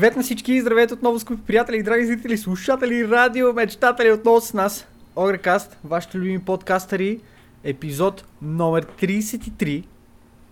Привет 0.00 0.16
на 0.16 0.22
всички, 0.22 0.60
здравейте 0.60 0.94
отново, 0.94 1.18
скъпи 1.18 1.42
приятели, 1.46 1.82
драги 1.82 2.06
зрители, 2.06 2.38
слушатели, 2.38 3.08
радио, 3.08 3.52
мечтатели 3.52 4.12
отново 4.12 4.40
с 4.40 4.54
нас. 4.54 4.86
Огрекаст, 5.16 5.78
вашите 5.84 6.18
любими 6.18 6.38
подкастъри, 6.38 7.20
епизод 7.64 8.24
номер 8.42 8.86
33. 8.86 9.84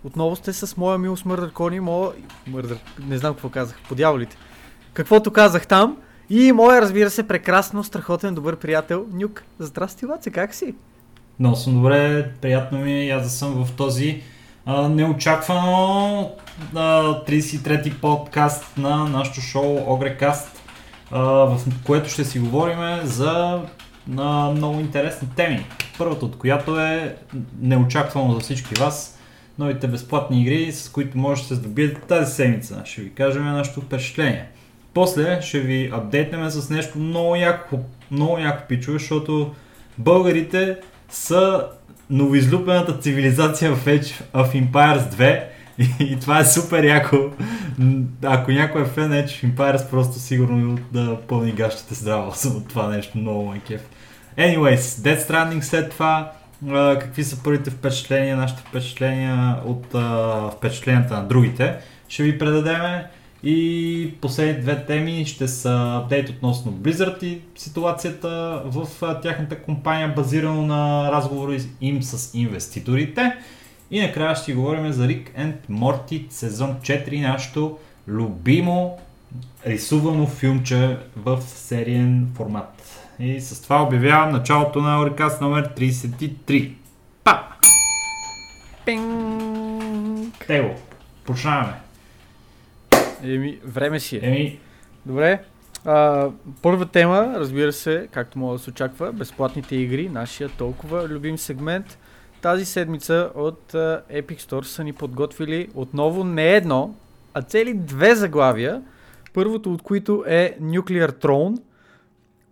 Отново 0.05 0.37
сте 0.37 0.53
с 0.53 0.77
моя 0.77 0.99
мил 0.99 1.17
Смърдър 1.17 1.53
Кони, 1.53 1.81
моя... 1.81 2.11
Мърдър, 2.47 2.79
не 3.07 3.19
знам 3.19 3.35
какво 3.35 3.49
казах, 3.49 3.79
по 3.89 3.95
дяволите. 3.95 4.37
Каквото 4.93 5.31
казах 5.31 5.67
там. 5.67 5.97
И 6.31 6.53
моя, 6.53 6.83
разбира 6.83 7.11
се, 7.11 7.29
прекрасно, 7.29 7.85
страхотен, 7.85 8.35
добър 8.35 8.57
приятел 8.57 9.07
Нюк. 9.13 9.45
Здрасти, 9.59 10.07
Ваце, 10.07 10.31
как 10.31 10.55
си? 10.55 10.75
Много 11.41 11.57
съм 11.57 11.75
добре, 11.75 12.31
приятно 12.41 12.79
ми 12.79 13.07
е, 13.07 13.11
аз 13.11 13.23
да 13.23 13.31
съм 13.31 13.65
в 13.65 13.77
този 13.77 14.23
а, 14.71 14.89
неочаквано 14.89 16.31
а, 16.75 17.03
33-ти 17.25 18.01
подкаст 18.01 18.79
на 18.79 19.05
нашото 19.05 19.41
шоу 19.41 19.79
Огрекаст, 19.87 20.63
а, 21.11 21.21
в 21.21 21.61
което 21.87 22.11
ще 22.11 22.25
си 22.25 22.39
говорим 22.39 22.79
за 23.05 23.63
на 24.09 24.51
много 24.51 24.81
интересни 24.81 25.29
теми. 25.37 25.67
Първата 25.99 26.25
от 26.25 26.39
която 26.39 26.81
е 26.81 27.17
неочаквано 27.61 28.35
за 28.35 28.41
всички 28.41 28.75
вас, 28.75 29.19
новите 29.59 29.87
безплатни 29.87 30.43
игри, 30.43 30.73
с 30.73 30.89
които 30.89 31.19
може 31.19 31.43
да 31.43 31.49
се 31.49 31.55
здобиете 31.55 32.01
тази 32.01 32.35
седмица. 32.35 32.83
Ще 32.85 33.03
ви 33.03 33.15
кажем 33.15 33.45
нашето 33.45 33.81
впечатление. 33.81 34.49
После 34.95 35.43
ще 35.43 35.61
ви 35.61 35.91
апдейтнем 35.95 36.51
с 36.51 36.71
нещо 36.71 36.99
много 36.99 37.37
яко, 37.37 37.79
много 38.11 38.39
яко 38.39 38.63
пичове, 38.69 38.99
защото 38.99 39.55
българите 39.99 40.77
са 41.09 41.67
новоизлюпената 42.11 42.99
цивилизация 42.99 43.75
в 43.75 43.87
Age 43.87 44.23
of 44.35 44.71
Empires 44.71 45.15
2 45.15 45.45
и, 46.01 46.21
това 46.21 46.39
е 46.39 46.45
супер 46.45 46.85
яко. 46.85 47.17
Ако 48.23 48.51
някой 48.51 48.83
е 48.83 48.85
фен 48.85 49.11
Age 49.11 49.27
of 49.27 49.55
Empires, 49.55 49.91
просто 49.91 50.19
сигурно 50.19 50.79
да 50.93 51.19
пълни 51.29 51.53
гащите 51.53 51.95
здраво 51.95 52.33
от 52.57 52.69
това 52.69 52.89
нещо, 52.89 53.19
много 53.19 53.51
ме 53.51 53.61
кеф. 53.61 53.81
Anyways, 54.39 54.79
Dead 54.79 55.19
Stranding 55.19 55.61
след 55.61 55.91
това, 55.91 56.33
какви 57.01 57.25
са 57.25 57.43
първите 57.43 57.71
впечатления, 57.71 58.37
нашите 58.37 58.63
впечатления 58.69 59.57
от 59.65 59.87
впечатленията 60.53 61.15
на 61.15 61.25
другите, 61.25 61.75
ще 62.09 62.23
ви 62.23 62.39
предадеме. 62.39 63.11
И 63.43 64.15
последните 64.21 64.61
две 64.61 64.87
теми 64.87 65.25
ще 65.27 65.49
са 65.49 66.01
апдейт 66.05 66.29
относно 66.29 66.73
Blizzard 66.73 67.25
и 67.25 67.41
ситуацията 67.57 68.63
в 68.65 68.89
тяхната 69.23 69.63
компания, 69.63 70.13
базирано 70.17 70.63
на 70.63 71.13
разговори 71.13 71.63
им 71.81 72.03
с 72.03 72.35
инвеститорите. 72.35 73.37
И 73.91 74.01
накрая 74.01 74.37
ще 74.37 74.55
говорим 74.55 74.93
за 74.93 75.07
Rick 75.07 75.37
and 75.39 75.55
Morty 75.71 76.31
сезон 76.31 76.77
4, 76.81 77.29
нашето 77.29 77.79
любимо 78.09 78.99
рисувано 79.67 80.27
филмче 80.27 80.97
в 81.17 81.43
сериен 81.43 82.29
формат. 82.35 83.05
И 83.21 83.41
с 83.41 83.63
това 83.63 83.83
обявявам 83.83 84.33
началото 84.33 84.81
на 84.81 85.01
Орикас 85.01 85.41
номер 85.41 85.75
33. 85.75 86.73
Па! 87.25 87.43
Пинг! 88.85 90.47
Тево, 90.47 90.75
почнаваме. 91.25 91.88
Еми, 93.25 93.59
време 93.65 94.01
си 94.01 94.17
е. 94.17 94.21
Еми, 94.23 94.59
Добре. 95.07 95.43
А, 95.85 96.31
първа 96.63 96.87
тема, 96.87 97.35
разбира 97.37 97.73
се, 97.73 98.09
както 98.11 98.39
мога 98.39 98.53
да 98.53 98.59
се 98.59 98.71
очаква, 98.71 99.13
безплатните 99.13 99.77
игри, 99.77 100.09
нашия 100.09 100.49
толкова 100.49 101.09
любим 101.09 101.39
сегмент. 101.39 101.99
Тази 102.41 102.65
седмица 102.65 103.31
от 103.35 103.75
а, 103.75 104.03
Epic 104.13 104.41
Store 104.41 104.63
са 104.63 104.85
ни 104.85 104.93
подготвили 104.93 105.69
отново 105.75 106.25
не 106.25 106.55
едно, 106.55 106.95
а 107.35 107.43
цели 107.43 107.75
две 107.75 108.15
заглавия. 108.15 108.83
Първото 109.35 109.73
от 109.73 109.83
които 109.83 110.25
е 110.27 110.57
Nuclear 110.63 111.25
Throne, 111.25 111.61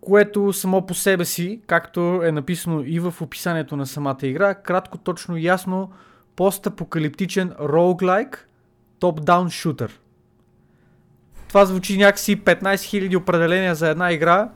което 0.01 0.53
само 0.53 0.85
по 0.85 0.93
себе 0.93 1.25
си, 1.25 1.61
както 1.67 2.21
е 2.23 2.31
написано 2.31 2.83
и 2.85 2.99
в 2.99 3.13
описанието 3.21 3.75
на 3.75 3.85
самата 3.85 4.17
игра, 4.23 4.55
кратко, 4.55 4.97
точно, 4.97 5.37
ясно, 5.37 5.91
постапокалиптичен 6.35 7.51
roguelike, 7.51 8.37
top-down 9.01 9.49
шутър. 9.49 9.99
Това 11.47 11.65
звучи 11.65 11.97
някакси 11.97 12.41
15 12.41 12.61
000 12.61 13.17
определения 13.17 13.75
за 13.75 13.89
една 13.89 14.11
игра, 14.11 14.49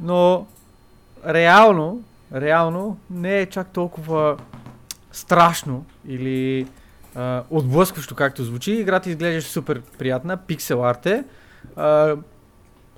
но 0.00 0.46
реално, 1.26 2.02
реално 2.34 2.98
не 3.10 3.40
е 3.40 3.46
чак 3.46 3.68
толкова 3.68 4.36
страшно 5.12 5.84
или 6.08 6.66
а, 7.14 7.42
отблъскващо 7.50 8.14
както 8.14 8.44
звучи. 8.44 8.72
Играта 8.72 9.10
изглежда 9.10 9.42
супер 9.42 9.82
приятна, 9.98 10.36
пиксел 10.36 10.88
арт 10.88 11.06
е. 11.06 11.24
А, 11.76 12.16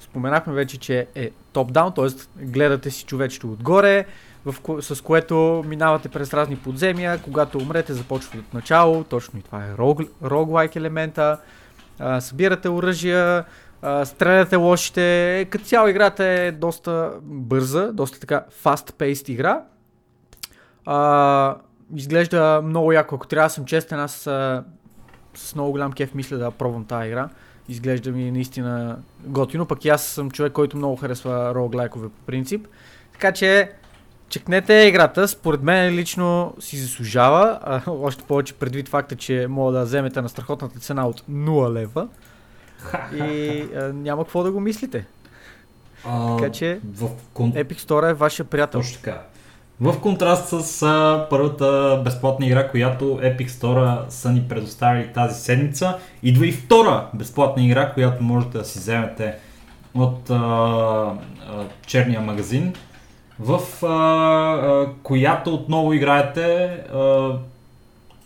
споменахме 0.01 0.53
вече, 0.53 0.79
че 0.79 1.07
е 1.15 1.31
топ-даун, 1.55 1.95
т.е. 1.95 2.45
гледате 2.45 2.91
си 2.91 3.05
човечето 3.05 3.53
отгоре, 3.53 4.05
в 4.45 4.83
с 4.83 5.03
което 5.03 5.65
минавате 5.67 6.09
през 6.09 6.35
разни 6.35 6.57
подземия, 6.57 7.19
когато 7.23 7.59
умрете 7.59 7.93
започвате 7.93 8.39
от 8.39 8.55
начало, 8.55 9.05
точно 9.05 9.39
и 9.39 9.43
това 9.43 9.65
е 9.65 9.75
рог- 9.75 10.11
roguelike 10.23 10.77
елемента, 10.77 11.39
събирате 12.21 12.69
оръжия, 12.69 13.45
стреляте 14.05 14.57
лошите, 14.57 15.47
като 15.51 15.65
цяло 15.65 15.89
играта 15.89 16.25
е 16.25 16.53
доста 16.53 17.13
бърза, 17.23 17.93
доста 17.93 18.21
така 18.21 18.45
fast-paced 18.65 19.31
игра. 19.31 19.63
А, 20.87 21.57
изглежда 21.97 22.61
много 22.65 22.93
яко, 22.93 23.15
ако 23.15 23.27
трябва 23.27 23.47
да 23.47 23.53
съм 23.53 23.65
честен, 23.65 24.01
аз 24.01 24.13
с 25.35 25.55
много 25.55 25.71
голям 25.71 25.93
кеф 25.93 26.15
мисля 26.15 26.37
да 26.37 26.51
пробвам 26.51 26.85
тази 26.85 27.09
игра. 27.09 27.29
Изглежда 27.69 28.11
ми 28.11 28.31
наистина 28.31 28.99
готино, 29.25 29.67
пък 29.67 29.85
и 29.85 29.89
аз 29.89 30.03
съм 30.03 30.31
човек, 30.31 30.53
който 30.53 30.77
много 30.77 30.97
харесва 30.97 31.55
роглайкове 31.55 32.09
по 32.09 32.21
принцип. 32.27 32.69
Така 33.13 33.33
че 33.33 33.73
чекнете 34.33 34.75
играта, 34.75 35.29
според 35.29 35.63
мен 35.63 35.95
лично 35.95 36.55
си 36.61 36.77
заслужава, 36.77 37.59
а, 37.63 37.81
още 37.91 38.25
повече 38.25 38.55
предвид 38.55 38.89
факта, 38.89 39.17
че 39.17 39.47
мога 39.51 39.73
да 39.73 39.85
вземете 39.85 40.23
на 40.23 40.29
страхотната 40.29 40.79
цена 40.79 41.07
от 41.07 41.21
0 41.31 41.73
лева 41.73 42.09
и 43.15 43.61
а, 43.77 43.93
няма 43.93 44.25
какво 44.25 44.43
да 44.43 44.53
го 44.53 44.61
мислите. 44.61 45.07
а, 46.07 46.37
Така 46.37 46.53
че 46.53 46.81
в 46.95 47.09
кон... 47.35 47.53
Epic 47.53 47.79
Store 47.79 48.11
е 48.11 48.15
вашия 48.15 48.47
приятел. 48.47 48.81
Точно 48.81 48.97
така. 48.97 49.23
В 49.81 50.01
контраст 50.01 50.49
с 50.63 50.83
а, 50.83 51.27
първата 51.31 52.01
безплатна 52.05 52.47
игра, 52.47 52.69
която 52.69 53.05
Epic 53.05 53.49
Store 53.49 54.09
са 54.09 54.33
ни 54.33 54.49
предоставили 54.49 55.13
тази 55.15 55.41
седмица, 55.41 55.99
идва 56.23 56.47
и 56.47 56.53
втора 56.53 57.07
безплатна 57.15 57.65
игра, 57.65 57.93
която 57.93 58.23
можете 58.23 58.59
да 58.59 58.65
си 58.65 58.79
вземете 58.79 59.35
от 59.95 60.31
а, 60.31 60.35
а, 60.35 61.15
черния 61.87 62.21
магазин, 62.21 62.75
в 63.43 63.87
а, 63.87 63.87
а, 63.87 64.89
която 65.03 65.55
отново 65.55 65.93
играете 65.93 66.65
а, 66.65 67.31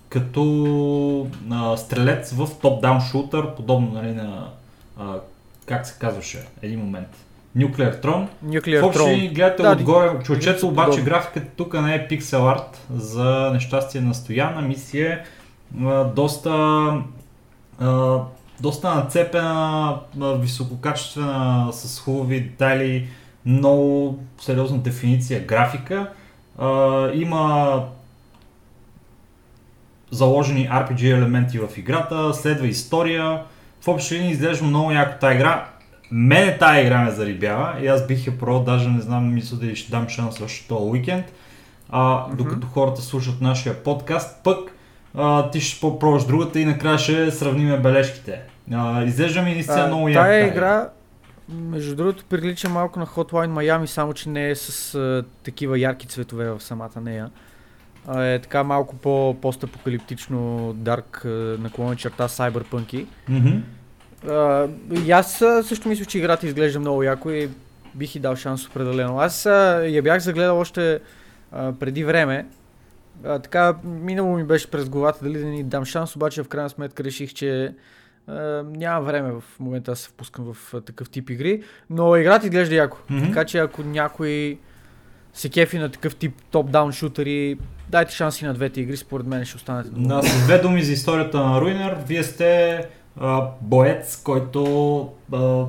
като 0.08 1.26
а, 1.50 1.76
стрелец 1.76 2.32
в 2.32 2.46
топ-даун 2.46 3.10
шутър, 3.10 3.54
подобно 3.54 3.90
нали, 3.92 4.12
на 4.14 4.48
а, 4.98 5.14
как 5.66 5.86
се 5.86 5.98
казваше 5.98 6.46
един 6.62 6.80
момент. 6.80 7.08
Nuclear 7.56 8.02
Throne, 8.02 8.26
Nuclear 8.46 8.80
в 8.80 8.84
общи 8.84 9.00
Throne. 9.00 9.34
гледате 9.34 9.62
Да, 9.62 9.72
отгоре, 9.72 10.10
човечето 10.24 10.68
обаче 10.68 10.90
подобно. 10.90 11.04
графиката 11.04 11.46
тук 11.56 11.82
не 11.82 11.94
е 11.94 12.08
пиксел 12.08 12.48
арт 12.48 12.86
за 12.94 13.50
нещастие 13.52 14.00
на 14.00 14.14
Стояна, 14.14 14.62
ми 14.62 14.74
си 14.74 15.00
е 15.00 15.24
доста 16.14 16.50
а, 17.80 18.18
доста 18.60 18.94
нацепена, 18.94 19.98
висококачествена, 20.16 21.68
с 21.72 22.00
хубави 22.00 22.40
детайли, 22.40 23.08
много 23.46 24.18
сериозна 24.40 24.78
дефиниция 24.78 25.40
графика. 25.40 26.10
А, 26.58 27.10
има 27.14 27.82
заложени 30.10 30.68
RPG 30.68 31.16
елементи 31.16 31.58
в 31.58 31.68
играта, 31.78 32.34
следва 32.34 32.66
история. 32.66 33.42
В 33.80 33.88
общи 33.88 34.14
линии 34.14 34.30
изглежда 34.30 34.64
много 34.64 34.90
яко 34.90 35.20
тази 35.20 35.34
игра. 35.34 35.66
Мене 36.10 36.58
тази 36.58 36.80
игра 36.80 37.04
ме 37.04 37.10
зарибява 37.10 37.74
и 37.82 37.86
аз 37.86 38.06
бих 38.06 38.26
я 38.26 38.38
пробвал, 38.38 38.64
даже 38.64 38.88
не 38.88 39.00
знам, 39.00 39.34
мисля 39.34 39.56
дали 39.56 39.76
ще 39.76 39.90
дам 39.90 40.08
шанс 40.08 40.40
още 40.40 40.68
този 40.68 40.84
уикенд. 40.84 41.26
А, 41.90 42.26
докато 42.34 42.66
хората 42.66 43.02
слушат 43.02 43.40
нашия 43.40 43.82
подкаст, 43.82 44.40
пък 44.44 44.58
а, 45.14 45.50
ти 45.50 45.60
ще 45.60 45.80
пробваш 45.80 46.24
другата 46.24 46.60
и 46.60 46.64
накрая 46.64 46.98
ще 46.98 47.30
сравниме 47.30 47.78
бележките. 47.78 48.40
А, 48.72 49.04
изглежда 49.04 49.42
ми 49.42 49.50
наистина 49.50 49.86
много 49.86 50.08
яка. 50.08 50.20
Тая 50.20 50.46
игра, 50.46 50.88
между 51.48 51.96
другото, 51.96 52.24
прилича 52.24 52.68
малко 52.68 52.98
на 52.98 53.06
Hotline 53.06 53.50
Miami, 53.50 53.86
само 53.86 54.14
че 54.14 54.28
не 54.28 54.50
е 54.50 54.54
с 54.54 54.94
а, 54.94 55.24
такива 55.42 55.78
ярки 55.78 56.06
цветове 56.06 56.50
в 56.50 56.60
самата 56.60 57.00
нея. 57.02 57.30
А, 58.06 58.24
е 58.24 58.38
така 58.38 58.64
малко 58.64 58.96
по 58.96 59.36
постапокалиптично 59.42 60.72
дарк 60.76 61.24
наклонена 61.58 61.96
черта 61.96 62.28
сайбърпънки. 62.28 63.06
Мгм. 63.28 63.58
А, 64.28 64.68
и 65.06 65.10
аз 65.10 65.36
също 65.62 65.88
мисля, 65.88 66.04
че 66.04 66.18
играта 66.18 66.46
изглежда 66.46 66.80
много 66.80 67.02
яко 67.02 67.30
и 67.30 67.48
бих 67.94 68.14
и 68.14 68.18
дал 68.18 68.36
шанс 68.36 68.66
определено. 68.66 69.20
Аз 69.20 69.46
а, 69.46 69.86
я 69.86 70.02
бях 70.02 70.22
загледал 70.22 70.58
още 70.58 71.00
а, 71.52 71.72
преди 71.72 72.04
време. 72.04 72.46
А, 73.24 73.38
така, 73.38 73.76
минало 73.84 74.36
ми 74.36 74.44
беше 74.44 74.70
през 74.70 74.88
главата 74.88 75.24
дали 75.24 75.38
да 75.38 75.46
ни 75.46 75.64
дам 75.64 75.84
шанс, 75.84 76.16
обаче 76.16 76.42
в 76.42 76.48
крайна 76.48 76.70
сметка 76.70 77.04
реших, 77.04 77.34
че 77.34 77.74
А, 78.28 78.62
няма 78.76 79.00
време 79.00 79.32
в 79.32 79.42
момента 79.60 79.90
да 79.92 79.96
се 79.96 80.08
впускам 80.08 80.54
в 80.54 80.74
а, 80.74 80.80
такъв 80.80 81.10
тип 81.10 81.30
игри, 81.30 81.62
но 81.90 82.16
играта 82.16 82.46
изглежда 82.46 82.74
яко. 82.74 82.98
Мгм. 83.10 83.26
Така 83.26 83.44
че 83.44 83.58
ако 83.58 83.82
някой 83.82 84.58
се 85.34 85.48
кефи 85.48 85.78
на 85.78 85.90
такъв 85.90 86.16
тип 86.16 86.34
топ-даун 86.52 86.92
шутери, 86.92 87.58
дайте 87.88 88.14
шанси 88.14 88.44
на 88.44 88.54
двете 88.54 88.80
игри, 88.80 88.96
според 88.96 89.26
мен 89.26 89.44
ще 89.44 89.56
останете 89.56 89.90
доволни. 89.90 90.08
Да, 90.08 90.22
с 90.22 90.44
две 90.44 90.58
думи 90.58 90.82
за 90.82 90.92
историята 90.92 91.40
на 91.40 91.60
Руинер. 91.60 91.98
Вие 92.06 92.22
сте 92.22 92.80
а, 93.20 93.48
боец, 93.60 94.22
който 94.22 95.12
а, 95.32 95.64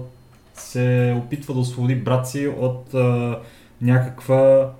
се 0.54 1.15
опитва 1.18 1.54
да 1.54 1.59
освободи 1.59 1.95
брат 1.95 2.27
си 2.27 2.48
от 2.48 2.94
а, 2.94 3.39
някаква 3.81 4.71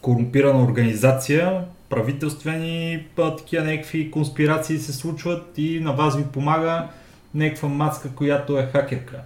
корумпирана 0.00 0.64
организация, 0.64 1.64
правителствени 1.88 3.06
а, 3.18 3.36
такива 3.36 3.64
някакви 3.64 4.10
конспирации 4.10 4.78
се 4.78 4.92
случват 4.92 5.58
и 5.58 5.80
на 5.80 5.92
вас 5.92 6.16
ви 6.16 6.24
помага 6.24 6.88
някаква 7.34 7.68
мацка, 7.68 8.10
която 8.14 8.58
е 8.58 8.68
хакерка. 8.72 9.20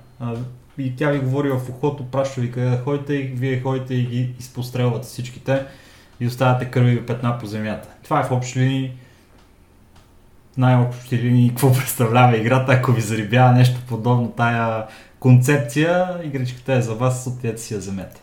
И 0.78 0.96
тя 0.96 1.10
ви 1.10 1.18
говори 1.18 1.50
в 1.50 1.60
ухото, 1.68 2.10
праща 2.10 2.40
ви 2.40 2.52
къде 2.52 2.70
да 2.70 2.78
ходите 2.78 3.14
и 3.14 3.22
вие 3.22 3.60
ходите 3.60 3.94
и 3.94 4.06
ги 4.06 4.34
изпострелвате 4.38 5.06
всичките 5.06 5.64
и 6.20 6.26
оставяте 6.26 6.64
кървиви 6.64 7.06
петна 7.06 7.38
по 7.38 7.46
земята. 7.46 7.88
Това 8.04 8.20
е 8.20 8.24
в 8.24 8.32
общи 8.32 8.60
линии 8.60 8.92
най-общи 10.56 11.18
линии 11.18 11.48
какво 11.48 11.72
представлява 11.78 12.36
играта, 12.36 12.72
ако 12.72 12.92
ви 12.92 13.00
зарибява 13.00 13.52
нещо 13.52 13.80
подобно 13.88 14.30
тая 14.30 14.86
концепция, 15.20 16.20
игричката 16.24 16.72
е 16.72 16.82
за 16.82 16.94
вас, 16.94 17.26
отидете 17.26 17.62
си 17.62 17.74
я 17.74 17.80
вземете. 17.80 18.20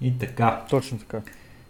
И 0.00 0.18
така. 0.18 0.62
Точно 0.70 0.98
така. 0.98 1.20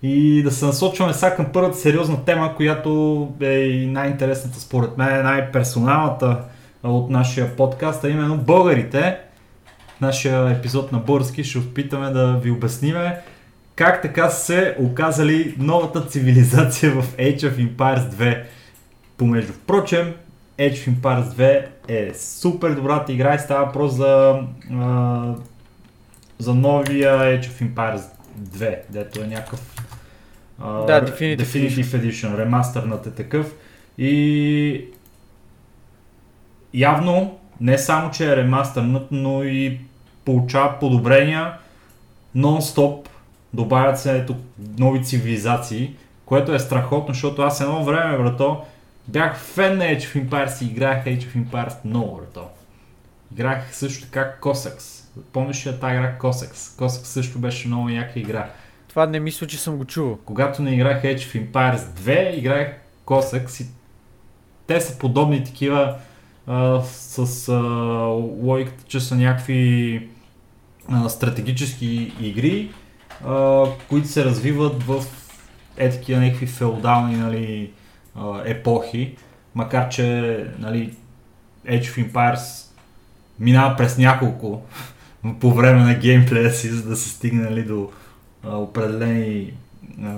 И 0.09 0.43
да 0.43 0.51
се 0.51 0.65
насочваме 0.65 1.13
сега 1.13 1.37
към 1.37 1.47
първата 1.53 1.77
сериозна 1.77 2.25
тема, 2.25 2.55
която 2.57 3.29
е 3.41 3.59
и 3.59 3.87
най-интересната 3.87 4.61
според 4.61 4.99
мен, 4.99 5.23
най-персоналната 5.23 6.39
от 6.83 7.11
нашия 7.11 7.57
подкаст, 7.57 8.05
а 8.05 8.09
именно 8.09 8.37
българите. 8.37 9.19
В 9.97 10.01
нашия 10.01 10.51
епизод 10.51 10.93
на 10.93 10.99
български 10.99 11.45
ще 11.45 11.59
опитаме 11.59 12.11
да 12.11 12.33
ви 12.33 12.51
обясниме 12.51 13.21
как 13.77 14.03
така 14.03 14.31
се 14.31 14.77
оказали 14.81 15.55
новата 15.59 16.07
цивилизация 16.07 16.91
в 16.91 17.17
Age 17.17 17.41
of 17.41 17.77
Empires 17.77 18.11
2 18.11 18.43
помежду. 19.17 19.53
Впрочем, 19.53 20.15
Age 20.59 20.73
of 20.73 21.01
Empires 21.01 21.23
2 21.23 21.67
е 21.89 22.15
супер 22.15 22.71
добрата 22.71 23.13
игра 23.13 23.35
и 23.35 23.39
става 23.39 23.65
въпрос 23.67 23.93
за, 23.93 24.41
за 26.39 26.55
новия 26.55 27.19
Age 27.19 27.45
of 27.45 27.75
Empires 27.75 28.03
2, 28.41 28.79
дето 28.91 29.23
е 29.23 29.27
някакъв 29.27 29.76
а, 30.61 30.73
Да, 30.73 31.07
Definitive 31.07 31.43
Definitive 31.43 31.85
Edition, 31.85 32.37
ремастърнат 32.37 33.07
е 33.07 33.11
такъв. 33.11 33.55
И 33.99 34.85
явно 36.75 37.39
не 37.61 37.79
само, 37.79 38.11
че 38.11 38.33
е 38.33 38.37
ремастърнат, 38.37 39.09
но 39.11 39.45
и 39.45 39.81
получава 40.25 40.79
подобрения 40.81 41.59
нон-стоп. 42.37 43.09
Добавят 43.55 44.01
се 44.01 44.19
ето 44.19 44.37
нови 44.79 45.05
цивилизации, 45.05 45.95
което 46.27 46.55
е 46.55 46.59
страхотно, 46.59 47.15
защото 47.15 47.43
аз 47.43 47.61
едно 47.61 47.85
време, 47.85 48.19
брато, 48.19 48.65
бях 49.09 49.39
фен 49.39 49.79
на 49.79 49.85
Age 49.85 50.01
of 50.01 50.29
Empires 50.29 50.65
и 50.65 50.71
играех 50.71 51.05
Age 51.05 51.23
of 51.23 51.45
Empires 51.45 51.75
много, 51.85 52.17
брато. 52.17 52.49
Играх 53.33 53.77
също 53.77 54.05
така 54.05 54.35
Cossacks. 54.41 55.05
Помниш 55.33 55.67
ли 55.67 55.81
тази 55.81 55.95
игра 55.95 56.19
Cossacks? 56.21 56.55
Cossacks 56.55 57.05
също 57.05 57.39
беше 57.39 57.69
много 57.69 57.89
яка 57.89 58.19
игра. 58.21 58.51
Това 58.97 59.07
не 59.07 59.21
мисля, 59.21 59.47
че 59.47 59.59
съм 59.59 59.77
го 59.77 59.85
чувал. 59.85 60.19
Когато 60.25 60.63
не 60.63 60.75
играх 60.75 61.03
Age 61.03 61.17
of 61.17 61.51
Empires 61.51 61.77
2, 61.77 62.35
играх 62.35 62.69
Cossacks 63.07 63.65
и 63.65 63.67
те 64.67 64.81
са 64.81 64.99
подобни 64.99 65.45
такива 65.45 65.97
а, 66.47 66.83
с 66.83 67.49
а, 67.49 67.59
логиката, 68.43 68.85
че 68.89 69.01
са 69.01 69.17
някакви 69.17 70.09
а, 70.89 71.09
стратегически 71.09 72.13
игри, 72.21 72.71
а, 73.27 73.65
които 73.89 74.09
се 74.09 74.25
развиват 74.25 74.83
в 74.83 75.05
е 75.77 75.91
такива 75.91 76.21
някакви 76.21 76.47
феодални 76.47 77.17
нали, 77.17 77.73
епохи, 78.45 79.17
макар 79.55 79.89
че 79.89 80.05
нали, 80.59 80.95
Age 81.67 81.83
of 81.83 82.13
Empires 82.13 82.71
минава 83.41 83.77
през 83.77 83.99
няколко 83.99 84.63
по 85.41 85.55
време 85.55 85.85
на 85.85 85.95
геймплея 85.95 86.51
си, 86.51 86.69
за 86.69 86.89
да 86.89 86.97
се 86.97 87.09
стигне 87.09 87.51
нали, 87.51 87.63
до 87.63 87.91
а, 88.49 88.57
определени 88.57 89.55
а, 90.05 90.15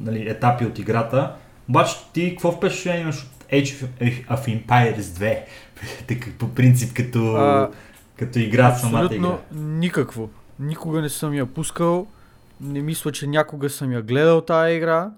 нали, 0.00 0.28
етапи 0.28 0.64
от 0.64 0.78
играта. 0.78 1.32
Обаче 1.68 1.96
ти 2.12 2.30
какво 2.30 2.52
впечатление 2.52 3.00
имаш 3.00 3.22
от 3.22 3.44
Age 3.52 3.86
of, 4.30 4.66
Empires 4.66 5.00
2? 5.00 5.38
така 6.08 6.26
по 6.38 6.48
принцип 6.48 6.96
като, 6.96 7.34
А, 7.34 7.70
като 8.18 8.38
игра 8.38 8.74
самата 8.74 9.14
игра. 9.14 9.38
никакво. 9.52 10.30
Никога 10.60 11.00
не 11.00 11.08
съм 11.08 11.34
я 11.34 11.46
пускал. 11.46 12.06
Не 12.60 12.82
мисля, 12.82 13.12
че 13.12 13.26
някога 13.26 13.70
съм 13.70 13.92
я 13.92 14.02
гледал 14.02 14.40
тази 14.40 14.74
игра. 14.74 15.10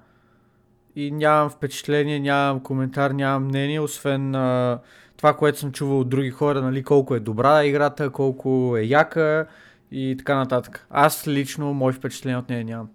И 0.97 1.11
нямам 1.11 1.51
впечатление, 1.51 2.21
нямам 2.21 2.61
коментар, 2.61 3.11
нямам 3.11 3.45
мнение, 3.45 3.81
освен 3.81 4.35
а, 4.35 4.79
това, 5.17 5.37
което 5.37 5.59
съм 5.59 5.73
чувал 5.73 6.01
от 6.01 6.09
други 6.09 6.31
хора, 6.31 6.63
нали, 6.63 6.83
колко 6.83 7.15
е 7.15 7.21
добра 7.21 7.65
играта, 7.65 8.11
колко 8.11 8.75
е 8.79 8.83
яка 8.83 9.47
и 9.93 10.15
така 10.19 10.37
нататък. 10.37 10.87
Аз 10.91 11.29
лично, 11.29 11.75
мои 11.75 11.93
впечатления 11.93 12.39
от 12.39 12.49
нея 12.49 12.65
нямам. 12.65 12.89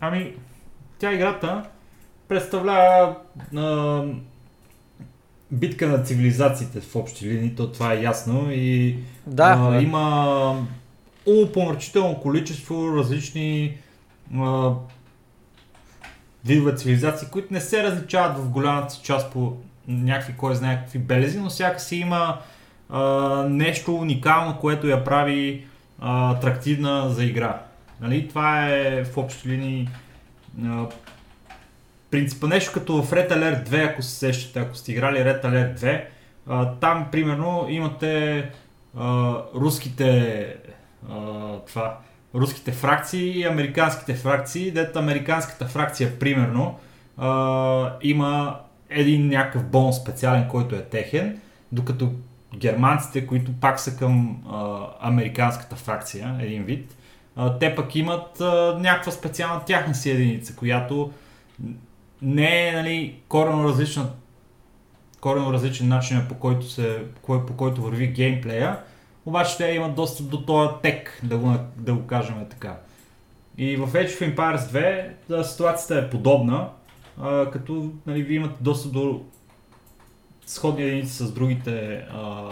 Ами, 0.00 0.34
тя 0.98 1.12
играта 1.12 1.64
представлява 2.28 3.16
а, 3.56 4.02
битка 5.50 5.88
на 5.88 6.02
цивилизациите 6.02 6.80
в 6.80 6.96
общи 6.96 7.28
линии, 7.28 7.54
то 7.54 7.72
това 7.72 7.92
е 7.92 8.02
ясно 8.02 8.48
и 8.50 8.96
Да, 9.26 9.56
а, 9.58 9.70
да. 9.70 9.82
има 9.82 10.66
умопомрачително 11.26 12.20
количество 12.20 12.96
различни 12.96 13.78
а, 14.36 14.72
видове 16.44 16.76
цивилизации, 16.76 17.28
които 17.28 17.52
не 17.54 17.60
се 17.60 17.82
различават 17.82 18.38
в 18.38 18.50
голямата 18.50 18.94
си 18.94 19.00
част 19.02 19.32
по 19.32 19.56
някакви, 19.88 20.34
кой 20.36 20.54
знае 20.54 20.76
какви 20.76 20.98
белези, 20.98 21.38
но 21.38 21.50
всяка 21.50 21.80
си 21.80 21.96
има 21.96 22.38
нещо 23.48 23.94
уникално, 23.94 24.58
което 24.60 24.88
я 24.88 25.04
прави 25.04 25.66
атрактивна 26.00 27.10
за 27.10 27.24
игра. 27.24 27.60
Нали? 28.00 28.28
Това 28.28 28.68
е 28.68 29.04
в 29.04 29.16
общи 29.16 29.48
линии 29.48 29.88
а, 30.64 30.86
принципа 32.10 32.46
нещо 32.46 32.72
като 32.74 33.02
в 33.02 33.10
Red 33.10 33.30
Alert 33.30 33.68
2, 33.68 33.90
ако 33.90 34.02
се 34.02 34.10
сещате, 34.10 34.60
ако 34.60 34.76
сте 34.76 34.92
играли 34.92 35.18
Red 35.18 35.44
Alert 35.44 35.78
2, 35.78 36.04
а, 36.46 36.74
там 36.74 37.08
примерно 37.12 37.66
имате 37.68 38.44
а, 38.96 39.36
руските 39.54 40.56
а, 41.10 41.14
това, 41.66 41.98
руските 42.34 42.72
фракции 42.72 43.38
и 43.38 43.44
американските 43.44 44.14
фракции, 44.14 44.70
дето 44.70 44.98
американската 44.98 45.66
фракция 45.66 46.18
примерно 46.18 46.78
а, 47.16 47.92
има 48.02 48.60
един 48.90 49.28
някакъв 49.28 49.64
бонус 49.64 49.96
специален, 49.96 50.48
който 50.48 50.74
е 50.74 50.82
техен, 50.82 51.40
докато 51.72 52.12
германците, 52.56 53.26
които 53.26 53.52
пак 53.60 53.80
са 53.80 53.96
към 53.96 54.42
а, 54.50 54.86
американската 55.00 55.76
фракция, 55.76 56.36
един 56.40 56.64
вид, 56.64 56.96
а, 57.36 57.58
те 57.58 57.74
пък 57.74 57.94
имат 57.96 58.40
а, 58.40 58.78
някаква 58.80 59.12
специална 59.12 59.64
тяхна 59.64 59.94
си 59.94 60.10
единица, 60.10 60.56
която 60.56 61.12
не 62.22 62.68
е 62.68 62.72
нали, 62.72 63.20
коренно 63.28 63.64
различна 63.64 64.10
коренно 65.20 65.52
различен 65.52 65.88
начин 65.88 66.26
по 66.28 66.34
който, 66.34 66.66
се, 66.66 67.02
кой- 67.22 67.46
по 67.46 67.56
който 67.56 67.82
върви 67.82 68.06
геймплея, 68.06 68.78
обаче 69.26 69.56
те 69.56 69.64
имат 69.64 69.94
достъп 69.94 70.28
до 70.28 70.42
този 70.42 70.70
тек, 70.82 71.20
да 71.22 71.38
го, 71.38 71.54
да 71.76 71.94
го 71.94 72.06
кажем 72.06 72.46
така. 72.50 72.76
И 73.58 73.76
в 73.76 73.92
Age 73.92 74.08
of 74.08 74.36
Empires 74.36 74.56
2 74.56 75.10
да, 75.28 75.44
ситуацията 75.44 75.98
е 75.98 76.10
подобна, 76.10 76.68
а, 77.20 77.50
като 77.50 77.92
нали, 78.06 78.22
вие 78.22 78.36
имате 78.36 78.54
достъп 78.60 78.92
до 78.92 79.22
сходни 80.48 80.82
единици 80.84 81.12
с 81.12 81.32
другите 81.32 82.04
а, 82.12 82.50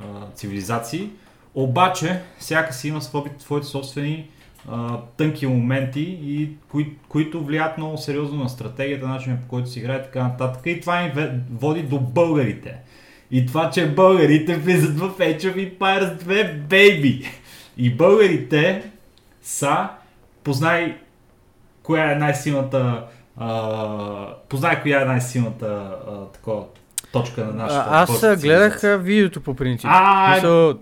а, 0.00 0.04
цивилизации, 0.34 1.10
обаче 1.54 2.20
всяка 2.38 2.72
си 2.72 2.88
има 2.88 3.02
свои- 3.02 3.30
своите 3.38 3.66
собствени 3.66 4.28
а, 4.68 4.98
тънки 5.16 5.46
моменти, 5.46 6.18
и 6.22 6.50
кои, 6.68 6.96
които 7.08 7.44
влияят 7.44 7.78
много 7.78 7.98
сериозно 7.98 8.42
на 8.42 8.48
стратегията, 8.48 9.06
начинът 9.08 9.40
по 9.40 9.48
който 9.48 9.70
се 9.70 9.78
играе 9.78 9.98
и 9.98 10.02
така 10.02 10.22
нататък. 10.22 10.62
И 10.66 10.80
това 10.80 11.00
ни 11.00 11.12
води 11.52 11.82
до 11.82 11.98
българите. 11.98 12.76
И 13.30 13.46
това, 13.46 13.70
че 13.70 13.90
българите 13.90 14.56
влизат 14.56 14.98
в 14.98 15.10
Age 15.18 15.40
of 15.40 15.78
Empires 15.78 16.22
2, 16.22 16.58
бейби! 16.58 17.24
И 17.76 17.94
българите 17.94 18.90
са, 19.42 19.88
познай 20.44 20.96
коя 21.82 22.12
е 22.12 22.16
най-силната, 22.16 23.06
а, 23.36 24.34
познай 24.48 24.82
коя 24.82 25.02
е 25.02 25.04
най-силната 25.04 25.96
а, 26.10 26.32
такова, 26.32 26.64
точка 27.12 27.44
на 27.44 27.52
нашата 27.52 27.84
А, 27.90 28.02
аз 28.02 28.40
гледах 28.40 28.80
видеото 29.02 29.40
по 29.40 29.54
принцип. 29.54 29.90
А, 29.92 30.34
Мисъл, 30.34 30.74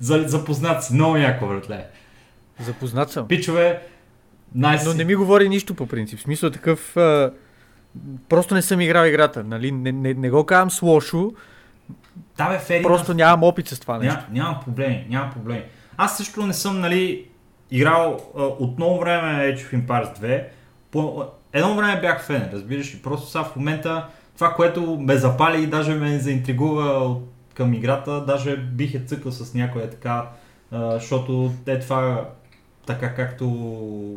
За, 0.00 0.24
запознат 0.26 0.84
си, 0.84 0.94
много 0.94 1.16
яко, 1.16 1.46
братле. 1.46 1.86
запознат 2.60 3.10
съм. 3.10 3.28
Пичове, 3.28 3.82
най 4.54 4.78
Но 4.84 4.94
не 4.94 5.04
ми 5.04 5.14
говори 5.14 5.48
нищо 5.48 5.74
по 5.74 5.86
принцип. 5.86 6.18
В 6.18 6.22
смисъл 6.22 6.50
такъв... 6.50 6.96
А, 6.96 7.32
Просто 8.28 8.54
не 8.54 8.62
съм 8.62 8.80
играл 8.80 9.06
играта, 9.06 9.44
нали? 9.44 9.72
Не, 9.72 9.92
не, 9.92 10.14
не 10.14 10.30
го 10.30 10.46
казвам 10.46 10.70
с 10.70 10.82
лошо, 10.82 11.32
Да, 12.36 12.48
бе, 12.48 12.58
Фери, 12.58 12.82
просто 12.82 13.14
нямам 13.14 13.42
опит 13.42 13.68
с 13.68 13.80
това 13.80 13.98
нещо. 13.98 14.18
Ня, 14.18 14.26
няма 14.30 14.60
проблеми, 14.64 15.06
няма 15.08 15.30
проблеми. 15.32 15.62
Аз 15.96 16.16
също 16.16 16.46
не 16.46 16.52
съм, 16.52 16.80
нали, 16.80 17.28
играл 17.70 18.32
а, 18.38 18.42
от 18.42 18.76
много 18.78 19.00
време 19.00 19.54
Age 19.54 19.58
of 19.58 19.86
Empires 19.86 20.18
2. 20.20 20.44
По, 20.90 21.24
едно 21.52 21.74
време 21.74 22.00
бях 22.00 22.24
фен, 22.24 22.48
разбираш 22.52 22.94
ли. 22.94 22.98
Просто 22.98 23.30
сега 23.30 23.44
в 23.44 23.56
момента 23.56 24.06
това, 24.34 24.54
което 24.54 24.96
ме 25.00 25.16
запали 25.16 25.62
и 25.62 25.66
даже 25.66 25.94
ме 25.94 26.18
заинтригува 26.18 27.16
към 27.54 27.74
играта, 27.74 28.24
даже 28.26 28.56
бих 28.56 28.94
е 28.94 28.98
цъкал 28.98 29.32
с 29.32 29.54
някоя 29.54 29.90
така, 29.90 30.30
защото 30.72 31.52
те 31.64 31.78
това 31.78 32.28
така 32.86 33.14
както 33.14 33.48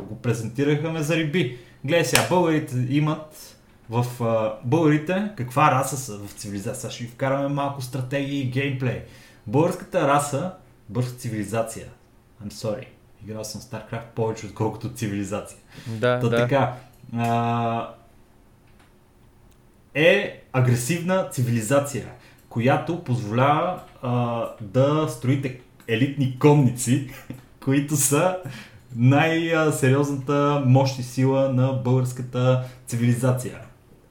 го 0.10 0.20
презентираха 0.22 0.92
ме 0.92 1.04
зариби. 1.04 1.58
Гледай 1.86 2.06
сега, 2.06 2.26
българите 2.30 2.76
имат 2.90 3.58
в 3.90 4.24
а, 4.24 4.54
българите 4.64 5.32
каква 5.38 5.72
раса 5.72 5.98
са 5.98 6.18
в 6.18 6.32
цивилизация. 6.32 6.92
Ще 6.92 7.04
ви 7.04 7.10
вкараме 7.10 7.48
малко 7.48 7.82
стратегии 7.82 8.42
и 8.42 8.50
геймплей. 8.50 9.04
Българската 9.48 10.08
раса, 10.08 10.52
българска 10.90 11.18
цивилизация. 11.18 11.86
I'm 12.46 12.52
sorry. 12.52 12.86
Играл 13.24 13.44
съм 13.44 13.62
StarCraft 13.62 14.06
повече 14.16 14.46
отколкото 14.46 14.94
цивилизация. 14.94 15.58
Да, 15.88 16.20
Та 16.20 16.30
да. 16.30 16.38
така. 16.38 16.74
А, 17.18 17.90
е 19.94 20.44
агресивна 20.54 21.28
цивилизация, 21.32 22.06
която 22.50 23.04
позволява 23.04 23.80
а, 24.02 24.46
да 24.62 25.08
строите 25.10 25.60
елитни 25.88 26.40
конници, 26.40 27.10
които 27.64 27.96
са 27.96 28.38
най-сериозната 28.96 30.64
мощ 30.66 31.00
и 31.00 31.04
сила 31.04 31.54
на 31.54 31.74
българската 31.74 32.64
цивилизация. 32.88 33.60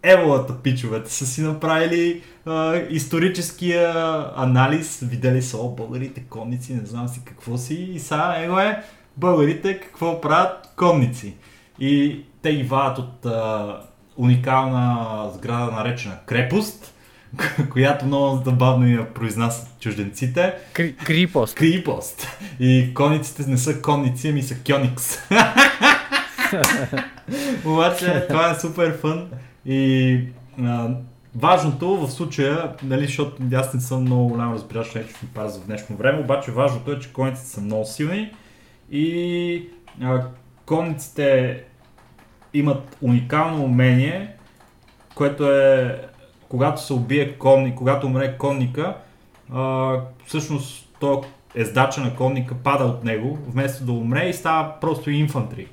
Еволата 0.03 0.63
пичовете 0.63 1.13
са 1.13 1.27
си 1.27 1.43
направили 1.43 2.23
а, 2.47 2.77
историческия 2.77 3.95
анализ, 4.37 5.01
видели 5.03 5.43
са, 5.43 5.59
о, 5.59 5.69
българите 5.69 6.21
конници, 6.21 6.75
не 6.75 6.87
знам 6.87 7.09
си 7.09 7.21
какво 7.25 7.59
си, 7.59 7.75
и 7.75 8.01
сега 8.01 8.35
его 8.39 8.59
е, 8.59 8.83
българите 9.17 9.81
какво 9.81 10.21
правят 10.21 10.73
конници. 10.77 11.35
И 11.79 12.25
те 12.43 12.63
вадят 12.63 12.99
от 12.99 13.27
а, 13.27 13.77
уникална 14.17 15.31
сграда, 15.35 15.73
наречена 15.73 16.17
крепост, 16.27 16.95
която 17.71 18.07
много 18.07 18.43
забавно 18.45 18.89
я 18.89 19.15
произнасят 19.15 19.81
чужденците. 19.81 20.55
Кри, 20.73 20.97
крипост. 20.97 21.55
Крипост. 21.55 22.29
И 22.61 22.95
конниците 22.95 23.51
не 23.51 23.57
са 23.57 23.83
конници, 23.83 24.29
ами 24.29 24.43
са 24.43 24.55
кьоникс. 24.55 25.19
Обаче 27.65 28.27
това 28.29 28.51
е 28.51 28.61
супер 28.61 28.99
фън 29.01 29.29
и 29.67 30.19
а, 30.63 30.89
важното 31.35 31.97
в 31.97 32.11
случая, 32.11 32.73
нали, 32.83 33.07
защото 33.07 33.43
аз 33.55 33.75
не 33.75 33.81
съм 33.81 34.03
много 34.03 34.29
голям 34.29 34.53
разбираш 34.55 34.95
на 34.95 35.01
of 35.01 35.15
Empires 35.25 35.63
в 35.63 35.67
днешно 35.67 35.97
време, 35.97 36.19
обаче 36.19 36.51
важното 36.51 36.93
е, 36.93 36.99
че 36.99 37.13
конниците 37.13 37.49
са 37.49 37.61
много 37.61 37.85
силни 37.85 38.33
и 38.91 39.69
а, 40.03 40.23
конниците 40.67 41.65
имат 42.55 42.97
уникално 43.03 43.65
умение, 43.65 44.37
което 45.15 45.53
е 45.53 46.01
когато 46.51 46.83
се 46.83 46.93
убие 46.93 47.33
конник, 47.33 47.75
когато 47.75 48.07
умре 48.07 48.39
конника, 48.39 48.97
а, 49.53 49.97
всъщност 50.27 50.89
то 51.01 51.25
ездача 51.55 52.01
на 52.01 52.17
конника 52.17 52.55
пада 52.55 52.85
от 52.85 53.05
него, 53.05 53.39
вместо 53.49 53.85
да 53.85 53.93
умре 53.93 54.29
и 54.29 54.35
става 54.35 54.81
просто 54.81 55.11
инфантри. 55.11 55.67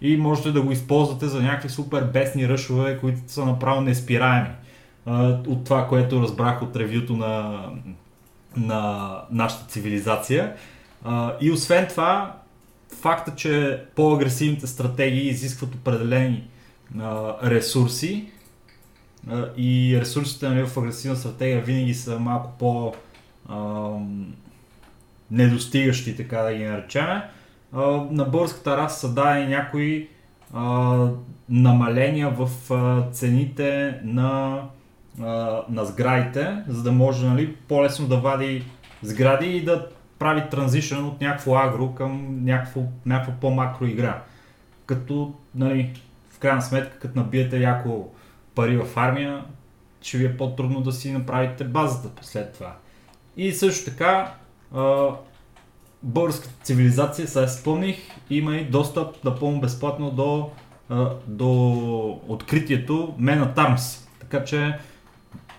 И 0.00 0.16
можете 0.16 0.52
да 0.52 0.62
го 0.62 0.72
използвате 0.72 1.26
за 1.26 1.42
някакви 1.42 1.68
супер 1.68 2.04
бесни 2.04 2.48
ръшове, 2.48 2.98
които 2.98 3.18
са 3.26 3.44
направо 3.44 3.80
неспираеми. 3.80 4.48
А, 5.06 5.28
от 5.46 5.64
това, 5.64 5.88
което 5.88 6.22
разбрах 6.22 6.62
от 6.62 6.76
ревюто 6.76 7.16
на, 7.16 7.64
на 8.56 9.10
нашата 9.30 9.66
цивилизация. 9.66 10.52
А, 11.04 11.32
и 11.40 11.50
освен 11.50 11.86
това, 11.86 12.36
факта, 13.00 13.34
че 13.36 13.82
по-агресивните 13.94 14.66
стратегии 14.66 15.28
изискват 15.28 15.74
определени 15.74 16.48
а, 17.00 17.34
ресурси 17.50 18.24
а, 19.30 19.48
и 19.56 19.98
ресурсите 20.00 20.48
нали, 20.48 20.66
в 20.66 20.76
агресивна 20.76 21.16
стратегия 21.16 21.62
винаги 21.62 21.94
са 21.94 22.18
малко 22.18 22.52
по 22.58 22.94
ам, 23.50 24.34
недостигащи, 25.30 26.16
така 26.16 26.38
да 26.38 26.54
ги 26.54 26.64
наречем. 26.64 27.06
А, 27.72 27.80
на 28.10 28.24
българската 28.24 28.76
раса 28.76 29.00
са 29.00 29.14
дадени 29.14 29.46
някои 29.46 30.08
а, 30.54 31.08
намаления 31.48 32.30
в 32.30 32.50
а, 32.70 33.10
цените 33.12 34.00
на, 34.04 34.62
а, 35.20 35.62
на 35.68 35.84
сградите, 35.84 36.64
за 36.68 36.82
да 36.82 36.92
може 36.92 37.26
нали, 37.26 37.54
по-лесно 37.68 38.08
да 38.08 38.16
вади 38.16 38.64
сгради 39.02 39.46
и 39.46 39.64
да 39.64 39.88
прави 40.18 40.50
транзишън 40.50 41.04
от 41.04 41.20
някакво 41.20 41.56
агро 41.56 41.94
към 41.94 42.44
някакво, 42.44 42.82
някаква 43.06 43.34
по-макро 43.40 43.86
игра. 43.86 44.22
Като, 44.86 45.34
нали, 45.54 46.00
в 46.30 46.38
крайна 46.38 46.62
сметка, 46.62 46.98
като 46.98 47.18
набиете 47.18 47.58
яко 47.58 48.08
пари 48.54 48.76
в 48.76 48.96
армия, 48.96 49.44
ще 50.02 50.18
ви 50.18 50.24
е 50.24 50.36
по-трудно 50.36 50.80
да 50.80 50.92
си 50.92 51.12
направите 51.12 51.64
базата 51.64 52.26
след 52.26 52.52
това. 52.52 52.76
И 53.36 53.52
също 53.52 53.90
така, 53.90 54.34
а, 54.74 55.08
българската 56.02 56.54
цивилизация, 56.62 57.28
сега 57.28 57.48
спомних, 57.48 57.96
има 58.30 58.56
и 58.56 58.64
достъп 58.64 59.24
напълно 59.24 59.60
безплатно 59.60 60.10
до, 60.10 60.50
до 61.26 62.20
откритието 62.28 63.14
at 63.20 63.54
Arms. 63.54 64.08
Така 64.20 64.44
че 64.44 64.78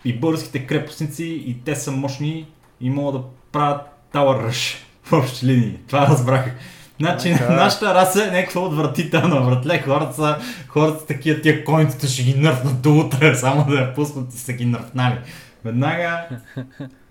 и 0.06 0.20
българските 0.20 0.68
крепостници, 0.68 1.26
и 1.26 1.62
те 1.66 1.76
са 1.76 1.92
мощни 1.92 2.48
и 2.82 2.90
могат 2.90 3.22
да 3.22 3.28
правят 3.52 3.82
Tower 4.18 4.50
Rush 4.50 4.76
в 5.04 5.14
общи 5.14 5.46
линии. 5.46 5.78
Това 5.88 6.08
разбрах. 6.08 6.52
Значи, 7.00 7.32
Така. 7.32 7.54
нашата 7.54 7.96
раса 7.96 8.24
е 8.24 8.32
някаква 8.32 8.62
отвратителна, 8.62 9.42
братле. 9.42 9.82
Хората 9.82 10.14
са, 10.14 10.38
хората 10.68 11.00
са 11.00 11.06
такива, 11.06 11.42
тия 11.42 11.64
конците 11.64 12.08
ще 12.08 12.24
ги 12.24 12.40
нърфнат 12.40 12.82
до 12.82 12.94
утре, 12.94 13.36
само 13.36 13.66
да 13.66 13.76
я 13.76 13.94
пуснат 13.94 14.34
и 14.34 14.38
са 14.38 14.54
ги 14.54 14.66
нърфнали. 14.66 15.18
Веднага, 15.66 16.28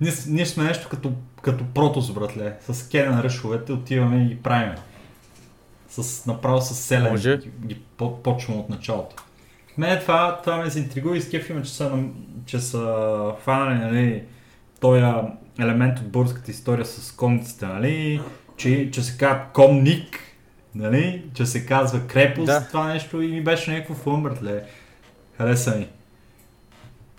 ние, 0.01 0.13
ние 0.27 0.47
сме 0.47 0.65
нещо 0.65 0.89
като, 0.89 1.13
като 1.43 1.65
протос, 1.65 2.11
братле. 2.13 2.53
С 2.71 2.89
кене 2.89 3.11
на 3.11 3.23
ръшовете 3.23 3.73
отиваме 3.73 4.23
и 4.23 4.29
ги 4.29 4.37
правиме. 4.37 4.77
С, 5.91 6.27
направо 6.27 6.61
с 6.61 6.75
селен 6.75 7.11
Може. 7.11 7.37
ги, 7.39 7.51
ги 7.67 7.81
по- 7.97 8.23
почваме 8.23 8.61
от 8.61 8.69
началото. 8.71 9.17
Мене 9.79 10.01
това, 10.01 10.41
това 10.45 10.57
ме 10.57 10.71
заинтригува 10.71 11.17
и 11.17 11.23
скефиме, 11.23 11.63
че 11.63 11.73
са, 11.73 11.91
че 12.47 12.61
са 12.61 13.07
хванали 13.43 13.79
нали, 13.79 14.23
този 14.81 15.03
елемент 15.61 15.99
от 15.99 16.09
българската 16.09 16.51
история 16.51 16.87
с 16.87 17.13
конниците, 17.13 17.67
нали, 17.67 18.21
че, 18.57 18.91
че 18.91 19.03
се 19.03 19.19
казва 19.19 19.41
конник, 19.53 20.19
нали, 20.75 21.25
че 21.35 21.47
се 21.47 21.67
казва 21.67 22.07
крепост, 22.07 22.47
Да. 22.47 22.67
това 22.69 22.89
нещо 22.89 23.23
и 23.23 23.29
ми 23.29 23.45
беше 23.45 23.73
някакво 23.73 23.95
фун, 23.95 24.23
братле. 24.23 24.63
Хареса 25.39 25.77
ми. 25.77 25.89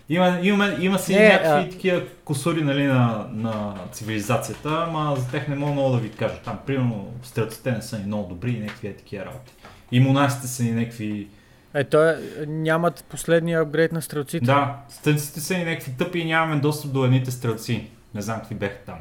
Има, 0.09 0.39
има, 0.43 0.75
има 0.79 0.99
си 0.99 1.15
Не, 1.15 1.27
някакви 1.27 1.67
а- 1.67 1.69
такива 1.69 2.03
косури 2.25 2.61
нали, 2.61 2.83
на, 2.83 3.27
на 3.33 3.75
цивилизацията, 3.91 4.85
ама 4.87 5.15
за 5.19 5.27
тях 5.31 5.47
не 5.47 5.55
мога 5.55 5.71
много 5.71 5.91
да 5.91 5.97
ви 5.97 6.11
кажа. 6.11 6.35
Там, 6.45 6.59
примерно, 6.65 7.13
стрелците 7.23 7.71
не 7.71 7.81
са 7.81 7.99
ни 7.99 8.05
много 8.05 8.29
добри 8.29 8.51
и 8.51 8.59
някакви 8.59 8.87
е 8.87 8.93
такива 8.93 9.25
работи. 9.25 9.53
И 9.91 9.99
монасите 9.99 10.47
са 10.47 10.63
ни 10.63 10.71
някакви... 10.71 11.27
Е, 11.73 11.83
той 11.83 12.11
е, 12.11 12.15
нямат 12.47 13.05
последния 13.09 13.61
апгрейд 13.61 13.91
на 13.91 14.01
стрелците. 14.01 14.45
Да, 14.45 14.75
стрелците 14.89 15.39
са 15.39 15.57
ни 15.57 15.63
някакви 15.63 15.91
тъпи 15.97 16.19
и 16.19 16.25
нямаме 16.25 16.61
достъп 16.61 16.91
до 16.93 17.05
едните 17.05 17.31
стрелци. 17.31 17.87
Не 18.17 18.23
знам 18.23 18.39
какви 18.39 18.55
беха 18.55 18.77
там. 18.85 18.97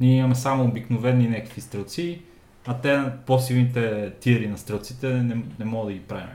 Ние 0.00 0.16
имаме 0.16 0.34
само 0.34 0.64
обикновени 0.64 1.28
някакви 1.28 1.60
стрелци, 1.60 2.22
а 2.66 2.80
те 2.80 3.02
по-силните 3.26 4.12
тири 4.20 4.48
на 4.48 4.58
стрелците 4.58 5.08
не, 5.08 5.42
не 5.58 5.64
мога 5.64 5.86
да 5.86 5.92
ги 5.92 6.00
правим. 6.00 6.26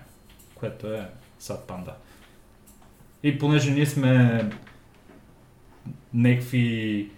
Което 0.55 0.93
е 0.93 1.09
сад 1.39 1.67
панда. 1.67 1.93
И 3.23 3.39
понеже 3.39 3.71
ние 3.71 3.85
сме 3.85 4.45
някакви 6.13 7.09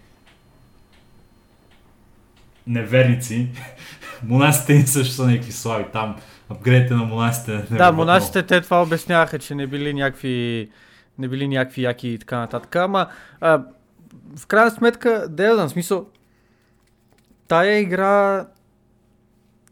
неверници, 2.66 3.48
монасите 4.22 4.74
ни 4.74 4.86
също 4.86 5.14
са 5.14 5.26
някакви 5.26 5.52
слаби 5.52 5.84
там. 5.92 6.16
Апгрейдите 6.48 6.94
на 6.94 7.04
монасите 7.04 7.52
не 7.70 7.76
Да, 7.76 7.92
монасите 7.92 8.42
те 8.42 8.60
това 8.60 8.82
обясняваха, 8.82 9.38
че 9.38 9.54
не 9.54 9.66
били 9.66 9.94
някакви, 9.94 10.68
не 11.18 11.28
били 11.28 11.48
някакви 11.48 11.82
яки 11.82 12.08
и 12.08 12.18
така 12.18 12.38
нататък. 12.38 12.76
Ама, 12.76 13.06
а, 13.40 13.62
в 14.36 14.46
крайна 14.46 14.70
сметка, 14.70 15.26
да 15.30 15.44
я 15.44 15.54
знам, 15.54 15.68
смисъл, 15.68 16.06
тая 17.48 17.78
игра, 17.80 18.46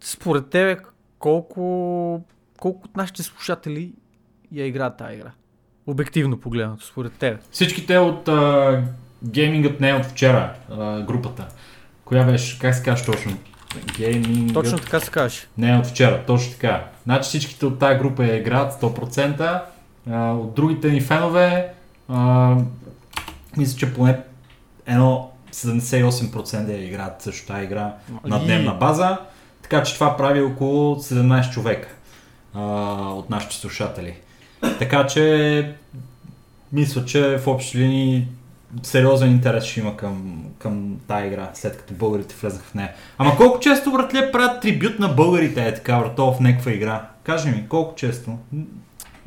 според 0.00 0.50
тебе, 0.50 0.76
колко, 1.18 2.22
колко 2.58 2.82
от 2.84 2.96
нашите 2.96 3.22
слушатели 3.22 3.92
я 4.52 4.66
играят 4.66 4.96
тая 4.96 5.14
игра? 5.14 5.30
Обективно 5.86 6.40
погледнато, 6.40 6.86
според 6.86 7.12
тебе. 7.12 7.38
Всичките 7.50 7.98
от 7.98 8.28
а, 8.28 8.82
геймингът 9.24 9.80
не 9.80 9.90
е 9.90 9.94
от 9.94 10.04
вчера, 10.04 10.54
а, 10.70 11.00
групата. 11.00 11.48
Коя 12.04 12.24
беше, 12.24 12.58
как 12.58 12.74
се 12.74 12.82
казваш 12.82 13.06
точно? 13.06 13.36
Геймингът 13.96 14.54
Точно 14.54 14.78
така 14.78 15.00
се 15.00 15.10
каже. 15.10 15.46
не 15.58 15.70
е 15.70 15.78
от 15.78 15.86
вчера, 15.86 16.24
точно 16.26 16.52
така. 16.52 16.84
Значи 17.04 17.28
всичките 17.28 17.66
от 17.66 17.78
тази 17.78 17.98
група 17.98 18.24
я 18.26 18.36
играят 18.36 18.72
100%. 18.72 19.62
А, 20.10 20.32
от 20.32 20.54
другите 20.54 20.90
ни 20.90 21.00
фенове, 21.00 21.72
а, 22.08 22.56
мисля, 23.56 23.78
че 23.78 23.94
поне 23.94 24.18
едно 24.88 25.30
78% 25.52 26.70
играят 26.70 27.22
също 27.22 27.46
тази 27.46 27.64
игра 27.64 27.94
на 28.24 28.44
дневна 28.44 28.74
база. 28.74 29.18
Така 29.62 29.82
че 29.82 29.94
това 29.94 30.16
прави 30.16 30.42
около 30.42 30.96
17 30.96 31.50
човека 31.50 31.88
а, 32.54 32.62
от 33.12 33.30
нашите 33.30 33.56
слушатели. 33.56 34.16
Така 34.78 35.06
че 35.06 35.74
мисля, 36.72 37.04
че 37.04 37.38
в 37.38 37.46
общи 37.46 37.78
линии 37.78 38.28
сериозен 38.82 39.30
интерес 39.30 39.64
ще 39.64 39.80
има 39.80 39.96
към, 39.96 40.44
към 40.58 40.96
тази 41.08 41.26
игра, 41.26 41.50
след 41.54 41.76
като 41.76 41.94
българите 41.94 42.34
влезаха 42.40 42.64
в 42.64 42.74
нея. 42.74 42.92
Ама 43.18 43.36
колко 43.36 43.60
често, 43.60 43.92
братле, 43.92 44.32
правят 44.32 44.62
трибют 44.62 44.98
на 44.98 45.08
българите 45.08 45.68
е 45.68 45.74
така, 45.74 45.98
брато, 45.98 46.32
в 46.32 46.40
някаква 46.40 46.72
игра? 46.72 47.08
Кажи 47.22 47.50
ми, 47.50 47.68
колко 47.68 47.94
често? 47.94 48.38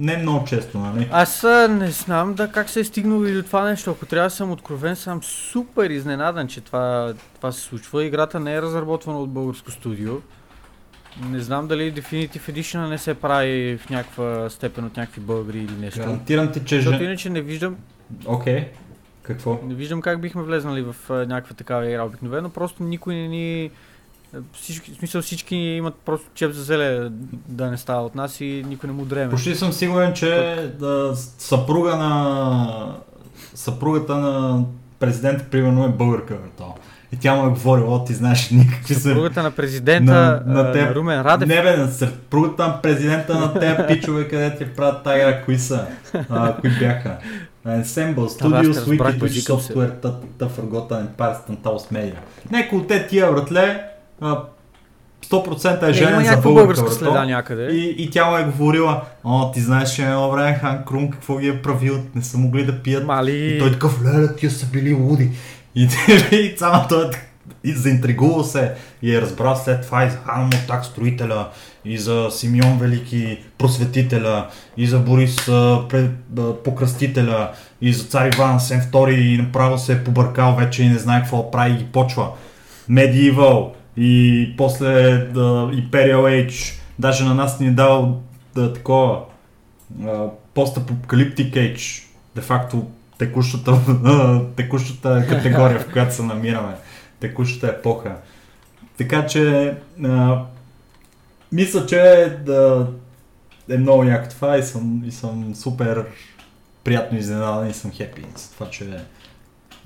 Не 0.01 0.17
много 0.17 0.45
често, 0.45 0.77
нали? 0.77 1.09
Аз 1.11 1.43
не 1.69 1.87
знам 1.87 2.33
да 2.33 2.51
как 2.51 2.69
се 2.69 2.79
е 2.79 2.83
стигнало 2.83 3.25
и 3.25 3.33
до 3.33 3.43
това 3.43 3.63
нещо. 3.69 3.91
Ако 3.91 4.05
трябва 4.05 4.29
да 4.29 4.35
съм 4.35 4.51
откровен, 4.51 4.95
съм 4.95 5.23
супер 5.23 5.89
изненадан, 5.89 6.47
че 6.47 6.61
това, 6.61 7.13
това 7.35 7.51
се 7.51 7.61
случва. 7.61 8.05
Играта 8.05 8.39
не 8.39 8.55
е 8.55 8.61
разработвана 8.61 9.19
от 9.19 9.29
българско 9.29 9.71
студио. 9.71 10.13
Не 11.29 11.39
знам 11.39 11.67
дали 11.67 11.93
Definitive 11.93 12.51
Edition 12.51 12.89
не 12.89 12.97
се 12.97 13.13
прави 13.13 13.77
в 13.77 13.89
някаква 13.89 14.49
степен 14.49 14.85
от 14.85 14.97
някакви 14.97 15.21
българи 15.21 15.57
или 15.57 15.75
нещо. 15.79 15.99
Гарантирам 15.99 16.51
ти, 16.51 16.65
че... 16.65 16.75
Защото 16.75 17.03
иначе 17.03 17.29
не 17.29 17.41
виждам, 17.41 17.75
Окей. 18.25 18.67
Какво? 19.23 19.59
не 19.63 19.73
виждам 19.73 20.01
как 20.01 20.21
бихме 20.21 20.41
влезнали 20.41 20.81
в 20.81 20.95
някаква 21.09 21.55
такава 21.55 21.89
игра. 21.89 22.03
Обикновено 22.03 22.49
просто 22.49 22.83
никой 22.83 23.15
не 23.15 23.27
ни... 23.27 23.71
Всички, 24.53 24.91
в 24.91 24.95
смисъл 24.95 25.21
всички 25.21 25.55
имат 25.55 25.95
просто 25.95 26.29
чеп 26.33 26.51
за 26.51 26.63
зеле 26.63 27.09
да 27.47 27.71
не 27.71 27.77
става 27.77 28.05
от 28.05 28.15
нас 28.15 28.41
и 28.41 28.65
никой 28.67 28.87
не 28.87 28.93
му 28.93 29.05
дреме. 29.05 29.29
Почти 29.29 29.55
съм 29.55 29.73
сигурен, 29.73 30.13
че 30.13 30.55
да, 30.79 31.11
съпруга 31.37 31.95
на... 31.95 32.95
съпругата 33.55 34.15
на 34.15 34.63
президента, 34.99 35.43
примерно, 35.43 35.85
е 35.85 35.89
българка. 35.89 36.33
Брато. 36.33 36.73
И 37.13 37.17
тя 37.17 37.35
му 37.35 37.47
е 37.47 37.49
говорила, 37.49 38.05
ти 38.05 38.13
знаеш 38.13 38.49
никакви 38.51 38.93
са... 38.93 38.99
Съпругата 39.01 39.43
на 39.43 39.51
президента 39.51 40.13
На- 40.13 40.43
на, 40.45 40.53
на 40.53 40.63
на, 40.63 40.71
теб. 40.71 40.95
Румен 40.95 41.21
Радев. 41.21 41.47
Не 41.47 41.61
бе, 41.61 41.77
на 41.77 41.87
съпругата 41.87 42.67
на 42.67 42.81
президента 42.81 43.39
на 43.39 43.53
тези 43.53 43.75
пичове, 43.87 44.27
къде 44.27 44.57
ти 44.57 44.65
правят 44.65 45.03
тази 45.03 45.19
игра, 45.19 45.41
кои 45.41 45.57
са? 45.57 45.87
А, 46.29 46.55
кои 46.55 46.69
бяха? 46.79 47.17
Ensemble 47.67 48.15
Studios, 48.15 48.73
Wiki, 48.73 49.19
Twitch. 49.19 49.51
Software, 49.51 50.01
Та 50.37 50.49
Forgotten 50.49 51.07
Empires, 51.07 51.37
Tantalus 51.49 51.91
Media. 51.93 52.15
Некои 52.51 52.77
от 52.79 52.87
те 52.87 53.07
тия, 53.07 53.31
братле, 53.31 53.83
а, 53.85 53.90
100% 54.21 55.89
е 55.89 55.93
женен 55.93 56.25
за 56.25 56.37
българска 56.37 56.91
следа 56.91 57.25
някъде. 57.25 57.67
И, 57.71 58.03
и 58.03 58.09
тя 58.09 58.29
му 58.29 58.37
е 58.37 58.43
говорила, 58.43 59.01
о, 59.23 59.51
ти 59.51 59.61
знаеш, 59.61 59.95
че 59.95 60.03
едно 60.03 60.31
време 60.31 60.53
Хан 60.53 60.83
Крум 60.87 61.09
какво 61.09 61.37
ги 61.37 61.47
е 61.47 61.61
правил, 61.61 61.99
не 62.15 62.21
са 62.21 62.37
могли 62.37 62.65
да 62.65 62.81
пият. 62.81 63.05
Мали. 63.05 63.55
И 63.55 63.59
той 63.59 63.71
такъв, 63.71 64.01
леле, 64.03 64.35
тия 64.35 64.51
са 64.51 64.65
били 64.65 64.93
луди. 64.93 65.29
И, 65.75 65.83
и 66.31 66.53
само 66.57 66.87
той 66.89 67.05
е 67.05 67.09
и 67.63 67.71
заинтригувал 67.71 68.43
се 68.43 68.71
и 69.01 69.15
е 69.15 69.21
разбрал 69.21 69.55
след 69.55 69.81
това 69.81 70.05
и 70.05 70.09
за 70.09 70.17
Хан 70.17 70.43
Мотак 70.43 70.85
строителя, 70.85 71.49
и 71.85 71.97
за 71.97 72.27
Симеон 72.31 72.77
Велики 72.79 73.39
просветителя, 73.57 74.47
и 74.77 74.87
за 74.87 74.99
Борис 74.99 75.49
покръстителя, 76.63 77.51
и 77.81 77.93
за 77.93 78.03
цар 78.03 78.31
Иван 78.33 78.59
Сен 78.59 78.81
II 78.81 79.11
и 79.11 79.37
направо 79.37 79.77
се 79.77 79.93
е 79.93 80.03
побъркал 80.03 80.55
вече 80.55 80.83
и 80.83 80.89
не 80.89 80.97
знае 80.97 81.21
какво 81.21 81.51
прави 81.51 81.71
и 81.71 81.77
ги 81.77 81.85
почва. 81.85 82.29
Medieval 82.89 83.69
и 84.03 84.53
после 84.57 85.17
да, 85.17 85.69
Imperial 85.71 86.21
Age, 86.21 86.79
даже 86.99 87.23
на 87.23 87.35
нас 87.35 87.59
ни 87.59 87.67
е 87.67 87.71
дал 87.71 88.21
да, 88.55 88.73
такова 88.73 89.21
постапокалиптик 90.53 91.53
Age, 91.53 92.03
де 92.35 92.41
факто 92.41 92.87
текущата, 93.17 93.77
текущата 94.55 95.25
категория, 95.29 95.79
в 95.79 95.91
която 95.91 96.15
се 96.15 96.23
намираме, 96.23 96.73
текущата 97.19 97.67
епоха. 97.67 98.15
Така 98.97 99.25
че 99.25 99.73
а, 100.03 100.41
мисля, 101.51 101.85
че 101.85 101.97
да, 102.45 102.87
е 103.69 103.77
много 103.77 104.03
яко 104.03 104.29
това 104.29 104.57
и 104.57 104.63
съм, 104.63 105.03
и 105.05 105.11
съм 105.11 105.55
супер 105.55 106.05
приятно 106.83 107.17
изненадан 107.17 107.69
и 107.69 107.73
съм 107.73 107.91
хепи 107.91 108.25
с 108.35 108.49
това, 108.49 108.69
че 108.69 108.99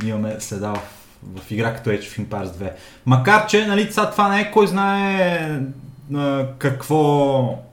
имаме 0.06 0.36
следа 0.39 0.73
в, 0.73 1.05
в 1.36 1.52
игра 1.52 1.76
като 1.76 1.90
Age 1.90 2.00
of 2.00 2.28
Empires 2.28 2.46
2. 2.46 2.72
Макар, 3.06 3.48
че 3.48 3.68
нали, 3.68 3.90
това 3.90 4.30
не 4.30 4.42
е 4.42 4.52
кой 4.52 4.68
знае 4.68 5.60
а, 6.16 6.48
какво 6.58 7.66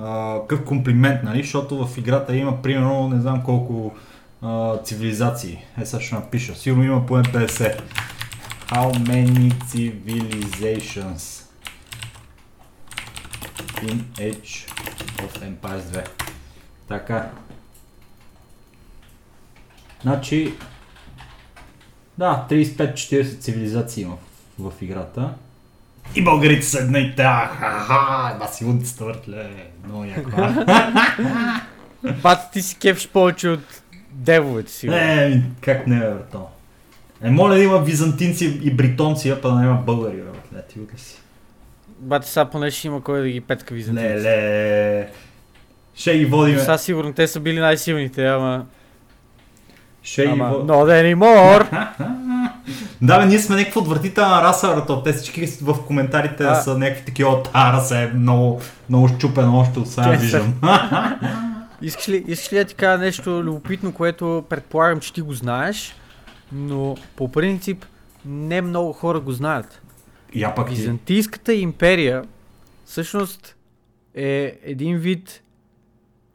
какъв 0.00 0.64
комплимент, 0.64 1.22
нали? 1.22 1.42
защото 1.42 1.86
в 1.86 1.98
играта 1.98 2.36
има 2.36 2.62
примерно 2.62 3.08
не 3.08 3.20
знам 3.20 3.42
колко 3.42 3.94
а, 4.42 4.76
цивилизации. 4.76 5.58
Е, 5.80 5.86
сега 5.86 6.02
ще 6.02 6.14
напиша. 6.14 6.54
Сигурно 6.54 6.84
има 6.84 7.06
поне 7.06 7.22
50. 7.22 7.80
How 8.68 8.92
many 8.92 9.52
civilizations 9.52 11.46
in 13.82 13.98
Age 14.18 14.68
of 15.18 15.40
Empires 15.42 15.80
2? 15.80 16.08
Така. 16.88 17.30
Значи, 20.02 20.54
да, 22.20 22.46
35-40 22.50 23.38
цивилизации 23.40 24.02
има 24.02 24.16
в, 24.58 24.70
в 24.70 24.82
играта. 24.82 25.30
И 26.14 26.24
българите 26.24 26.66
са 26.66 26.78
една 26.78 26.98
и. 26.98 27.14
Ха-ха, 27.16 28.38
ба 28.38 28.46
си 28.46 28.64
лудицата 28.64 29.04
въртле. 29.04 29.50
Много 29.84 30.04
яко. 30.04 30.30
а? 30.36 31.60
Бат, 32.22 32.38
ти 32.52 32.62
си 32.62 32.76
кефиш 32.78 33.08
повече 33.08 33.48
от 33.48 33.82
девовете 34.10 34.72
си. 34.72 34.88
бе. 34.88 34.96
Е, 34.96 35.42
как 35.60 35.86
не 35.86 35.98
бе, 35.98 36.10
брато. 36.10 36.46
Е, 37.22 37.30
моля 37.30 37.54
да 37.54 37.62
има 37.62 37.78
византинци 37.78 38.60
и 38.62 38.70
бритонци, 38.70 39.30
а 39.30 39.40
па 39.40 39.48
да 39.48 39.54
няма 39.54 39.82
българи, 39.82 40.16
бе, 40.16 40.22
братле, 40.22 40.62
ти 40.68 41.02
си. 41.02 41.16
Бат, 41.98 42.26
сега 42.26 42.44
поне 42.44 42.70
ще 42.70 42.86
има 42.86 43.02
кой 43.02 43.20
да 43.20 43.28
ги 43.28 43.40
петка 43.40 43.74
ви 43.74 43.82
за 43.82 43.92
Леле. 43.92 45.08
Ще 45.94 46.18
ги 46.18 46.24
водим. 46.24 46.58
Сега 46.58 46.78
сигурно 46.78 47.12
те 47.12 47.28
са 47.28 47.40
били 47.40 47.60
най-силните, 47.60 48.26
ама... 48.26 48.66
Ще 50.02 50.24
ама 50.24 50.48
водим. 50.48 50.66
not 50.66 51.14
anymore! 51.14 51.88
Да, 53.02 53.18
бе, 53.18 53.26
ние 53.26 53.38
сме 53.38 53.56
някаква 53.56 53.80
отвратителна 53.80 54.42
раса, 54.42 54.68
брато. 54.74 55.02
Те 55.02 55.12
всички 55.12 55.46
в 55.46 55.86
коментарите 55.86 56.44
А. 56.44 56.54
са 56.54 56.78
някакви 56.78 57.04
такива, 57.04 57.42
та 57.42 57.72
раса 57.72 57.98
е 57.98 58.06
много, 58.06 58.60
много 58.88 59.08
щупена 59.08 59.58
още 59.58 59.78
от 59.78 59.88
сега 59.88 60.10
виждам. 60.10 60.54
Искаш 61.82 62.08
ли, 62.08 62.24
искаш 62.26 62.52
ли 62.52 62.56
да 62.56 62.64
ти 62.64 62.74
кажа 62.74 62.98
нещо 62.98 63.30
любопитно, 63.42 63.92
което 63.92 64.44
предполагам, 64.48 65.00
че 65.00 65.12
ти 65.12 65.20
го 65.20 65.32
знаеш, 65.32 65.94
но 66.52 66.96
по 67.16 67.32
принцип 67.32 67.84
не 68.24 68.60
много 68.62 68.92
хора 68.92 69.20
го 69.20 69.32
знаят. 69.32 69.82
Я 70.34 70.54
пак 70.54 70.68
ти. 70.68 70.74
Византийската 70.74 71.54
империя 71.54 72.22
всъщност 72.86 73.56
е 74.14 74.58
един 74.64 74.96
вид, 74.98 75.39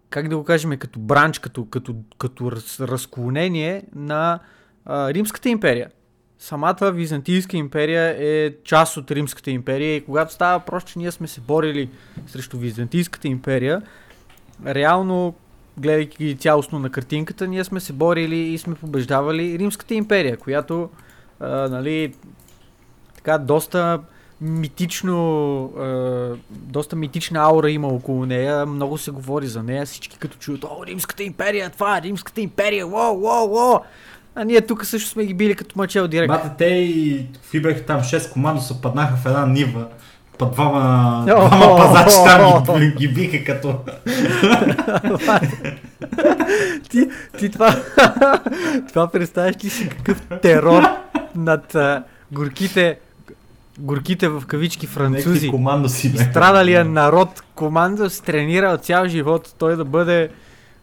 как 0.10 0.30
да 0.30 0.38
го 0.38 0.44
кажем, 0.44 0.78
като 0.78 1.00
бранч, 1.00 1.40
като, 1.40 1.66
като, 1.66 1.96
като 2.18 2.52
раз, 2.52 2.80
разклонение 2.80 3.84
на 3.96 4.40
а, 4.86 5.14
Римската 5.14 5.50
империя. 5.50 5.90
Самата 6.40 6.92
Византийска 6.94 7.58
империя 7.58 8.16
е 8.20 8.54
част 8.64 8.98
от 8.98 9.12
Римската 9.12 9.52
империя 9.52 9.96
и 9.96 10.06
когато 10.06 10.34
става 10.34 10.60
въпрос, 10.60 10.84
че 10.84 11.00
ние 11.00 11.12
сме 11.12 11.28
се 11.28 11.42
борили 11.42 11.90
срещу 12.28 12.58
Византийската 12.58 13.28
империя, 13.28 13.82
реално, 14.66 15.36
гледайки 15.78 16.38
цялостно 16.38 16.80
на 16.80 16.90
картинката, 16.90 17.48
ние 17.48 17.64
сме 17.64 17.80
се 17.80 17.94
борили 17.94 18.36
и 18.36 18.58
сме 18.58 18.76
побеждавали 18.76 19.60
Римската 19.60 19.94
империя, 19.94 20.38
която 20.38 20.90
а, 21.40 21.48
нали, 21.48 22.16
така 23.16 23.38
доста 23.38 24.00
митично, 24.42 25.64
а, 25.64 26.36
доста 26.50 26.96
митична 26.96 27.40
аура 27.40 27.70
има 27.70 27.88
около 27.88 28.26
нея, 28.26 28.66
много 28.66 28.98
се 28.98 29.12
говори 29.12 29.48
за 29.48 29.64
нея, 29.64 29.86
всички 29.86 30.18
като 30.18 30.38
чуят, 30.38 30.64
о, 30.64 30.86
Римската 30.86 31.24
империя, 31.24 31.70
това 31.70 31.98
е 31.98 32.02
Римската 32.02 32.42
империя, 32.42 32.88
уау, 32.88 33.24
уау, 33.24 33.54
уау. 33.54 33.80
А 34.36 34.44
ние 34.44 34.62
тук 34.62 34.86
също 34.86 35.10
сме 35.10 35.26
ги 35.26 35.34
били 35.34 35.56
като 35.56 35.80
мъчел 35.80 36.08
директно. 36.08 36.38
Бате, 36.38 36.50
те 36.58 36.66
и 36.66 37.26
какви 37.34 37.62
бяха 37.62 37.86
там 37.86 38.02
6 38.02 38.32
командоса 38.32 38.82
паднаха 38.82 39.16
в 39.16 39.26
една 39.26 39.46
нива. 39.46 39.88
Па 40.38 40.46
двама, 40.46 41.24
двама 41.26 41.78
пазачи 41.78 42.16
там 42.66 42.80
ги, 42.80 42.92
ги 42.92 43.08
биха 43.08 43.44
като... 43.44 43.76
ти, 46.90 47.10
ти 47.40 47.50
това, 47.50 47.76
това 48.88 49.08
представяш 49.08 49.64
ли 49.64 49.70
си 49.70 49.90
какъв 49.90 50.22
терор 50.42 50.84
над 51.36 51.76
горките, 52.32 53.00
горките 53.80 54.28
в 54.28 54.44
кавички 54.48 54.88
французи. 54.88 55.48
Бяха. 56.10 56.30
Страдалия 56.30 56.86
народ, 56.86 57.44
команда 57.56 58.10
се 58.10 58.24
тренира 58.24 58.78
цял 58.78 59.08
живот, 59.08 59.56
той 59.58 59.76
да 59.76 59.86
бъде 59.86 60.30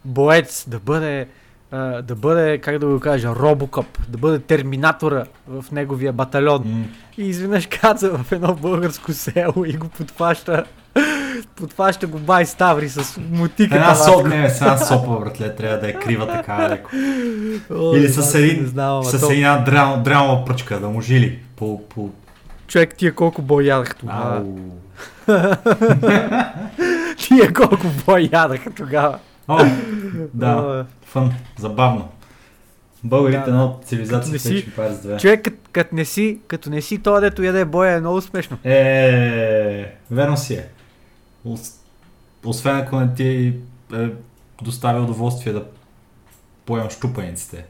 боец, 0.05 0.65
да 0.67 0.79
бъде, 0.79 1.27
а, 1.71 2.01
да 2.01 2.15
бъде, 2.15 2.57
как 2.57 2.79
да 2.79 2.87
го 2.87 2.99
кажа, 2.99 3.35
робокоп, 3.35 3.99
да 4.09 4.17
бъде 4.17 4.39
терминатора 4.39 5.25
в 5.47 5.65
неговия 5.71 6.13
батальон. 6.13 6.61
М. 6.65 6.85
И 7.17 7.27
изведнъж 7.27 7.67
каца 7.67 8.17
в 8.17 8.31
едно 8.31 8.55
българско 8.55 9.13
село 9.13 9.65
и 9.65 9.73
го 9.73 9.87
подфаща 9.87 10.63
По 11.55 11.67
това 11.67 11.93
ще 11.93 12.05
го 12.05 12.19
бай 12.19 12.45
Ставри 12.45 12.89
с 12.89 13.21
мотика. 13.31 13.75
Една 13.75 13.95
соп, 13.95 14.27
не, 14.27 14.49
с 14.49 14.61
една 14.61 14.77
сопа, 14.77 15.19
братле, 15.19 15.55
трябва 15.55 15.77
да 15.77 15.89
е 15.89 15.93
крива 15.93 16.27
така 16.31 16.69
леко. 16.69 16.89
Или 17.95 18.09
с, 18.09 18.35
един, 18.35 18.73
с 19.03 19.29
една 19.29 19.57
дряма, 19.57 20.03
дряма 20.03 20.45
пръчка, 20.45 20.79
да 20.79 20.89
му 20.89 21.01
жили 21.01 21.39
по, 21.55 21.81
по... 21.89 22.09
Човек, 22.73 22.95
тия 22.95 23.15
колко 23.15 23.41
бой 23.41 23.63
ядах 23.63 23.95
тогава. 23.95 24.45
тия 27.17 27.53
колко 27.53 27.87
бой 28.05 28.29
ядаха 28.33 28.71
тогава. 28.71 29.19
О, 29.47 29.65
да, 30.33 30.85
фън, 31.05 31.33
забавно. 31.59 32.09
Българите 33.03 33.51
да, 33.51 33.57
от 33.57 33.85
цивилизация 33.85 34.39
си, 34.39 34.71
пари 34.75 34.93
с 34.93 35.01
две. 35.01 35.17
Човек, 35.17 35.47
като 35.71 35.95
не 35.95 36.05
си, 36.05 36.39
като 36.47 36.69
не 36.69 36.81
си 36.81 37.03
това, 37.03 37.19
дето 37.19 37.43
яде 37.43 37.65
боя, 37.65 37.91
е 37.91 37.99
много 37.99 38.21
смешно. 38.21 38.57
Е, 38.63 39.95
верно 40.11 40.37
си 40.37 40.53
е. 40.53 40.67
Освен 42.45 42.77
ако 42.77 42.99
не 42.99 43.13
ти 43.13 43.53
е 43.93 44.09
доставя 44.61 45.03
удоволствие 45.03 45.53
да 45.53 45.65
поемам 46.65 46.89
щупаниците. 46.89 47.65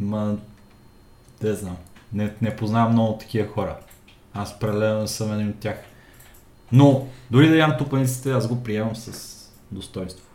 Ма, 0.00 0.36
не 1.42 1.52
знам. 1.52 1.76
Не, 2.12 2.32
не 2.42 2.56
познавам 2.56 2.92
много 2.92 3.18
такива 3.18 3.48
хора. 3.48 3.76
Аз 4.34 4.58
прелено 4.58 5.06
съм 5.06 5.32
един 5.32 5.48
от 5.48 5.58
тях. 5.58 5.76
Но, 6.72 7.06
дори 7.30 7.48
да 7.48 7.56
ям 7.56 7.76
тупаниците, 7.78 8.30
аз 8.30 8.48
го 8.48 8.62
приемам 8.62 8.96
с 8.96 9.36
достоинство. 9.70 10.26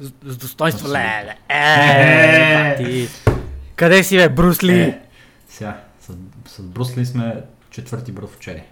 С, 0.00 0.12
с 0.24 0.36
достоинство, 0.36 0.88
ле, 0.88 1.36
е, 1.48 1.54
е, 1.54 3.02
е, 3.02 3.08
къде 3.76 4.02
си, 4.02 4.16
бе, 4.16 4.28
Брусли? 4.28 4.80
Е, 4.80 5.00
сега, 5.48 5.80
с, 6.00 6.12
с 6.46 6.62
Брусли 6.62 7.06
сме 7.06 7.42
четвърти 7.70 8.12
братовчери. 8.12 8.62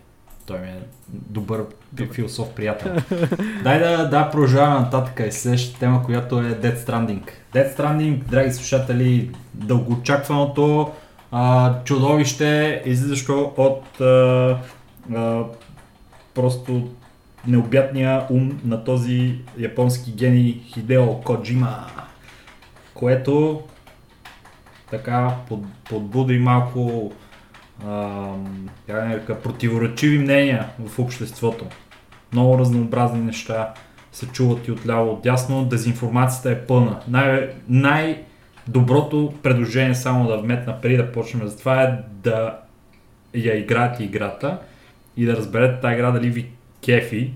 Той 0.46 0.58
ми 0.58 0.66
е 0.66 0.80
добър 1.12 1.64
философ 2.12 2.50
приятел. 2.50 2.96
Дай 3.62 3.78
да, 3.78 4.08
да 4.08 4.30
продължаваме 4.30 4.80
нататък 4.80 5.20
и 5.28 5.32
следващата 5.32 5.78
тема, 5.78 6.04
която 6.04 6.38
е 6.38 6.42
Dead 6.42 6.76
Stranding. 6.76 7.22
Dead 7.54 7.76
Stranding, 7.76 8.22
драги 8.22 8.52
слушатели, 8.52 9.30
дългоочакваното 9.54 10.92
а, 11.36 11.74
чудовище, 11.84 12.82
излизащо 12.84 13.52
от 13.56 14.00
а, 14.00 14.58
а, 15.14 15.42
просто 16.34 16.88
необятния 17.46 18.26
ум 18.30 18.60
на 18.64 18.84
този 18.84 19.38
японски 19.58 20.12
гений 20.12 20.62
Хидео 20.66 21.20
Коджима, 21.20 21.86
което 22.94 23.62
така 24.90 25.34
под, 25.48 25.60
подбуди 25.88 26.38
малко 26.38 27.12
а, 27.86 28.28
противоречиви 29.42 30.18
мнения 30.18 30.68
в 30.78 30.98
обществото. 30.98 31.66
Много 32.32 32.58
разнообразни 32.58 33.20
неща 33.20 33.74
се 34.12 34.26
чуват 34.26 34.68
и 34.68 34.72
отляво 34.72 35.12
от 35.12 35.22
дясно. 35.22 35.64
Дезинформацията 35.64 36.50
е 36.50 36.66
пълна. 36.66 37.00
Най- 37.68 38.24
най-доброто 38.68 39.34
предложение, 39.42 39.94
само 39.94 40.28
да 40.28 40.36
вметна 40.36 40.80
преди 40.80 40.96
да 40.96 41.12
почнем 41.12 41.46
за 41.46 41.58
това 41.58 41.82
е 41.82 41.98
да 42.22 42.58
я 43.34 43.58
играете 43.58 44.04
играта 44.04 44.58
и 45.16 45.26
да 45.26 45.36
разберете 45.36 45.80
тази 45.80 45.94
игра 45.94 46.10
дали 46.10 46.30
ви 46.30 46.50
кефи 46.84 47.32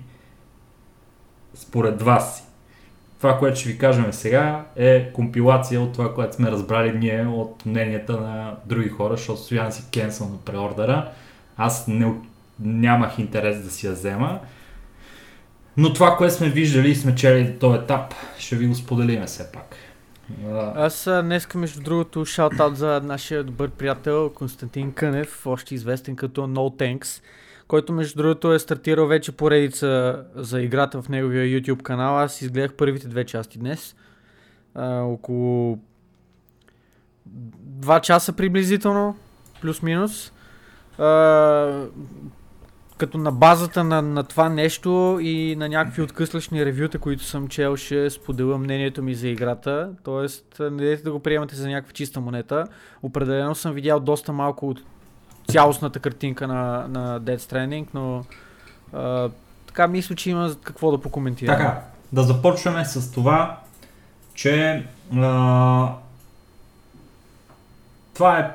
според 1.55 2.03
вас. 2.03 2.45
Това, 3.19 3.39
което 3.39 3.59
ще 3.61 3.69
ви 3.69 3.79
кажем 3.79 4.13
сега 4.13 4.65
е 4.77 5.13
компилация 5.13 5.81
от 5.81 5.93
това, 5.93 6.15
което 6.15 6.37
сме 6.37 6.51
разбрали 6.51 6.99
ние 6.99 7.27
от 7.27 7.67
мненията 7.67 8.21
на 8.21 8.55
други 8.67 8.89
хора, 8.89 9.17
защото 9.17 9.41
стоян 9.41 9.73
си 9.73 9.85
кенсъл 9.93 10.29
на 10.29 10.39
преордера. 10.39 11.11
Аз 11.57 11.89
не, 11.89 12.13
нямах 12.61 13.19
интерес 13.19 13.63
да 13.65 13.71
си 13.71 13.87
я 13.87 13.93
взема. 13.93 14.41
Но 15.77 15.93
това, 15.93 16.17
което 16.17 16.35
сме 16.35 16.49
виждали 16.49 16.91
и 16.91 16.95
сме 16.95 17.15
чели 17.15 17.45
до 17.45 17.59
този 17.59 17.79
етап, 17.79 18.15
ще 18.39 18.57
ви 18.57 18.67
го 18.67 18.75
споделиме 18.75 19.27
все 19.27 19.53
пак. 19.53 19.77
Аз 20.75 21.09
днеска, 21.25 21.59
между 21.59 21.81
другото, 21.81 22.25
шаутаут 22.25 22.77
за 22.77 23.01
нашия 23.05 23.45
добър 23.45 23.71
приятел 23.71 24.31
Константин 24.35 24.93
Кънев, 24.93 25.47
още 25.47 25.75
известен 25.75 26.17
като 26.17 26.41
No 26.41 26.79
Thanks 26.79 27.23
който 27.69 27.93
между 27.93 28.17
другото 28.17 28.53
е 28.53 28.59
стартирал 28.59 29.07
вече 29.07 29.33
поредица 29.33 30.23
за 30.35 30.61
играта 30.61 31.03
в 31.03 31.09
неговия 31.09 31.61
YouTube 31.61 31.83
канал. 31.83 32.19
Аз 32.19 32.43
изгледах 32.43 32.75
първите 32.75 33.09
две 33.09 33.25
части 33.25 33.59
днес. 33.59 33.97
А, 34.75 35.01
около 35.01 35.79
2 37.29 38.01
часа 38.01 38.33
приблизително, 38.33 39.17
плюс-минус. 39.61 40.33
Като 42.99 43.19
на 43.19 43.33
базата 43.33 43.85
на, 43.85 44.03
на 44.03 44.25
това 44.25 44.49
нещо 44.49 45.19
и 45.23 45.57
на 45.57 45.69
някакви 45.69 46.03
откъслични 46.03 46.67
ревюта, 46.67 46.99
които 46.99 47.25
съм 47.25 47.49
чел, 47.49 47.77
ще 47.77 48.11
споделя 48.11 48.59
мнението 48.59 49.03
ми 49.03 49.15
за 49.15 49.29
играта. 49.29 49.91
Тоест, 50.05 50.45
не 50.61 50.85
дайте 50.85 51.03
да 51.03 51.13
го 51.13 51.21
приемате 51.21 51.57
за 51.57 51.69
някаква 51.69 51.93
чиста 51.93 52.21
монета. 52.21 52.67
Определено 53.03 53.55
съм 53.55 53.73
видял 53.73 54.01
доста 54.01 54.33
малко 54.33 54.69
от 54.69 54.81
цялостната 55.51 56.01
картинка 56.01 56.49
на, 56.49 56.89
на 56.89 57.21
Dead 57.21 57.39
Stranding, 57.39 57.87
но 57.95 58.25
а, 58.93 59.31
така 59.67 59.89
мисля, 59.89 60.15
че 60.15 60.31
има 60.31 60.55
какво 60.63 60.91
да 60.91 61.01
покоментира. 61.01 61.53
Така, 61.53 61.81
да 62.13 62.23
започваме 62.23 62.85
с 62.85 63.13
това, 63.13 63.61
че 64.35 64.87
а, 65.17 65.93
това 68.15 68.39
е 68.39 68.51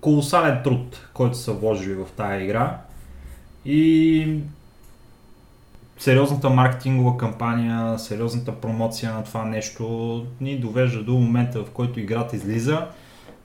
колосален 0.00 0.60
труд, 0.64 1.08
който 1.14 1.36
са 1.36 1.52
вложили 1.52 1.94
в 1.94 2.06
тази 2.16 2.44
игра 2.44 2.78
и 3.64 4.38
сериозната 5.98 6.50
маркетингова 6.50 7.16
кампания, 7.16 7.98
сериозната 7.98 8.60
промоция 8.60 9.14
на 9.14 9.24
това 9.24 9.44
нещо 9.44 10.26
ни 10.40 10.58
довежда 10.58 11.02
до 11.02 11.12
момента, 11.12 11.64
в 11.64 11.70
който 11.70 12.00
играта 12.00 12.36
излиза 12.36 12.86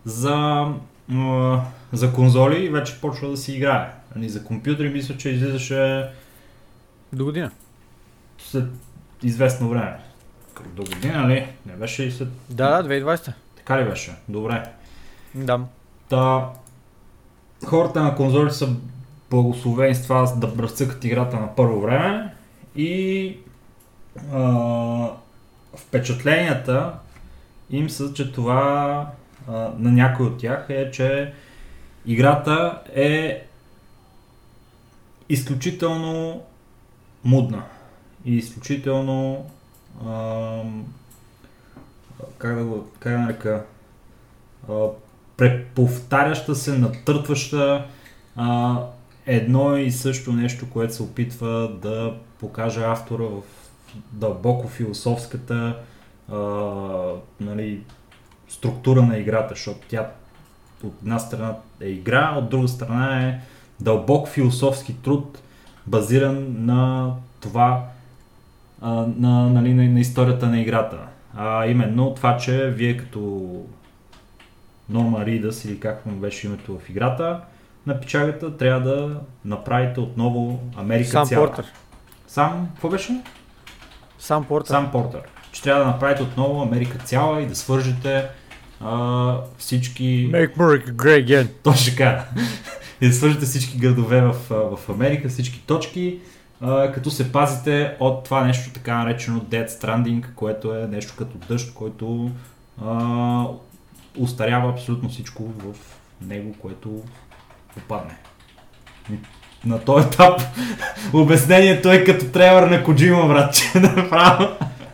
за 0.05 0.67
за 1.93 2.13
конзоли 2.13 2.65
и 2.65 2.69
вече 2.69 3.01
почва 3.01 3.29
да 3.29 3.38
си 3.38 3.53
играе. 3.53 3.91
Ани 4.15 4.29
за 4.29 4.43
компютри 4.43 4.89
мисля, 4.89 5.17
че 5.17 5.29
излизаше 5.29 6.10
до 7.13 7.25
година. 7.25 7.51
След 8.38 8.65
известно 9.23 9.69
време. 9.69 9.99
До 10.75 10.84
година 10.84 11.27
ли? 11.27 11.47
Не 11.65 11.73
беше 11.73 12.03
и 12.03 12.12
след... 12.12 12.27
Да, 12.49 12.82
да, 12.82 12.89
2020. 12.89 13.34
Така 13.55 13.82
ли 13.82 13.89
беше? 13.89 14.15
Добре. 14.29 14.63
Да. 15.36 15.60
Та, 16.10 16.49
хората 17.65 18.03
на 18.03 18.15
конзоли 18.15 18.51
са 18.51 18.75
благословени 19.30 19.96
с 19.96 20.04
това 20.04 20.34
да 20.38 20.48
бръцъкат 20.48 21.04
играта 21.04 21.39
на 21.39 21.56
първо 21.56 21.82
време 21.82 22.34
и 22.76 23.38
а, 24.34 25.10
впечатленията 25.76 26.94
им 27.70 27.89
са, 27.89 28.13
че 28.13 28.32
това 28.32 29.12
на 29.78 29.92
някой 29.92 30.26
от 30.26 30.38
тях 30.38 30.65
е, 30.70 30.92
че 30.92 31.34
играта 32.06 32.82
е 32.96 33.46
изключително 35.30 36.42
мудна 37.24 37.63
и 38.26 38.36
изключително 38.36 39.46
а, 40.06 40.62
как 42.38 42.56
да 42.56 42.65
го 42.65 42.88
как 43.00 43.13
да 43.13 43.20
нарека 43.20 43.65
а, 44.70 44.74
преповтаряща 45.38 46.56
се, 46.56 46.78
натъртваща 46.78 47.86
а, 48.36 48.80
едно 49.30 49.78
и 49.78 49.92
също 49.92 50.34
нещо, 50.34 50.70
което 50.70 50.94
се 50.94 51.04
опитва 51.04 51.72
да 51.82 52.13
покаже 52.39 52.84
автора 52.84 53.24
в 53.24 53.42
дълбоко 54.12 54.68
философската 54.68 55.78
а, 56.32 56.38
нали, 57.39 57.82
структура 58.48 59.02
на 59.02 59.18
играта, 59.18 59.50
защото 59.50 59.80
тя 59.88 60.12
от 60.84 60.94
една 61.02 61.20
страна 61.20 61.56
е 61.82 61.88
игра, 61.88 62.36
от 62.38 62.50
друга 62.50 62.68
страна 62.68 63.28
е 63.28 63.39
дълбок 63.80 64.28
философски 64.28 65.02
труд, 65.02 65.42
базиран 65.88 66.65
на 66.65 67.13
това, 67.39 67.86
а, 68.82 68.92
на, 69.18 69.50
нали, 69.50 69.74
на, 69.74 69.84
на 69.84 70.00
историята 70.00 70.48
на 70.48 70.62
играта. 70.62 70.98
А 71.36 71.65
именно 71.65 72.13
това, 72.13 72.38
че 72.38 72.70
вие 72.70 72.98
като 72.98 73.52
Норма 74.89 75.26
Ридас 75.26 75.65
или 75.65 75.80
как 75.80 76.06
му 76.06 76.12
беше 76.12 76.48
името 76.48 76.80
в 76.80 76.89
играта, 76.89 77.42
на 77.89 77.99
печагата 77.99 78.58
трябва 78.58 78.89
да 78.89 79.19
направите 79.45 79.99
отново 79.99 80.60
Америка 80.78 81.10
Сам 81.10 81.25
цяла. 81.25 81.47
Портер. 81.47 81.65
Сам, 82.28 82.69
какво 82.73 82.89
беше? 82.89 83.21
Сам 84.19 84.45
Портер. 84.45 84.67
Сам 84.67 84.91
Портер. 84.91 85.21
Че 85.52 85.62
трябва 85.62 85.84
да 85.84 85.91
направите 85.91 86.23
отново 86.23 86.62
Америка 86.62 86.97
цяла 86.97 87.41
и 87.41 87.45
да 87.45 87.56
свържете 87.56 88.30
а, 88.82 89.38
всички... 89.58 90.32
Make 90.32 90.58
America 90.58 90.91
great 90.91 91.25
again. 91.25 91.47
Точно 91.63 91.91
така. 91.91 92.25
и 93.02 93.08
да 93.08 93.13
свържете 93.13 93.45
всички 93.45 93.78
градове 93.78 94.21
в, 94.21 94.36
в 94.49 94.89
Америка, 94.89 95.30
всички 95.30 95.63
точки, 95.65 96.19
а, 96.62 96.91
като 96.91 97.12
се 97.12 97.32
пазите 97.32 97.95
от 97.99 98.23
това 98.23 98.43
нещо 98.43 98.73
така 98.73 98.97
наречено 98.97 99.39
Dead 99.39 99.67
Stranding, 99.67 100.34
което 100.34 100.75
е 100.75 100.88
нещо 100.88 101.13
като 101.17 101.38
дъжд, 101.38 101.73
който 101.73 102.32
а, 102.86 103.45
устарява 104.17 104.69
абсолютно 104.69 105.10
всичко 105.10 105.43
в 105.43 105.75
него, 106.21 106.56
което 106.62 107.04
попадне. 107.80 108.15
на 109.65 109.80
този 109.80 110.08
етап 110.08 110.42
обяснението 111.13 111.92
е 111.92 112.04
като 112.04 112.26
тревър 112.26 112.63
на 112.68 112.84
Коджима, 112.84 113.28
братче. 113.28 113.63
Направо. 113.76 114.48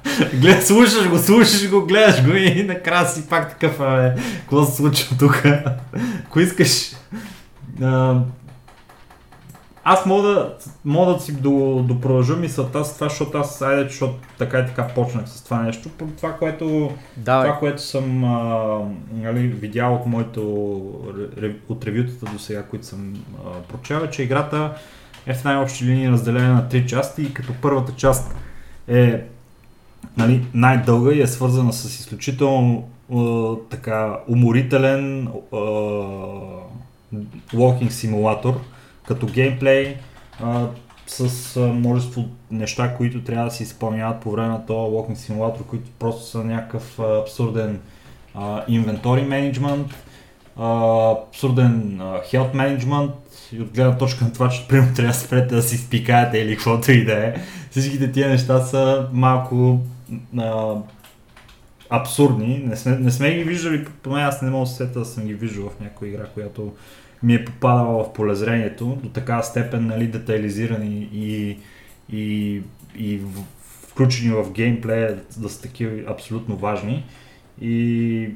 Глед, 0.34 0.68
слушаш 0.68 1.10
го, 1.10 1.18
слушаш 1.18 1.70
го, 1.70 1.86
гледаш 1.86 2.26
го 2.26 2.32
и 2.32 2.64
накрая 2.64 3.08
си 3.08 3.30
пак 3.30 3.50
такъв, 3.50 3.80
абе, 3.80 4.14
какво 4.40 4.66
се 4.66 4.76
случва 4.76 5.18
тук? 5.18 5.44
Ако 6.26 6.40
искаш, 6.40 6.92
аз 9.88 10.06
мога 10.06 10.28
да, 10.28 10.56
мога 10.86 11.14
да 11.14 11.20
си 11.20 11.34
до, 11.34 11.84
допродължа 11.88 12.36
мисълта 12.36 12.86
с 12.86 12.96
това, 12.96 13.10
защото 13.10 13.38
аз, 13.38 13.62
айде, 13.62 13.84
защото 13.84 14.14
така 14.38 14.60
и 14.60 14.66
така 14.66 14.88
почнах 14.88 15.30
с 15.30 15.44
това 15.44 15.62
нещо. 15.62 15.90
Това, 16.18 16.34
което, 16.34 16.92
Давай. 17.18 17.48
това, 17.48 17.60
което 17.60 17.82
съм 17.82 18.24
а, 18.24 18.80
нали, 19.14 19.48
видял 19.48 19.96
от 19.96 20.06
моето, 20.06 20.42
от 21.70 21.86
ревютата 21.86 22.26
до 22.26 22.40
сега, 22.40 22.64
които 22.64 22.86
съм 22.86 23.14
а, 23.46 23.62
прочел, 23.62 23.96
е, 23.96 24.10
че 24.10 24.24
играта 24.24 24.74
е 25.26 25.34
в 25.34 25.44
най-общи 25.44 25.86
линии 25.86 26.10
разделена 26.10 26.54
на 26.54 26.70
три 26.70 26.88
части 26.88 27.22
и 27.22 27.34
като 27.34 27.54
първата 27.62 27.92
част 27.96 28.36
е 28.88 29.24
нали, 30.18 30.46
най-дълга 30.54 31.14
и 31.14 31.22
е 31.22 31.28
свързана 31.28 31.74
с 31.74 32.00
изключително 32.00 32.90
а, 33.14 33.54
така 33.70 34.18
уморителен 34.28 35.28
а, 35.28 35.58
walking 37.54 37.90
симулатор, 37.90 38.60
като 39.08 39.26
геймплей, 39.26 39.98
с 41.08 41.58
а, 41.58 41.60
множество 41.60 42.26
неща, 42.52 42.96
които 42.98 43.24
трябва 43.24 43.46
да 43.46 43.52
се 43.52 43.64
изпълняват 43.64 44.22
по 44.22 44.32
време 44.32 44.48
на 44.48 44.66
този 44.66 44.96
walking 44.96 45.16
симулатор, 45.16 45.66
които 45.66 45.90
просто 46.00 46.26
са 46.26 46.44
някакъв 46.44 47.00
а, 47.00 47.20
абсурден 47.22 47.80
инвентори 48.68 49.22
менеджмент, 49.22 49.88
абсурден 50.58 52.00
health 52.02 52.54
менеджмент 52.54 53.12
и 53.52 53.62
от 53.62 53.74
гледна 53.76 53.98
точка 53.98 54.26
на 54.26 54.34
това, 54.34 54.50
че 54.50 54.68
примерно 54.68 54.96
трябва 54.96 55.14
да 55.14 55.20
спрете 55.20 55.56
да 55.56 55.62
си 55.62 55.78
спикаете 55.78 56.38
или 56.38 56.56
каквото 56.56 56.92
и 56.92 57.06
да 57.06 57.28
е. 57.28 57.36
Всичките 57.72 58.12
тия 58.12 58.30
неща 58.30 58.62
са 58.62 59.08
малко 59.12 59.80
а, 60.38 60.76
абсурдни. 61.90 62.64
Не 62.66 62.76
сме, 62.76 62.98
не 62.98 63.12
сме 63.12 63.36
ги 63.36 63.44
виждали, 63.44 63.86
поне 64.04 64.22
аз 64.22 64.42
не 64.42 64.50
мога 64.50 64.66
да 64.66 64.72
сета 64.72 65.00
да 65.00 65.06
съм 65.06 65.26
ги 65.26 65.34
виждал 65.34 65.70
в 65.70 65.80
някоя 65.80 66.10
игра, 66.10 66.24
която 66.26 66.74
ми 67.26 67.36
е 67.36 67.46
попадала 67.46 68.04
в 68.04 68.14
полезрението 68.14 68.86
до 69.04 69.10
такава 69.10 69.44
степен 69.44 69.86
нали, 69.86 70.08
детайлизирани 70.08 71.10
и, 71.14 71.58
и, 72.12 72.62
и 72.96 73.22
включени 73.88 74.30
в 74.30 74.52
геймплея 74.52 75.20
да 75.38 75.50
са 75.50 75.62
такива 75.62 76.12
абсолютно 76.12 76.56
важни. 76.56 77.06
И 77.62 78.30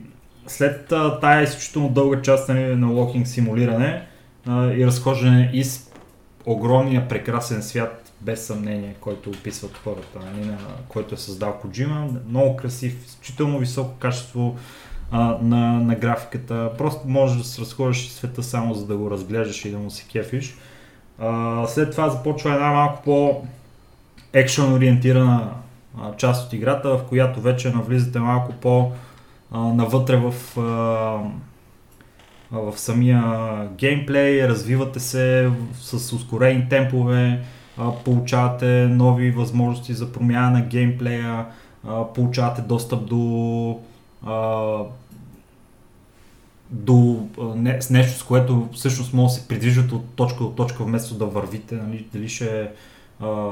след 0.47 0.93
тая 1.21 1.43
изключително 1.43 1.89
дълга 1.89 2.21
част 2.21 2.49
нали, 2.49 2.75
на 2.75 2.87
локинг 2.87 3.27
симулиране 3.27 4.07
а, 4.47 4.73
и 4.73 4.85
разхождане 4.85 5.51
из 5.53 5.91
огромния 6.45 7.07
прекрасен 7.07 7.63
свят 7.63 8.11
без 8.21 8.45
съмнение, 8.45 8.95
който 8.99 9.29
описват 9.29 9.77
хората, 9.83 10.19
нали, 10.19 10.45
на 10.45 10.57
който 10.87 11.15
е 11.15 11.17
създал 11.17 11.59
Коджима. 11.61 12.07
Много 12.29 12.55
красив, 12.55 13.05
изключително 13.05 13.59
високо 13.59 13.95
качество 13.99 14.57
на, 15.11 15.79
на 15.79 15.95
графиката. 15.95 16.71
Просто 16.77 17.07
можеш 17.07 17.37
да 17.37 17.43
се 17.43 17.61
разходиш 17.61 18.09
света 18.09 18.43
само 18.43 18.73
за 18.73 18.85
да 18.85 18.97
го 18.97 19.11
разглеждаш 19.11 19.65
и 19.65 19.71
да 19.71 19.77
му 19.77 19.91
се 19.91 20.05
кефиш. 20.11 20.57
А, 21.19 21.67
след 21.67 21.91
това 21.91 22.09
започва 22.09 22.53
една 22.53 22.71
малко 22.71 23.03
по 23.03 23.41
екшен 24.33 24.73
ориентирана 24.73 25.51
част 26.17 26.47
от 26.47 26.53
играта, 26.53 26.89
в 26.89 27.03
която 27.09 27.41
вече 27.41 27.69
навлизате 27.69 28.19
малко 28.19 28.51
по 28.51 28.91
а, 29.51 29.59
навътре 29.59 30.17
в, 30.17 30.33
в 32.51 32.73
самия 32.75 33.23
геймплей, 33.77 34.47
развивате 34.47 34.99
се 34.99 35.51
с 35.73 36.13
ускорени 36.13 36.69
темпове, 36.69 37.39
получавате 38.05 38.87
нови 38.87 39.31
възможности 39.31 39.93
за 39.93 40.11
промяна 40.11 40.51
на 40.51 40.61
геймплея, 40.61 41.45
получавате 42.13 42.61
достъп 42.61 43.05
до 43.05 43.79
а, 44.25 44.77
до 46.71 47.27
не, 47.55 47.81
с 47.81 47.89
нещо, 47.89 48.19
с 48.19 48.23
което 48.23 48.69
всъщност 48.73 49.13
може 49.13 49.33
да 49.33 49.39
се 49.39 49.47
придвижвате 49.47 49.95
от 49.95 50.05
точка 50.15 50.43
до 50.43 50.49
точка, 50.49 50.83
вместо 50.83 51.15
да 51.15 51.25
вървите, 51.25 51.75
нали, 51.75 52.05
дали 52.13 52.29
ще 52.29 52.61
е 52.61 52.67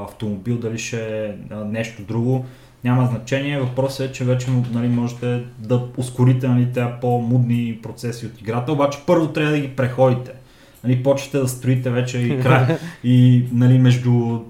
автомобил, 0.08 0.58
дали 0.58 0.78
ще 0.78 1.26
е 1.26 1.34
нещо 1.64 2.02
друго, 2.02 2.46
няма 2.84 3.06
значение. 3.06 3.60
Въпросът 3.60 4.10
е, 4.10 4.12
че 4.12 4.24
вече 4.24 4.50
нали, 4.50 4.88
можете 4.88 5.44
да 5.58 5.86
ускорите 5.96 6.48
нали, 6.48 6.72
тези 6.72 6.86
по-мудни 7.00 7.78
процеси 7.82 8.26
от 8.26 8.40
играта, 8.40 8.72
обаче 8.72 8.98
първо 9.06 9.28
трябва 9.28 9.52
да 9.52 9.58
ги 9.58 9.76
преходите. 9.76 10.32
Нали, 10.84 11.02
почвате 11.02 11.38
да 11.38 11.48
строите 11.48 11.90
вече 11.90 12.18
и, 12.18 12.40
край, 12.42 12.78
и 13.04 13.44
нали, 13.52 13.78
между 13.78 14.40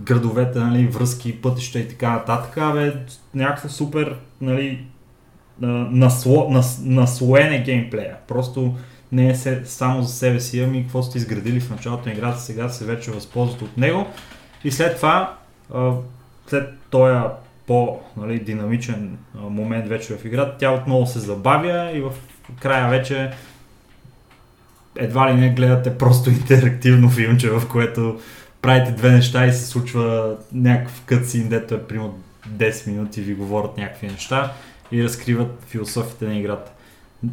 градовете, 0.00 0.58
нали, 0.58 0.86
връзки, 0.86 1.40
пътища 1.40 1.78
и 1.78 1.88
така 1.88 2.10
нататък. 2.10 2.56
Абе, 2.56 2.94
някакво 3.34 3.68
супер 3.68 4.16
нали, 4.40 4.84
насло, 5.60 6.50
нас, 6.50 6.80
наслоен 6.84 7.62
геймплея. 7.64 8.16
Просто 8.28 8.74
не 9.12 9.30
е 9.30 9.34
се, 9.34 9.62
само 9.64 10.02
за 10.02 10.12
себе 10.12 10.40
си, 10.40 10.60
ами 10.60 10.82
какво 10.82 11.02
сте 11.02 11.18
изградили 11.18 11.60
в 11.60 11.70
началото 11.70 12.08
на 12.08 12.14
играта, 12.14 12.40
сега 12.40 12.68
се 12.68 12.84
вече 12.84 13.10
възползват 13.10 13.62
от 13.62 13.76
него. 13.76 14.06
И 14.64 14.70
след 14.70 14.96
това, 14.96 15.36
след 16.46 16.68
този 16.90 17.20
по-динамичен 17.66 19.18
нали, 19.34 19.46
момент 19.50 19.88
вече 19.88 20.16
в 20.16 20.24
играта, 20.24 20.56
тя 20.58 20.70
отново 20.70 21.06
се 21.06 21.18
забавя 21.18 21.90
и 21.94 22.00
в 22.00 22.12
края 22.60 22.88
вече 22.88 23.30
едва 24.96 25.32
ли 25.32 25.34
не 25.34 25.50
гледате 25.50 25.98
просто 25.98 26.30
интерактивно 26.50 27.10
филмче, 27.10 27.50
в 27.50 27.68
което 27.68 28.20
правите 28.62 28.92
две 28.92 29.10
неща 29.10 29.46
и 29.46 29.52
се 29.52 29.66
случва 29.66 30.36
някакъв 30.52 31.02
кътсин, 31.06 31.48
дето 31.48 31.74
е 31.74 31.82
примерно 31.82 32.18
10 32.48 32.90
минути 32.90 33.20
ви 33.20 33.34
говорят 33.34 33.78
някакви 33.78 34.06
неща 34.06 34.52
и 34.92 35.04
разкриват 35.04 35.64
философията 35.66 36.24
на 36.24 36.38
играта. 36.38 36.72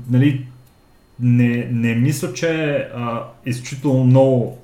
Нали, 0.09 0.47
не, 1.19 1.67
не 1.71 1.95
мисля, 1.95 2.33
че 2.33 2.75
а, 2.95 3.23
изключително 3.45 4.03
много 4.03 4.57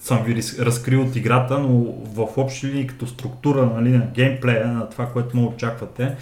съм 0.00 0.22
ви 0.24 0.42
разкрил 0.58 1.02
от 1.02 1.16
играта, 1.16 1.58
но 1.58 1.68
в 2.14 2.38
общи 2.38 2.66
линии 2.66 2.86
като 2.86 3.06
структура 3.06 3.66
нали, 3.66 3.90
на 3.90 4.06
геймплея, 4.06 4.68
на 4.68 4.88
това, 4.90 5.06
което 5.06 5.36
му 5.36 5.48
очаквате, 5.48 6.16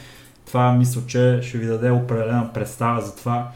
това 0.47 0.73
мисля, 0.73 1.01
че 1.07 1.41
ще 1.43 1.59
ви 1.59 1.67
даде 1.67 1.91
определена 1.91 2.53
представа 2.53 3.01
за 3.01 3.17
това 3.17 3.51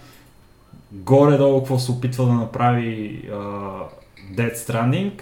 горе-долу 0.92 1.58
какво 1.58 1.78
се 1.78 1.92
опитва 1.92 2.26
да 2.26 2.32
направи 2.32 3.22
а, 3.32 3.34
Dead 4.34 4.54
Stranding 4.54 5.20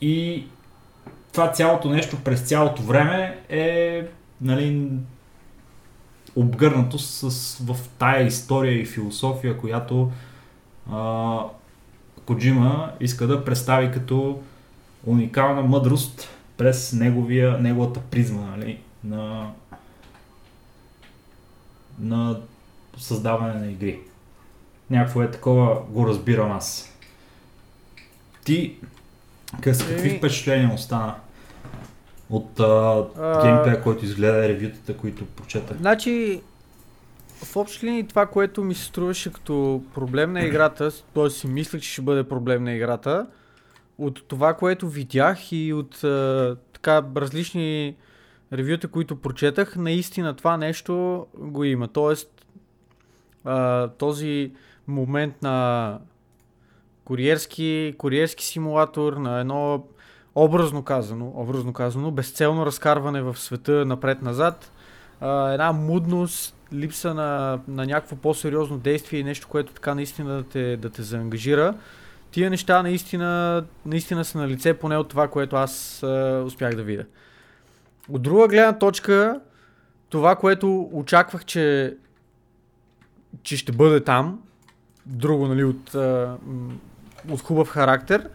и 0.00 0.44
това 1.32 1.52
цялото 1.52 1.90
нещо 1.90 2.16
през 2.24 2.40
цялото 2.40 2.82
време 2.82 3.38
е 3.48 4.02
нали, 4.40 4.88
обгърнато 6.36 6.98
с, 6.98 7.58
в 7.64 7.76
тая 7.98 8.26
история 8.26 8.80
и 8.80 8.86
философия, 8.86 9.58
която 9.58 10.12
а, 10.92 11.38
Коджима 12.26 12.92
иска 13.00 13.26
да 13.26 13.44
представи 13.44 13.92
като 13.92 14.42
уникална 15.06 15.62
мъдрост 15.62 16.28
през 16.56 16.92
неговия, 16.92 17.58
неговата 17.58 18.00
призма 18.00 18.56
нали, 18.56 18.78
на, 19.04 19.50
на 21.98 22.40
създаване 22.98 23.54
на 23.54 23.70
игри. 23.70 24.00
Някакво 24.90 25.22
е 25.22 25.30
такова, 25.30 25.80
го 25.88 26.06
разбирам 26.06 26.52
аз. 26.52 26.96
Ти, 28.44 28.76
какви 29.60 30.18
впечатления 30.18 30.74
остана? 30.74 31.14
От 32.30 32.60
а, 32.60 33.04
геймплея, 33.42 33.82
който 33.82 34.04
изгледа, 34.04 34.48
ревютата, 34.48 34.96
които 34.96 35.26
прочетах. 35.26 35.76
Значи, 35.76 36.42
в 37.44 37.56
общи 37.56 37.86
линии 37.86 38.06
това, 38.06 38.26
което 38.26 38.64
ми 38.64 38.74
се 38.74 38.84
струваше 38.84 39.32
като 39.32 39.82
проблем 39.94 40.32
на 40.32 40.44
играта, 40.44 40.90
т.е. 41.14 41.30
си 41.30 41.46
мислех, 41.46 41.82
че 41.82 41.92
ще 41.92 42.02
бъде 42.02 42.24
проблем 42.24 42.64
на 42.64 42.72
играта, 42.72 43.26
от 43.98 44.28
това, 44.28 44.54
което 44.54 44.88
видях 44.88 45.52
и 45.52 45.72
от 45.72 46.04
а, 46.04 46.56
така 46.72 47.02
различни 47.16 47.96
ревюта, 48.52 48.88
които 48.88 49.16
прочетах, 49.16 49.76
наистина 49.76 50.34
това 50.34 50.56
нещо 50.56 51.26
го 51.38 51.64
има. 51.64 51.88
Тоест, 51.88 52.46
а, 53.44 53.88
този 53.88 54.52
момент 54.86 55.42
на 55.42 55.98
куриерски, 57.04 57.94
куриерски 57.98 58.44
симулатор, 58.44 59.12
на 59.12 59.40
едно 59.40 59.86
образно 60.34 60.82
казано, 60.82 61.32
образно 61.34 61.72
казано, 61.72 62.10
безцелно 62.10 62.66
разкарване 62.66 63.22
в 63.22 63.38
света 63.38 63.84
напред-назад, 63.84 64.72
а, 65.20 65.52
една 65.52 65.72
мудност, 65.72 66.56
липса 66.72 67.14
на, 67.14 67.60
на 67.68 67.86
някакво 67.86 68.16
по-сериозно 68.16 68.78
действие 68.78 69.20
и 69.20 69.24
нещо, 69.24 69.48
което 69.48 69.72
така 69.72 69.94
наистина 69.94 70.36
да 70.36 70.42
те, 70.42 70.76
да 70.76 70.90
те 70.90 71.02
заангажира. 71.02 71.74
Тия 72.30 72.50
неща 72.50 72.82
наистина, 72.82 73.64
наистина 73.86 74.24
са 74.24 74.38
на 74.38 74.48
лице, 74.48 74.74
поне 74.74 74.96
от 74.96 75.08
това, 75.08 75.28
което 75.28 75.56
аз 75.56 76.02
а, 76.02 76.42
успях 76.46 76.74
да 76.74 76.82
видя. 76.82 77.04
От 78.08 78.22
друга 78.22 78.48
гледна 78.48 78.78
точка, 78.78 79.40
това, 80.08 80.36
което 80.36 80.88
очаквах, 80.92 81.44
че, 81.44 81.96
че 83.42 83.56
ще 83.56 83.72
бъде 83.72 84.00
там, 84.00 84.42
друго, 85.06 85.48
нали, 85.48 85.64
от, 85.64 85.94
от 87.30 87.40
хубав 87.40 87.68
характер, 87.68 88.30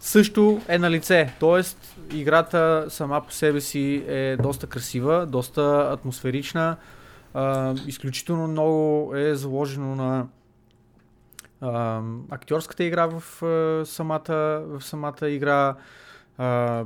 също 0.00 0.60
е 0.68 0.78
на 0.78 0.90
лице. 0.90 1.32
Тоест, 1.40 1.96
играта 2.12 2.86
сама 2.88 3.22
по 3.26 3.32
себе 3.32 3.60
си 3.60 4.04
е 4.08 4.36
доста 4.36 4.66
красива, 4.66 5.26
доста 5.26 5.88
атмосферична. 5.92 6.76
А, 7.34 7.74
изключително 7.86 8.48
много 8.48 9.12
е 9.16 9.34
заложено 9.34 9.94
на 9.94 10.26
а, 11.60 12.00
актьорската 12.30 12.84
игра 12.84 13.06
в, 13.06 13.42
а, 13.42 13.86
самата, 13.86 14.60
в 14.66 14.80
самата 14.80 15.28
игра. 15.28 15.74
А, 16.38 16.84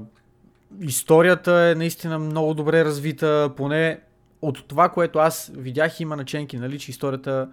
историята 0.80 1.52
е 1.52 1.74
наистина 1.74 2.18
много 2.18 2.54
добре 2.54 2.84
развита, 2.84 3.50
поне 3.56 4.00
от 4.42 4.68
това, 4.68 4.88
което 4.88 5.18
аз 5.18 5.50
видях 5.54 6.00
има 6.00 6.16
наченки, 6.16 6.56
нали, 6.56 6.78
че 6.78 6.90
историята 6.90 7.48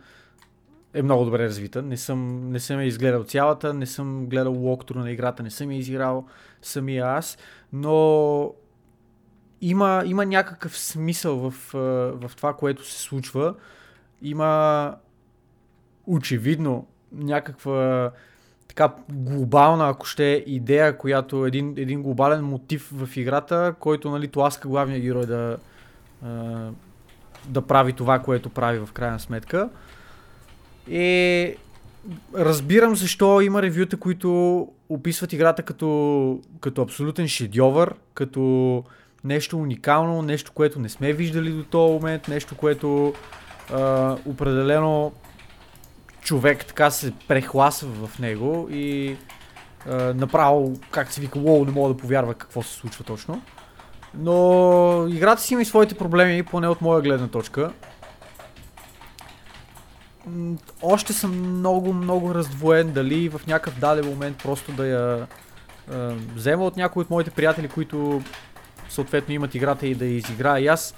е 0.93 1.01
много 1.01 1.25
добре 1.25 1.43
развита. 1.43 1.81
Не 1.81 1.97
съм, 1.97 2.51
не 2.51 2.59
съм 2.59 2.79
я 2.79 2.85
изгледал 2.85 3.23
цялата, 3.23 3.73
не 3.73 3.85
съм 3.85 4.25
гледал 4.27 4.53
локтора 4.53 4.99
на 4.99 5.11
играта, 5.11 5.43
не 5.43 5.49
съм 5.49 5.71
я 5.71 5.77
изиграл 5.77 6.25
самия 6.61 7.05
аз, 7.05 7.37
но 7.73 8.53
има, 9.61 10.03
има 10.05 10.25
някакъв 10.25 10.77
смисъл 10.77 11.37
в, 11.49 11.53
в 12.27 12.31
това, 12.37 12.53
което 12.53 12.85
се 12.85 13.01
случва. 13.01 13.55
Има 14.21 14.95
очевидно 16.07 16.87
някаква 17.11 18.11
така 18.67 18.93
глобална, 19.09 19.89
ако 19.89 20.05
ще, 20.05 20.43
идея, 20.47 20.97
която 20.97 21.45
е 21.45 21.47
един, 21.47 21.73
един 21.77 22.03
глобален 22.03 22.43
мотив 22.43 22.89
в 22.93 23.17
играта, 23.17 23.75
който 23.79 24.11
нали, 24.11 24.27
тласка 24.27 24.67
главния 24.67 24.99
герой 24.99 25.25
да, 25.25 25.57
да 27.47 27.61
прави 27.61 27.93
това, 27.93 28.19
което 28.19 28.49
прави 28.49 28.79
в 28.79 28.91
крайна 28.93 29.19
сметка. 29.19 29.69
И 30.89 31.55
разбирам 32.35 32.95
защо 32.95 33.41
има 33.41 33.61
ревюта, 33.61 33.97
които 33.97 34.67
описват 34.89 35.33
играта 35.33 35.63
като, 35.63 36.39
като 36.59 36.81
абсолютен 36.81 37.27
шедьовър, 37.27 37.95
като 38.13 38.83
нещо 39.23 39.57
уникално, 39.57 40.21
нещо, 40.21 40.51
което 40.51 40.79
не 40.79 40.89
сме 40.89 41.13
виждали 41.13 41.51
до 41.51 41.63
този 41.63 41.93
момент, 41.93 42.27
нещо, 42.27 42.55
което 42.55 43.13
а, 43.73 44.15
определено 44.25 45.11
човек 46.21 46.65
така 46.65 46.91
се 46.91 47.13
прехласва 47.27 48.07
в 48.07 48.19
него 48.19 48.67
и 48.71 49.15
а, 49.89 50.13
направо, 50.13 50.79
как 50.91 51.11
се 51.11 51.21
вика, 51.21 51.39
лоу, 51.39 51.65
не 51.65 51.71
мога 51.71 51.93
да 51.93 51.99
повярва 51.99 52.33
какво 52.33 52.63
се 52.63 52.73
случва 52.73 53.03
точно. 53.03 53.41
Но 54.13 55.07
играта 55.09 55.41
си 55.41 55.53
има 55.53 55.61
и 55.61 55.65
своите 55.65 55.95
проблеми, 55.95 56.43
поне 56.43 56.67
от 56.67 56.81
моя 56.81 57.01
гледна 57.01 57.27
точка. 57.27 57.71
Още 60.81 61.13
съм 61.13 61.57
много, 61.57 61.93
много 61.93 62.35
раздвоен 62.35 62.91
дали 62.91 63.29
в 63.29 63.41
някакъв 63.47 63.79
даден 63.79 64.05
момент 64.05 64.37
просто 64.43 64.71
да 64.71 64.87
я 64.87 65.27
а, 65.91 66.13
взема 66.35 66.65
от 66.65 66.77
някои 66.77 67.01
от 67.01 67.09
моите 67.09 67.31
приятели, 67.31 67.67
които 67.67 68.21
съответно 68.89 69.33
имат 69.33 69.55
играта 69.55 69.87
и 69.87 69.95
да 69.95 70.05
я 70.05 70.11
изиграя 70.11 70.63
и 70.63 70.67
аз, 70.67 70.95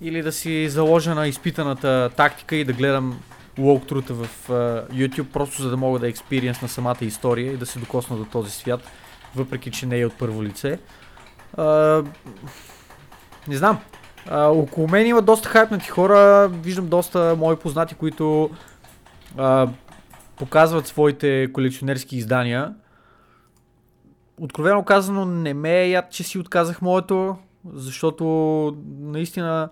или 0.00 0.22
да 0.22 0.32
си 0.32 0.68
заложа 0.68 1.14
на 1.14 1.28
изпитаната 1.28 2.10
тактика 2.16 2.56
и 2.56 2.64
да 2.64 2.72
гледам 2.72 3.20
лоуктрута 3.58 4.14
в 4.14 4.28
uh, 4.48 4.90
YouTube, 4.90 5.26
просто 5.32 5.62
за 5.62 5.70
да 5.70 5.76
мога 5.76 5.98
да 5.98 6.08
експириенс 6.08 6.62
на 6.62 6.68
самата 6.68 6.96
история 7.00 7.52
и 7.52 7.56
да 7.56 7.66
се 7.66 7.78
докосна 7.78 8.16
до 8.16 8.24
този 8.24 8.50
свят, 8.50 8.80
въпреки 9.34 9.70
че 9.70 9.86
не 9.86 10.00
е 10.00 10.06
от 10.06 10.18
първо 10.18 10.44
лице. 10.44 10.78
Uh, 11.56 12.06
не 13.48 13.56
знам. 13.56 13.80
Uh, 14.30 14.62
около 14.62 14.88
мен 14.88 15.06
има 15.06 15.22
доста 15.22 15.48
хайпнати 15.48 15.88
хора, 15.88 16.48
виждам 16.48 16.88
доста 16.88 17.34
мои 17.38 17.56
познати, 17.56 17.94
които 17.94 18.50
uh, 19.36 19.68
показват 20.36 20.86
своите 20.86 21.52
колекционерски 21.52 22.16
издания. 22.16 22.74
Откровено 24.40 24.84
казано 24.84 25.24
не 25.24 25.54
ме 25.54 25.80
е 25.80 25.90
яд, 25.90 26.10
че 26.10 26.22
си 26.22 26.38
отказах 26.38 26.82
моето, 26.82 27.36
защото 27.74 28.24
наистина 29.00 29.68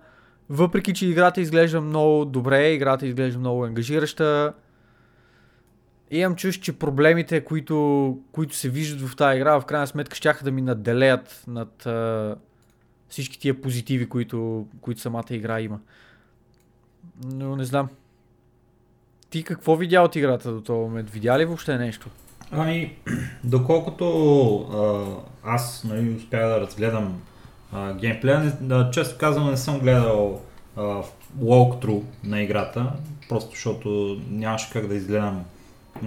въпреки, 0.49 0.93
че 0.93 1.07
играта 1.07 1.41
изглежда 1.41 1.81
много 1.81 2.25
добре, 2.25 2.71
играта 2.71 3.07
изглежда 3.07 3.39
много 3.39 3.65
ангажираща, 3.65 4.53
имам 6.11 6.35
чуш, 6.35 6.59
че 6.59 6.79
проблемите, 6.79 7.41
които, 7.45 8.17
които 8.31 8.55
се 8.55 8.69
виждат 8.69 9.09
в 9.09 9.15
тази 9.15 9.37
игра, 9.37 9.59
в 9.59 9.65
крайна 9.65 9.87
сметка 9.87 10.15
ще 10.15 10.33
да 10.43 10.51
ми 10.51 10.61
наделеят 10.61 11.43
над 11.47 11.85
а, 11.85 12.35
всички 13.09 13.39
тия 13.39 13.61
позитиви, 13.61 14.09
които, 14.09 14.67
които 14.81 15.01
самата 15.01 15.25
игра 15.29 15.61
има. 15.61 15.79
Но 17.25 17.55
не 17.55 17.65
знам. 17.65 17.89
Ти 19.29 19.43
какво 19.43 19.75
видя 19.75 20.01
от 20.01 20.15
играта 20.15 20.51
до 20.51 20.61
този 20.61 20.79
момент? 20.79 21.09
Видя 21.09 21.39
ли 21.39 21.45
въобще 21.45 21.77
нещо? 21.77 22.09
Ами, 22.51 22.95
доколкото 23.43 24.57
а, 25.43 25.51
аз 25.51 25.83
нали, 25.83 26.15
успях 26.15 26.47
да 26.47 26.61
разгледам 26.61 27.21
геймплея. 27.99 28.57
Често 28.91 29.17
казвам, 29.17 29.49
не 29.49 29.57
съм 29.57 29.79
гледал 29.79 30.41
walkthrough 31.39 32.03
на 32.23 32.41
играта, 32.41 32.93
просто 33.29 33.49
защото 33.49 34.21
нямаше 34.29 34.71
как 34.71 34.87
да 34.87 34.95
изгледам 34.95 35.45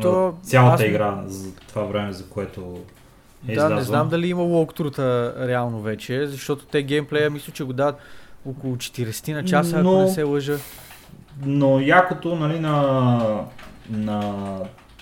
То, 0.00 0.34
цялата 0.42 0.82
аз... 0.82 0.88
игра 0.88 1.22
за 1.26 1.54
това 1.54 1.82
време, 1.82 2.12
за 2.12 2.28
което 2.28 2.84
е 3.48 3.54
Да, 3.54 3.68
не 3.68 3.82
знам 3.82 4.08
дали 4.08 4.28
има 4.28 4.42
walkthrough 4.42 4.98
реално 5.46 5.80
вече, 5.80 6.26
защото 6.26 6.64
те 6.64 6.82
геймплея 6.82 7.30
мисля, 7.30 7.52
че 7.52 7.64
го 7.64 7.72
дават 7.72 7.96
около 8.46 8.76
40 8.76 9.32
на 9.32 9.44
часа, 9.44 9.82
но, 9.82 9.92
ако 9.92 10.02
не 10.02 10.08
се 10.08 10.22
лъжа. 10.22 10.56
Но 11.44 11.80
якото 11.80 12.36
нали, 12.36 12.60
на, 12.60 13.44
на 13.90 14.44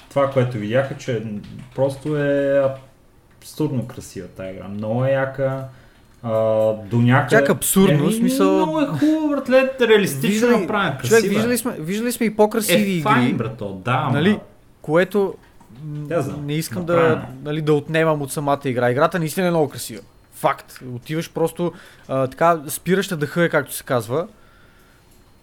това, 0.08 0.30
което 0.30 0.58
видяха, 0.58 0.96
че 0.96 1.22
просто 1.74 2.16
е 2.16 2.62
абсурдно 3.40 3.86
красива 3.86 4.28
тази 4.28 4.50
игра. 4.50 4.68
Много 4.68 5.04
е 5.04 5.10
яка 5.10 5.64
до 6.90 6.98
някъде... 7.02 7.36
Чак 7.36 7.50
абсурдно, 7.50 8.08
е, 8.08 8.12
смисъл... 8.12 8.52
Много 8.52 8.80
е 8.80 8.86
хубаво, 8.86 9.28
братле, 9.28 9.70
реалистично 9.80 10.58
направен, 10.58 10.96
красива. 10.98 11.20
Човек, 11.20 11.32
виждали 11.32 11.58
сме, 11.58 11.72
виждали 11.78 12.12
сме 12.12 12.26
и 12.26 12.36
по-красиви 12.36 12.82
е, 12.82 12.94
игри. 12.94 13.02
Файн, 13.02 13.36
брато, 13.36 13.80
да, 13.84 14.10
нали? 14.12 14.38
Което 14.82 15.34
не 16.42 16.54
искам 16.54 16.84
да, 16.84 17.26
нали, 17.44 17.62
да 17.62 17.74
отнемам 17.74 18.22
от 18.22 18.32
самата 18.32 18.60
игра. 18.64 18.90
Играта 18.90 19.18
наистина 19.18 19.46
е 19.46 19.50
много 19.50 19.68
красива. 19.68 20.02
Факт. 20.34 20.80
Отиваш 20.94 21.32
просто 21.32 21.72
а, 22.08 22.26
така, 22.26 22.60
спираш 22.68 23.08
да 23.08 23.16
дъха, 23.16 23.48
както 23.48 23.74
се 23.74 23.84
казва. 23.84 24.28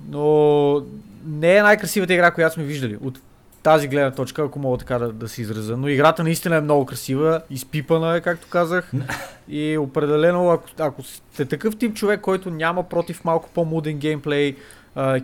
Но 0.10 0.82
не 1.26 1.56
е 1.56 1.62
най-красивата 1.62 2.14
игра, 2.14 2.32
която 2.32 2.54
сме 2.54 2.64
виждали. 2.64 2.98
От 3.02 3.20
тази 3.64 3.88
гледна 3.88 4.12
точка, 4.12 4.44
ако 4.44 4.60
мога 4.60 4.78
така 4.78 5.00
да, 5.00 5.12
да 5.12 5.30
се 5.30 5.42
изразя. 5.42 5.78
Но 5.78 5.88
играта 5.88 6.24
наистина 6.24 6.56
е 6.56 6.62
много 6.62 6.86
красива, 6.86 7.42
изпипана 7.50 8.16
е, 8.16 8.22
както 8.22 8.48
казах. 8.50 8.92
и 9.48 9.78
определено, 9.78 10.50
ако, 10.50 10.70
ако 10.80 11.04
сте 11.04 11.46
такъв 11.46 11.78
тип 11.78 11.96
човек, 11.96 12.22
който 12.22 12.50
няма 12.50 12.90
против 12.90 13.26
малко 13.26 13.50
по-муден 13.54 13.98
геймплей, 13.98 14.56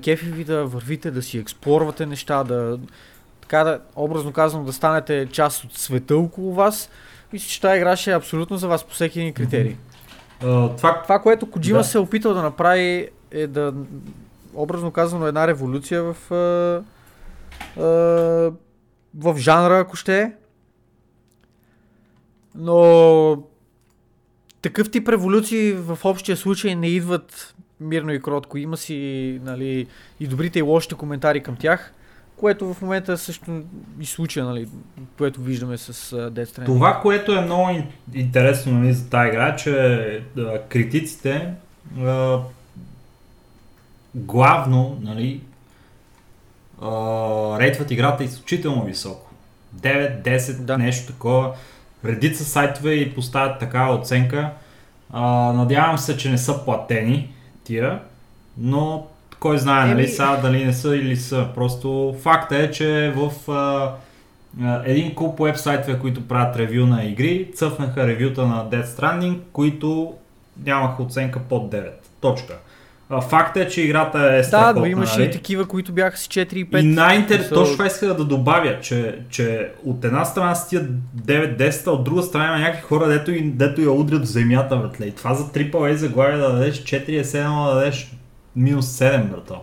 кефи 0.04 0.26
ви 0.26 0.44
да 0.44 0.66
вървите, 0.66 1.12
да 1.12 1.22
си 1.22 1.38
експлорвате 1.38 2.06
неща, 2.06 2.44
да 2.44 2.80
така 3.50 3.64
да, 3.64 3.80
образно 3.96 4.32
казано, 4.32 4.64
да 4.64 4.74
станете 4.74 5.28
част 5.32 5.64
от 5.64 5.78
света 5.78 6.18
около 6.18 6.54
вас, 6.54 6.90
мисля, 7.34 7.48
че 7.48 7.62
тази 7.62 7.78
игра 7.78 7.96
ще 7.96 8.12
е 8.12 8.16
абсолютно 8.16 8.58
за 8.58 8.68
вас 8.68 8.84
по 8.84 8.94
всеки 8.94 9.20
един 9.20 9.34
критерий. 9.34 9.76
Uh, 10.42 10.78
това... 10.78 11.02
това, 11.02 11.20
което 11.20 11.52
Коджима 11.52 11.78
да. 11.78 11.84
се 11.84 11.98
е 11.98 12.02
опитал 12.02 12.34
да 12.34 12.42
направи 12.42 13.10
е 13.32 13.48
да, 13.48 13.74
образно 14.54 14.92
казано, 14.92 15.28
една 15.28 15.48
революция 15.48 16.04
в 16.04 16.16
uh, 17.78 18.54
в 19.18 19.36
жанра, 19.38 19.80
ако 19.80 19.96
ще 19.96 20.22
е. 20.22 20.32
Но 22.56 23.44
такъв 24.62 24.92
тип 24.92 25.10
революции 25.10 25.74
в 25.74 26.00
общия 26.04 26.38
случай 26.38 26.76
не 26.76 26.88
идват 26.88 27.56
мирно 27.80 28.14
и 28.14 28.22
кротко. 28.22 28.58
Има 28.58 28.78
си 28.78 29.40
нали, 29.44 29.88
и 30.20 30.28
добрите 30.28 30.60
и 30.60 30.62
лошите 30.62 30.96
коментари 30.96 31.44
към 31.44 31.56
тях, 31.56 31.94
което 32.40 32.74
в 32.74 32.82
момента 32.82 33.18
също 33.18 33.62
и 34.00 34.06
случая, 34.06 34.46
нали, 34.46 34.68
което 35.18 35.42
виждаме 35.42 35.78
с 35.78 36.16
uh, 36.16 36.30
Death 36.30 36.46
Stranding. 36.46 36.66
Това, 36.66 37.00
което 37.02 37.32
е 37.32 37.42
много 37.42 37.70
интересно 38.14 38.72
нали, 38.72 38.94
за 38.94 39.10
тази 39.10 39.30
игра, 39.30 39.56
че 39.56 40.24
да, 40.36 40.62
критиците 40.70 41.54
uh, 41.98 42.42
главно 44.16 45.00
нали, 45.02 45.42
рейтват 47.60 47.92
играта 47.92 48.24
изключително 48.24 48.86
високо. 48.86 49.32
9, 49.76 50.24
10, 50.24 50.60
да. 50.60 50.78
нещо 50.78 51.14
такова. 51.14 51.54
Редица 52.06 52.44
сайтове 52.46 52.94
и 52.94 53.16
поставят 53.16 53.60
такава 53.60 53.96
оценка. 53.96 54.52
А, 55.10 55.54
надявам 55.54 55.98
се, 55.98 56.18
че 56.18 56.32
не 56.32 56.38
са 56.38 56.66
платени 56.66 57.34
тия, 57.64 58.00
но 58.58 59.08
кой 59.40 59.58
знае, 59.58 59.88
нали, 59.88 60.08
сега 60.08 60.36
дали 60.38 60.66
не 60.66 60.74
са 60.74 60.96
или 60.96 61.16
са. 61.18 61.48
Просто 61.56 62.16
факта 62.22 62.58
е, 62.58 62.72
че 62.72 63.14
в 63.16 63.52
а, 63.52 63.92
един 64.86 65.16
куп 65.16 65.40
вебсайтове, 65.40 66.00
които 66.00 66.22
правят 66.24 66.56
ревю 66.56 66.86
на 66.86 67.04
игри, 67.04 67.52
цъфнаха 67.56 68.08
ревюта 68.08 68.42
на 68.42 68.66
Death 68.66 68.86
Stranding, 68.88 69.38
които 69.54 70.14
нямаха 70.66 71.04
оценка 71.04 71.40
под 71.40 71.72
9. 71.72 71.90
Точка. 72.22 72.54
Факт 73.22 73.58
е, 73.58 73.68
че 73.68 73.82
играта 73.82 74.20
е 74.20 74.38
Да, 74.38 74.44
страхотна. 74.44 74.82
но 74.82 74.86
имаше 74.88 75.20
нали? 75.20 75.30
и 75.30 75.34
такива, 75.34 75.66
които 75.66 75.92
бяха 75.92 76.18
с 76.18 76.28
4 76.28 76.54
и 76.54 76.66
5. 76.66 76.80
И 76.80 76.86
най-интерес, 76.86 77.42
Мисъл- 77.42 77.54
точно 77.54 77.74
това 77.74 77.86
исках 77.86 78.10
да 78.10 78.24
добавя, 78.26 78.80
че, 78.80 79.20
че 79.30 79.70
от 79.86 80.06
една 80.06 80.26
страна 80.26 80.56
с 80.56 80.70
тия 80.70 80.88
9-10, 81.18 81.88
а 81.88 81.92
от 81.92 82.04
друга 82.04 82.24
страна 82.24 82.46
има 82.48 82.58
някакви 82.58 82.82
хора, 82.82 83.08
дето, 83.08 83.32
и- 83.32 83.42
дето 83.44 83.82
я 83.82 83.92
удрят 83.92 84.22
в 84.22 84.28
земята, 84.28 84.78
братле. 84.78 85.06
И 85.06 85.12
това 85.12 85.34
за 85.34 85.44
AAA 85.46 85.94
заглавие 85.94 86.38
да 86.38 86.52
дадеш 86.52 86.76
4 86.76 86.94
е 87.10 87.24
7, 87.24 87.34
да 87.66 87.76
дадеш 87.76 88.12
минус 88.56 88.86
7, 88.86 89.24
брато. 89.30 89.62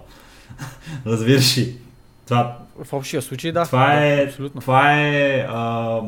Разбираш 1.06 1.58
ли? 1.58 1.76
Това, 2.28 2.58
В 2.84 2.92
общия 2.92 3.22
случай, 3.22 3.52
да. 3.52 3.64
това 3.64 3.86
да, 3.86 4.06
е, 4.06 4.24
Абсолютно. 4.24 4.60
това 4.60 5.00
е 5.00 5.46
а, 5.48 6.00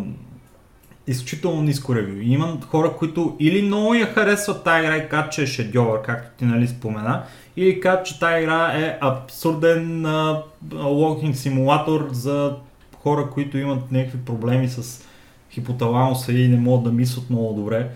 изключително 1.07 1.63
ниско 1.63 1.95
ревю. 1.95 2.21
И 2.21 2.33
има 2.33 2.59
хора, 2.67 2.93
които 2.99 3.37
или 3.41 3.63
много 3.63 3.95
я 3.95 4.07
харесват 4.07 4.65
тази 4.65 4.85
игра 4.85 4.97
и 4.97 5.09
казват, 5.09 5.33
че 5.33 5.43
е 5.43 5.47
шедьовър, 5.47 6.03
както 6.03 6.39
ти 6.39 6.45
нали 6.45 6.69
спомена, 6.69 7.23
или 7.57 7.81
казват, 7.81 8.07
че 8.07 8.19
тази 8.21 8.43
игра 8.43 8.73
е 8.73 8.99
абсурден 9.01 10.07
а, 10.07 10.43
локинг 10.75 11.37
симулатор 11.37 12.09
за 12.13 12.57
хора, 13.03 13.31
които 13.31 13.59
имат 13.59 13.93
някакви 13.93 14.19
проблеми 14.19 14.69
с 14.69 15.05
хипоталамуса 15.51 16.33
и 16.33 16.49
не 16.49 16.57
могат 16.57 16.85
да 16.85 16.93
мислят 16.93 17.31
много 17.31 17.55
добре. 17.55 17.89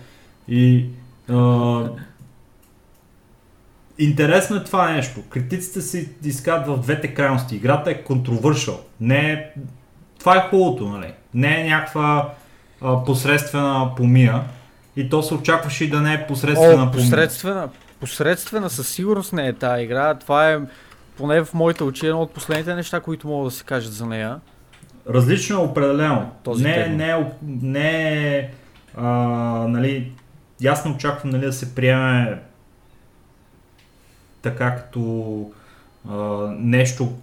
И 0.47 0.85
а, 1.29 1.89
Интересно 3.99 4.55
е 4.55 4.63
това 4.63 4.91
нещо. 4.91 5.19
Критиците 5.29 5.81
се 5.81 6.09
искат 6.23 6.67
в 6.67 6.77
двете 6.77 7.13
крайности. 7.13 7.55
Играта 7.55 7.91
е 7.91 8.03
контровършъл. 8.03 8.79
Не 8.99 9.31
е... 9.31 9.45
Това 10.19 10.37
е 10.37 10.49
хубавото, 10.49 10.89
нали? 10.89 11.13
Не 11.33 11.61
е 11.61 11.69
някаква 11.69 12.29
а, 12.81 13.03
посредствена 13.03 13.91
помия. 13.97 14.41
И 14.95 15.09
то 15.09 15.23
се 15.23 15.33
очакваше 15.33 15.83
и 15.85 15.89
да 15.89 16.01
не 16.01 16.13
е 16.13 16.27
посредствена 16.27 16.83
О, 16.83 16.91
помия. 16.91 16.91
посредствена, 16.91 17.69
посредствена 17.99 18.69
със 18.69 18.89
сигурност 18.89 19.33
не 19.33 19.47
е 19.47 19.53
тази 19.53 19.83
игра. 19.83 20.13
Това 20.15 20.51
е, 20.51 20.59
поне 21.17 21.43
в 21.43 21.53
моите 21.53 21.83
очи, 21.83 22.07
едно 22.07 22.21
от 22.21 22.33
последните 22.33 22.75
неща, 22.75 22.99
които 22.99 23.27
могат 23.27 23.51
да 23.51 23.57
се 23.57 23.63
кажат 23.63 23.93
за 23.93 24.05
нея. 24.05 24.39
Различно 25.09 25.55
е 25.55 25.63
определено. 25.63 26.31
Този 26.43 26.63
не, 26.63 26.71
е- 26.71 26.75
термин. 26.75 26.97
не, 26.97 27.09
е, 27.09 27.25
не 27.61 28.37
е, 28.37 28.49
а, 28.97 29.07
нали, 29.67 30.11
ясно 30.61 30.91
очаквам 30.91 31.31
нали, 31.31 31.45
да 31.45 31.53
се 31.53 31.75
приеме 31.75 32.39
така 34.43 34.75
като 34.75 35.51
а, 36.09 36.17
нещо, 36.59 37.13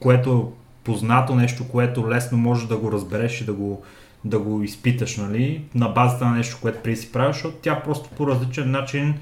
което 0.00 0.30
е 0.30 0.56
познато, 0.84 1.34
нещо, 1.34 1.68
което 1.68 2.10
лесно 2.10 2.38
можеш 2.38 2.66
да 2.66 2.76
го 2.76 2.92
разбереш 2.92 3.40
и 3.40 3.44
да 3.44 3.52
го, 3.52 3.82
да 4.24 4.38
го 4.38 4.62
изпиташ, 4.62 5.16
нали, 5.16 5.64
на 5.74 5.88
базата 5.88 6.24
на 6.24 6.30
нещо, 6.36 6.58
което 6.62 6.82
преди 6.82 6.96
си 6.96 7.12
правиш, 7.12 7.36
защото 7.36 7.56
тя 7.62 7.82
просто 7.82 8.10
по 8.16 8.26
различен 8.26 8.70
начин 8.70 9.14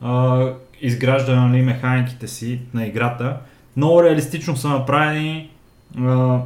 а, 0.00 0.46
изгражда 0.80 1.46
нали, 1.46 1.62
механиките 1.62 2.28
си 2.28 2.60
на 2.74 2.86
играта. 2.86 3.36
Много 3.76 4.02
реалистично 4.02 4.56
са 4.56 4.68
направени. 4.68 5.50
А, 5.98 6.40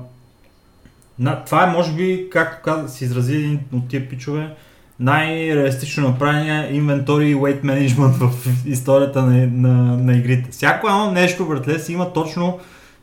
на, 1.18 1.44
това 1.44 1.64
е, 1.64 1.72
може 1.72 1.92
би, 1.92 2.28
както 2.32 2.62
каза, 2.64 2.88
си 2.88 3.04
изрази 3.04 3.36
един 3.36 3.60
от 3.72 3.88
тия 3.88 4.08
пичове, 4.08 4.54
най-реалистично 5.00 6.08
направения 6.08 6.76
инвентори 6.76 7.30
и 7.30 7.36
weight 7.36 7.62
management 7.62 8.28
в 8.28 8.46
историята 8.66 9.22
на, 9.22 9.46
на, 9.46 9.96
на 9.96 10.16
игрите. 10.16 10.50
Всяко 10.50 10.86
едно 10.86 11.10
нещо, 11.10 11.46
братле, 11.46 11.78
си 11.78 11.92
има 11.92 12.12
точно 12.12 12.58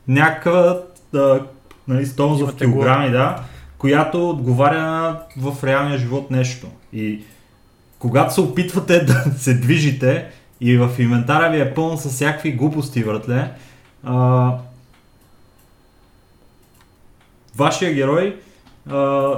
някаква 0.08 0.80
да, 1.12 1.40
нали, 1.88 2.06
стойност 2.06 2.40
Има 2.40 2.50
в 2.52 2.56
килограми, 2.56 3.10
да, 3.10 3.42
която 3.78 4.30
отговаря 4.30 4.82
на 4.82 5.20
в 5.36 5.64
реалния 5.64 5.98
живот 5.98 6.30
нещо. 6.30 6.66
И 6.92 7.20
когато 7.98 8.34
се 8.34 8.40
опитвате 8.40 9.00
да 9.04 9.24
се 9.38 9.54
движите 9.54 10.26
и 10.60 10.76
в 10.76 10.90
инвентара 10.98 11.50
ви 11.50 11.60
е 11.60 11.74
пълно 11.74 11.96
с 11.96 12.08
всякакви 12.08 12.52
глупости, 12.52 13.04
братле, 13.04 13.52
а, 14.04 14.52
вашия 17.56 17.94
герой 17.94 18.36
а, 18.90 19.30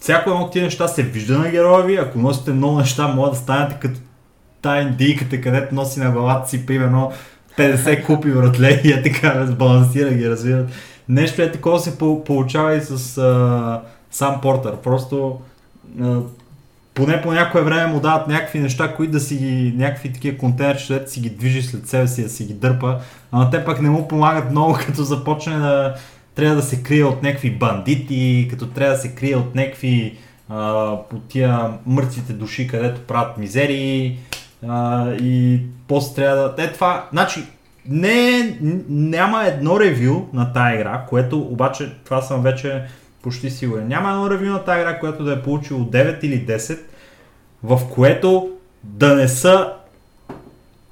всяко 0.00 0.30
едно 0.30 0.42
от 0.42 0.52
тия 0.52 0.64
неща 0.64 0.88
се 0.88 1.02
вижда 1.02 1.38
на 1.38 1.50
героя 1.50 1.84
ви, 1.84 1.96
ако 1.96 2.18
носите 2.18 2.52
много 2.52 2.78
неща, 2.78 3.08
може 3.08 3.30
да 3.30 3.36
станете 3.36 3.76
като 3.80 4.00
тая 4.62 4.82
индийката, 4.82 5.40
където 5.40 5.74
носи 5.74 6.00
на 6.00 6.10
главата 6.10 6.48
си, 6.50 6.66
примерно, 6.66 7.12
50 7.58 8.06
купи 8.06 8.32
братле 8.32 8.80
и 8.84 8.92
е 8.92 9.02
така 9.02 9.34
разбалансира 9.34 10.10
ги, 10.10 10.30
разбират. 10.30 10.68
Нещо 11.08 11.42
е 11.42 11.52
такова 11.52 11.80
се 11.80 11.98
по- 11.98 12.24
получава 12.24 12.74
и 12.74 12.80
с 12.80 13.18
а, 13.18 13.80
сам 14.10 14.40
Портър. 14.40 14.76
Просто 14.76 15.40
а, 16.02 16.20
поне 16.94 17.22
по 17.22 17.32
някое 17.32 17.62
време 17.62 17.92
му 17.92 18.00
дават 18.00 18.28
някакви 18.28 18.58
неща, 18.58 18.94
които 18.94 19.12
да 19.12 19.20
си 19.20 19.36
ги, 19.36 19.74
някакви 19.76 20.12
такива 20.12 20.38
контейнерчета, 20.38 20.94
където 20.94 21.12
си 21.12 21.20
ги 21.20 21.30
движи 21.30 21.62
след 21.62 21.88
себе 21.88 22.08
си, 22.08 22.22
да 22.22 22.28
си 22.28 22.44
ги 22.44 22.54
дърпа, 22.54 22.98
ама 23.32 23.50
те 23.50 23.64
пък 23.64 23.80
не 23.80 23.90
му 23.90 24.08
помагат 24.08 24.50
много, 24.50 24.78
като 24.86 25.02
започне 25.02 25.58
да 25.58 25.94
трябва 26.40 26.56
да 26.56 26.62
се 26.62 26.82
крие 26.82 27.04
от 27.04 27.22
някакви 27.22 27.50
бандити, 27.50 28.46
като 28.50 28.66
трябва 28.66 28.94
да 28.94 29.00
се 29.00 29.14
крие 29.14 29.36
от 29.36 29.54
някакви 29.54 30.18
а, 30.48 30.96
тия 31.28 31.70
мъртвите 31.86 32.32
души, 32.32 32.66
където 32.66 33.00
правят 33.00 33.38
мизерии 33.38 34.18
а, 34.68 35.10
и 35.12 35.60
после 35.88 36.14
трябва 36.14 36.54
да... 36.56 36.62
Е 36.62 36.72
това, 36.72 37.08
значи, 37.12 37.40
не, 37.88 38.42
н- 38.60 38.80
няма 38.88 39.44
едно 39.44 39.80
ревю 39.80 40.26
на 40.32 40.52
тази 40.52 40.74
игра, 40.74 41.04
което 41.08 41.38
обаче, 41.38 41.92
това 42.04 42.22
съм 42.22 42.42
вече 42.42 42.82
почти 43.22 43.50
сигурен. 43.50 43.88
Няма 43.88 44.10
едно 44.10 44.30
ревю 44.30 44.44
на 44.44 44.64
тази 44.64 44.80
игра, 44.80 44.98
което 44.98 45.24
да 45.24 45.32
е 45.32 45.42
получило 45.42 45.80
9 45.80 46.24
или 46.24 46.46
10, 46.46 46.78
в 47.62 47.80
което 47.90 48.50
да 48.84 49.14
не 49.14 49.28
са 49.28 49.72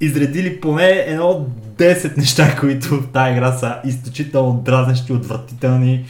изредили 0.01 0.61
поне 0.61 0.91
едно 0.91 1.47
10 1.79 2.17
неща, 2.17 2.57
които 2.61 2.89
в 2.89 3.07
тази 3.13 3.33
игра 3.33 3.53
са 3.53 3.77
изключително 3.85 4.61
дразнещи, 4.65 5.13
отвратителни, 5.13 6.05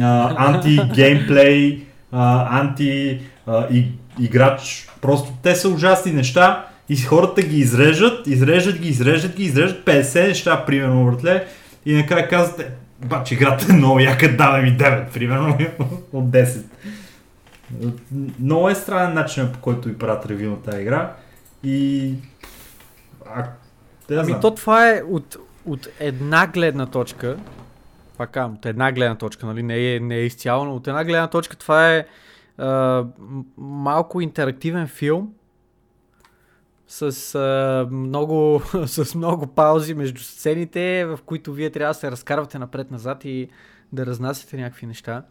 анти-геймплей, 0.00 1.82
а, 2.12 2.60
анти 2.60 3.20
а, 3.46 3.66
и, 3.70 3.88
играч. 4.20 4.88
Просто 5.00 5.32
те 5.42 5.54
са 5.54 5.68
ужасни 5.68 6.12
неща 6.12 6.66
и 6.88 6.96
хората 6.96 7.42
ги 7.42 7.58
изрежат, 7.58 8.26
изрежат 8.26 8.78
ги, 8.78 8.88
изрежат 8.88 9.36
ги, 9.36 9.44
изрежат 9.44 9.86
50 9.86 10.28
неща, 10.28 10.64
примерно, 10.64 11.04
братле, 11.04 11.46
и 11.86 11.94
накрая 11.94 12.28
казвате, 12.28 12.70
бач, 13.04 13.30
играта 13.30 13.66
е 13.70 13.72
много 13.72 14.00
яка, 14.00 14.36
давай 14.36 14.62
ми 14.62 14.78
9, 14.78 15.10
примерно, 15.10 15.58
от 16.12 16.24
10. 16.24 16.62
Много 18.40 18.68
е 18.68 18.74
странен 18.74 19.14
начинът 19.14 19.52
по 19.52 19.58
който 19.58 19.88
ви 19.88 19.98
правят 19.98 20.26
ревю 20.26 20.50
на 20.50 20.62
тази 20.62 20.82
игра 20.82 21.12
и... 21.64 22.14
А, 23.34 23.44
те 24.10 24.16
Ами 24.16 24.24
знам. 24.24 24.40
то 24.40 24.54
това 24.54 24.90
е 24.90 25.02
от, 25.02 25.36
от 25.66 25.88
една 26.00 26.46
гледна 26.46 26.86
точка, 26.86 27.38
пак 28.18 28.30
казвам, 28.30 28.54
от 28.54 28.66
една 28.66 28.92
гледна 28.92 29.14
точка, 29.14 29.46
нали, 29.46 29.62
не 29.62 29.94
е, 29.94 30.00
не 30.00 30.16
е 30.16 30.26
изцяло, 30.26 30.64
но 30.64 30.74
от 30.74 30.88
една 30.88 31.04
гледна 31.04 31.26
точка 31.26 31.56
това 31.56 31.94
е 31.94 32.06
а, 32.58 33.04
малко 33.58 34.20
интерактивен 34.20 34.88
филм 34.88 35.34
с, 36.88 37.34
а, 37.34 37.88
много, 37.90 38.62
с 38.86 39.14
много 39.14 39.46
паузи 39.46 39.94
между 39.94 40.20
сцените, 40.20 41.04
в 41.04 41.18
които 41.26 41.52
вие 41.52 41.70
трябва 41.70 41.90
да 41.90 41.98
се 41.98 42.10
разкарвате 42.10 42.58
напред-назад 42.58 43.24
и 43.24 43.48
да 43.92 44.06
разнасяте 44.06 44.56
някакви 44.56 44.86
неща. 44.86 45.22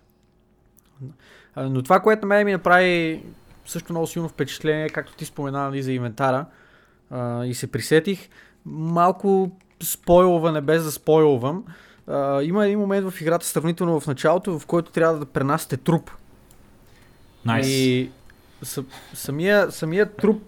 Но 1.58 1.82
това, 1.82 2.00
което 2.00 2.28
мен 2.28 2.46
ми 2.46 2.52
направи 2.52 3.24
също 3.66 3.94
много 3.94 4.08
силно 4.08 4.30
впечатление, 4.30 4.90
както 4.90 5.16
ти 5.16 5.26
спомена 5.26 5.60
нали, 5.60 5.84
за 5.84 5.92
инвентара, 5.92 6.46
а, 7.10 7.46
и 7.46 7.54
се 7.54 7.72
присетих, 7.72 8.30
малко 8.70 9.52
спойлване 9.84 10.62
без 10.62 10.84
да 10.84 10.92
спойлвам. 10.92 11.64
А, 12.08 12.44
има 12.44 12.66
един 12.66 12.80
момент 12.80 13.12
в 13.12 13.22
играта, 13.22 13.46
сравнително 13.46 14.00
в 14.00 14.08
началото, 14.08 14.60
в 14.60 14.66
който 14.66 14.92
трябва 14.92 15.20
да 15.20 15.26
пренасяте 15.26 15.78
труп. 15.78 16.12
Найс. 17.46 17.68
И 17.68 18.10
са, 18.64 18.84
самия, 19.14 19.72
самия 19.72 20.14
труп, 20.16 20.44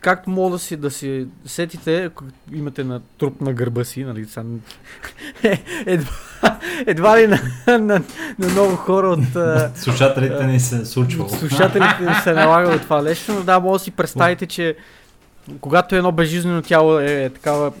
както 0.00 0.30
мога 0.30 0.50
да 0.50 0.58
си, 0.58 0.76
да 0.76 0.90
си 0.90 1.26
сетите, 1.44 2.04
ако 2.04 2.24
имате 2.52 2.84
на 2.84 3.00
труп 3.18 3.40
на 3.40 3.52
гърба 3.52 3.84
си, 3.84 4.04
нали, 4.04 4.24
са, 4.24 4.44
едва, 5.86 6.12
едва 6.86 7.18
ли 7.18 7.26
на, 7.26 7.40
на, 7.66 8.02
на 8.38 8.48
много 8.48 8.76
хора 8.76 9.08
от 9.08 9.36
а, 9.36 9.70
Слушателите 9.74 10.46
ни 10.46 10.60
се 10.60 10.76
е 10.76 10.84
случвало. 10.84 11.28
слушателите 11.28 12.02
не 12.02 12.14
се 12.14 12.32
налага 12.32 12.74
от 12.74 12.82
това 12.82 13.02
нещо, 13.02 13.32
но 13.32 13.42
да, 13.42 13.60
може 13.60 13.80
да 13.80 13.84
си 13.84 13.90
представите, 13.90 14.46
че 14.46 14.76
когато 15.60 15.96
едно 15.96 16.12
безжизнено 16.12 16.62
тяло 16.62 16.98
е 16.98 17.30
такава 17.34 17.72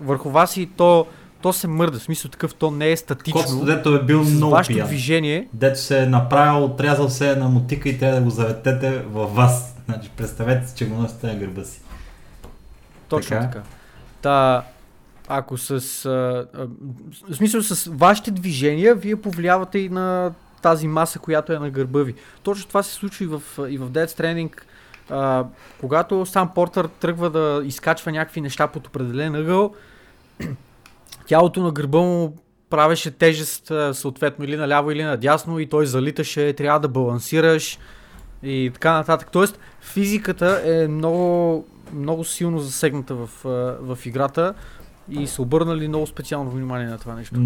върху 0.00 0.30
вас 0.30 0.56
и 0.56 0.66
то, 0.66 1.06
то 1.42 1.52
се 1.52 1.68
мърда, 1.68 1.98
в 1.98 2.02
смисъл 2.02 2.30
такъв, 2.30 2.54
то 2.54 2.70
не 2.70 2.90
е 2.90 2.96
статично. 2.96 3.64
дето 3.64 3.94
е 3.94 4.02
бил 4.02 4.24
С 4.24 4.30
много 4.30 4.50
вашето 4.50 4.74
пиян. 4.74 4.86
движение, 4.88 5.48
Дето 5.52 5.80
се 5.80 6.02
е 6.02 6.06
направил, 6.06 6.64
отрязал 6.64 7.08
се 7.08 7.36
на 7.36 7.48
мотика 7.48 7.88
и 7.88 7.98
трябва 7.98 8.16
да 8.16 8.22
го 8.22 8.30
заветете 8.30 8.98
във 8.98 9.34
вас. 9.34 9.76
Значи, 9.84 10.10
представете 10.16 10.68
си, 10.68 10.74
че 10.76 10.86
го 10.86 11.02
носите 11.02 11.26
на 11.26 11.34
гърба 11.34 11.64
си. 11.64 11.80
Точно 13.08 13.36
Така. 13.36 13.50
така. 13.50 13.62
Та, 14.22 14.62
ако 15.28 15.58
с... 15.58 15.70
А, 16.04 16.46
а, 16.54 16.66
в 17.30 17.36
смисъл 17.36 17.62
с 17.62 17.90
вашите 17.92 18.30
движения, 18.30 18.94
вие 18.94 19.16
повлиявате 19.16 19.78
и 19.78 19.88
на 19.88 20.32
тази 20.62 20.88
маса, 20.88 21.18
която 21.18 21.52
е 21.52 21.58
на 21.58 21.70
гърба 21.70 22.02
ви. 22.02 22.14
Точно 22.42 22.68
това 22.68 22.82
се 22.82 22.92
случва 22.94 23.24
и 23.24 23.28
в, 23.28 23.42
и 23.68 23.78
в 23.78 23.90
Dead 23.90 24.06
Stranding 24.06 24.50
а, 25.10 25.44
когато 25.80 26.26
сам 26.26 26.50
Портър 26.54 26.86
тръгва 26.86 27.30
да 27.30 27.62
изкачва 27.64 28.12
някакви 28.12 28.40
неща 28.40 28.66
под 28.66 28.86
определен 28.86 29.34
ъгъл, 29.34 29.74
тялото 31.26 31.62
на 31.62 31.72
гърба 31.72 31.98
му 31.98 32.36
правеше 32.70 33.10
тежест 33.10 33.72
съответно 33.92 34.44
или 34.44 34.56
наляво 34.56 34.90
или 34.90 35.04
надясно 35.04 35.58
и 35.58 35.68
той 35.68 35.86
залиташе, 35.86 36.52
трябва 36.52 36.80
да 36.80 36.88
балансираш 36.88 37.78
и 38.42 38.70
така 38.74 38.92
нататък. 38.92 39.28
Тоест 39.32 39.58
физиката 39.80 40.62
е 40.64 40.88
много, 40.88 41.66
много 41.92 42.24
силно 42.24 42.58
засегната 42.58 43.14
в, 43.14 43.28
в 43.80 43.98
играта 44.06 44.54
и 45.10 45.26
са 45.26 45.42
обърнали 45.42 45.88
много 45.88 46.06
специално 46.06 46.50
внимание 46.50 46.86
на 46.86 46.98
това 46.98 47.14
нещо. 47.14 47.40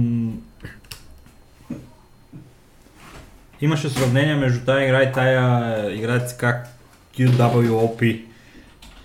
Имаше 3.60 3.88
сравнение 3.88 4.34
между 4.34 4.64
тази 4.64 4.84
игра 4.84 5.02
и 5.02 5.12
тая 5.12 5.94
игра 5.94 6.26
как 6.38 6.77
QWOP 7.18 8.20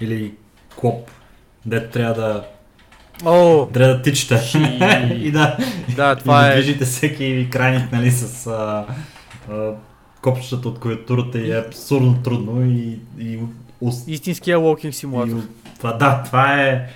или 0.01 0.33
Клоп, 0.75 1.11
дето 1.65 1.91
трябва 1.91 2.13
да 2.13 2.43
О, 3.25 3.67
трябва 3.73 3.93
да 3.93 4.01
тичате 4.01 4.41
и 5.21 5.31
да, 5.31 5.57
да, 5.95 6.15
това 6.15 6.47
и 6.47 6.51
е... 6.51 6.53
движите 6.53 6.85
всеки 6.85 7.47
крайник 7.51 7.91
нали, 7.91 8.11
с 8.11 8.47
а, 8.47 8.85
а, 9.51 9.71
копчетата 10.21 10.67
от 10.67 10.79
клавиатурата 10.79 11.39
и 11.39 11.51
е 11.51 11.59
абсурдно 11.59 12.21
трудно 12.23 12.65
и, 12.65 12.99
и, 13.19 13.39
Истинския 14.07 14.59
walking 14.59 14.91
симулатор. 14.91 15.41
това, 15.77 15.93
да, 15.93 16.23
това 16.25 16.61
е 16.61 16.89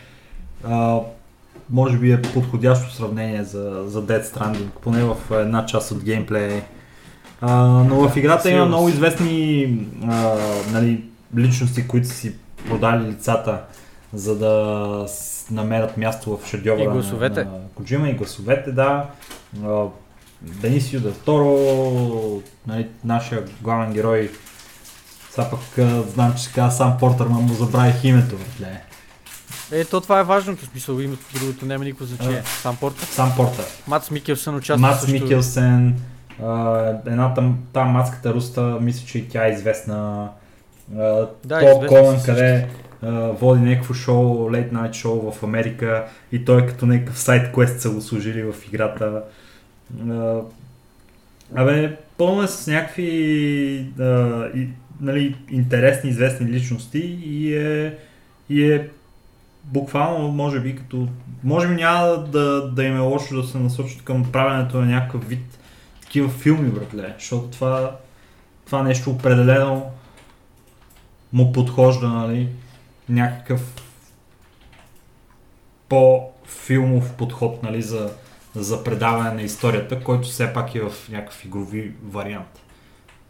а, 0.63 0.99
може 1.69 1.97
би 1.97 2.11
е 2.11 2.21
подходящо 2.21 2.93
сравнение 2.93 3.43
за, 3.43 3.83
за 3.87 4.03
Dead 4.05 4.23
Stranding, 4.23 4.69
поне 4.81 5.03
в 5.03 5.15
една 5.31 5.65
част 5.65 5.91
от 5.91 6.03
геймплея. 6.03 6.63
А, 7.41 7.55
но 7.63 8.09
в 8.09 8.17
играта 8.17 8.49
има 8.49 8.65
много 8.65 8.89
известни 8.89 9.63
а, 10.07 10.35
нали, 10.71 11.03
личности, 11.37 11.87
които 11.87 12.07
си 12.07 12.35
продали 12.67 13.07
лицата, 13.07 13.61
за 14.13 14.35
да 14.35 15.05
намерят 15.51 15.97
място 15.97 16.37
в 16.37 16.47
шедьовъра 16.47 16.83
и 16.83 16.87
гласовете. 16.87 17.43
на, 17.43 17.51
Коджима 17.75 18.09
и 18.09 18.13
гласовете, 18.13 18.71
да. 18.71 19.05
А, 19.65 19.83
Денисио 20.41 21.11
Торо, 21.25 22.41
нали, 22.67 22.87
нашия 23.03 23.43
главен 23.61 23.93
герой, 23.93 24.31
сега 25.31 25.49
пък 25.49 25.87
знам, 26.13 26.33
че 26.37 26.43
се 26.43 26.53
казва 26.53 26.71
сам 26.71 26.97
Портър, 26.99 27.25
но 27.25 27.41
му 27.41 27.53
забравих 27.53 28.03
името. 28.03 28.35
Бе. 28.59 28.81
Е, 29.71 29.85
то 29.85 30.01
това 30.01 30.19
е 30.19 30.23
важното, 30.23 30.65
смисъл, 30.65 30.99
името 30.99 31.23
другото 31.33 31.65
няма 31.65 31.83
никакво 31.83 32.05
значение. 32.05 32.43
Сам 32.61 32.75
Портър? 32.75 33.05
Сам 33.05 33.33
Портър. 33.35 33.65
Мац 33.87 34.11
Микелсън 34.11 34.55
участва 34.55 34.87
Мац 34.87 34.99
също... 34.99 35.13
Микелсен, 35.13 35.95
една 37.05 37.33
там, 37.33 37.59
там 37.73 37.89
мацката 37.89 38.33
руста, 38.33 38.77
мисля, 38.81 39.07
че 39.07 39.17
и 39.17 39.27
тя 39.29 39.47
е 39.47 39.51
известна. 39.51 40.29
Uh, 40.95 41.29
да, 41.45 41.59
Тол 41.59 41.87
Колън, 41.87 42.15
къде 42.25 42.67
uh, 43.03 43.31
води 43.31 43.61
някакво 43.61 43.93
шоу, 43.93 44.49
late 44.49 44.71
night 44.71 44.93
шоу 44.93 45.31
в 45.31 45.43
Америка 45.43 46.05
и 46.31 46.45
той 46.45 46.61
е 46.61 46.65
като 46.65 46.85
някакъв 46.85 47.19
сайт 47.19 47.53
квест 47.53 47.79
са 47.79 47.89
го 47.89 48.01
служили 48.01 48.43
в 48.43 48.55
играта. 48.67 49.23
Uh, 49.97 50.43
абе, 51.55 51.97
пълно 52.17 52.43
е 52.43 52.47
с 52.47 52.67
някакви 52.67 53.05
и, 54.55 54.67
нали, 55.01 55.35
интересни, 55.49 56.09
известни 56.09 56.47
личности 56.47 56.99
и 57.25 57.55
е, 57.57 57.97
и 58.49 58.71
е 58.71 58.89
буквално, 59.63 60.27
може 60.27 60.59
би, 60.59 60.75
като... 60.75 61.07
Може 61.43 61.67
би 61.67 61.75
няма 61.75 62.07
да, 62.31 62.71
да 62.71 62.83
им 62.83 62.95
е 62.95 62.99
лошо 62.99 63.41
да 63.41 63.47
се 63.47 63.57
насочат 63.57 64.03
към 64.03 64.31
правенето 64.31 64.81
на 64.81 64.85
някакъв 64.85 65.27
вид 65.29 65.56
такива 66.07 66.29
филми, 66.29 66.69
братле, 66.69 67.15
защото 67.19 67.47
това, 67.47 67.97
това 68.65 68.83
нещо 68.83 69.11
определено 69.11 69.91
му 71.33 71.51
подхожда, 71.51 72.07
нали, 72.07 72.49
някакъв 73.09 73.73
по-филмов 75.89 77.13
подход, 77.13 77.63
нали, 77.63 77.81
за, 77.81 78.13
за 78.55 78.83
предаване 78.83 79.31
на 79.31 79.41
историята, 79.41 80.03
който 80.03 80.27
все 80.27 80.53
пак 80.53 80.75
е 80.75 80.81
в 80.81 81.09
някакъв 81.09 81.45
игрови 81.45 81.93
вариант. 82.03 82.59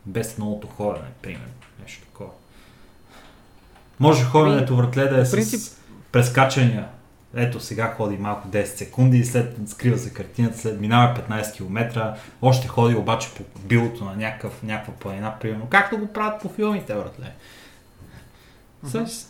Без 0.06 0.38
многото 0.38 0.68
ходене, 0.68 1.08
примерно. 1.22 1.54
Нещо 1.82 2.06
такова. 2.06 2.32
Може 4.00 4.24
ходенето 4.24 4.76
вратле 4.76 5.04
да 5.04 5.22
е 5.22 5.32
принцип... 5.32 5.60
с 5.60 5.78
прескачания. 6.12 6.88
Ето 7.36 7.60
сега 7.60 7.94
ходи 7.98 8.18
малко 8.18 8.48
10 8.48 8.64
секунди, 8.64 9.26
след 9.26 9.70
скрива 9.70 9.98
се 9.98 10.14
картината, 10.14 10.58
след 10.58 10.80
минава 10.80 11.16
15 11.30 11.56
км, 11.58 12.14
още 12.42 12.68
ходи 12.68 12.96
обаче 12.96 13.30
по 13.36 13.60
билото 13.60 14.06
на 14.06 14.16
някакъв, 14.16 14.64
някаква 14.64 14.94
планина, 14.94 15.36
примерно. 15.40 15.68
Както 15.70 15.98
го 15.98 16.08
правят 16.08 16.42
по 16.42 16.50
филмите, 16.50 16.94
братле. 16.94 17.34
Mm-hmm. 18.86 19.28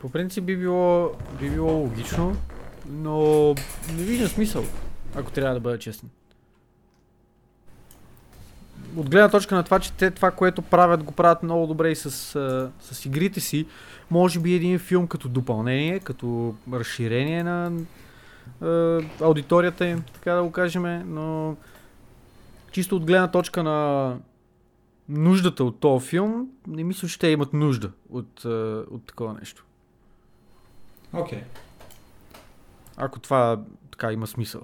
По 0.00 0.10
принцип 0.12 0.44
би 0.44 0.56
било, 0.56 1.12
би 1.40 1.50
било 1.50 1.72
логично, 1.72 2.36
но 2.86 3.48
не 3.96 4.02
виждам 4.02 4.28
смисъл, 4.28 4.64
ако 5.14 5.30
трябва 5.30 5.54
да 5.54 5.60
бъда 5.60 5.78
честен. 5.78 6.08
От 8.96 9.10
гледна 9.10 9.28
точка 9.28 9.54
на 9.54 9.62
това, 9.62 9.78
че 9.78 9.92
те 9.92 10.10
това, 10.10 10.30
което 10.30 10.62
правят, 10.62 11.02
го 11.02 11.12
правят 11.12 11.42
много 11.42 11.66
добре 11.66 11.90
и 11.90 11.96
с, 11.96 12.10
с 12.80 13.04
игрите 13.06 13.40
си, 13.40 13.66
може 14.10 14.40
би 14.40 14.54
един 14.54 14.78
филм 14.78 15.06
като 15.06 15.28
допълнение, 15.28 16.00
като 16.00 16.54
разширение 16.72 17.44
на 17.44 17.72
е, 18.62 18.98
аудиторията 19.20 19.86
им, 19.86 20.02
така 20.14 20.32
да 20.32 20.42
го 20.42 20.52
кажем, 20.52 21.02
но 21.06 21.56
чисто 22.70 22.96
от 22.96 23.06
гледна 23.06 23.30
точка 23.30 23.62
на 23.62 24.18
нуждата 25.08 25.64
от 25.64 25.80
този 25.80 26.06
филм, 26.06 26.48
не 26.66 26.84
мисля, 26.84 27.08
че 27.08 27.18
те 27.18 27.28
имат 27.28 27.52
нужда 27.52 27.90
от, 28.10 28.44
е, 28.44 28.48
от 28.90 29.06
такова 29.06 29.32
нещо. 29.32 29.64
Окей. 31.12 31.38
Okay. 31.38 31.42
Ако 32.96 33.18
това 33.18 33.60
така 33.90 34.12
има 34.12 34.26
смисъл. 34.26 34.60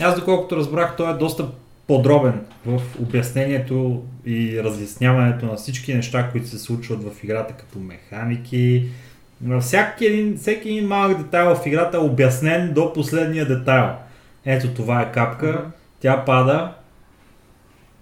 Аз 0.00 0.18
доколкото 0.18 0.56
разбрах, 0.56 0.96
той 0.96 1.10
е 1.10 1.18
доста 1.18 1.50
подробен 1.86 2.40
в 2.66 2.82
обяснението 3.00 4.02
и 4.26 4.62
разясняването 4.62 5.46
на 5.46 5.56
всички 5.56 5.94
неща, 5.94 6.28
които 6.30 6.48
се 6.48 6.58
случват 6.58 7.02
в 7.04 7.24
играта 7.24 7.54
като 7.54 7.78
механики. 7.78 8.88
Всеки 9.60 10.06
един, 10.06 10.36
всеки 10.36 10.68
един 10.68 10.88
малък 10.88 11.18
детайл 11.18 11.54
в 11.54 11.66
играта 11.66 11.96
е 11.96 12.00
обяснен 12.00 12.72
до 12.72 12.92
последния 12.92 13.46
детайл. 13.46 13.94
Ето 14.44 14.74
това 14.74 15.02
е 15.02 15.12
капка, 15.12 15.70
тя 16.00 16.24
пада 16.24 16.74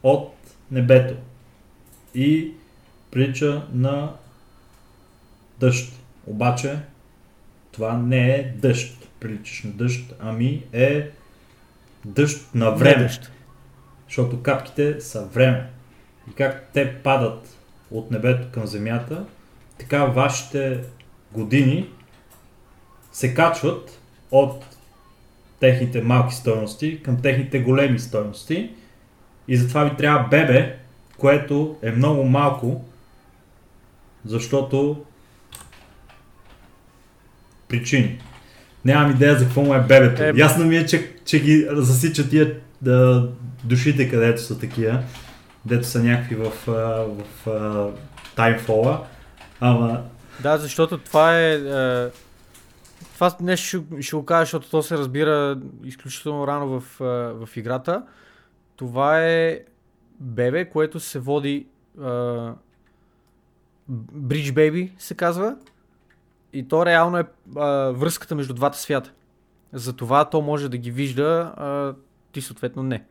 от 0.03 0.35
небето 0.71 1.15
и 2.15 2.53
прилича 3.11 3.63
на 3.73 4.13
дъжд. 5.61 5.93
Обаче 6.27 6.79
това 7.73 7.99
не 7.99 8.31
е 8.31 8.53
дъжд, 8.57 9.09
приличаш 9.21 9.63
на 9.63 9.71
дъжд, 9.71 10.15
ами 10.21 10.63
е 10.73 11.11
дъжд 12.05 12.55
на 12.55 12.71
време. 12.71 13.03
дъжд. 13.03 13.33
Защото 14.13 14.43
капките 14.43 15.01
са 15.01 15.27
време. 15.27 15.71
И 16.31 16.35
как 16.35 16.71
те 16.73 16.95
падат 16.95 17.59
от 17.91 18.11
небето 18.11 18.49
към 18.53 18.67
земята, 18.67 19.25
така 19.79 20.05
вашите 20.05 20.81
години 21.33 21.89
се 23.13 23.35
качват 23.35 24.01
от 24.31 24.77
техните 25.61 26.03
малки 26.03 26.35
стойности 26.35 27.03
към 27.03 27.23
техните 27.23 27.61
големи 27.61 27.99
стойности. 27.99 28.71
И 29.49 29.57
затова 29.57 29.85
ви 29.85 29.97
трябва 29.97 30.29
бебе, 30.29 30.77
което 31.19 31.77
е 31.83 31.91
много 31.91 32.25
малко, 32.25 32.85
защото 34.25 35.05
причини. 37.69 38.21
Нямам 38.85 39.11
идея 39.11 39.39
за 39.39 39.45
какво 39.45 39.63
му 39.63 39.75
е 39.75 39.81
бебето. 39.81 40.23
Е, 40.23 40.33
Ясно 40.37 40.65
ми 40.65 40.77
е, 40.77 40.87
че, 40.87 41.13
че 41.25 41.43
ги 41.43 41.67
засичат 41.71 42.31
тия 42.31 42.55
да, 42.83 43.29
душите, 43.65 44.11
където 44.11 44.43
са 44.43 44.59
такива, 44.59 45.03
дето 45.65 45.87
са 45.87 46.03
някакви 46.03 46.35
в, 46.35 46.51
в, 46.67 47.23
в 47.47 47.93
таймфола. 48.37 49.07
Ама... 49.61 50.03
Да, 50.41 50.59
защото 50.59 50.99
това 50.99 51.39
е... 51.39 51.55
е 51.55 52.11
това 53.15 53.37
нещо 53.41 53.67
ще, 53.67 54.03
ще 54.03 54.17
го 54.17 54.25
кажа, 54.25 54.41
защото 54.41 54.71
то 54.71 54.83
се 54.83 54.99
разбира 54.99 55.59
изключително 55.85 56.47
рано 56.47 56.81
в, 56.81 56.85
в 57.47 57.57
играта. 57.57 58.03
Това 58.77 59.25
е 59.25 59.61
бебе, 60.21 60.69
което 60.69 61.01
се 61.01 61.19
води 61.19 61.67
uh, 61.99 62.55
Bridge 64.17 64.53
Baby 64.53 64.91
се 64.99 65.15
казва. 65.15 65.57
И 66.53 66.69
то 66.69 66.87
реално 66.87 67.19
е 67.19 67.25
uh, 67.51 67.93
връзката 67.93 68.35
между 68.35 68.55
двата 68.55 68.79
свята. 68.79 69.13
Затова 69.73 70.25
то 70.25 70.41
може 70.41 70.69
да 70.69 70.77
ги 70.77 70.91
вижда, 70.91 71.55
uh, 71.59 71.95
ти 72.33 72.41
съответно 72.41 72.83
не. 72.83 73.05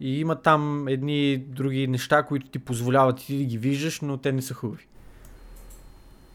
И 0.00 0.20
има 0.20 0.36
там 0.36 0.88
едни 0.88 1.36
други 1.36 1.86
неща, 1.86 2.22
които 2.22 2.46
ти 2.46 2.58
позволяват 2.58 3.16
ти 3.16 3.38
да 3.38 3.44
ги 3.44 3.58
виждаш, 3.58 4.00
но 4.00 4.16
те 4.16 4.32
не 4.32 4.42
са 4.42 4.54
хубави. 4.54 4.86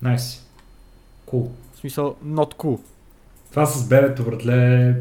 Найс. 0.02 0.22
Nice. 0.22 0.42
Cool. 1.32 1.50
В 1.74 1.80
смисъл, 1.80 2.16
not 2.26 2.56
cool. 2.56 2.80
Това 3.50 3.66
с 3.66 3.88
бебето, 3.88 4.24
братле, 4.24 4.96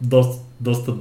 доста, 0.00 0.44
доста 0.60 0.94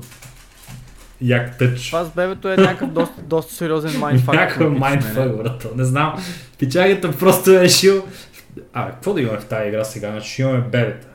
як 1.22 1.57
тъч. 1.57 1.88
Това 1.88 2.03
с 2.03 2.10
бебето 2.10 2.49
е 2.49 2.57
някакъв 2.57 2.91
доста, 2.91 3.22
доста 3.22 3.53
сериозен 3.53 3.99
майндфак. 3.99 4.36
Някакъв 4.36 4.74
майндфак, 4.74 5.38
брато. 5.38 5.76
Не 5.76 5.84
знам. 5.84 6.24
Пичагата 6.57 7.12
просто 7.12 7.51
е 7.51 7.60
решил. 7.60 8.05
А, 8.74 8.91
какво 8.91 9.14
да 9.14 9.22
имаме 9.22 9.39
в 9.39 9.45
тази 9.45 9.68
игра 9.70 9.84
сега? 9.84 10.12
Значи 10.12 10.41
имаме 10.41 10.62
бебета. 10.62 11.07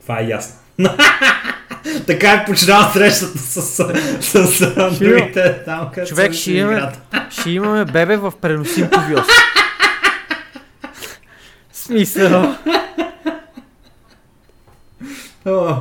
Това 0.00 0.20
е 0.20 0.26
ясно. 0.26 0.60
така 2.06 2.32
е 2.32 2.44
починала 2.44 2.92
срещата 2.92 3.38
с, 3.38 3.62
с, 3.62 3.92
с, 4.20 4.46
с 4.46 4.98
другите 4.98 5.62
там, 5.64 5.90
където 5.94 6.08
Човек, 6.08 6.32
ще 6.32 6.52
имаме, 6.52 6.92
ще 7.30 7.50
имаме 7.50 7.84
бебе 7.84 8.16
в 8.16 8.32
преносим 8.40 8.88
ковиос. 8.90 9.26
Смисъл. 11.72 12.56
О, 15.46 15.76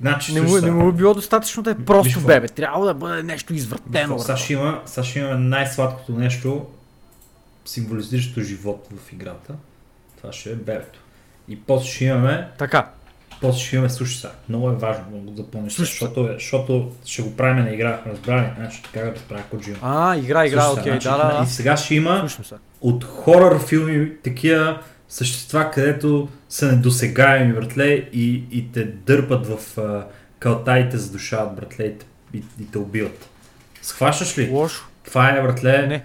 Значи, 0.00 0.34
Не 0.34 0.40
му, 0.40 0.60
не 0.60 0.70
му 0.70 0.88
е 0.88 0.92
било 0.92 1.14
достатъчно 1.14 1.62
да 1.62 1.70
е 1.70 1.74
просто 1.74 2.20
бебе. 2.20 2.48
Трябва 2.48 2.86
да 2.86 2.94
бъде 2.94 3.22
нещо 3.22 3.54
извратено. 3.54 4.18
Сега 4.18 4.36
ще, 4.36 4.52
има, 4.52 4.82
имаме 5.16 5.34
най-сладкото 5.34 6.12
нещо, 6.12 6.66
символизиращо 7.64 8.40
живот 8.40 8.88
в 8.96 9.12
играта. 9.12 9.54
Това 10.16 10.32
ще 10.32 10.50
е 10.50 10.54
бебето. 10.54 10.98
И 11.48 11.60
после 11.60 11.88
ще 11.88 12.04
имаме, 12.04 12.48
Така. 12.58 12.90
После 13.40 13.60
ще 13.60 13.76
имаме, 13.76 13.88
сега, 13.88 14.32
много 14.48 14.70
е 14.70 14.74
важно 14.74 15.04
да 15.12 15.30
го 15.30 15.36
запомниш, 15.36 15.76
защото, 15.76 16.28
е, 16.28 16.32
защото 16.32 16.92
ще 17.04 17.22
го 17.22 17.36
правим 17.36 17.64
на 17.64 17.70
игра, 17.70 18.00
разбрали? 18.06 18.46
Значи 18.56 18.82
така 18.82 19.06
го 19.06 19.12
разправя 19.14 19.42
Коджима. 19.50 19.76
А, 19.82 20.16
игра, 20.16 20.46
игра, 20.46 20.70
окей, 20.70 20.92
значи, 20.92 21.08
да, 21.08 21.16
да, 21.16 21.38
И 21.42 21.46
да. 21.46 21.50
сега 21.50 21.76
ще 21.76 21.94
има 21.94 22.28
от 22.80 23.04
хорър 23.04 23.66
филми 23.66 24.12
такива 24.24 24.78
същества, 25.08 25.70
където 25.70 26.28
са 26.48 26.72
недосегаеми, 26.72 27.52
братле, 27.52 28.08
и, 28.12 28.44
и 28.50 28.72
те 28.72 28.84
дърпат 28.84 29.46
в 29.46 29.78
а, 29.78 30.06
калтаите 30.38 30.98
за 30.98 31.12
душа, 31.12 31.46
братле, 31.46 31.84
и, 31.84 31.94
и, 32.34 32.42
и 32.60 32.70
те 32.72 32.78
убиват. 32.78 33.28
Схващаш 33.82 34.38
ли? 34.38 34.48
Лошо. 34.50 34.88
Това 35.04 35.30
е, 35.30 35.42
братле, 35.42 35.86
Не. 35.86 36.04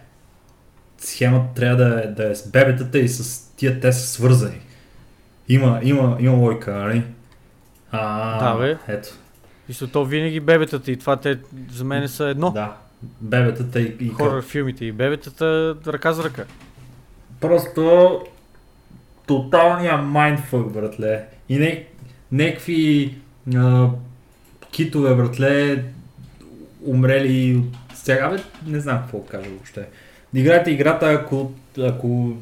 схемата 0.98 1.54
трябва 1.56 1.78
да 1.78 2.04
е, 2.04 2.08
да 2.08 2.32
е 2.32 2.36
с 2.36 2.50
бебетата 2.50 3.00
и 3.00 3.10
с 3.10 3.48
тия 3.56 3.80
те 3.80 3.94
са 3.94 4.08
свързани. 4.08 4.60
Има, 5.48 5.80
има, 5.84 6.18
има 6.20 6.34
лойка, 6.34 6.74
нали? 6.74 7.04
А, 7.92 8.40
Да, 8.54 8.60
бе. 8.60 8.78
Ето, 8.88 9.10
Мисля, 9.70 9.88
то 9.88 10.06
винаги 10.06 10.40
бебетата 10.40 10.92
и 10.92 10.98
това 10.98 11.16
те 11.16 11.40
за 11.72 11.84
мен 11.84 12.08
са 12.08 12.26
едно. 12.26 12.52
да. 12.52 12.76
Бебетата 13.22 13.82
и, 13.82 13.96
и 14.00 14.10
Хорър 14.10 14.44
филмите 14.44 14.86
и 14.86 14.92
бебетата 14.92 15.76
ръка 15.88 16.14
за 16.14 16.24
ръка. 16.24 16.44
Просто 17.40 18.22
тоталния 19.28 19.98
майндфък, 19.98 20.72
братле. 20.74 21.26
И 21.50 21.58
не, 21.58 21.86
някакви 22.32 23.16
а, 23.56 23.88
китове, 24.72 25.16
братле, 25.16 25.84
умрели 26.86 27.56
от 27.58 27.98
сега. 27.98 28.30
Бе, 28.30 28.38
не 28.66 28.80
знам 28.80 29.02
какво 29.02 29.24
кажа 29.26 29.50
въобще. 29.50 29.88
Играйте 30.34 30.72
играта, 30.72 31.12
ако, 31.12 31.52
ако 31.80 32.34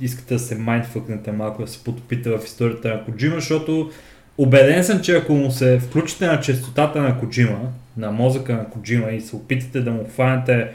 искате 0.00 0.34
да 0.34 0.40
се 0.40 0.58
майндфъкнете 0.58 1.32
малко, 1.32 1.62
да 1.62 1.68
се 1.68 1.84
потопите 1.84 2.30
в 2.30 2.44
историята 2.44 2.88
на 2.88 3.04
Коджима, 3.04 3.34
защото 3.34 3.90
убеден 4.38 4.84
съм, 4.84 5.00
че 5.00 5.16
ако 5.16 5.32
му 5.32 5.50
се 5.50 5.78
включите 5.78 6.26
на 6.26 6.40
частотата 6.40 7.02
на 7.02 7.20
Коджима, 7.20 7.60
на 7.96 8.10
мозъка 8.10 8.52
на 8.52 8.70
Коджима 8.70 9.10
и 9.10 9.20
се 9.20 9.36
опитате 9.36 9.80
да 9.80 9.90
му 9.90 10.04
хванете 10.12 10.70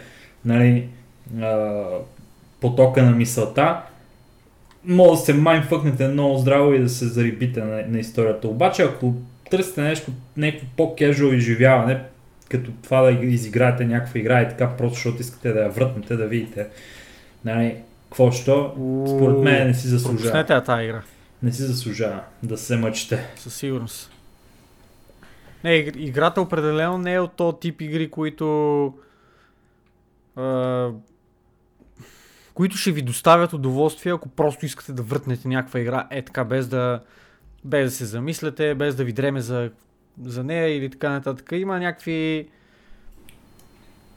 нали, 0.45 0.87
а, 1.41 1.83
потока 2.61 3.03
на 3.03 3.11
мисълта, 3.11 3.81
може 4.85 5.19
да 5.19 5.25
се 5.25 5.33
майнфъкнете 5.33 6.07
много 6.07 6.37
здраво 6.37 6.73
и 6.73 6.79
да 6.79 6.89
се 6.89 7.05
зарибите 7.05 7.63
на, 7.63 7.83
на 7.87 7.99
историята. 7.99 8.47
Обаче, 8.47 8.83
ако 8.83 9.13
търсите 9.49 9.81
нещо, 9.81 10.11
някакво 10.37 10.67
по-кежуал 10.77 11.33
изживяване, 11.33 11.99
като 12.49 12.71
това 12.83 13.01
да 13.01 13.11
изиграете 13.11 13.85
някаква 13.85 14.19
игра 14.19 14.41
и 14.41 14.49
така, 14.49 14.69
просто 14.77 14.93
защото 14.93 15.21
искате 15.21 15.53
да 15.53 15.59
я 15.59 15.69
врътнете, 15.69 16.15
да 16.15 16.27
видите, 16.27 16.67
нали, 17.45 17.75
какво 18.09 18.31
що, 18.31 18.73
според 19.07 19.37
мен 19.37 19.67
не 19.67 19.73
си 19.73 19.87
заслужава. 19.87 20.31
Пропуснете 20.31 20.65
тази 20.65 20.83
игра. 20.83 21.01
Не 21.43 21.51
си 21.51 21.61
заслужава 21.63 22.21
да 22.43 22.57
се 22.57 22.75
мъчите. 22.77 23.33
Със 23.35 23.55
сигурност. 23.55 24.11
Не, 25.63 25.69
иг- 25.71 25.97
играта 25.97 26.41
определено 26.41 26.97
не 26.97 27.13
е 27.13 27.19
от 27.19 27.33
този 27.33 27.57
тип 27.57 27.81
игри, 27.81 28.11
които 28.11 28.85
а, 30.35 30.89
които 32.53 32.77
ще 32.77 32.91
ви 32.91 33.01
доставят 33.01 33.53
удоволствие, 33.53 34.13
ако 34.13 34.29
просто 34.29 34.65
искате 34.65 34.93
да 34.93 35.01
въртнете 35.01 35.47
някаква 35.47 35.79
игра 35.79 36.07
е 36.11 36.21
така, 36.21 36.43
без 36.43 36.67
да, 36.67 36.99
без 37.65 37.85
да 37.85 37.97
се 37.97 38.05
замисляте, 38.05 38.75
без 38.75 38.95
да 38.95 39.03
ви 39.03 39.13
дреме 39.13 39.41
за, 39.41 39.71
за 40.23 40.43
нея 40.43 40.77
или 40.77 40.89
така 40.89 41.09
нататък. 41.09 41.49
Има 41.51 41.79
някакви 41.79 42.47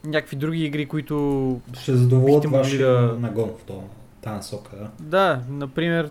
някакви 0.03 0.35
други 0.35 0.65
игри, 0.65 0.85
които 0.85 1.61
Ще 1.73 1.95
задоволят 1.95 2.45
вашия 2.45 2.91
да- 2.91 3.19
нагон 3.19 3.49
в 3.49 3.63
това, 3.63 3.81
тази. 4.21 4.55
Да? 4.71 4.89
да, 4.99 5.41
например, 5.49 6.09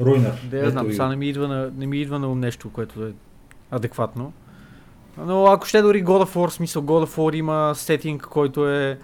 Руйнер. 0.00 0.48
Да, 0.50 0.56
я 0.56 0.70
знам, 0.70 0.90
сега 0.90 1.08
не 1.08 1.16
ми, 1.16 1.28
идва 1.28 1.48
на, 1.48 1.72
не 1.76 1.86
ми 1.86 2.00
идва 2.00 2.18
на 2.18 2.28
ум 2.28 2.40
нещо, 2.40 2.70
което 2.72 3.06
е 3.06 3.12
адекватно. 3.70 4.32
Но 5.18 5.46
ако 5.46 5.66
ще 5.66 5.82
дори 5.82 6.04
God 6.04 6.24
of 6.24 6.34
War, 6.34 6.48
смисъл 6.48 6.82
God 6.82 7.06
of 7.06 7.16
War 7.16 7.36
има 7.36 7.72
сетинг, 7.74 8.22
който 8.22 8.68
е 8.68 8.98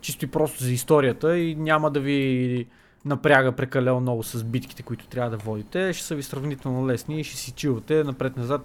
чисто 0.00 0.24
и 0.24 0.28
просто 0.28 0.64
за 0.64 0.72
историята 0.72 1.38
и 1.38 1.54
няма 1.54 1.90
да 1.90 2.00
ви 2.00 2.66
напряга 3.04 3.52
прекалено 3.52 4.00
много 4.00 4.22
с 4.22 4.44
битките, 4.44 4.82
които 4.82 5.06
трябва 5.06 5.30
да 5.30 5.36
водите. 5.36 5.92
Ще 5.92 6.06
са 6.06 6.14
ви 6.14 6.22
сравнително 6.22 6.88
лесни 6.88 7.20
и 7.20 7.24
ще 7.24 7.36
си 7.36 7.52
чилате 7.52 8.04
напред-назад. 8.04 8.60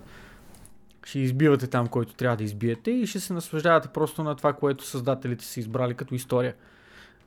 Ще 1.04 1.20
избивате 1.20 1.68
там, 1.68 1.88
който 1.88 2.14
трябва 2.14 2.38
да 2.38 2.44
избиете 2.44 2.92
и 2.92 3.08
ще 3.08 3.20
се 3.20 3.34
наслаждавате 3.34 3.88
просто 3.88 4.24
на 4.24 4.36
това, 4.36 4.54
което 4.54 4.86
създателите 4.86 5.46
са 5.46 5.60
избрали 5.60 5.94
като 5.94 6.16
история. 6.16 6.56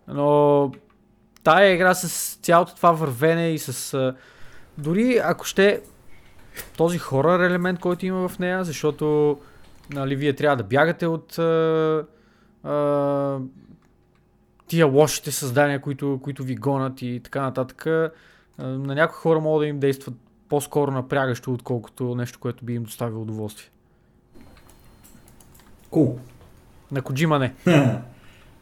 Но 0.08 0.72
тая 1.44 1.74
игра 1.74 1.94
с 1.94 2.36
цялото 2.36 2.76
това 2.76 2.92
вървене 2.92 3.50
и 3.50 3.58
с 3.58 4.14
дори 4.78 5.20
ако 5.24 5.44
ще 5.44 5.82
този 6.76 6.98
хорър 6.98 7.40
елемент, 7.40 7.80
който 7.80 8.06
има 8.06 8.28
в 8.28 8.38
нея, 8.38 8.64
защото 8.64 9.38
нали, 9.90 10.16
вие 10.16 10.32
трябва 10.32 10.56
да 10.56 10.64
бягате 10.64 11.06
от 11.06 11.38
а, 11.38 12.04
а, 12.62 13.38
тия 14.66 14.86
лошите 14.86 15.32
създания, 15.32 15.80
които, 15.80 16.20
които 16.22 16.42
ви 16.42 16.54
гонят 16.54 17.02
и 17.02 17.20
така 17.24 17.42
нататък. 17.42 17.86
А, 17.86 18.10
на 18.58 18.94
някои 18.94 19.16
хора 19.16 19.40
могат 19.40 19.62
да 19.62 19.66
им 19.66 19.80
действат 19.80 20.14
по-скоро 20.48 20.90
напрягащо, 20.90 21.52
отколкото 21.52 22.14
нещо, 22.14 22.38
което 22.40 22.64
би 22.64 22.74
им 22.74 22.82
доставило 22.82 23.22
удоволствие. 23.22 23.70
Кул. 25.90 26.18
На 26.92 27.02
Коджима 27.02 27.38
не. 27.38 27.54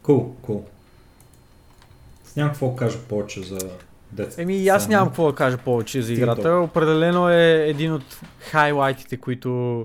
Кул, 0.03 0.35
кул. 0.41 0.65
С 2.23 2.35
Нямам 2.35 2.51
какво 2.51 2.69
да 2.69 2.75
кажа 2.75 2.99
повече 2.99 3.43
за 3.43 3.69
детската 4.13 4.41
Еми 4.41 4.67
аз 4.67 4.87
нямам 4.87 5.07
какво 5.07 5.31
да 5.31 5.35
кажа 5.35 5.57
повече 5.57 6.01
за 6.01 6.13
играта. 6.13 6.55
Определено 6.55 7.29
е 7.29 7.65
един 7.67 7.93
от 7.93 8.19
хайлайтите, 8.39 9.17
които, 9.17 9.81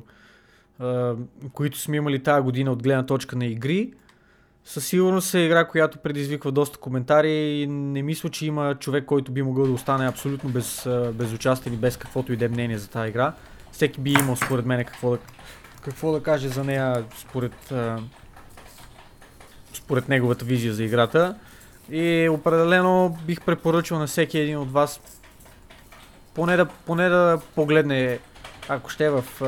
а, 0.78 1.14
които 1.52 1.78
сме 1.78 1.96
имали 1.96 2.22
тази 2.22 2.42
година 2.42 2.72
от 2.72 2.82
гледна 2.82 3.06
точка 3.06 3.36
на 3.36 3.46
игри. 3.46 3.92
Със 4.64 4.86
сигурност 4.86 5.34
е 5.34 5.38
игра, 5.38 5.64
която 5.64 5.98
предизвиква 5.98 6.52
доста 6.52 6.78
коментари 6.78 7.32
и 7.32 7.66
не 7.66 8.02
мисля, 8.02 8.28
че 8.28 8.46
има 8.46 8.74
човек, 8.74 9.04
който 9.04 9.32
би 9.32 9.42
могъл 9.42 9.66
да 9.66 9.72
остане 9.72 10.08
абсолютно 10.08 10.50
без, 10.50 10.88
безучастен 11.12 11.72
и 11.72 11.76
без 11.76 11.96
каквото 11.96 12.32
и 12.32 12.36
да 12.36 12.44
е 12.44 12.48
мнение 12.48 12.78
за 12.78 12.88
тази 12.88 13.08
игра. 13.08 13.32
Всеки 13.72 14.00
би 14.00 14.12
имал 14.12 14.36
според 14.36 14.66
мен 14.66 14.84
какво 14.84 15.10
да, 15.10 15.18
какво 15.82 16.12
да 16.12 16.22
каже 16.22 16.48
за 16.48 16.64
нея 16.64 17.04
според, 17.16 17.72
според 19.72 20.08
неговата 20.08 20.44
визия 20.44 20.72
за 20.74 20.84
играта. 20.84 21.34
И 21.90 22.28
определено 22.28 23.18
бих 23.26 23.40
препоръчал 23.40 23.98
на 23.98 24.06
всеки 24.06 24.38
един 24.38 24.58
от 24.58 24.72
вас 24.72 25.00
поне 26.34 26.56
да, 26.56 26.66
поне 26.66 27.08
да 27.08 27.40
погледне, 27.54 28.18
ако 28.68 28.90
ще 28.90 29.10
в, 29.10 29.24
а, 29.40 29.44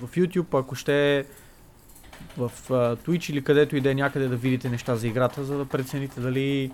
в 0.00 0.16
YouTube, 0.16 0.60
ако 0.60 0.74
ще 0.74 1.24
в 2.36 2.52
а, 2.70 2.96
Twitch 2.96 3.30
или 3.30 3.44
където 3.44 3.76
и 3.76 3.80
да 3.80 3.90
е 3.90 3.94
някъде 3.94 4.28
да 4.28 4.36
видите 4.36 4.68
неща 4.68 4.96
за 4.96 5.06
играта, 5.06 5.44
за 5.44 5.58
да 5.58 5.64
прецените 5.64 6.20
дали 6.20 6.70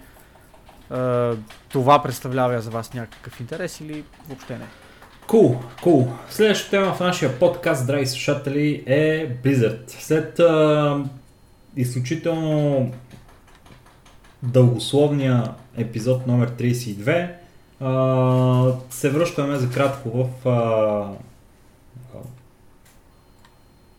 това 1.69 2.03
представлява 2.03 2.61
за 2.61 2.71
вас 2.71 2.95
някакъв 2.95 3.41
интерес 3.41 3.81
или 3.81 4.05
въобще 4.29 4.59
не. 4.59 4.67
Кул, 5.27 5.61
кул. 5.83 6.12
Следващата 6.31 6.71
тема 6.71 6.95
в 6.95 7.01
нашия 7.01 7.39
подкаст, 7.39 7.87
драги 7.87 8.07
слушатели, 8.07 8.85
е 8.87 9.37
Blizzard. 9.43 9.91
След 9.91 10.39
а, 10.39 11.05
изключително 11.77 12.93
дългословния 14.47 15.55
епизод 15.76 16.26
номер 16.26 16.51
32, 16.51 17.30
а, 17.80 18.72
се 18.90 19.11
връщаме 19.11 19.57
за 19.57 19.70
кратко 19.70 20.11
в 20.11 20.49
а, 20.49 21.11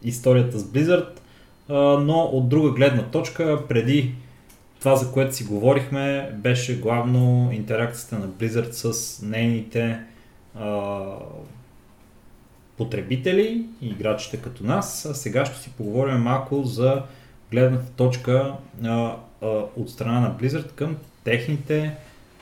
историята 0.03 0.59
с 0.59 0.63
Blizzard, 0.63 1.09
а, 1.69 1.73
но 1.99 2.19
от 2.19 2.49
друга 2.49 2.71
гледна 2.71 3.03
точка, 3.03 3.67
преди 3.67 4.15
това, 4.79 4.95
за 4.95 5.11
което 5.11 5.35
си 5.35 5.43
говорихме, 5.43 6.31
беше 6.33 6.79
главно 6.79 7.49
интеракцията 7.51 8.19
на 8.19 8.27
Blizzard 8.27 8.71
с 8.71 9.21
нейните 9.21 9.99
а, 10.59 11.03
потребители 12.77 13.65
и 13.81 13.87
играчите 13.87 14.37
като 14.37 14.63
нас. 14.63 15.05
А 15.05 15.13
сега 15.13 15.45
ще 15.45 15.57
си 15.59 15.71
поговорим 15.77 16.17
малко 16.17 16.63
за 16.63 17.03
гледната 17.51 17.91
точка 17.91 18.53
а, 18.83 19.15
от 19.75 19.89
страна 19.89 20.19
на 20.19 20.35
Blizzard 20.38 20.71
към 20.71 20.97
техните 21.23 21.95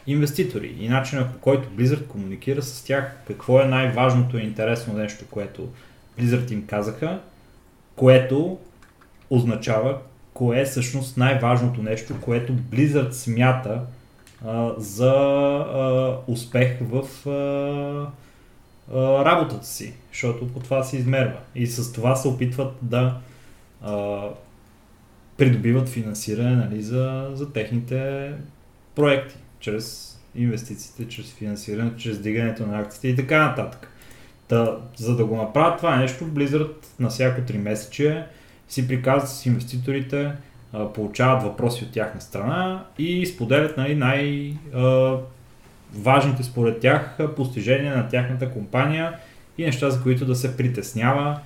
инвеститори 0.08 0.76
и 0.80 0.90
начина 0.90 1.32
по 1.34 1.40
който 1.40 1.70
Blizzard 1.70 2.08
комуникира 2.08 2.62
с 2.62 2.84
тях, 2.84 3.18
какво 3.28 3.62
е 3.62 3.66
най-важното 3.66 4.38
и 4.38 4.44
интересно 4.44 4.94
нещо, 4.94 5.26
което 5.32 5.70
Blizzard 6.20 6.52
им 6.52 6.68
казаха, 6.68 7.20
което 7.96 8.58
означава 9.30 9.98
кое 10.34 10.62
е 10.62 10.66
всъщност 10.66 11.18
най-важното 11.18 11.84
нещо, 11.84 12.14
което 12.22 12.54
Blizzard 12.54 13.12
смята 13.12 13.82
а, 14.46 14.72
за 14.78 15.12
а, 15.12 16.18
успех 16.28 16.78
в 16.82 17.30
а, 17.30 18.08
а, 18.98 19.26
работата 19.26 19.66
си, 19.66 19.94
защото 20.12 20.54
по 20.54 20.60
това 20.60 20.84
се 20.84 20.98
измерва. 20.98 21.38
И 21.56 21.68
с 21.68 21.94
това 21.94 22.16
се 22.16 22.28
опитват 22.28 22.74
да 22.82 23.18
а, 23.82 24.22
придобиват 25.38 25.90
финансиране 25.90 26.56
нали, 26.56 26.82
за, 26.82 27.30
за 27.34 27.54
техните 27.54 28.32
проекти, 28.96 29.36
чрез 29.60 30.18
инвестициите, 30.36 31.08
чрез 31.08 31.34
финансиране, 31.34 31.92
чрез 31.98 32.20
дигането 32.20 32.68
на 32.68 32.80
акциите 32.80 33.08
и 33.08 33.16
така 33.16 33.48
нататък. 33.48 33.92
Та, 34.48 34.78
за 34.96 35.16
да 35.16 35.26
го 35.26 35.36
направят 35.36 35.78
това 35.78 35.96
нещо, 35.96 36.26
Blizzard 36.26 36.72
на 37.00 37.10
всяко 37.10 37.42
3 37.42 37.58
месече 37.58 38.26
си 38.68 38.88
приказват 38.88 39.30
с 39.30 39.46
инвеститорите, 39.46 40.32
а, 40.74 40.94
получават 40.94 41.44
въпроси 41.44 41.84
от 41.84 41.92
тяхна 41.92 42.22
страна 42.22 42.86
и 42.98 43.26
споделят 43.26 43.78
нали, 43.78 43.96
най- 43.96 44.54
а, 44.74 45.18
важните 45.94 46.44
според 46.44 46.80
тях 46.80 47.18
постижения 47.36 47.98
на 47.98 48.08
тяхната 48.08 48.52
компания 48.52 49.14
и 49.58 49.66
неща, 49.66 49.90
за 49.90 50.04
които 50.04 50.26
да 50.26 50.36
се 50.36 50.58
притеснява 50.58 51.40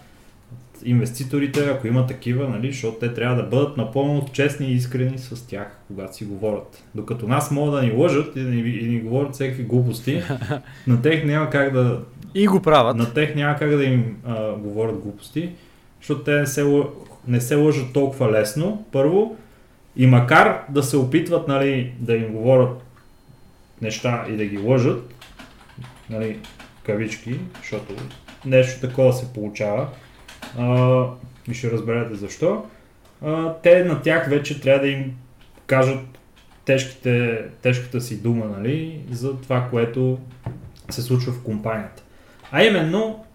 инвеститорите, 0.84 1.70
ако 1.70 1.88
има 1.88 2.08
такива, 2.08 2.50
нали, 2.50 2.72
защото 2.72 3.00
те 3.00 3.14
трябва 3.14 3.36
да 3.36 3.44
бъдат 3.44 3.78
напълно 3.78 4.26
честни 4.34 4.68
и 4.68 4.74
искрени 4.74 5.18
с 5.18 5.48
тях, 5.48 5.78
когато 5.88 6.16
си 6.16 6.26
говорят. 6.26 6.84
Докато 6.96 7.28
нас 7.28 7.52
могат 7.52 7.74
да 7.74 7.82
ни 7.82 7.92
лъжат 7.92 8.36
и 8.36 8.44
да 8.44 8.50
ни, 8.50 8.60
и 8.60 8.88
ни 8.88 9.00
говорят 9.00 9.34
всеки 9.34 9.64
глупости, 9.64 10.24
на 10.88 11.02
тех 11.02 11.26
няма 11.26 11.50
как 11.50 11.74
да... 11.74 12.00
И 12.36 12.48
го 12.48 12.62
правят. 12.62 12.98
На 12.98 13.14
тех 13.14 13.36
няма 13.36 13.56
как 13.56 13.70
да 13.70 13.84
им 13.84 14.18
а, 14.26 14.52
говорят 14.52 15.00
глупости, 15.00 15.50
защото 16.00 16.24
те 16.24 16.32
не 16.32 16.48
се, 16.48 16.84
не 17.28 17.42
се 17.42 17.56
лъжат 17.56 17.94
толкова 17.94 18.32
лесно, 18.32 18.86
първо, 18.92 19.38
и 19.96 20.08
макар 20.08 20.64
да 20.70 20.84
се 20.84 20.98
опитват 20.98 21.48
нали, 21.48 21.94
да 22.00 22.16
им 22.16 22.34
говорят 22.34 22.84
неща 23.82 24.26
и 24.30 24.38
да 24.38 24.46
ги 24.46 24.58
лъжат, 24.58 25.14
нали, 26.10 26.40
кавички, 26.84 27.40
защото 27.58 27.94
нещо 28.46 28.82
такова 28.82 29.14
се 29.14 29.34
получава, 29.34 29.88
а, 30.58 31.06
и 31.48 31.54
ще 31.54 31.72
разберете 31.72 32.16
защо, 32.16 32.66
а, 33.26 33.54
те 33.54 33.84
на 33.84 34.02
тях 34.02 34.30
вече 34.30 34.62
трябва 34.62 34.80
да 34.80 34.88
им 34.88 35.16
кажат 35.68 36.00
тежките, 36.66 37.44
тежката 37.62 38.02
си 38.02 38.22
дума 38.22 38.46
нали, 38.46 39.02
за 39.12 39.38
това, 39.38 39.68
което 39.70 40.20
се 40.90 41.02
случва 41.02 41.34
в 41.34 41.44
компанията. 41.44 42.04
А 42.52 42.64
именно, 42.64 43.26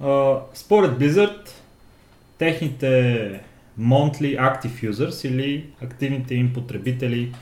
а, 0.00 0.36
според 0.54 0.90
Blizzard, 0.90 1.48
техните 2.38 3.40
monthly 3.80 4.38
active 4.38 4.90
users 4.90 5.28
или 5.28 5.66
активните 5.82 6.34
им 6.34 6.52
потребители 6.52 7.32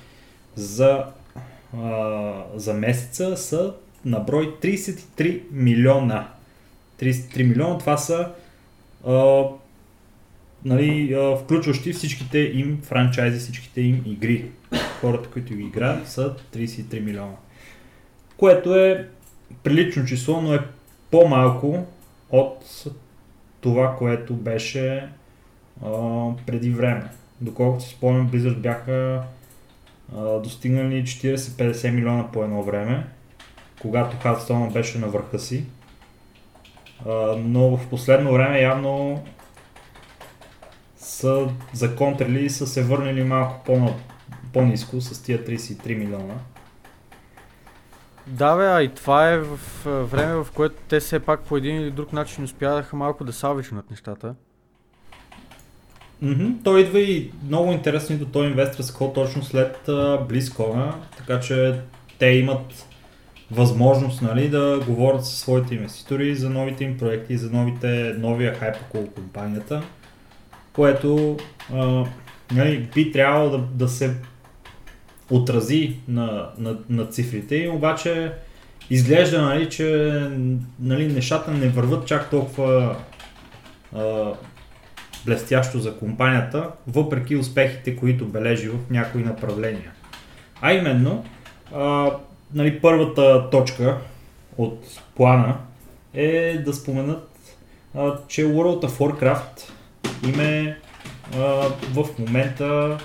за, 0.54 1.04
а, 1.76 2.32
за 2.54 2.74
месеца 2.74 3.36
са 3.36 3.74
на 4.04 4.20
брой 4.20 4.56
33 4.62 5.42
милиона. 5.50 6.28
33 6.98 7.42
милиона, 7.42 7.78
това 7.78 7.96
са 7.96 8.28
нали, 10.64 11.16
включващи 11.42 11.92
всичките 11.92 12.38
им 12.38 12.80
франчайзи, 12.82 13.38
всичките 13.38 13.80
им 13.80 14.02
игри. 14.06 14.50
Хората, 15.00 15.28
които 15.30 15.54
ги 15.54 15.62
играят, 15.62 16.08
са 16.08 16.34
33 16.54 17.00
милиона. 17.00 17.34
Което 18.36 18.74
е 18.74 19.08
прилично 19.62 20.04
число, 20.04 20.40
но 20.40 20.54
е 20.54 20.60
по-малко 21.10 21.86
от 22.30 22.84
това, 23.60 23.96
което 23.96 24.34
беше 24.34 25.08
а, 25.84 25.90
преди 26.46 26.70
време. 26.70 27.04
Доколкото 27.40 27.84
си 27.84 27.90
спомням, 27.90 28.30
Blizzard 28.30 28.58
бяха 28.58 29.22
а, 30.16 30.38
достигнали 30.38 31.02
40-50 31.02 31.90
милиона 31.90 32.32
по 32.32 32.44
едно 32.44 32.62
време, 32.62 33.06
когато 33.80 34.16
Hearthstone 34.16 34.72
беше 34.72 34.98
на 34.98 35.06
върха 35.06 35.38
си. 35.38 35.64
Но 37.38 37.76
в 37.76 37.86
последно 37.90 38.32
време 38.32 38.60
явно 38.60 39.24
са 40.96 41.48
законтрили 41.72 42.44
и 42.44 42.50
са 42.50 42.66
се 42.66 42.82
върнали 42.82 43.24
малко 43.24 43.64
по- 43.64 43.94
по-низко 44.52 45.00
с 45.00 45.22
тия 45.22 45.44
33 45.44 45.94
милиона. 45.94 46.34
Да, 48.26 48.56
бе, 48.56 48.66
а 48.66 48.82
и 48.82 48.88
това 48.88 49.30
е 49.30 49.38
в 49.38 49.58
време, 49.84 50.34
в 50.34 50.46
което 50.54 50.74
те 50.88 51.00
все 51.00 51.20
пак 51.20 51.40
по 51.40 51.56
един 51.56 51.76
или 51.76 51.90
друг 51.90 52.12
начин 52.12 52.44
успяха 52.44 52.96
малко 52.96 53.24
да 53.24 53.32
салвичнат 53.32 53.90
нещата. 53.90 54.34
Mm-hmm. 56.24 56.64
Той 56.64 56.80
идва 56.80 57.00
и 57.00 57.32
много 57.46 57.72
интересно 57.72 58.18
до 58.18 58.26
този 58.26 58.48
инвестор 58.48 58.96
кол 58.98 59.12
точно 59.12 59.42
след 59.42 59.86
uh, 59.86 60.26
BlizzCon, 60.26 60.92
така 61.16 61.40
че 61.40 61.80
те 62.18 62.26
имат 62.26 62.86
възможност 63.54 64.22
нали, 64.22 64.48
да 64.48 64.80
говорят 64.86 65.26
със 65.26 65.38
своите 65.38 65.74
инвеститори 65.74 66.34
за 66.34 66.50
новите 66.50 66.84
им 66.84 66.98
проекти, 66.98 67.36
за 67.36 67.50
новите, 67.50 68.14
новия 68.18 68.54
хайп 68.54 68.76
около 68.82 69.06
компанията, 69.06 69.82
което 70.72 71.36
а, 71.74 72.04
нали, 72.52 72.88
би 72.94 73.12
трябвало 73.12 73.50
да, 73.50 73.58
да 73.58 73.88
се 73.88 74.14
отрази 75.30 75.96
на, 76.08 76.48
на, 76.58 76.76
на 76.88 77.06
цифрите 77.06 77.70
обаче 77.74 78.32
изглежда, 78.90 79.42
нали, 79.42 79.70
че 79.70 80.20
нали, 80.80 81.12
нещата 81.12 81.50
не 81.50 81.68
върват 81.68 82.06
чак 82.06 82.30
толкова 82.30 82.96
а, 83.96 84.32
блестящо 85.26 85.78
за 85.78 85.96
компанията, 85.96 86.70
въпреки 86.86 87.36
успехите, 87.36 87.96
които 87.96 88.26
бележи 88.26 88.68
в 88.68 88.90
някои 88.90 89.22
направления. 89.22 89.92
А 90.60 90.72
именно, 90.72 91.24
а, 91.74 92.10
нали, 92.54 92.80
първата 92.80 93.50
точка 93.50 93.98
от 94.58 95.00
плана 95.16 95.56
е 96.14 96.58
да 96.58 96.72
споменат, 96.72 97.56
а, 97.94 98.18
че 98.28 98.44
World 98.44 98.86
of 98.86 98.88
Warcraft 98.88 99.70
им 100.28 100.40
е 100.40 100.78
а, 101.34 101.38
в 101.94 102.18
момента 102.18 102.98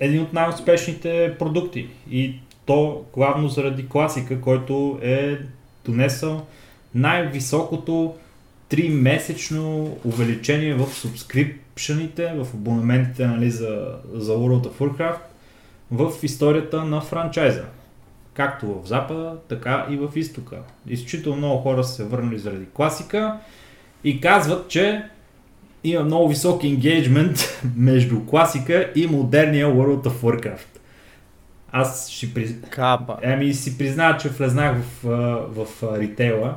един 0.00 0.22
от 0.22 0.32
най-успешните 0.32 1.36
продукти. 1.38 1.88
И 2.10 2.34
то 2.66 3.04
главно 3.14 3.48
заради 3.48 3.88
класика, 3.88 4.40
който 4.40 4.98
е 5.02 5.38
донесъл 5.84 6.46
най-високото 6.94 8.14
3-месечно 8.70 9.96
увеличение 10.04 10.74
в 10.74 10.86
субскрипшените, 10.86 12.32
в 12.32 12.46
абонаментите 12.54 13.26
нали, 13.26 13.50
за, 13.50 13.98
за 14.12 14.32
World 14.32 14.68
of 14.68 14.78
Warcraft 14.80 15.18
в 15.90 16.12
историята 16.22 16.84
на 16.84 17.00
франчайза. 17.00 17.64
Както 18.34 18.66
в 18.66 18.86
Запада, 18.86 19.36
така 19.48 19.86
и 19.90 19.96
в 19.96 20.08
Изтока. 20.16 20.56
Изключително 20.86 21.38
много 21.38 21.62
хора 21.62 21.84
са 21.84 21.94
се 21.94 22.04
върнали 22.04 22.38
заради 22.38 22.66
класика 22.74 23.36
и 24.04 24.20
казват, 24.20 24.68
че 24.68 25.04
има 25.84 26.04
много 26.04 26.28
висок 26.28 26.64
енгейджмент 26.64 27.62
между 27.76 28.26
класика 28.26 28.92
и 28.94 29.06
модерния 29.06 29.66
World 29.66 30.08
of 30.08 30.12
Warcraft. 30.12 30.78
Аз 31.72 32.08
ще 32.10 32.34
приз... 32.34 32.54
Капа. 32.70 33.16
Еми 33.22 33.54
си 33.54 33.78
признавам, 33.78 34.20
че 34.20 34.28
влезнах 34.28 34.76
в, 34.76 35.08
в, 35.48 35.64
в 35.64 35.98
ритейла, 36.00 36.56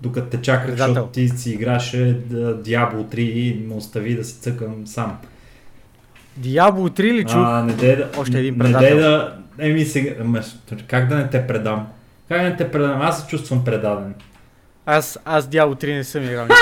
докато 0.00 0.30
те 0.30 0.42
чаках, 0.42 0.76
защото 0.76 1.06
ти 1.06 1.28
си 1.28 1.50
играше 1.50 2.20
Diablo 2.32 3.14
3 3.14 3.18
и 3.18 3.66
ме 3.66 3.74
остави 3.74 4.16
да 4.16 4.24
си 4.24 4.40
цъкам 4.40 4.86
сам. 4.86 5.18
Диабол 6.36 6.88
3 6.88 7.02
ли 7.12 7.24
чух? 7.24 7.36
А, 7.36 7.62
не 7.62 7.72
дей 7.72 7.96
да, 7.96 8.08
Още 8.18 8.38
един 8.38 8.54
не 8.54 8.58
предател. 8.58 8.88
дей 8.88 9.00
да, 9.00 9.38
еми 9.58 9.84
сега, 9.84 10.42
как 10.88 11.08
да 11.08 11.16
не 11.16 11.30
те 11.30 11.46
предам? 11.46 11.86
Как 12.28 12.42
да 12.42 12.48
не 12.48 12.56
те 12.56 12.70
предам? 12.70 13.02
Аз 13.02 13.22
се 13.22 13.28
чувствам 13.28 13.64
предаден. 13.64 14.14
Аз, 14.86 15.18
аз 15.24 15.46
Диабол 15.46 15.74
3 15.74 15.96
не 15.96 16.04
съм 16.04 16.24
играл. 16.24 16.46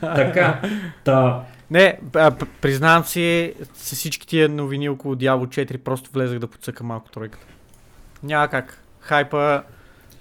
Така, 0.00 0.60
та, 1.04 1.42
не, 1.72 1.98
а, 2.16 2.30
признавам 2.60 3.04
си, 3.04 3.54
с 3.74 3.94
всички 3.94 4.26
тия 4.26 4.48
новини 4.48 4.88
около 4.88 5.14
Diablo 5.14 5.46
4 5.46 5.78
просто 5.78 6.10
влезах 6.12 6.38
да 6.38 6.46
подсъка 6.46 6.84
малко 6.84 7.10
тройката. 7.10 7.46
Няма 8.22 8.48
как. 8.48 8.78
Хайпа, 9.00 9.62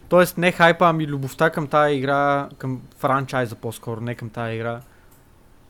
т.е. 0.10 0.24
не 0.38 0.52
хайпа, 0.52 0.86
ами 0.90 1.08
любовта 1.08 1.50
към 1.50 1.68
тази 1.68 1.96
игра, 1.96 2.50
към 2.58 2.82
франчайза 3.00 3.56
по-скоро, 3.56 4.02
не 4.02 4.16
към 4.16 4.30
тази 4.30 4.56
игра, 4.56 4.80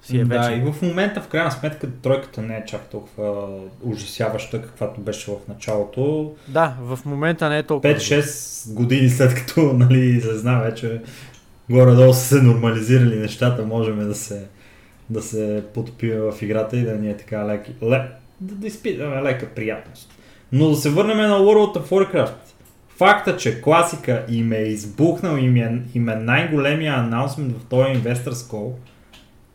си 0.02 0.18
е 0.18 0.24
вече. 0.24 0.50
Да, 0.50 0.56
и 0.56 0.72
в 0.72 0.82
момента 0.82 1.22
в 1.22 1.28
крайна 1.28 1.52
сметка 1.52 1.92
тройката 2.02 2.42
не 2.42 2.58
е 2.58 2.66
чак 2.68 2.82
толкова 2.82 3.48
ужасяваща, 3.84 4.62
каквато 4.62 5.02
беше 5.02 5.32
в 5.32 5.48
началото. 5.48 6.34
Да, 6.48 6.78
в 6.82 7.00
момента 7.06 7.50
не 7.50 7.58
е 7.58 7.64
толкова. 7.64 7.94
5-6 7.94 8.74
години 8.74 9.10
след 9.10 9.36
като 9.36 9.74
нали, 9.74 10.22
се 10.22 10.38
знае 10.38 10.64
вече 10.64 11.02
горе-долу 11.70 12.14
са 12.14 12.20
се 12.20 12.42
нормализирали 12.42 13.20
нещата, 13.20 13.66
можем 13.66 14.08
да 14.08 14.16
се, 14.16 14.48
да 15.10 15.22
се 15.22 15.64
потопим 15.74 16.14
в 16.14 16.42
играта 16.42 16.78
и 16.78 16.84
да 16.84 16.96
ни 16.96 17.10
е 17.10 17.18
така 17.18 17.48
леки, 17.48 17.72
лек, 17.84 18.02
да, 18.42 18.56
да 18.56 18.68
изпитаме 18.68 19.22
лека 19.22 19.50
приятност. 19.56 20.14
Но 20.52 20.70
да 20.70 20.76
се 20.76 20.90
върнем 20.90 21.18
на 21.18 21.40
World 21.40 21.78
of 21.78 21.90
Warcraft. 21.90 22.34
Факта, 22.98 23.38
че 23.38 23.62
класика 23.62 24.26
им 24.30 24.52
е 24.54 24.58
избухнал, 24.58 25.38
им 25.38 25.56
е, 25.56 25.82
им 25.96 26.10
е 26.10 26.16
най-големия 26.16 26.94
анонсмент 26.94 27.58
в 27.58 27.66
този 27.66 27.90
Investors 27.90 28.32
Call 28.32 28.72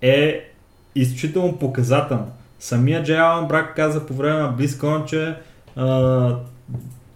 е 0.00 0.50
изключително 0.94 1.58
показателно. 1.58 2.32
Самия 2.58 3.02
Джей 3.02 3.18
Алан 3.18 3.48
Брак 3.48 3.76
каза 3.76 4.06
по 4.06 4.14
време 4.14 4.38
на 4.38 4.56
BlizzCon, 4.56 5.04
че 5.04 5.34
а, 5.76 6.36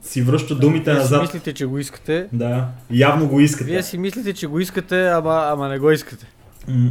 си 0.02 0.22
връща 0.22 0.54
думите 0.54 0.90
Вие 0.90 1.00
си 1.00 1.02
назад. 1.02 1.22
мислите, 1.22 1.52
че 1.52 1.66
го 1.66 1.78
искате. 1.78 2.26
Да, 2.32 2.68
явно 2.90 3.28
го 3.28 3.40
искате. 3.40 3.70
Вие 3.70 3.82
си 3.82 3.98
мислите, 3.98 4.32
че 4.32 4.46
го 4.46 4.60
искате, 4.60 5.08
ама, 5.08 5.48
ама 5.52 5.68
не 5.68 5.78
го 5.78 5.90
искате. 5.90 6.26
М. 6.68 6.90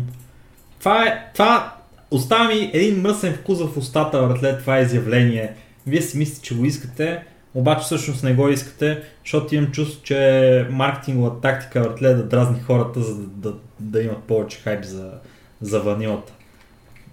Това 0.80 1.04
е, 1.04 1.32
това 1.34 1.76
остава 2.12 2.48
ми 2.48 2.72
един 2.74 3.02
мръсен 3.02 3.34
вкус 3.34 3.60
в 3.62 3.78
устата 3.78 4.22
въртле 4.22 4.58
това 4.58 4.80
изявление. 4.80 5.54
Вие 5.88 6.02
си 6.02 6.18
мислите, 6.18 6.42
че 6.42 6.56
го 6.56 6.66
искате, 6.66 7.24
обаче 7.54 7.84
всъщност 7.84 8.24
не 8.24 8.34
го 8.34 8.50
искате, 8.50 9.04
защото 9.26 9.56
имам 9.56 9.72
чувство, 9.72 10.04
че 10.04 10.68
маркетингова 10.72 11.42
тактика 11.42 11.82
въртле 11.82 12.10
е 12.10 12.14
да 12.14 12.24
дразни 12.24 12.60
хората, 12.60 13.02
за 13.02 13.16
да, 13.16 13.28
да, 13.28 13.54
да 13.80 14.02
имат 14.04 14.24
повече 14.24 14.60
хайп 14.60 14.86
за, 14.86 15.12
за 15.62 15.80
ванилата. 15.80 16.34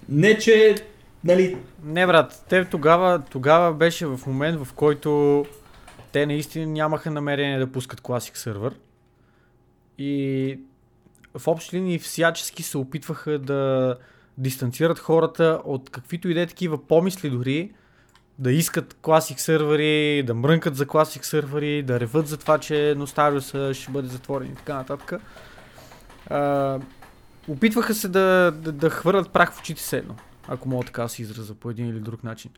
Не, 0.09 0.39
че, 0.39 0.75
нали, 1.25 1.57
Не, 1.85 2.07
брат, 2.07 2.45
те 2.49 2.65
тогава, 2.65 3.23
тогава 3.31 3.75
беше 3.75 4.07
в 4.07 4.21
момент, 4.27 4.65
в 4.65 4.73
който 4.73 5.45
те 6.13 6.27
наистина 6.27 6.67
нямаха 6.67 7.11
намерение 7.11 7.59
да 7.59 7.73
пускат 7.73 8.01
класик 8.01 8.37
сървър. 8.37 8.75
И 9.99 10.59
в 11.39 11.49
общи 11.49 11.77
линии 11.77 11.99
всячески 11.99 12.63
се 12.63 12.79
опитваха 12.79 13.39
да 13.39 13.97
дистанцират 14.39 14.99
хората 14.99 15.61
от 15.65 15.91
каквито 15.91 16.29
и 16.29 16.35
да 16.35 16.41
е 16.41 16.47
такива 16.47 16.87
помисли 16.87 17.31
дори, 17.31 17.73
да 18.39 18.53
искат 18.53 18.97
класик 19.03 19.41
сървъри, 19.41 20.23
да 20.23 20.35
мрънкат 20.35 20.77
за 20.77 20.87
класик 20.87 21.25
сървъри, 21.25 21.83
да 21.83 22.01
реват 22.01 22.29
за 22.29 22.37
това, 22.37 22.59
че 22.59 22.95
Носталиуса 22.97 23.75
ще 23.75 23.93
бъде 23.93 24.09
затворен 24.09 24.53
и 24.53 24.55
така 24.55 24.75
нататък. 24.75 25.21
Опитваха 27.49 27.95
се 27.95 28.09
да, 28.09 28.53
да, 28.57 28.73
да 28.73 28.91
хвърлят 28.91 29.31
прах 29.31 29.53
в 29.53 29.59
очите 29.59 29.83
се 29.83 29.97
едно, 29.99 30.15
ако 30.49 30.69
мога 30.69 30.85
така 30.85 31.03
да 31.03 31.09
се 31.09 31.23
израза 31.23 31.55
по 31.55 31.71
един 31.71 31.89
или 31.89 32.01
друг 32.01 32.25
начин. 32.25 32.51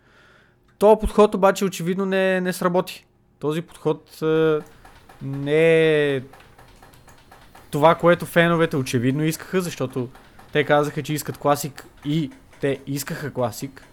Този 0.78 1.01
подход 1.01 1.34
обаче 1.34 1.64
очевидно 1.64 2.07
не, 2.07 2.41
не 2.41 2.53
сработи. 2.53 3.07
Този 3.39 3.62
подход 3.62 4.22
а, 4.22 4.61
не 5.22 6.14
е 6.14 6.22
това, 7.70 7.95
което 7.95 8.26
феновете 8.26 8.76
очевидно 8.76 9.24
искаха, 9.24 9.61
защото 9.61 10.09
те 10.53 10.64
казаха, 10.64 11.03
че 11.03 11.14
искат 11.14 11.39
класик 11.39 11.86
и 12.05 12.30
те 12.61 12.80
искаха 12.86 13.32
класик. 13.32 13.84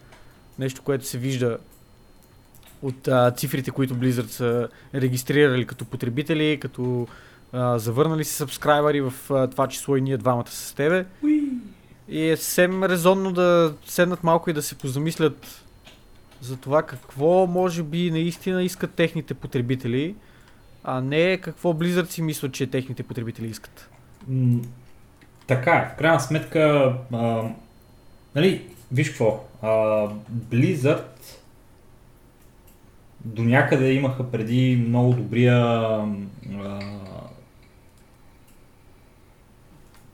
Нещо, 0.58 0.82
което 0.82 1.06
се 1.06 1.18
вижда 1.18 1.58
от 2.82 3.08
а, 3.08 3.30
цифрите, 3.30 3.70
които 3.70 3.94
Blizzard 3.94 4.26
са 4.26 4.68
регистрирали 4.94 5.66
като 5.66 5.84
потребители, 5.84 6.58
като 6.60 7.08
а, 7.56 7.78
завърнали 7.78 8.24
се 8.24 8.34
сабскрайбъри 8.34 9.00
в 9.00 9.12
а, 9.30 9.46
това 9.46 9.68
число 9.68 9.96
и 9.96 10.00
ние 10.00 10.16
двамата 10.16 10.50
с 10.50 10.74
тебе. 10.74 11.06
И 12.08 12.30
е 12.30 12.36
съвсем 12.36 12.84
резонно 12.84 13.32
да 13.32 13.74
седнат 13.86 14.24
малко 14.24 14.50
и 14.50 14.52
да 14.52 14.62
се 14.62 14.78
позамислят 14.78 15.64
за 16.40 16.56
това 16.56 16.82
какво 16.82 17.46
може 17.46 17.82
би 17.82 18.10
наистина 18.10 18.62
искат 18.62 18.94
техните 18.94 19.34
потребители, 19.34 20.14
а 20.84 21.00
не 21.00 21.36
какво 21.36 21.72
Blizzard 21.72 22.10
си 22.10 22.22
мислят, 22.22 22.52
че 22.52 22.66
техните 22.66 23.02
потребители 23.02 23.46
искат. 23.46 23.90
М, 24.28 24.60
така 25.46 25.72
е, 25.72 25.94
в 25.94 25.98
крайна 25.98 26.20
сметка, 26.20 26.94
а, 27.12 27.42
нали, 28.34 28.66
виж 28.92 29.08
какво, 29.08 29.44
а, 29.62 29.68
Blizzard 30.32 31.04
до 33.24 33.42
някъде 33.42 33.92
имаха 33.92 34.30
преди 34.30 34.84
много 34.88 35.12
добрия 35.12 35.56
а, 35.56 36.06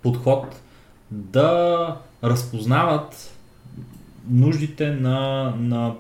подход 0.03 0.61
да 1.11 1.97
разпознават 2.25 3.35
нуждите 4.31 4.91
на, 4.91 5.19
на 5.59 5.95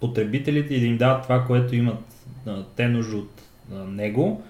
потребителите 0.00 0.74
и 0.74 0.80
да 0.80 0.86
им 0.86 0.96
дават 0.96 1.22
това, 1.22 1.44
което 1.44 1.74
имат 1.74 1.98
те 2.76 2.88
нужда 2.88 3.16
от 3.16 3.30
него, 3.86 4.42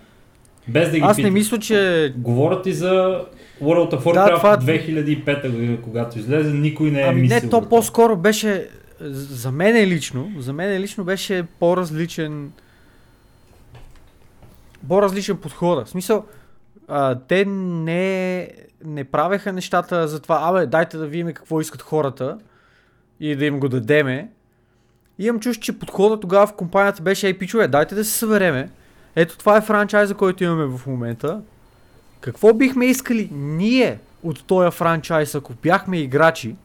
без 0.68 0.90
да 0.90 0.96
ги 0.96 1.02
Аз 1.02 1.16
не 1.16 1.22
питат. 1.22 1.32
мисля, 1.34 1.58
че... 1.58 2.12
Говорят 2.16 2.66
и 2.66 2.72
за 2.72 3.24
World 3.62 3.90
of 3.90 4.14
Да, 4.14 4.20
Warcraft 4.20 4.36
това- 4.36 4.56
2005 4.58 5.50
година, 5.50 5.78
когато 5.82 6.18
излезе, 6.18 6.52
никой 6.52 6.90
не 6.90 7.00
е 7.00 7.04
Ами 7.04 7.20
мислил. 7.20 7.40
не, 7.42 7.50
то 7.50 7.68
по-скоро 7.68 8.16
беше... 8.16 8.68
За 9.02 9.52
мен 9.52 9.88
лично, 9.88 10.32
за 10.38 10.52
мен 10.52 10.80
лично 10.80 11.04
беше 11.04 11.44
по-различен... 11.58 12.52
По-различен 14.88 15.36
подхода. 15.36 15.84
В 15.84 15.88
смисъл, 15.88 16.24
а, 16.90 17.18
те 17.28 17.44
не, 17.44 18.48
не 18.84 19.04
правеха 19.04 19.52
нещата 19.52 20.08
за 20.08 20.20
това, 20.20 20.40
абе, 20.42 20.66
дайте 20.66 20.96
да 20.96 21.06
видим 21.06 21.32
какво 21.32 21.60
искат 21.60 21.82
хората 21.82 22.38
и 23.20 23.36
да 23.36 23.44
им 23.44 23.60
го 23.60 23.68
дадеме. 23.68 24.30
И 25.18 25.26
имам 25.26 25.40
чувство, 25.40 25.62
че 25.62 25.78
подхода 25.78 26.20
тогава 26.20 26.46
в 26.46 26.52
компанията 26.52 27.02
беше, 27.02 27.26
ей, 27.26 27.38
пичове, 27.38 27.68
дайте 27.68 27.94
да 27.94 28.04
се 28.04 28.18
събереме. 28.18 28.70
Ето 29.16 29.38
това 29.38 29.56
е 29.56 29.60
франчайза, 29.60 30.14
който 30.14 30.44
имаме 30.44 30.64
в 30.64 30.86
момента. 30.86 31.40
Какво 32.20 32.54
бихме 32.54 32.86
искали 32.86 33.28
ние 33.32 33.98
от 34.22 34.44
този 34.44 34.70
франчайз, 34.70 35.34
ако 35.34 35.52
бяхме 35.62 35.98
играчи, 35.98 36.56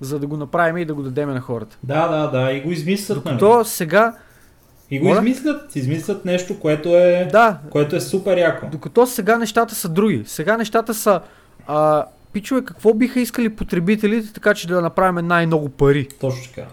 за 0.00 0.18
да 0.18 0.26
го 0.26 0.36
направим 0.36 0.78
и 0.78 0.84
да 0.84 0.94
го 0.94 1.02
дадем 1.02 1.30
на 1.30 1.40
хората. 1.40 1.78
Да, 1.82 2.08
да, 2.08 2.30
да, 2.38 2.52
и 2.52 2.60
го 2.60 2.70
измислят, 2.70 3.24
нали? 3.24 3.36
Докато 3.38 3.64
сега, 3.64 4.16
И 4.94 4.98
го 4.98 5.06
Моля? 5.08 5.16
измислят, 5.18 5.76
измислят 5.76 6.24
нещо, 6.24 6.60
което 6.60 6.88
е, 6.88 7.28
да, 7.32 7.58
което 7.70 7.96
е 7.96 8.00
супер 8.00 8.38
яко. 8.38 8.66
докато 8.72 9.06
сега 9.06 9.38
нещата 9.38 9.74
са 9.74 9.88
други. 9.88 10.22
Сега 10.26 10.56
нещата 10.56 10.94
са, 10.94 11.20
а, 11.66 12.06
пичове, 12.32 12.64
какво 12.64 12.94
биха 12.94 13.20
искали 13.20 13.48
потребителите, 13.48 14.32
така 14.32 14.54
че 14.54 14.68
да 14.68 14.80
направим 14.80 15.26
най-много 15.26 15.68
пари. 15.68 16.08
Точно 16.20 16.54
така. 16.54 16.68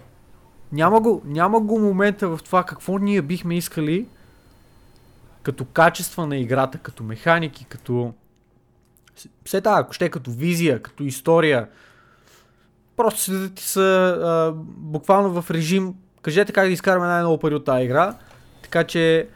Няма 0.72 1.02
го, 1.02 1.22
няма 1.26 1.60
го 1.60 1.80
момента 1.80 2.28
в 2.28 2.40
това 2.44 2.64
какво 2.64 2.98
ние 2.98 3.22
бихме 3.22 3.58
искали 3.58 4.06
като 5.44 5.66
качества 5.66 6.28
на 6.28 6.38
играта, 6.38 6.78
като 6.78 7.04
механики, 7.04 7.66
като... 7.66 8.14
Все 9.46 9.62
така, 9.62 9.80
ако 9.80 9.94
ще 9.94 10.10
като 10.10 10.32
визия, 10.32 10.82
като 10.82 11.04
история. 11.04 11.68
Просто 12.98 13.50
ти 13.56 13.64
са 13.64 14.18
а, 14.22 14.52
буквално 14.78 15.42
в 15.42 15.52
режим, 15.52 15.94
кажете 16.22 16.54
как 16.54 16.66
да 16.66 16.72
изкараме 16.72 17.08
най-много 17.08 17.38
пари 17.38 17.56
от 17.56 17.66
тази 17.66 17.84
игра, 17.84 18.16
така 18.62 18.84
че 18.84 19.28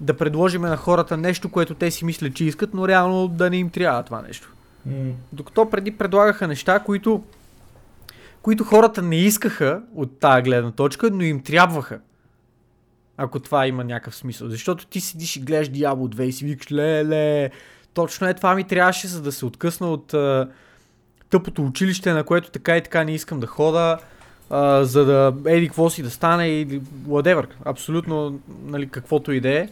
да 0.00 0.16
предложиме 0.16 0.68
на 0.68 0.76
хората 0.76 1.16
нещо, 1.16 1.48
което 1.48 1.74
те 1.74 1.90
си 1.90 2.04
мислят, 2.04 2.34
че 2.34 2.44
искат, 2.44 2.74
но 2.74 2.88
реално 2.88 3.28
да 3.28 3.50
не 3.50 3.56
им 3.56 3.70
трябва 3.70 4.02
това 4.02 4.22
нещо. 4.22 4.52
М, 4.86 5.12
Докато 5.32 5.70
преди 5.70 5.90
предлагаха 5.90 6.48
неща, 6.48 6.78
които, 6.78 7.22
които 8.42 8.64
хората 8.64 9.02
не 9.02 9.16
искаха 9.16 9.82
от 9.94 10.20
тази 10.20 10.42
гледна 10.42 10.70
точка, 10.70 11.10
но 11.10 11.22
им 11.22 11.42
трябваха. 11.42 12.00
Ако 13.16 13.40
това 13.40 13.66
има 13.66 13.84
някакъв 13.84 14.16
смисъл. 14.16 14.48
Защото 14.48 14.86
ти 14.86 15.00
седиш 15.00 15.36
и 15.36 15.40
гледаш 15.40 15.68
Diablo 15.68 16.14
2 16.14 16.22
и 16.22 16.32
си 16.32 16.44
викаш, 16.44 16.72
леле, 16.72 17.50
точно 17.94 18.26
е 18.26 18.34
това 18.34 18.54
ми 18.54 18.64
трябваше, 18.64 19.08
за 19.08 19.22
да 19.22 19.32
се 19.32 19.46
откъсна 19.46 19.86
от 19.86 20.14
а, 20.14 20.48
тъпото 21.30 21.64
училище, 21.64 22.12
на 22.12 22.24
което 22.24 22.50
така 22.50 22.76
и 22.76 22.82
така 22.82 23.04
не 23.04 23.14
искам 23.14 23.40
да 23.40 23.46
хода, 23.46 23.98
а, 24.50 24.84
за 24.84 25.04
да 25.04 25.34
еди 25.46 25.66
какво 25.66 25.90
си 25.90 26.02
да 26.02 26.10
стане 26.10 26.48
и 26.48 26.80
whatever. 27.08 27.46
Абсолютно, 27.64 28.40
нали, 28.64 28.88
каквото 28.88 29.32
и 29.32 29.40
да 29.40 29.58
е. 29.58 29.68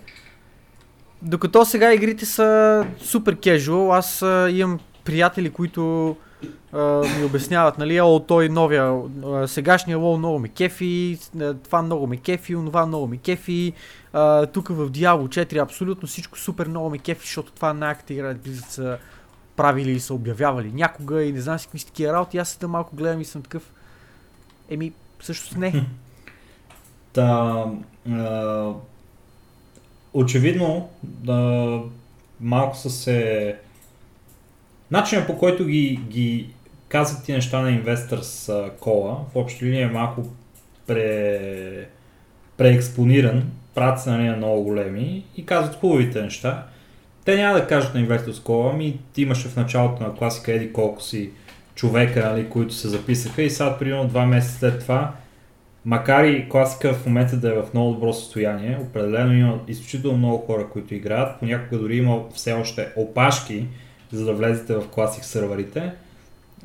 Докато 1.23 1.65
сега 1.65 1.95
игрите 1.95 2.27
са 2.27 2.87
супер 2.99 3.37
кежуал, 3.41 3.95
аз 3.95 4.23
а, 4.23 4.51
имам 4.51 4.79
приятели, 5.05 5.51
които 5.51 6.17
а, 6.73 7.03
ми 7.19 7.25
обясняват, 7.25 7.79
нали, 7.79 8.01
о, 8.01 8.21
той 8.21 8.49
новия, 8.49 9.03
а, 9.25 9.49
сегашния 9.49 9.99
лол 9.99 10.19
много 10.19 10.39
ме 10.39 10.49
кефи, 10.49 11.19
това 11.65 11.83
много 11.83 12.07
ме 12.07 12.17
кефи, 12.17 12.57
онова 12.57 12.87
много 12.87 13.07
ме 13.07 13.17
кефи, 13.17 13.73
тук 14.53 14.69
в 14.69 14.91
Diablo 14.91 15.29
4 15.29 15.63
абсолютно 15.63 16.09
всичко 16.09 16.39
супер 16.39 16.67
много 16.67 16.91
ме 16.91 16.99
кефи, 16.99 17.21
защото 17.21 17.53
това 17.53 17.73
най-яката 17.73 18.13
игра, 18.13 18.35
Blizzard 18.35 18.69
са 18.69 18.99
правили 19.57 19.91
и 19.91 20.01
са 20.01 20.15
обявявали 20.15 20.73
някога 20.73 21.23
и 21.23 21.33
не 21.33 21.41
знам 21.41 21.59
си 21.59 21.67
какви 21.67 21.85
такива 21.85 22.13
работи, 22.13 22.39
аз 22.39 22.49
седа 22.49 22.69
малко 22.69 22.97
гледам 22.97 23.21
и 23.21 23.25
съм 23.25 23.43
такъв, 23.43 23.73
еми, 24.71 24.93
всъщност 25.19 25.57
не. 25.57 25.87
Та, 27.13 27.65
а, 28.11 28.73
очевидно, 30.15 30.89
да, 31.03 31.81
малко 32.41 32.77
са 32.77 32.91
се... 32.91 33.57
Начинът 34.91 35.27
по 35.27 35.39
който 35.39 35.65
ги, 35.65 36.01
ги 36.09 36.51
казват 36.89 37.25
ти 37.25 37.33
неща 37.33 37.61
на 37.61 37.83
Investors 37.83 38.71
кола, 38.79 39.19
в 39.33 39.37
общи 39.37 39.65
линия 39.65 39.89
е 39.89 39.93
малко 39.93 40.23
пре, 40.87 41.89
преекспониран, 42.57 43.51
правят 43.75 44.01
се 44.01 44.11
на 44.11 44.19
нея 44.19 44.37
много 44.37 44.63
големи 44.63 45.25
и 45.37 45.47
казват 45.47 45.77
хубавите 45.77 46.23
неща. 46.23 46.67
Те 47.25 47.37
няма 47.37 47.59
да 47.59 47.67
кажат 47.67 47.95
на 47.95 48.01
Investors 48.01 48.43
кола, 48.43 48.71
ами 48.75 48.99
ти 49.13 49.23
имаше 49.23 49.49
в 49.49 49.57
началото 49.57 50.03
на 50.03 50.15
класика 50.15 50.53
еди 50.53 50.73
колко 50.73 51.03
си 51.03 51.31
човека, 51.81 52.31
нали, 52.31 52.49
които 52.49 52.75
се 52.75 52.89
записаха 52.89 53.43
и 53.43 53.51
сега 53.51 53.79
примерно 53.79 54.09
два 54.09 54.27
месеца 54.27 54.59
след 54.59 54.81
това 54.81 55.13
Макар 55.85 56.25
и 56.25 56.49
класика 56.49 56.95
в 56.95 57.07
момента 57.07 57.37
да 57.37 57.49
е 57.49 57.53
в 57.53 57.75
много 57.75 57.93
добро 57.93 58.13
състояние, 58.13 58.79
определено 58.83 59.33
има 59.33 59.59
изключително 59.69 60.19
много 60.19 60.39
хора, 60.39 60.69
които 60.73 60.95
играят. 60.95 61.39
Понякога 61.39 61.79
дори 61.79 61.97
има 61.97 62.21
все 62.35 62.53
още 62.53 62.93
опашки, 62.97 63.67
за 64.13 64.25
да 64.25 64.33
влезете 64.33 64.75
в 64.75 64.89
класик 64.89 65.25
сървърите. 65.25 65.93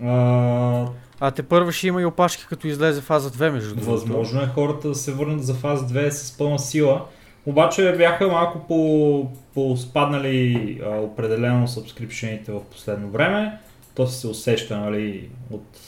А, 0.03 0.87
а 1.19 1.31
те 1.31 1.43
първо 1.43 1.71
ще 1.71 1.87
има 1.87 2.01
и 2.01 2.05
опашки, 2.05 2.45
като 2.49 2.67
излезе 2.67 3.01
фаза 3.01 3.31
2, 3.31 3.49
между 3.49 3.69
другото. 3.69 3.91
Възможно 3.91 4.41
е 4.41 4.47
хората 4.47 4.87
да 4.87 4.95
се 4.95 5.13
върнат 5.13 5.43
за 5.43 5.53
фаза 5.53 5.87
2 5.87 6.09
с 6.09 6.37
пълна 6.37 6.59
сила. 6.59 7.05
Обаче 7.45 7.95
бяха 7.97 8.27
малко 8.27 8.59
по, 8.67 9.29
по 9.53 9.77
спаднали 9.77 10.81
а, 10.85 10.97
определено 10.97 11.67
сабскрипшените 11.67 12.51
в 12.51 12.61
последно 12.61 13.09
време. 13.09 13.59
То 13.95 14.07
се 14.07 14.27
усеща 14.27 14.79
нали, 14.79 15.29
от 15.51 15.79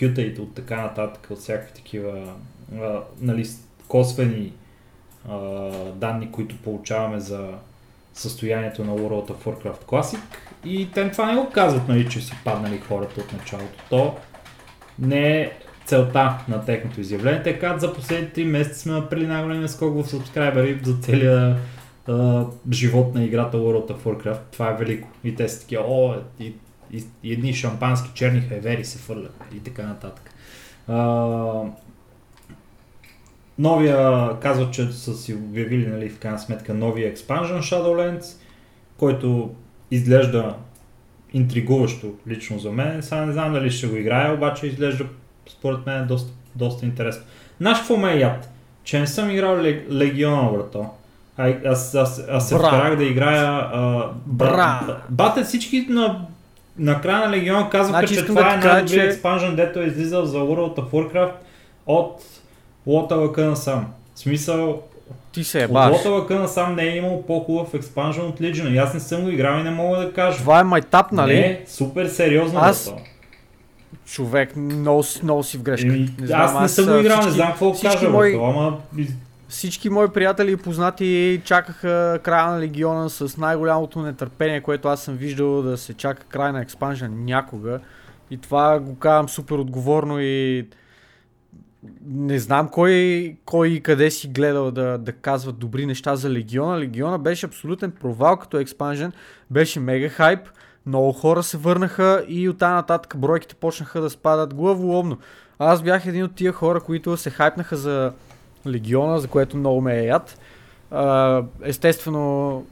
и 0.00 0.34
от 0.38 0.54
така 0.54 0.82
нататък, 0.82 1.26
от 1.30 1.38
всякакви 1.38 1.74
такива 1.74 2.34
а, 2.80 3.00
нали, 3.20 3.46
косвени 3.88 4.52
а, 5.28 5.38
данни, 5.94 6.32
които 6.32 6.56
получаваме 6.56 7.20
за 7.20 7.48
състоянието 8.14 8.84
на 8.84 8.92
World 8.92 9.30
of 9.30 9.44
Warcraft 9.44 9.84
Classic. 9.84 10.20
И 10.64 10.88
те 10.94 11.10
това 11.10 11.26
не 11.26 11.40
го 11.40 11.50
казват, 11.50 11.88
нали, 11.88 12.10
че 12.10 12.20
си 12.20 12.32
паднали 12.44 12.78
хората 12.78 13.20
от 13.20 13.32
началото. 13.32 13.84
То 13.90 14.16
не 14.98 15.40
е 15.40 15.52
целта 15.84 16.38
на 16.48 16.64
техното 16.64 17.00
изявление. 17.00 17.42
Те 17.42 17.58
казват 17.58 17.80
за 17.80 17.94
последните 17.94 18.40
3 18.40 18.44
месеца 18.44 18.80
сме 18.80 18.92
направили 18.92 19.26
най-големия 19.26 19.68
скок 19.68 20.04
в 20.04 20.08
субскрайбери 20.08 20.80
за 20.84 20.96
целия 20.96 21.56
живот 22.70 23.14
на 23.14 23.24
играта 23.24 23.56
World 23.56 23.90
of 23.90 23.98
Warcraft. 23.98 24.40
Това 24.50 24.70
е 24.70 24.76
велико. 24.76 25.08
И 25.24 25.34
те 25.34 25.48
са 25.48 25.60
такива, 25.60 25.84
о, 25.86 26.14
и 26.40 26.54
и, 26.92 27.04
и 27.22 27.32
едни 27.32 27.54
шампански 27.54 28.10
черни 28.14 28.40
хайвери 28.40 28.84
се 28.84 28.98
фърлят 28.98 29.34
и 29.54 29.60
така 29.60 29.82
нататък. 29.82 30.30
А, 30.88 30.96
новия, 33.58 34.30
казва, 34.40 34.70
че 34.70 34.92
са 34.92 35.14
си 35.14 35.34
обявили 35.34 35.86
нали, 35.86 36.08
в 36.08 36.18
крайна 36.18 36.38
сметка 36.38 36.74
новия 36.74 37.14
Expansion 37.14 37.60
Shadowlands, 37.60 38.36
който 38.96 39.54
изглежда 39.90 40.56
интригуващо 41.32 42.14
лично 42.28 42.58
за 42.58 42.72
мен. 42.72 43.02
Сега 43.02 43.26
не 43.26 43.32
знам 43.32 43.52
дали 43.52 43.70
ще 43.70 43.86
го 43.86 43.96
играя, 43.96 44.34
обаче 44.34 44.66
изглежда 44.66 45.06
според 45.48 45.86
мен 45.86 46.06
доста, 46.06 46.32
доста 46.54 46.86
интересно. 46.86 47.24
Знаеш 47.60 47.78
какво 47.78 47.96
ме 47.96 48.12
е 48.12 48.18
яд? 48.18 48.50
Че 48.84 49.00
не 49.00 49.06
съм 49.06 49.30
играл 49.30 49.62
Легиона, 49.90 50.52
брато. 50.52 50.86
А, 51.36 51.54
аз, 51.66 51.94
аз, 51.94 52.24
аз 52.30 52.48
се 52.48 52.54
вкарах 52.54 52.96
да 52.96 53.04
играя... 53.04 53.46
А, 53.72 54.08
Бра! 54.26 54.80
Бате 55.08 55.44
всички 55.44 55.86
на 55.88 56.26
на 56.78 57.00
края 57.00 57.28
на 57.28 57.36
Легион 57.36 57.70
казаха, 57.70 57.98
значи, 57.98 58.14
че 58.14 58.26
това 58.26 58.42
да 58.42 58.48
е 58.48 58.56
най-добрият 58.56 58.88
че... 58.88 59.00
експанжен, 59.00 59.56
дето 59.56 59.80
е 59.80 59.84
излизал 59.84 60.24
за 60.24 60.38
World 60.38 60.74
of 60.74 60.90
Warcraft 60.90 61.32
от 61.86 62.22
Лота 62.86 63.42
на 63.42 63.56
сам. 63.56 63.86
В 64.14 64.18
смисъл, 64.18 64.82
ти 65.32 65.44
се 65.44 65.62
е 65.62 65.68
баш. 65.68 65.96
От 65.96 66.04
Лота 66.04 66.34
на 66.34 66.48
сам 66.48 66.74
не 66.74 66.82
е 66.82 66.96
имал 66.96 67.22
по-хубав 67.26 67.74
експанжен 67.74 68.24
от 68.24 68.40
Legion. 68.40 68.68
И 68.68 68.78
аз 68.78 68.94
не 68.94 69.00
съм 69.00 69.22
го 69.22 69.28
играл 69.28 69.60
и 69.60 69.62
не 69.62 69.70
мога 69.70 69.96
да 69.98 70.12
кажа. 70.12 70.38
Това 70.38 70.60
е 70.60 70.64
майтап, 70.64 71.12
нали? 71.12 71.34
Не, 71.34 71.60
супер 71.66 72.06
сериозно. 72.06 72.60
Аз... 72.62 72.84
Това. 72.84 72.98
Човек, 74.06 74.56
много, 74.56 75.02
много 75.22 75.42
си 75.42 75.58
в 75.58 75.62
грешка. 75.62 75.88
Не 75.88 76.08
знам, 76.26 76.40
аз 76.40 76.62
не 76.62 76.68
съм 76.68 76.94
го 76.94 77.00
играл, 77.00 77.22
не 77.24 77.30
знам 77.30 77.48
какво 77.48 77.72
кажа. 77.82 78.10
Мои... 78.10 78.32
Това, 78.32 78.48
ама 78.48 78.78
всички 79.52 79.90
мои 79.90 80.08
приятели 80.08 80.52
и 80.52 80.56
познати 80.56 81.40
чакаха 81.44 82.20
края 82.22 82.50
на 82.50 82.60
Легиона 82.60 83.10
с 83.10 83.36
най-голямото 83.36 84.00
нетърпение, 84.00 84.60
което 84.60 84.88
аз 84.88 85.02
съм 85.02 85.16
виждал 85.16 85.62
да 85.62 85.76
се 85.76 85.94
чака 85.94 86.24
край 86.24 86.52
на 86.52 86.60
експанжен 86.60 87.24
някога. 87.24 87.80
И 88.30 88.38
това 88.38 88.80
го 88.80 88.98
казвам 88.98 89.28
супер 89.28 89.54
отговорно 89.54 90.20
и 90.20 90.68
не 92.06 92.38
знам 92.38 92.68
кой, 92.68 93.36
кой 93.44 93.68
и 93.68 93.80
къде 93.80 94.10
си 94.10 94.28
гледал 94.28 94.70
да, 94.70 94.98
да 94.98 95.12
казва 95.12 95.52
добри 95.52 95.86
неща 95.86 96.16
за 96.16 96.30
Легиона. 96.30 96.80
Легиона 96.80 97.18
беше 97.18 97.46
абсолютен 97.46 97.90
провал 97.90 98.36
като 98.36 98.58
експанжен, 98.58 99.12
беше 99.50 99.80
мега 99.80 100.08
хайп, 100.08 100.40
много 100.86 101.12
хора 101.12 101.42
се 101.42 101.56
върнаха 101.56 102.24
и 102.28 102.48
оттам 102.48 102.74
нататък 102.74 103.14
бройките 103.18 103.54
почнаха 103.54 104.00
да 104.00 104.10
спадат 104.10 104.54
главоломно. 104.54 105.18
Аз 105.58 105.82
бях 105.82 106.06
един 106.06 106.24
от 106.24 106.34
тия 106.34 106.52
хора, 106.52 106.80
които 106.80 107.16
се 107.16 107.30
хайпнаха 107.30 107.76
за 107.76 108.12
Легиона, 108.66 109.18
за 109.18 109.28
което 109.28 109.56
много 109.56 109.80
ме 109.80 109.98
е 109.98 110.04
яд. 110.04 110.38
естествено, 111.64 112.64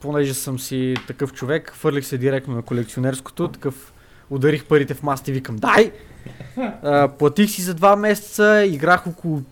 понеже 0.00 0.34
съм 0.34 0.58
си 0.58 0.94
такъв 1.06 1.32
човек, 1.32 1.72
фърлих 1.76 2.06
се 2.06 2.18
директно 2.18 2.54
на 2.54 2.62
колекционерското, 2.62 3.48
такъв 3.48 3.92
ударих 4.30 4.64
парите 4.64 4.94
в 4.94 5.02
маста 5.02 5.30
и 5.30 5.34
викам 5.34 5.56
дай! 5.56 5.92
А, 6.82 7.08
платих 7.08 7.50
си 7.50 7.62
за 7.62 7.74
2 7.74 7.96
месеца, 7.96 8.64
играх 8.66 9.06
около 9.06 9.42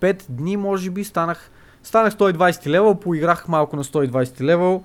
5 0.00 0.22
дни, 0.28 0.56
може 0.56 0.90
би, 0.90 1.04
станах, 1.04 1.50
станах 1.82 2.14
120 2.14 2.66
левел, 2.66 2.94
поиграх 2.94 3.48
малко 3.48 3.76
на 3.76 3.84
120 3.84 4.40
левел. 4.40 4.82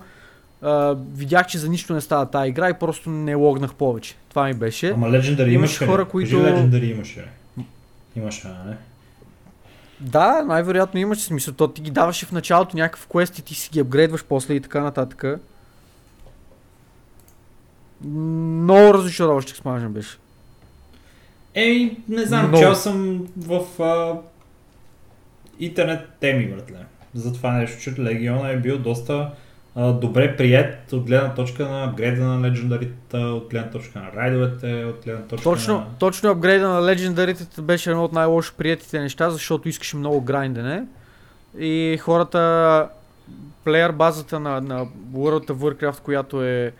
Uh, 0.62 0.98
видях, 1.14 1.46
че 1.46 1.58
за 1.58 1.68
нищо 1.68 1.94
не 1.94 2.00
става 2.00 2.26
тази 2.26 2.48
игра 2.48 2.70
и 2.70 2.74
просто 2.74 3.10
не 3.10 3.34
логнах 3.34 3.74
повече. 3.74 4.16
Това 4.28 4.44
ми 4.44 4.54
беше. 4.54 4.90
Ама 4.90 5.08
Legendary 5.08 5.48
имаше 5.48 5.86
хора, 5.86 6.04
които... 6.04 6.42
Кажи 6.42 6.54
Legendary 6.54 6.92
имаше. 6.92 7.28
Имаше, 8.16 8.48
не? 8.48 8.76
Да, 10.04 10.42
най-вероятно 10.42 11.00
имаш 11.00 11.18
смисъл. 11.18 11.54
То 11.54 11.68
ти 11.68 11.82
ги 11.82 11.90
даваше 11.90 12.26
в 12.26 12.32
началото 12.32 12.76
някакъв 12.76 13.06
квест 13.06 13.38
и 13.38 13.42
ти 13.42 13.54
си 13.54 13.70
ги 13.72 13.80
апгрейдваш 13.80 14.24
после 14.24 14.54
и 14.54 14.60
така 14.60 14.80
нататък. 14.80 15.24
Много 18.04 18.94
разочароващ 18.94 19.50
експанжен 19.50 19.92
беше. 19.92 20.18
Ей, 21.54 21.96
не 22.08 22.24
знам, 22.24 22.50
Но... 22.50 22.58
чел 22.58 22.74
съм 22.74 23.28
в 23.36 23.82
а, 23.82 24.20
интернет 25.58 26.08
теми, 26.20 26.48
братле. 26.48 26.86
За 27.14 27.32
това 27.32 27.52
нещо, 27.52 27.82
че 27.82 28.02
Легиона 28.02 28.48
е 28.50 28.56
бил 28.56 28.78
доста 28.78 29.30
добре 29.76 30.36
прият 30.36 30.92
от 30.92 31.06
гледна 31.06 31.34
точка 31.34 31.68
на 31.68 31.84
апгрейда 31.84 32.24
на 32.24 32.48
легендарите, 32.48 33.16
от 33.16 33.50
гледна 33.50 33.70
точка 33.70 33.98
на 33.98 34.12
райдовете, 34.12 34.84
от 34.84 35.04
гледна 35.04 35.22
точка 35.22 35.42
точно, 35.44 35.74
на... 35.74 35.86
Точно 35.98 36.30
апгрейда 36.30 36.68
на 36.68 36.86
легендарите 36.86 37.62
беше 37.62 37.90
едно 37.90 38.04
от 38.04 38.12
най-лошо 38.12 38.54
приятите 38.58 39.00
неща, 39.00 39.30
защото 39.30 39.68
искаше 39.68 39.96
много 39.96 40.20
грайндене 40.20 40.84
и 41.58 41.98
хората, 42.00 42.88
плеер 43.64 43.92
базата 43.92 44.40
на, 44.40 44.60
на 44.60 44.86
World 45.12 45.50
of 45.50 45.54
Warcraft, 45.54 46.00
която 46.00 46.44
е 46.44 46.72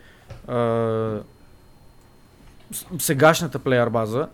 а, 0.48 1.18
сегашната 2.98 3.58
плеер 3.58 3.88
база, 3.88 4.28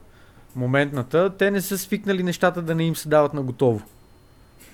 моментната, 0.57 1.31
те 1.39 1.51
не 1.51 1.61
са 1.61 1.79
свикнали 1.79 2.23
нещата 2.23 2.63
да 2.63 2.75
не 2.75 2.85
им 2.85 2.97
се 2.97 3.09
дават 3.09 3.35
на 3.35 3.43
готово. 3.43 3.83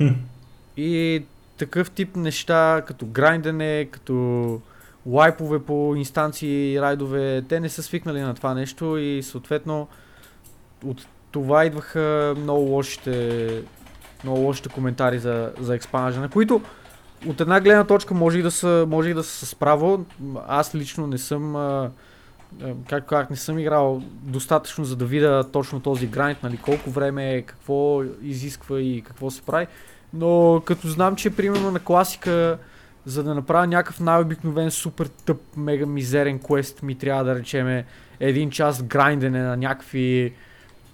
И 0.77 1.23
такъв 1.57 1.91
тип 1.91 2.17
неща, 2.17 2.83
като 2.87 3.07
грайндене, 3.07 3.89
като 3.91 4.61
лайпове 5.07 5.59
по 5.59 5.95
инстанции 5.97 6.81
райдове, 6.81 7.43
те 7.49 7.61
не 7.61 7.69
са 7.69 7.83
свикнали 7.83 8.21
на 8.21 8.35
това 8.35 8.55
нещо 8.55 8.97
и 8.97 9.23
съответно 9.23 9.89
от 10.85 11.07
това 11.31 11.65
идваха 11.65 12.35
много 12.39 12.61
лошите, 12.61 13.63
много 14.25 14.41
лошите 14.41 14.69
коментари 14.69 15.19
за, 15.19 15.53
за 15.61 15.75
експанжа, 15.75 16.29
които 16.29 16.61
от 17.27 17.41
една 17.41 17.61
гледна 17.61 17.85
точка 17.85 18.15
може 18.15 18.39
и 18.39 18.43
да 18.43 18.51
са, 18.51 18.85
може 18.89 19.11
и 19.11 19.15
да 19.15 19.23
са 19.23 19.47
с 19.47 19.55
право. 19.55 20.05
Аз 20.49 20.75
лично 20.75 21.07
не 21.07 21.19
съм, 21.19 21.57
а, 21.57 21.91
как 22.89 23.07
как 23.07 23.31
не 23.31 23.37
съм 23.37 23.59
играл 23.59 24.03
достатъчно 24.23 24.85
за 24.85 24.97
да 24.97 25.05
видя 25.05 25.45
точно 25.53 25.81
този 25.81 26.07
грайнд, 26.07 26.43
нали, 26.43 26.57
колко 26.57 26.91
време, 26.91 27.35
е, 27.35 27.43
какво 27.43 28.03
изисква 28.23 28.81
и 28.81 29.03
какво 29.03 29.31
се 29.31 29.43
прави. 29.43 29.67
Но 30.17 30.63
като 30.65 30.89
знам, 30.89 31.17
че 31.17 31.37
примерно 31.37 31.71
на 31.71 31.79
класика, 31.79 32.59
за 33.07 33.23
да 33.23 33.35
направя 33.35 33.67
някакъв 33.67 34.01
най-обикновен 34.01 34.71
супер 34.71 35.07
тъп, 35.07 35.41
мега 35.57 35.87
мизерен 35.87 36.39
квест, 36.39 36.83
ми 36.83 36.95
трябва 36.95 37.25
да 37.25 37.35
речеме 37.35 37.85
един 38.21 38.51
час 38.51 38.83
грайндене 38.83 39.43
на 39.43 39.57
някакви 39.57 40.35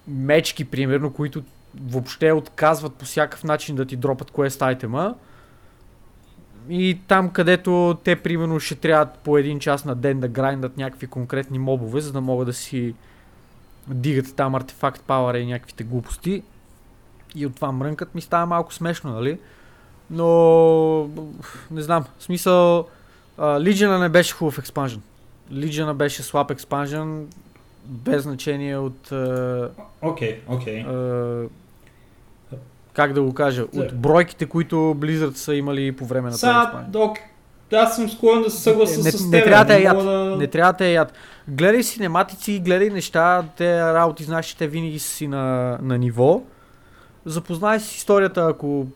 мечки, 0.09 0.65
примерно, 0.65 1.13
които 1.13 1.43
въобще 1.81 2.33
отказват 2.33 2.95
по 2.95 3.05
всякакъв 3.05 3.45
начин 3.45 3.77
да 3.77 3.85
ти 3.85 3.97
дропат 3.97 4.31
квест 4.31 4.63
айтема. 4.63 5.15
И 6.69 6.99
там, 7.09 7.31
където 7.31 7.99
те, 8.05 8.17
примерно, 8.17 8.61
ще 8.61 8.75
трябва 8.75 9.07
по 9.07 9.39
един 9.39 9.59
час 9.59 9.85
на 9.85 9.95
ден 9.95 10.21
да 10.21 10.29
грайндат 10.29 10.77
някакви 10.77 11.07
конкретни 11.07 11.59
мобове, 11.59 12.01
за 12.01 12.13
да 12.13 12.21
могат 12.21 12.47
да 12.47 12.53
си 12.53 12.95
дигат 13.89 14.37
там 14.37 14.55
артефакт 14.55 15.03
пауъра 15.03 15.39
и 15.39 15.47
някаквите 15.47 15.85
глупости 15.85 16.43
и 17.35 17.47
от 17.47 17.55
това 17.55 17.73
мрънкът 17.73 18.15
ми 18.15 18.21
става 18.21 18.47
малко 18.47 18.75
смешно, 18.75 19.11
нали? 19.11 19.39
Но 20.11 20.29
не 21.71 21.83
знам, 21.83 22.05
в 22.19 22.23
смисъл 22.23 22.87
Лиджена 23.59 23.99
не 23.99 24.09
беше 24.09 24.35
хубав 24.35 24.59
експанжен. 24.59 25.03
Лиджена 25.53 25.95
беше 25.95 26.23
слаб 26.23 26.51
експанжен. 26.51 27.29
без 27.85 28.23
значение 28.23 28.77
от... 28.77 29.13
Окей, 30.03 30.41
окей. 30.49 30.81
а, 30.81 31.43
как 32.93 33.13
да 33.13 33.23
го 33.23 33.35
кажа, 33.35 33.63
от 33.77 33.95
бройките, 33.95 34.47
които 34.47 34.77
Blizzard 34.77 35.35
са 35.35 35.55
имали 35.55 35.93
по 35.93 36.07
време 36.07 36.25
на 36.27 36.31
този 36.31 36.41
Сега, 36.41 36.67
спан. 36.69 36.85
док, 36.89 37.19
аз 37.73 37.97
съм 37.97 38.11
склонен 38.11 38.43
да 38.43 38.51
се 38.51 38.63
съгласа 38.63 39.03
Не- 39.03 39.11
с 39.13 39.25
не 39.27 39.39
теб. 39.39 39.45
трябва 39.47 39.65
да 39.65 39.79
е 39.79 39.83
яд. 39.83 39.99
да... 39.99 40.37
Не 40.39 40.47
трябва 40.47 40.73
да 40.73 40.77
те 40.77 40.93
яд. 40.93 41.13
Гледай 41.49 41.83
синематици, 41.83 42.61
гледай 42.61 42.91
неща, 42.91 43.45
те 43.57 43.81
работи, 43.83 44.25
знаеш, 44.25 44.47
че 44.47 44.57
те 44.57 44.67
винаги 44.67 44.99
са 44.99 45.09
си 45.09 45.29
на, 45.29 45.79
на 45.83 45.99
ниво. 45.99 46.43
Запознай 47.27 47.81
с 47.81 47.97
историята, 47.97 48.47
ако 48.51 48.87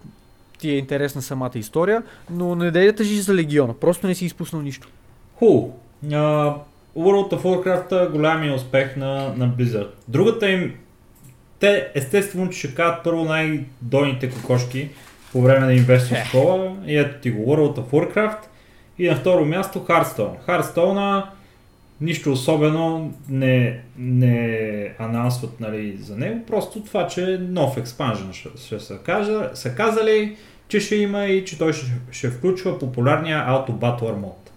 ти 0.58 0.70
е 0.70 0.78
интересна 0.78 1.22
самата 1.22 1.50
история, 1.54 2.02
но 2.30 2.54
не 2.54 2.70
дай 2.70 2.86
да 2.86 2.94
тъжиш 2.94 3.18
за 3.18 3.34
Легиона, 3.34 3.74
просто 3.74 4.06
не 4.06 4.14
си 4.14 4.24
изпуснал 4.24 4.62
нищо. 4.62 4.88
Ху. 5.34 5.70
Uh, 6.06 6.54
World 6.96 7.32
of 7.32 7.42
Warcraft 7.42 8.06
е 8.06 8.10
голямия 8.10 8.54
успех 8.54 8.96
на, 8.96 9.34
на 9.36 9.48
Blizzard. 9.48 9.90
Другата 10.08 10.50
им, 10.50 10.74
те 11.58 11.88
естествено, 11.94 12.50
че 12.50 12.58
ще 12.58 12.74
кажат 12.74 13.04
първо 13.04 13.24
най-дойните 13.24 14.30
кокошки 14.30 14.88
по 15.32 15.42
време 15.42 15.66
на 15.66 15.72
Investor 15.72 16.24
School 16.24 16.84
и 16.86 16.96
ето 16.96 17.20
ти 17.20 17.30
го 17.30 17.56
World 17.56 17.80
of 17.80 17.90
Warcraft 17.90 18.38
и 18.98 19.08
на 19.08 19.16
второ 19.16 19.44
място 19.44 19.78
Hearthstone. 19.78 20.46
Hearthstone 20.46 21.24
нищо 22.00 22.32
особено 22.32 23.14
не, 23.28 23.80
не 23.98 24.94
анонсват 24.98 25.60
нали, 25.60 25.96
за 25.96 26.16
него, 26.16 26.46
просто 26.46 26.84
това, 26.84 27.06
че 27.06 27.38
нов 27.40 27.76
експанжен 27.76 28.32
ще, 28.32 28.48
ще 28.56 28.80
са, 28.80 28.98
кажа, 28.98 29.50
са 29.54 29.74
казали, 29.74 30.36
че 30.68 30.80
ще 30.80 30.96
има 30.96 31.24
и 31.24 31.44
че 31.44 31.58
той 31.58 31.72
ще, 31.72 31.86
ще 32.10 32.30
включва 32.30 32.78
популярния 32.78 33.38
Auto 33.38 33.70
Battler 33.70 34.16
мод. 34.16 34.50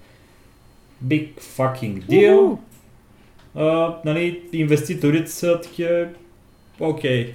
Big 1.06 1.42
fucking 1.42 2.04
deal. 2.04 2.58
А, 3.56 3.96
нали, 4.06 4.42
инвеститорите 4.54 5.32
са 5.32 5.62
такива, 5.62 6.08
окей, 6.80 7.34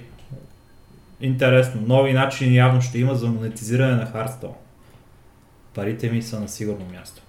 интересно, 1.21 1.81
нови 1.87 2.13
начини 2.13 2.55
явно 2.55 2.81
ще 2.81 2.99
има 2.99 3.15
за 3.15 3.27
монетизиране 3.27 3.95
на 3.95 4.07
Hearthstone. 4.07 4.55
Парите 5.73 6.11
ми 6.11 6.21
са 6.21 6.39
на 6.39 6.47
сигурно 6.47 6.85
място. 6.93 7.21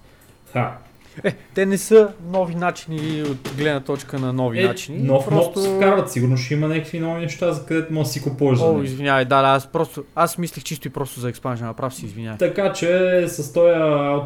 Ха, 0.53 0.77
Е, 1.23 1.35
те 1.53 1.65
не 1.65 1.77
са 1.77 2.09
нови 2.31 2.55
начини 2.55 3.21
от 3.21 3.53
гледна 3.57 3.79
точка 3.79 4.19
на 4.19 4.33
нови 4.33 4.61
е, 4.61 4.67
начини. 4.67 4.97
нов 5.03 5.25
просто... 5.25 5.59
мод 5.59 5.75
вкарват, 5.75 6.11
сигурно 6.11 6.37
ще 6.37 6.53
има 6.53 6.67
някакви 6.67 6.99
нови 6.99 7.21
неща, 7.21 7.51
за 7.51 7.65
където 7.65 7.93
може 7.93 8.07
да 8.07 8.13
си 8.13 8.23
купуваш 8.23 8.59
О, 8.61 8.81
извинявай, 8.83 9.25
да, 9.25 9.41
да, 9.41 9.47
аз 9.47 9.67
просто, 9.67 10.03
аз 10.15 10.37
мислех 10.37 10.63
чисто 10.63 10.87
и 10.87 10.91
просто 10.91 11.19
за 11.19 11.29
експанжен, 11.29 11.67
направо 11.67 11.91
си 11.91 12.05
извинявай. 12.05 12.37
Така 12.37 12.73
че 12.73 13.23
с 13.27 13.53
този 13.53 13.73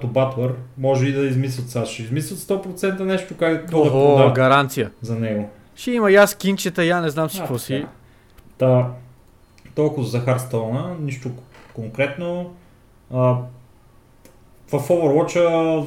Battler 0.07 0.51
може 0.77 1.07
и 1.07 1.13
да 1.13 1.21
измислят 1.21 1.69
сега. 1.69 1.85
Ще 1.85 2.03
измислят 2.03 2.39
100% 2.39 2.99
нещо 2.99 3.35
как 3.39 3.61
какво 3.61 3.83
да 3.83 3.89
О, 3.89 3.91
продават 3.91 4.35
гаранция. 4.35 4.91
за 5.01 5.15
него. 5.15 5.49
Ще 5.75 5.91
има 5.91 6.11
я 6.11 6.27
скинчета, 6.27 6.85
я 6.85 7.01
не 7.01 7.09
знам 7.09 7.29
си 7.29 7.39
какво 7.39 7.57
си. 7.57 7.85
Та, 8.57 8.87
толкова 9.75 10.07
за 10.07 10.25
Hearthstone, 10.25 10.99
нищо 10.99 11.29
конкретно. 11.73 12.53
А, 13.13 13.37
в 14.71 14.89
Overwatch 14.89 15.39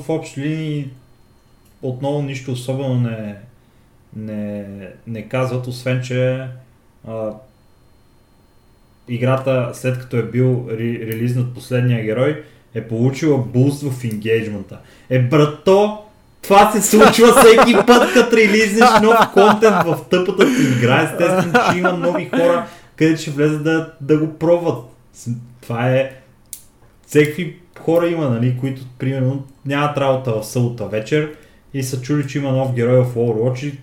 в 0.03 0.11
общи 0.11 0.41
линии 0.41 0.91
отново 1.83 2.23
нищо 2.23 2.53
особено 2.53 2.95
не, 2.95 3.37
не, 4.17 4.65
не 5.07 5.29
казват, 5.29 5.67
освен 5.67 6.03
че 6.03 6.49
а, 7.09 7.31
играта 9.09 9.71
след 9.75 9.99
като 9.99 10.17
е 10.17 10.23
бил 10.23 10.69
ре, 10.71 11.07
релизнат 11.07 11.55
последния 11.55 12.05
герой 12.05 12.45
е 12.75 12.89
получила 12.89 13.39
буст 13.39 13.83
в 13.83 14.05
енгейджмента. 14.05 14.79
Е 15.11 15.19
брато, 15.19 15.99
това 16.43 16.73
се 16.73 16.83
случва 16.83 17.33
всеки 17.33 17.75
път, 17.87 18.13
като 18.15 18.37
релизнеш 18.37 18.89
нов 19.03 19.33
контент 19.33 19.77
в 19.85 19.99
тъпата 20.11 20.47
ти 20.47 20.63
игра. 20.79 21.03
Естествено, 21.03 21.73
че 21.73 21.79
има 21.79 21.93
нови 21.93 22.29
хора, 22.29 22.67
където 22.97 23.21
ще 23.21 23.31
влезат 23.31 23.65
да, 23.65 23.93
да 24.01 24.19
го 24.19 24.39
пробват. 24.39 24.85
Това 25.61 25.91
е... 25.91 26.13
Всеки 27.07 27.57
хора 27.81 28.09
има, 28.09 28.31
нали, 28.31 28.57
които, 28.61 28.83
примерно, 28.99 29.45
нямат 29.67 29.99
работа 29.99 30.33
в 30.33 30.45
събота 30.47 30.87
вечер 30.87 31.33
и 31.75 31.83
са 31.83 32.01
чули, 32.01 32.29
че 32.29 32.39
има 32.39 32.53
нов 32.53 32.75
герой 32.75 33.05
в 33.05 33.15
Overwatch 33.15 33.65
и 33.65 33.79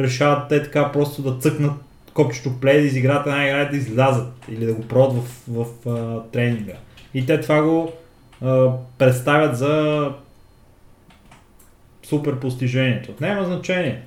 решават 0.00 0.48
те 0.48 0.62
така 0.62 0.92
просто 0.92 1.22
да 1.22 1.38
цъкнат 1.38 1.72
копчето 2.14 2.48
play, 2.48 2.80
да 2.80 2.86
изиграят 2.86 3.26
една 3.26 3.46
игра 3.46 3.62
и 3.62 3.70
да 3.70 3.76
излязат 3.76 4.32
или 4.48 4.66
да 4.66 4.74
го 4.74 4.82
пробват 4.82 5.24
в, 5.24 5.64
в, 5.64 5.66
в 5.84 6.22
тренинга. 6.32 6.72
И 7.14 7.26
те 7.26 7.40
това 7.40 7.62
го 7.62 7.92
а, 8.42 8.70
представят 8.98 9.56
за 9.56 10.08
супер 12.02 12.38
постижението. 12.38 13.12
Няма 13.20 13.44
значение. 13.44 14.02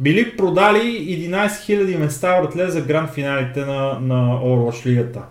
Били 0.00 0.36
продали 0.36 0.80
11 1.30 1.48
000 1.48 1.96
места 1.96 2.40
братле 2.40 2.70
за 2.70 2.80
гранд 2.80 3.10
финалите 3.10 3.60
на, 3.60 3.98
на 4.00 4.40
Overwatch 4.40 4.86
лигата. 4.86 5.22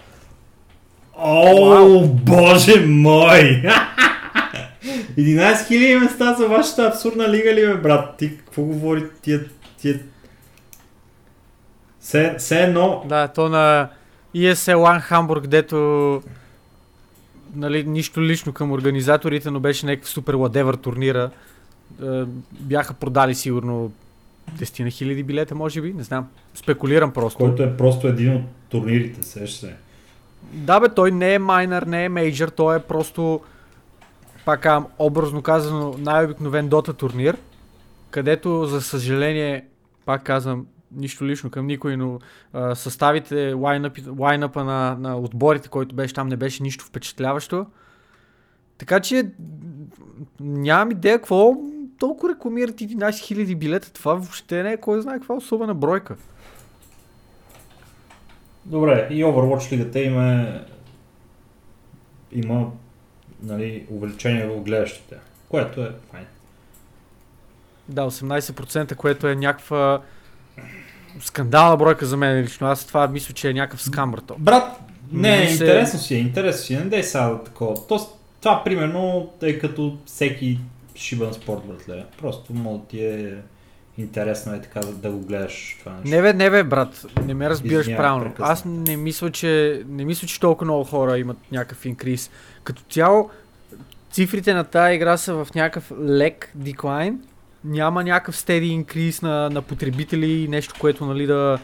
О, 1.23 2.07
боже 2.07 2.85
мой! 2.85 3.63
11 5.17 5.69
000 5.69 5.99
места 5.99 6.33
за 6.33 6.47
вашата 6.47 6.87
абсурдна 6.87 7.29
лига 7.29 7.53
ли 7.53 7.67
бе, 7.67 7.73
брат? 7.73 8.17
Ти 8.17 8.37
какво 8.37 8.61
говори 8.61 9.03
тия... 9.21 9.45
тия... 9.77 9.99
Се, 11.99 12.35
се 12.37 12.63
едно... 12.63 13.03
Да, 13.09 13.27
то 13.27 13.49
на 13.49 13.89
ESL 14.35 14.99
Хамбург, 14.99 15.47
дето 15.47 16.21
нали, 17.55 17.83
нищо 17.83 18.21
лично 18.21 18.53
към 18.53 18.71
организаторите, 18.71 19.51
но 19.51 19.59
беше 19.59 19.85
някакъв 19.85 20.09
супер 20.09 20.33
ладевър 20.33 20.75
турнира. 20.75 21.29
Е, 22.03 22.23
бяха 22.59 22.93
продали 22.93 23.35
сигурно 23.35 23.91
10 24.57 24.83
на 24.83 24.89
хиляди 24.89 25.23
билета, 25.23 25.55
може 25.55 25.81
би, 25.81 25.93
не 25.93 26.03
знам. 26.03 26.27
Спекулирам 26.53 27.11
просто. 27.11 27.37
Който 27.37 27.63
е 27.63 27.77
просто 27.77 28.07
един 28.07 28.35
от 28.35 28.43
турнирите, 28.69 29.23
сеш 29.23 29.51
се. 29.51 29.75
Да 30.53 30.79
бе, 30.79 30.89
той 30.89 31.11
не 31.11 31.33
е 31.33 31.39
майнер, 31.39 31.83
не 31.83 32.05
е 32.05 32.09
мейджор, 32.09 32.47
той 32.47 32.77
е 32.77 32.79
просто, 32.79 33.41
пак 34.45 34.61
казвам, 34.61 34.87
образно 34.99 35.41
казано, 35.41 35.95
най-обикновен 35.97 36.69
дота 36.69 36.93
турнир, 36.93 37.37
където, 38.09 38.65
за 38.65 38.81
съжаление, 38.81 39.65
пак 40.05 40.23
казвам, 40.23 40.65
нищо 40.95 41.25
лично 41.25 41.49
към 41.49 41.67
никой, 41.67 41.97
но 41.97 42.19
а, 42.53 42.75
съставите, 42.75 43.53
лайнъпи- 43.53 44.19
лайнъпа 44.19 44.63
на, 44.63 44.95
на 44.99 45.17
отборите, 45.17 45.69
който 45.69 45.95
беше 45.95 46.13
там, 46.13 46.27
не 46.27 46.37
беше 46.37 46.63
нищо 46.63 46.85
впечатляващо. 46.85 47.65
Така 48.77 48.99
че 48.99 49.29
нямам 50.39 50.91
идея 50.91 51.17
какво 51.17 51.55
толкова 51.99 52.33
рекламират 52.33 52.75
11 52.75 52.95
000 53.09 53.55
билета. 53.55 53.93
Това 53.93 54.13
въобще 54.13 54.63
не 54.63 54.71
е 54.71 54.77
кой 54.77 55.01
знае 55.01 55.17
каква 55.17 55.35
особена 55.35 55.73
бройка. 55.73 56.15
Добре, 58.71 59.07
и 59.11 59.23
Overwatch 59.23 59.71
лигата 59.71 59.99
има 59.99 60.59
има 62.31 62.71
нали, 63.43 63.85
увеличение 63.89 64.45
в 64.45 64.61
гледащите, 64.61 65.15
което 65.49 65.81
е 65.81 65.91
файн. 66.11 66.25
Да, 67.89 68.01
18%, 68.01 68.95
което 68.95 69.27
е 69.27 69.35
някаква 69.35 70.01
скандална 71.19 71.77
бройка 71.77 72.05
за 72.05 72.17
мен 72.17 72.41
лично. 72.41 72.67
Аз 72.67 72.87
това 72.87 73.07
мисля, 73.07 73.33
че 73.33 73.49
е 73.49 73.53
някакъв 73.53 73.81
скамър. 73.81 74.19
то. 74.19 74.35
Брат, 74.39 74.79
не, 75.11 75.39
Ми 75.39 75.47
се- 75.47 75.51
интересно 75.51 75.99
си 75.99 76.15
е, 76.15 76.17
интересно 76.17 76.61
си 76.61 76.73
е, 76.73 76.79
не 76.79 76.85
дай 76.85 77.03
сега 77.03 77.39
такова. 77.45 77.87
То, 77.87 77.99
това 78.41 78.63
примерно 78.63 79.31
е 79.41 79.59
като 79.59 79.97
всеки 80.05 80.59
шибан 80.95 81.33
спорт, 81.33 81.61
братле. 81.67 82.05
Просто 82.17 82.53
мога 82.53 82.79
да 82.79 82.85
ти 82.85 83.05
е 83.05 83.35
интересно 83.97 84.53
е 84.53 84.61
така 84.61 84.79
да, 84.79 85.11
го 85.11 85.19
гледаш 85.19 85.77
това 85.79 85.91
нещо. 85.91 86.09
Не 86.09 86.21
бе, 86.21 86.33
не 86.33 86.49
бе, 86.49 86.63
брат, 86.63 87.05
не 87.25 87.33
ме 87.33 87.49
разбираш 87.49 87.87
правилно. 87.95 88.23
прекъсна. 88.23 88.53
Аз 88.53 88.65
не 88.65 88.97
мисля, 88.97 89.31
че, 89.31 89.83
не 89.87 90.05
мисля, 90.05 90.27
че 90.27 90.39
толкова 90.39 90.65
много 90.65 90.83
хора 90.83 91.17
имат 91.17 91.37
някакъв 91.51 91.85
инкриз. 91.85 92.31
Като 92.63 92.81
цяло, 92.89 93.29
цифрите 94.11 94.53
на 94.53 94.63
тази 94.63 94.95
игра 94.95 95.17
са 95.17 95.33
в 95.33 95.47
някакъв 95.55 95.91
лек 96.01 96.51
деклайн. 96.55 97.19
Няма 97.63 98.03
някакъв 98.03 98.37
стеди 98.37 98.67
инкриз 98.67 99.21
на, 99.21 99.49
на 99.49 99.61
потребители 99.61 100.31
и 100.31 100.47
нещо, 100.47 100.75
което 100.79 101.05
нали, 101.05 101.25
да, 101.25 101.59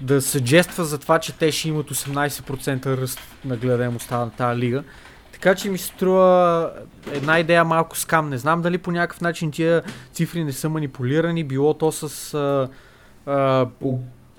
да 0.00 0.22
съджества 0.22 0.84
за 0.84 0.98
това, 0.98 1.18
че 1.18 1.32
те 1.32 1.52
ще 1.52 1.68
имат 1.68 1.90
18% 1.90 2.86
ръст 2.86 3.20
на 3.44 3.56
гледаемостта 3.56 4.18
на 4.18 4.30
тази 4.30 4.60
лига. 4.60 4.84
Така 5.46 5.58
че 5.58 5.70
ми 5.70 5.78
се 5.78 5.86
струва 5.86 6.70
една 7.12 7.38
идея 7.38 7.64
малко 7.64 7.98
скам. 7.98 8.30
Не 8.30 8.38
знам 8.38 8.62
дали 8.62 8.78
по 8.78 8.90
някакъв 8.92 9.20
начин 9.20 9.50
тия 9.50 9.82
цифри 10.12 10.44
не 10.44 10.52
са 10.52 10.68
манипулирани, 10.68 11.44
било 11.44 11.74
то 11.74 11.92
с 11.92 12.34
а, 12.34 12.68
а, 13.26 13.66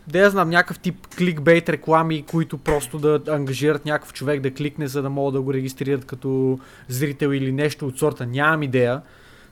да 0.07 0.19
я 0.19 0.29
знам, 0.29 0.49
някакъв 0.49 0.79
тип 0.79 1.07
кликбейт 1.17 1.69
реклами, 1.69 2.23
които 2.23 2.57
просто 2.57 2.99
да 2.99 3.21
ангажират 3.27 3.85
някакъв 3.85 4.13
човек 4.13 4.41
да 4.41 4.53
кликне, 4.53 4.87
за 4.87 5.01
да 5.01 5.09
могат 5.09 5.33
да 5.33 5.41
го 5.41 5.53
регистрират 5.53 6.05
като 6.05 6.59
зрител 6.87 7.27
или 7.27 7.51
нещо 7.51 7.87
от 7.87 7.99
сорта. 7.99 8.25
Нямам 8.25 8.63
идея, 8.63 9.01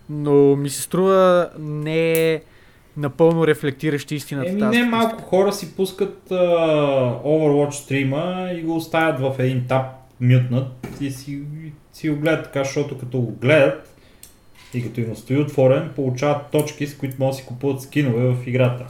но 0.09 0.55
ми 0.55 0.69
се 0.69 0.81
струва 0.81 1.49
не 1.59 2.41
напълно 2.97 3.47
рефлектиращи 3.47 4.15
истината. 4.15 4.49
Еми 4.49 4.59
тази 4.59 4.79
не 4.79 4.85
малко 4.85 5.23
хора 5.23 5.53
си 5.53 5.75
пускат 5.75 6.31
а, 6.31 6.35
Overwatch 7.25 7.71
стрима 7.71 8.49
и 8.55 8.61
го 8.61 8.75
оставят 8.75 9.19
в 9.19 9.39
един 9.39 9.65
таб, 9.67 9.85
мютнат 10.19 10.67
и 11.01 11.11
си, 11.11 11.41
си 11.93 12.09
го 12.09 12.15
гледат 12.15 12.43
така, 12.43 12.63
защото 12.63 12.97
като 12.97 13.21
го 13.21 13.31
гледат 13.31 13.95
И 14.73 14.83
като 14.83 14.99
им 14.99 15.15
стои 15.15 15.37
отворен, 15.37 15.89
получават 15.95 16.45
точки, 16.51 16.87
с 16.87 16.97
които 16.97 17.15
могат 17.19 17.33
да 17.33 17.37
си 17.37 17.45
купуват 17.45 17.81
скинове 17.81 18.27
в 18.27 18.47
играта. 18.47 18.85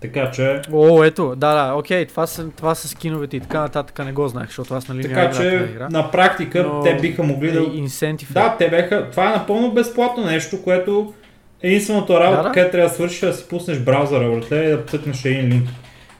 Така 0.00 0.30
че, 0.30 0.62
О, 0.72 1.04
ето, 1.04 1.28
да, 1.36 1.54
да, 1.54 1.74
окей, 1.74 2.06
това 2.06 2.26
са, 2.26 2.50
това 2.50 2.74
са 2.74 2.88
скиновете 2.88 3.36
и 3.36 3.40
така 3.40 3.60
нататък 3.60 3.98
не 3.98 4.12
го 4.12 4.28
знаех, 4.28 4.46
защото 4.46 4.74
аз 4.74 4.88
нали 4.88 5.02
така 5.02 5.30
че 5.30 5.42
на 5.42 5.64
игра. 5.64 5.88
на 5.88 6.10
практика 6.10 6.62
Но 6.62 6.82
те 6.82 6.96
биха 6.96 7.22
могли 7.22 7.52
да... 7.52 7.60
е 7.60 7.62
инсентив. 7.62 8.32
Да, 8.32 8.56
те 8.58 8.70
беха... 8.70 9.10
Това 9.10 9.30
е 9.30 9.36
напълно 9.36 9.72
безплатно 9.72 10.24
нещо, 10.24 10.62
което 10.62 11.14
единственото 11.62 12.20
работа, 12.20 12.42
Да, 12.42 12.48
да. 12.48 12.54
където 12.54 12.72
трябва 12.72 12.88
да 12.88 12.94
свършиш 12.94 13.22
е 13.22 13.26
да 13.26 13.32
си 13.32 13.48
пуснеш 13.48 13.78
браузъра, 13.78 14.30
братле, 14.30 14.64
и 14.64 14.68
да 14.68 14.84
цъкнеш 14.84 15.24
един 15.24 15.48
линк. 15.48 15.68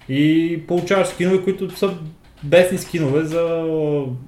И 0.09 0.62
получаваш 0.69 1.09
скинове, 1.09 1.43
които 1.43 1.77
са 1.77 1.95
бесни 2.43 2.79
скинове 2.79 3.25
за 3.25 3.45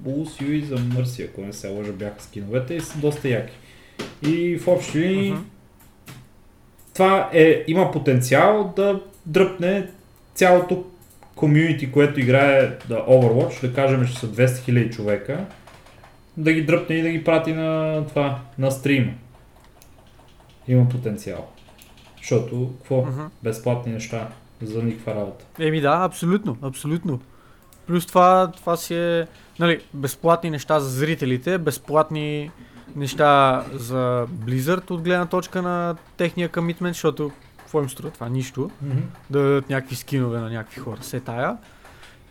Улусио 0.05 0.51
и 0.53 0.63
за 0.63 0.77
Мърси, 0.77 1.23
ако 1.23 1.41
не 1.41 1.53
се 1.53 1.69
лъжа, 1.69 1.93
бяха 1.93 2.23
скиновете 2.23 2.75
и 2.75 2.81
са 2.81 2.99
доста 2.99 3.29
яки. 3.29 3.55
И 4.23 4.59
в 4.59 4.69
общи 4.69 4.99
линии 4.99 5.31
Мгм. 5.31 5.43
това 6.95 7.31
е, 7.33 7.65
има 7.67 7.91
потенциал 7.91 8.73
да 8.77 9.01
дръпне 9.27 9.89
цялото 10.35 10.85
комюнити, 11.35 11.93
което 11.93 12.21
играе 12.21 12.79
да 12.89 13.07
Overwatch, 13.07 13.61
да 13.61 13.75
кажем, 13.75 14.07
че 14.07 14.19
са 14.19 14.27
200 14.27 14.47
000 14.47 14.91
човека, 14.91 15.45
да 16.37 16.53
ги 16.53 16.63
дръпне 16.63 16.97
и 16.97 17.03
да 17.03 17.09
ги 17.09 17.25
прати 17.25 17.53
на 17.53 18.05
това, 18.09 18.41
на 18.59 18.71
стрима. 18.71 19.13
Има 20.69 20.89
потенциал. 20.89 21.49
Защото, 22.19 22.71
какво? 22.79 23.03
Мгм. 23.03 23.23
Безплатни 23.43 23.93
неща 23.93 24.29
за 24.63 24.83
никаква 24.83 25.15
работа. 25.15 25.45
Еми 25.59 25.81
да, 25.81 26.05
абсолютно, 26.05 26.57
абсолютно. 26.63 27.21
Плюс 27.87 28.07
това, 28.07 28.53
това 28.57 28.77
си 28.77 28.95
е, 28.95 29.27
нали, 29.59 29.81
безплатни 29.95 30.51
неща 30.51 30.81
за 30.81 30.91
зрителите, 30.91 31.59
безплатни 31.59 32.51
неща 32.97 33.65
за 33.73 34.27
Blizzard 34.45 34.91
от 34.91 35.03
гледна 35.03 35.27
точка 35.27 35.63
на 35.63 35.97
техния 36.17 36.49
комитмент, 36.49 36.95
защото 36.95 37.31
какво 37.59 37.81
им 37.81 37.91
струва 37.91 38.11
това? 38.11 38.29
Нищо. 38.29 38.71
Да 39.31 39.43
дадат 39.43 39.71
някакви 39.71 39.97
скинове 39.97 40.41
на 40.41 40.51
някакви 40.51 40.81
хора, 40.81 41.03
се 41.03 41.21
тая. 41.21 41.57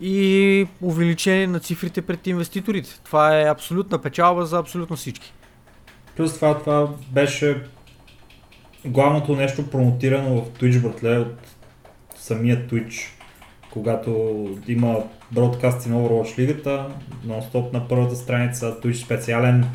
И 0.01 0.67
увеличение 0.81 1.47
на 1.47 1.59
цифрите 1.59 2.01
пред 2.01 2.27
инвеститорите. 2.27 2.99
Това 3.03 3.39
е 3.39 3.49
абсолютна 3.49 4.01
печалба 4.01 4.45
за 4.45 4.57
абсолютно 4.57 4.95
всички. 4.95 5.33
Плюс 6.15 6.35
това, 6.35 6.57
това 6.57 6.87
беше 7.11 7.63
главното 8.85 9.35
нещо 9.35 9.69
промотирано 9.69 10.41
в 10.41 10.49
Twitch, 10.49 10.81
братле, 10.81 11.17
от 11.17 11.37
самия 12.15 12.67
Twitch, 12.67 13.09
когато 13.71 14.11
има 14.67 14.97
бродкасти 15.31 15.89
на 15.89 15.95
Overwatch 15.95 16.37
лигата, 16.37 16.85
нон-стоп 17.27 17.73
на 17.73 17.87
първата 17.87 18.15
страница, 18.15 18.75
Twitch 18.83 19.05
специален 19.05 19.65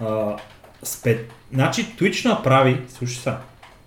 а, 0.00 0.36
спе... 0.82 1.18
Значи 1.52 1.86
Twitch 1.98 2.28
направи, 2.28 2.80
слушай 2.88 3.22
са, 3.22 3.36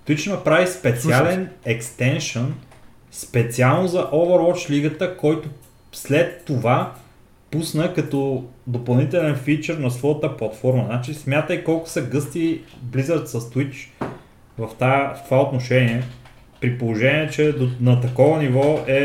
Twitch 0.08 0.30
направи 0.30 0.68
специален 0.68 1.50
екстеншън 1.66 2.56
специално 3.12 3.88
за 3.88 4.12
Overwatch 4.12 4.70
лигата, 4.70 5.18
който 5.18 5.50
след 5.92 6.46
това 6.46 6.94
пусна 7.52 7.94
като 7.94 8.46
допълнителен 8.68 9.36
фичър 9.36 9.78
на 9.78 9.92
своята 9.92 10.38
платформа. 10.38 10.84
Значи 10.86 11.14
смятай 11.14 11.64
колко 11.64 11.90
са 11.90 12.02
гъсти 12.02 12.62
Blizzard 12.86 13.26
с 13.26 13.40
Twitch 13.40 13.88
в, 14.58 14.70
тая, 14.80 15.16
в 15.16 15.24
това 15.24 15.42
отношение, 15.42 16.04
при 16.62 16.78
положение, 16.78 17.30
че 17.30 17.52
до, 17.52 17.70
на 17.80 18.02
такова 18.02 18.44
ниво 18.44 18.84
е 18.88 19.00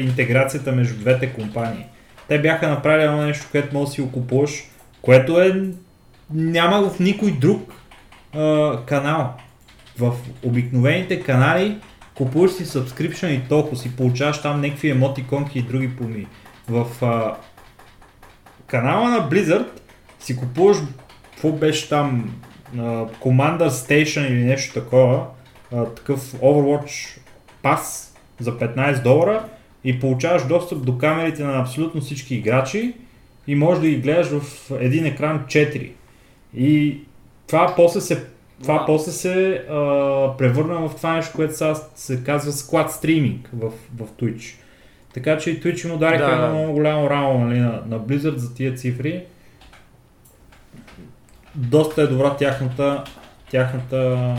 интеграцията 0.00 0.72
между 0.72 0.98
двете 0.98 1.32
компании. 1.32 1.86
Те 2.28 2.40
бяха 2.40 2.68
направили 2.68 3.04
едно 3.04 3.22
нещо, 3.22 3.46
което 3.50 3.74
може 3.74 3.86
да 3.86 3.92
си 3.92 4.00
го 4.00 4.12
купуваш, 4.12 4.64
което 5.02 5.40
е 5.40 5.62
няма 6.30 6.90
в 6.90 7.00
никой 7.00 7.30
друг 7.30 7.72
а, 8.34 8.78
канал. 8.86 9.34
В 9.98 10.12
обикновените 10.42 11.20
канали 11.20 11.78
купуваш 12.14 12.50
си 12.52 12.66
subscription 12.66 13.28
и 13.28 13.48
толкова 13.48 13.76
си 13.76 13.96
получаваш 13.96 14.42
там 14.42 14.60
някакви 14.60 14.90
емотиконки 14.90 15.58
и 15.58 15.62
други 15.62 15.96
поми. 15.96 16.26
В 16.68 16.86
а, 17.02 17.36
канала 18.66 19.10
на 19.10 19.30
Blizzard 19.30 19.68
си 20.20 20.36
купуваш, 20.36 20.76
какво 21.30 21.52
беше 21.52 21.88
там, 21.88 22.34
а, 22.74 22.80
Commander 23.06 23.68
Station 23.68 24.28
или 24.28 24.44
нещо 24.44 24.80
такова, 24.80 25.26
а, 25.74 25.84
такъв 25.84 26.32
Overwatch 26.32 27.18
пас 27.62 28.14
за 28.40 28.58
15 28.58 29.02
долара 29.02 29.44
и 29.84 30.00
получаваш 30.00 30.46
достъп 30.46 30.84
до 30.84 30.98
камерите 30.98 31.44
на 31.44 31.60
абсолютно 31.60 32.00
всички 32.00 32.34
играчи 32.34 32.94
и 33.46 33.54
можеш 33.54 33.82
да 33.82 33.88
ги 33.88 33.96
гледаш 33.96 34.26
в 34.26 34.70
един 34.80 35.06
екран 35.06 35.44
4. 35.46 35.90
И 36.56 37.00
това 37.46 37.72
после 37.76 38.00
се, 38.00 38.24
това 38.62 38.74
Вау. 38.74 38.86
после 38.86 39.12
се 39.12 39.64
а, 39.70 39.74
превърна 40.38 40.88
в 40.88 40.96
това 40.96 41.16
нещо, 41.16 41.32
което 41.34 41.56
сега 41.56 41.74
се 41.94 42.24
казва 42.24 42.52
склад 42.52 42.92
стриминг 42.92 43.50
в, 43.52 43.70
в 43.70 44.06
Twitch. 44.20 44.54
Така 45.14 45.38
че 45.38 45.50
и 45.50 45.60
Twitch 45.60 45.86
им 45.88 45.94
удариха 45.94 46.26
Да. 46.26 46.32
едно 46.32 46.48
много 46.48 46.72
голямо 46.72 47.10
рамо 47.10 47.38
нали, 47.38 47.58
на, 47.58 47.82
на 47.86 48.00
Blizzard 48.00 48.36
за 48.36 48.54
тия 48.54 48.74
цифри. 48.74 49.24
Доста 51.54 52.02
е 52.02 52.06
добра 52.06 52.36
тяхната, 52.36 53.04
тяхната 53.52 53.96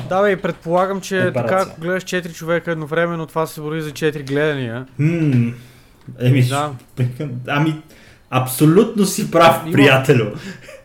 Да, 0.10 0.22
бе, 0.22 0.32
и 0.32 0.36
предполагам, 0.36 1.02
че 1.02 1.32
така, 1.34 1.66
ако 1.68 1.82
гледаш 1.82 2.04
4 2.04 2.34
човека 2.34 2.72
едновременно, 2.72 3.26
това 3.26 3.46
се 3.46 3.62
брои 3.62 3.82
за 3.82 3.92
4 3.92 4.28
гледания. 4.28 4.86
Хм, 4.96 5.50
еми, 6.20 6.44
Да. 6.44 6.72
ами, 7.48 7.82
абсолютно 8.30 9.06
си 9.06 9.32
прав, 9.32 9.62
Има. 9.66 9.74
приятелю. 9.74 10.26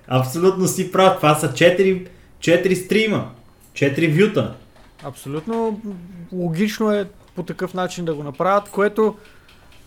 Абсолютно 0.09 0.67
си 0.67 0.93
прав. 0.93 1.17
Това 1.17 1.35
са 1.35 1.49
4, 1.49 2.07
4 2.41 2.75
стрима, 2.75 3.31
4 3.73 4.23
вюта. 4.23 4.55
Абсолютно 5.05 5.81
логично 6.33 6.93
е 6.93 7.09
по 7.35 7.43
такъв 7.43 7.75
начин 7.75 8.05
да 8.05 8.15
го 8.15 8.23
направят, 8.23 8.69
което 8.69 9.17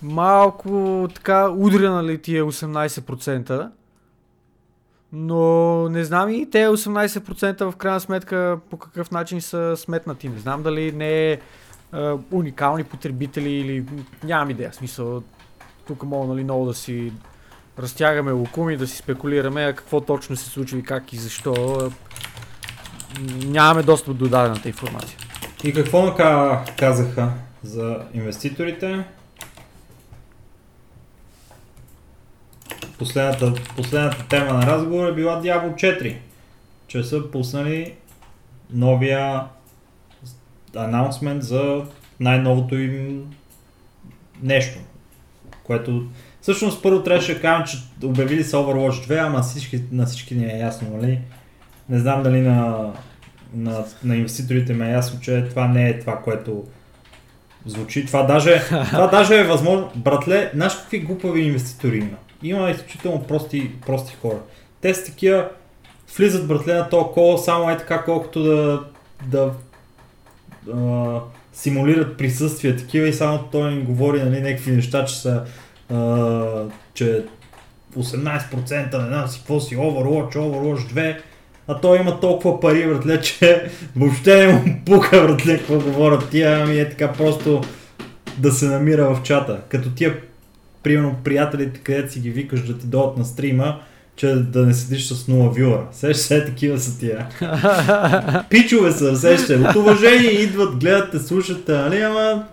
малко 0.02 1.08
така 1.16 1.50
удря 1.50 1.92
нали 1.92 2.18
тия 2.18 2.44
18%. 2.44 3.70
Но 5.14 5.90
не 5.90 6.04
знам 6.04 6.30
и 6.30 6.50
те 6.50 6.68
18% 6.68 7.72
в 7.72 7.76
крайна 7.76 8.00
сметка 8.00 8.60
по 8.70 8.78
какъв 8.78 9.12
начин 9.12 9.42
са 9.42 9.78
сметнати. 9.78 10.30
Не 10.30 10.40
знам 10.40 10.64
дали 10.64 10.92
не 10.92 11.32
е 11.32 11.38
уникални 12.32 12.84
потребители 12.84 13.50
или 13.50 13.86
нямам 14.24 14.50
идея. 14.50 14.74
Смисъл, 14.74 15.24
тук 15.88 16.04
мога 16.04 16.28
нали, 16.28 16.44
много 16.44 16.66
да 16.66 16.74
си 16.74 17.14
разтягаме 17.80 18.32
лукуми, 18.32 18.78
да 18.78 18.88
си 18.88 18.98
спекулираме 18.98 19.74
какво 19.78 20.02
точно 20.02 20.36
се 20.36 20.50
случва 20.50 20.80
и 20.80 20.84
как 20.84 21.14
и 21.14 21.18
защо. 21.18 21.78
Нямаме 23.46 23.84
достъп 23.84 24.18
до 24.18 24.28
дадената 24.28 24.68
информация. 24.68 25.18
И 25.64 25.74
какво 25.74 26.06
нака 26.06 26.62
казаха 26.80 27.32
за 27.64 28.00
инвеститорите? 28.14 29.06
Последната, 33.02 33.54
последната 33.76 34.28
тема 34.28 34.54
на 34.54 34.66
разговор 34.68 35.08
е 35.08 35.14
била 35.14 35.42
Diablo 35.42 35.74
4, 35.74 36.16
че 36.88 37.04
са 37.04 37.32
пуснали 37.32 37.94
новия 38.74 39.44
анонсмент 40.76 41.44
за 41.44 41.84
най-новото 42.20 42.76
им 42.76 43.26
нещо, 44.44 44.80
което 45.64 46.04
всъщност 46.42 46.84
първо 46.84 47.04
трябваше 47.04 47.34
да 47.34 47.42
кажем, 47.42 47.66
че 47.66 48.08
обявили 48.08 48.44
са 48.44 48.58
Overwatch 48.58 49.10
2, 49.10 49.26
ама 49.26 49.42
всички, 49.42 49.84
на 49.92 50.06
всички 50.06 50.36
ни 50.36 50.46
е 50.46 50.60
ясно, 50.60 50.98
нали? 50.98 51.20
Не 51.90 52.00
знам 52.00 52.24
дали 52.24 52.42
на, 52.42 52.92
на, 53.54 53.86
на 54.04 54.16
инвеститорите 54.16 54.74
ми 54.74 54.88
е 54.88 54.92
ясно, 54.92 55.20
че 55.20 55.46
това 55.50 55.68
не 55.68 55.90
е 55.90 56.00
това, 56.00 56.22
което 56.22 56.64
звучи. 57.66 58.06
Това 58.06 58.24
даже, 58.24 58.62
това 58.92 59.08
даже 59.08 59.40
е 59.40 59.44
възможно. 59.44 59.92
Братле, 59.96 60.52
знаеш 60.54 60.76
какви 60.76 61.00
глупави 61.00 61.42
инвеститори 61.42 61.98
има? 61.98 62.18
Има 62.44 62.70
изключително 62.70 63.24
прости, 63.24 63.72
прости 63.86 64.16
хора. 64.22 64.38
Те 64.82 64.94
са 64.94 65.06
такива, 65.06 65.50
влизат 66.18 66.48
братле 66.48 66.74
на 66.74 66.90
този 66.90 67.06
кол 67.14 67.38
само 67.38 67.70
е 67.70 67.78
така, 67.78 68.04
колкото 68.04 68.44
да, 68.44 68.84
да 69.26 69.52
а, 70.74 71.20
симулират 71.54 72.18
присъствие 72.18 72.76
такива 72.76 73.08
и 73.08 73.14
само 73.14 73.44
той 73.52 73.72
им 73.72 73.84
говори 73.84 74.24
нали, 74.24 74.42
някакви 74.42 74.72
неща, 74.72 75.06
че 75.06 75.16
са 75.16 75.44
а, 75.90 76.64
че 76.94 77.26
18% 77.98 79.02
не 79.02 79.08
знам 79.08 79.28
си 79.28 79.40
какво 79.40 79.60
си 79.60 79.78
Overwatch, 79.78 80.36
Overwatch 80.36 80.94
2 80.94 81.22
а 81.68 81.80
той 81.82 82.00
има 82.00 82.20
толкова 82.20 82.60
пари, 82.60 82.88
братле, 82.88 83.22
че 83.22 83.70
въобще 83.96 84.46
не 84.46 84.54
му 84.54 84.82
пука, 84.86 85.28
братле, 85.28 85.58
какво 85.58 85.80
говорят 85.80 86.30
тия, 86.30 86.62
ами 86.64 86.80
е 86.80 86.90
така 86.90 87.14
просто 87.14 87.62
да 88.38 88.52
се 88.52 88.66
намира 88.66 89.16
в 89.16 89.24
чата. 89.24 89.60
Като 89.70 89.90
тия, 89.90 90.18
примерно, 90.84 91.16
приятелите, 91.24 91.80
където 91.80 92.14
си 92.14 92.20
ги 92.20 92.30
викаш 92.30 92.62
да 92.62 92.78
ти 92.78 92.88
дойдат 92.88 93.18
на 93.18 93.26
стрима, 93.26 93.80
че 94.16 94.28
да 94.28 94.66
не 94.66 94.74
седиш 94.74 95.08
с 95.08 95.28
нула 95.28 95.50
вюра. 95.50 95.88
Сеш 95.92 96.18
се, 96.18 96.46
такива 96.46 96.80
са 96.80 97.00
тия. 97.00 97.28
Пичове 98.50 98.92
са, 98.92 99.16
сеща. 99.16 99.54
От 99.70 99.76
уважение 99.76 100.32
идват, 100.32 100.80
гледат 100.80 101.12
те, 101.12 101.20
слушат 101.20 101.66
те, 101.66 101.72
нали, 101.72 102.02
ама 102.02 102.44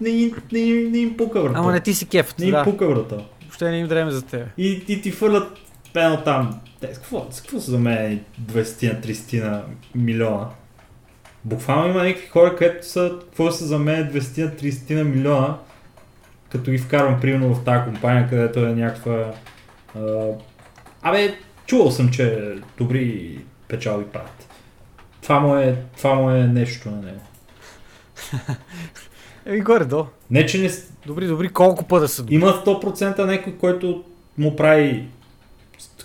не, 0.00 0.08
им- 0.08 0.34
не, 0.52 0.58
им- 0.58 0.92
не 0.92 0.98
им 0.98 1.16
пука, 1.16 1.42
брата. 1.42 1.54
Ама 1.58 1.72
не 1.72 1.80
ти 1.80 1.94
си 1.94 2.06
кеф. 2.06 2.34
не 2.38 2.44
им 2.44 2.50
Да. 2.50 2.64
пука, 2.64 2.88
брата. 2.88 3.24
Въобще 3.42 3.70
не 3.70 3.78
им 3.78 3.88
дреме 3.88 4.10
за 4.10 4.22
теб. 4.22 4.46
И, 4.58 4.84
и 4.88 5.02
ти 5.02 5.10
фърлят 5.10 5.58
Пено 5.92 6.20
там, 6.24 6.60
те, 6.80 6.86
какво, 6.86 7.26
какво 7.36 7.60
са 7.60 7.70
за 7.70 7.78
мен 7.78 8.20
20-30 8.42 9.44
на 9.44 9.62
милиона? 9.94 10.46
Буквално 11.44 11.88
има 11.90 12.04
някакви 12.04 12.28
хора, 12.28 12.56
където 12.56 12.88
са, 12.88 13.12
какво 13.20 13.50
са 13.50 13.64
за 13.66 13.78
мен 13.78 14.10
20-30 14.12 14.94
на 14.94 15.04
милиона, 15.04 15.56
като 16.52 16.70
ги 16.70 16.78
вкарвам 16.78 17.20
примерно 17.20 17.54
в 17.54 17.64
тази 17.64 17.84
компания, 17.84 18.28
където 18.28 18.66
е 18.66 18.74
някаква... 18.74 19.32
А, 19.96 20.26
абе, 21.02 21.34
чувал 21.66 21.90
съм, 21.90 22.10
че 22.10 22.54
добри 22.78 23.38
печалби 23.68 24.04
правят. 24.04 24.48
Това 25.22 25.40
му 25.40 25.56
е, 25.56 25.76
това 25.96 26.14
му 26.14 26.30
е 26.30 26.44
нещо 26.44 26.90
на 26.90 26.96
него. 26.96 27.20
Еми 29.46 29.60
горе 29.60 29.84
до. 29.84 30.06
Не, 30.30 30.46
че 30.46 30.58
не... 30.58 30.70
Добри, 31.06 31.26
добри, 31.26 31.48
колко 31.48 31.84
пъта 31.84 32.08
са 32.08 32.22
добри. 32.22 32.34
Има 32.34 32.46
100% 32.46 33.24
някой, 33.24 33.52
който 33.52 34.04
му 34.38 34.56
прави 34.56 35.08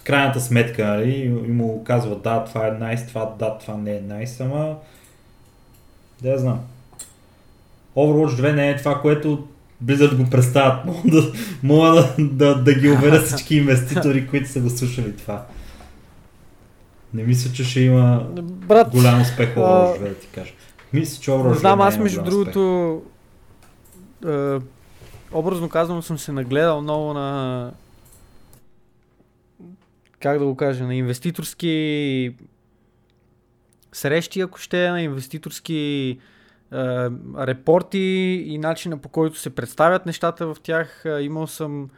крайната 0.04 0.42
сметка, 0.42 0.86
нали? 0.86 1.12
И 1.22 1.30
му 1.30 1.84
казва 1.84 2.16
да, 2.16 2.44
това 2.44 2.68
е 2.68 2.72
nice, 2.72 3.08
това 3.08 3.36
да, 3.40 3.58
това 3.58 3.78
не 3.78 3.96
е 3.96 4.02
nice, 4.02 4.42
ама... 4.46 4.76
Да 6.22 6.30
я 6.30 6.38
знам. 6.38 6.60
Overwatch 7.96 8.42
2 8.42 8.56
не 8.56 8.70
е 8.70 8.76
това, 8.76 9.02
което 9.02 9.48
Blizzard 9.84 10.16
го 10.16 10.30
представят. 10.30 10.86
Мога 11.04 11.12
да, 11.12 11.32
мога 11.64 11.92
да, 11.92 12.16
да, 12.18 12.56
да 12.56 12.74
ги 12.74 12.90
уверя 12.90 13.20
всички 13.22 13.56
инвеститори, 13.58 14.28
които 14.28 14.50
са 14.50 14.60
го 14.60 14.70
слушали 14.70 15.18
това. 15.18 15.46
Не 17.14 17.24
мисля, 17.24 17.54
че 17.54 17.64
ще 17.64 17.80
има 17.80 18.28
Брат, 18.44 18.90
голям 18.90 19.22
успех 19.22 19.56
Overwatch 19.56 20.00
2, 20.00 20.00
да 20.00 20.16
ти 20.16 20.28
кажа. 20.28 20.52
Мисля, 20.94 21.22
че 21.22 21.32
Overwatch 21.32 21.54
знам, 21.54 21.80
2 21.80 21.88
аз 21.88 21.98
между 21.98 22.24
другото, 22.24 23.02
е, 24.28 24.60
образно 25.32 25.70
казвам, 25.70 26.04
съм 26.04 26.18
се 26.18 26.32
нагледал 26.32 26.82
много 26.82 27.14
на, 27.14 27.72
как 30.20 30.40
да 30.40 30.46
го 30.46 30.56
кажа, 30.56 30.84
на 30.84 30.96
инвеститорски 30.96 32.36
срещи, 33.94 34.42
ако 34.42 34.58
ще, 34.58 34.90
на 34.90 35.02
инвеститорски 35.02 35.76
е, 35.76 36.35
репорти 37.38 38.44
и 38.48 38.58
начина 38.58 38.98
по 38.98 39.10
който 39.10 39.40
се 39.40 39.56
представят 39.56 40.06
нещата 40.06 40.48
в 40.48 40.58
тях. 40.64 41.06
Е, 41.06 41.22
имал 41.22 41.48
съм 41.48 41.90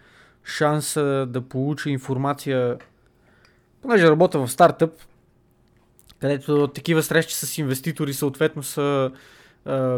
шанс 0.44 0.98
е, 0.98 1.26
да 1.26 1.42
получа 1.42 1.90
информация, 1.90 2.78
понеже 3.82 4.10
работя 4.10 4.40
в 4.40 4.52
стартъп, 4.52 4.92
където 6.20 6.68
такива 6.68 7.04
срещи 7.04 7.34
с 7.34 7.58
инвеститори 7.58 8.14
съответно 8.14 8.64
са 8.64 9.12
е, 9.68 9.96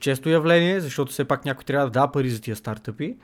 често 0.00 0.28
явление, 0.28 0.80
защото 0.80 1.12
все 1.12 1.24
пак 1.24 1.44
някой 1.44 1.64
трябва 1.64 1.86
да 1.86 1.90
дава 1.90 2.12
пари 2.12 2.30
за 2.30 2.40
тия 2.40 2.56
стартъпи. 2.56 3.16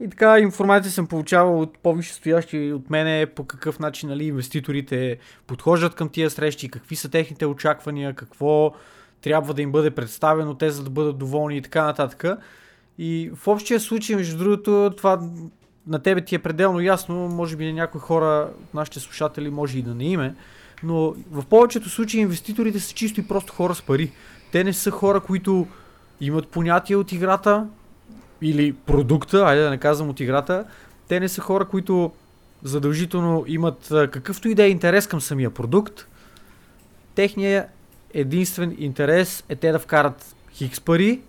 И 0.00 0.08
така 0.10 0.38
информация 0.38 0.92
съм 0.92 1.06
получавал 1.06 1.60
от 1.60 1.78
по-висше 1.78 2.14
стоящи 2.14 2.72
от 2.72 2.90
мене 2.90 3.26
по 3.26 3.44
какъв 3.44 3.78
начин 3.78 4.08
нали, 4.08 4.24
инвеститорите 4.24 5.18
подхождат 5.46 5.94
към 5.94 6.08
тия 6.08 6.30
срещи, 6.30 6.68
какви 6.68 6.96
са 6.96 7.10
техните 7.10 7.46
очаквания, 7.46 8.14
какво 8.14 8.74
трябва 9.22 9.54
да 9.54 9.62
им 9.62 9.72
бъде 9.72 9.90
представено, 9.90 10.54
те 10.54 10.70
за 10.70 10.84
да 10.84 10.90
бъдат 10.90 11.18
доволни 11.18 11.56
и 11.56 11.62
така 11.62 11.84
нататък. 11.84 12.24
И 12.98 13.30
в 13.34 13.48
общия 13.48 13.80
случай, 13.80 14.16
между 14.16 14.38
другото, 14.38 14.92
това 14.96 15.20
на 15.86 15.98
тебе 15.98 16.24
ти 16.24 16.34
е 16.34 16.38
пределно 16.38 16.80
ясно, 16.80 17.14
може 17.14 17.56
би 17.56 17.66
на 17.66 17.72
някои 17.72 18.00
хора, 18.00 18.50
нашите 18.74 19.00
слушатели, 19.00 19.50
може 19.50 19.78
и 19.78 19.82
да 19.82 19.94
не 19.94 20.04
име, 20.04 20.34
но 20.82 21.14
в 21.30 21.44
повечето 21.46 21.88
случаи 21.88 22.20
инвеститорите 22.20 22.80
са 22.80 22.94
чисто 22.94 23.20
и 23.20 23.28
просто 23.28 23.52
хора 23.52 23.74
с 23.74 23.82
пари. 23.82 24.12
Те 24.52 24.64
не 24.64 24.72
са 24.72 24.90
хора, 24.90 25.20
които 25.20 25.66
имат 26.20 26.48
понятие 26.48 26.96
от 26.96 27.12
играта 27.12 27.66
или 28.42 28.72
продукта, 28.72 29.44
айде 29.46 29.62
да 29.62 29.70
не 29.70 29.78
казвам 29.78 30.08
от 30.08 30.20
играта. 30.20 30.64
Те 31.08 31.20
не 31.20 31.28
са 31.28 31.40
хора, 31.40 31.64
които 31.64 32.12
задължително 32.62 33.44
имат 33.46 33.86
какъвто 33.88 34.48
и 34.48 34.54
да 34.54 34.64
е 34.64 34.70
интерес 34.70 35.06
към 35.06 35.20
самия 35.20 35.50
продукт. 35.50 36.06
Техният 37.14 37.66
единствен 38.14 38.76
интерес 38.78 39.44
е 39.48 39.56
те 39.56 39.72
да 39.72 39.78
вкарат 39.78 40.34
хикс 40.52 40.80
пари 40.80 41.20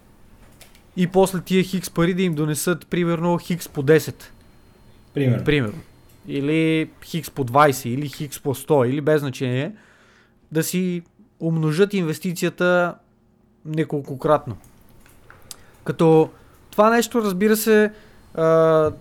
и 0.97 1.07
после 1.07 1.41
тия 1.41 1.63
хикс 1.63 1.89
пари 1.89 2.13
да 2.13 2.21
им 2.21 2.33
донесат 2.33 2.87
примерно 2.87 3.37
хикс 3.37 3.69
по 3.69 3.83
10. 3.83 4.15
Примерно. 5.13 5.43
Примерно. 5.43 5.81
Или 6.27 6.89
хикс 7.03 7.31
по 7.31 7.45
20, 7.45 7.87
или 7.87 8.07
хикс 8.07 8.39
по 8.39 8.55
100, 8.55 8.89
или 8.89 9.01
без 9.01 9.19
значение. 9.19 9.71
Да 10.51 10.63
си 10.63 11.03
умножат 11.39 11.93
инвестицията 11.93 12.95
неколкократно. 13.65 14.57
Като 15.83 16.29
това 16.71 16.89
нещо, 16.89 17.21
разбира 17.21 17.55
се, 17.55 17.91
а, 18.35 18.91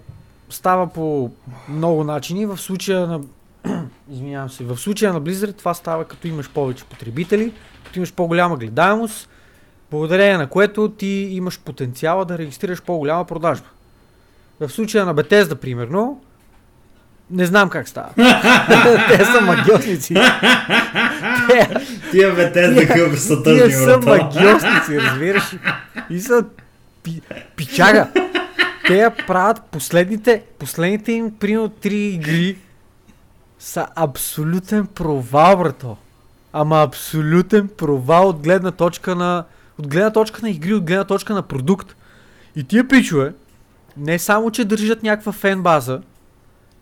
става 0.51 0.93
по 0.93 1.31
много 1.69 2.05
начини. 2.05 2.47
В 2.47 2.59
случая 2.59 3.07
на 3.07 3.21
Извинявам 4.11 4.51
се. 4.51 4.65
В 4.65 4.77
случая 4.77 5.13
на 5.13 5.23
Blizzard 5.23 5.57
това 5.57 5.75
става 5.75 6.05
като 6.05 6.29
имаш 6.29 6.51
повече 6.51 6.85
потребители, 6.85 7.53
като 7.85 7.99
имаш 7.99 8.13
по-голяма 8.13 8.57
гледаемост, 8.57 9.29
благодарение 9.91 10.39
на 10.39 10.47
което 10.47 10.89
ти 10.89 11.07
имаш 11.31 11.61
потенциала 11.61 12.25
да 12.25 12.39
регистрираш 12.39 12.83
по-голяма 12.83 13.25
продажба. 13.25 13.67
В 14.61 14.69
случая 14.69 15.05
на 15.07 15.15
Bethesda, 15.15 15.55
примерно, 15.55 16.21
не 17.31 17.47
знам 17.47 17.69
как 17.69 17.89
става. 17.89 18.09
Те 19.09 19.25
са 19.25 19.41
магиосници. 19.41 20.15
Тия 22.11 22.53
Тия- 22.53 22.75
да 22.75 22.85
гъб 22.87 23.17
са 23.19 23.43
тия 23.43 23.59
тъжни, 23.59 23.73
са 23.75 23.99
брата. 23.99 24.25
магиосници, 24.25 25.01
разбираш. 25.01 25.57
И 26.11 26.21
са 26.21 26.45
пи, 27.03 27.21
пичага. 27.57 28.09
Те 28.87 29.11
правят 29.27 29.63
последните, 29.63 30.43
последните 30.59 31.13
им, 31.13 31.31
примерно, 31.31 31.69
три 31.69 31.97
игри 32.07 32.57
са 33.61 33.87
абсолютен 33.95 34.87
провал, 34.87 35.57
брато. 35.57 35.97
Ама 36.53 36.83
абсолютен 36.83 37.69
провал 37.69 38.29
от 38.29 38.39
гледна 38.43 38.71
точка 38.71 39.15
на 39.15 39.45
от 39.79 39.89
гледна 39.89 40.11
точка 40.11 40.43
на 40.43 40.51
игри, 40.51 40.75
от 40.75 40.85
гледна 40.85 41.05
точка 41.05 41.35
на 41.35 41.43
продукт. 41.43 41.97
И 42.57 42.65
тия 42.65 42.89
пичове, 42.89 43.33
не 43.97 44.19
само, 44.19 44.51
че 44.51 44.65
държат 44.65 45.03
някаква 45.03 45.33
фен 45.33 45.63
база, 45.63 46.01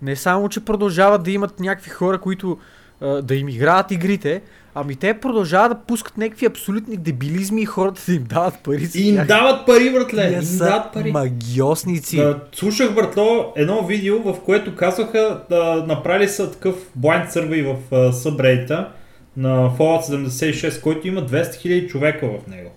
не 0.03 0.17
само, 0.17 0.49
че 0.49 0.65
продължават 0.65 1.23
да 1.23 1.31
имат 1.31 1.61
някакви 1.61 1.91
хора, 1.91 2.19
които 2.19 2.59
а, 3.01 3.07
да 3.23 3.35
им 3.35 3.49
играят 3.49 3.91
игрите, 3.91 4.43
ами 4.81 4.97
те 4.97 5.15
продължават 5.21 5.73
да 5.73 5.79
пускат 5.79 6.19
някакви 6.19 6.47
абсолютни 6.47 6.97
дебилизми 6.97 7.63
и 7.63 7.67
хората 7.67 8.03
да 8.09 8.15
им 8.15 8.25
дават 8.25 8.55
пари 8.65 8.87
за 8.87 8.99
И 8.99 9.09
им 9.09 9.27
дават 9.27 9.67
пари, 9.67 9.91
братле. 9.93 10.29
Тия 10.29 10.43
Им 10.43 10.59
дават 10.59 10.93
пари. 10.93 11.13
магиосници. 11.13 12.17
Да, 12.17 12.41
слушах, 12.53 12.95
братло, 12.95 13.53
едно 13.57 13.87
видео, 13.87 14.23
в 14.23 14.41
което 14.45 14.77
казваха 14.77 15.41
да 15.51 15.85
направили 15.89 16.29
са 16.29 16.53
такъв 16.53 16.75
blind 16.99 17.31
survey 17.31 17.75
в 17.75 17.91
uh, 17.91 18.11
събрейта 18.11 18.89
на 19.37 19.71
Fallout 19.71 20.29
76, 20.29 20.81
който 20.83 21.09
има 21.09 21.27
200 21.27 21.43
000 21.67 21.89
човека 21.89 22.27
в 22.27 22.51
него. 22.51 22.71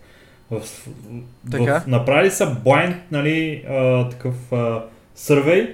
В, 0.51 0.61
Така. 1.51 1.79
в, 1.79 1.87
направили 1.87 2.31
са 2.31 2.55
blind, 2.65 2.95
нали, 3.11 3.65
а, 3.69 4.09
такъв 4.09 4.33
а, 4.51 4.83
survey 5.17 5.69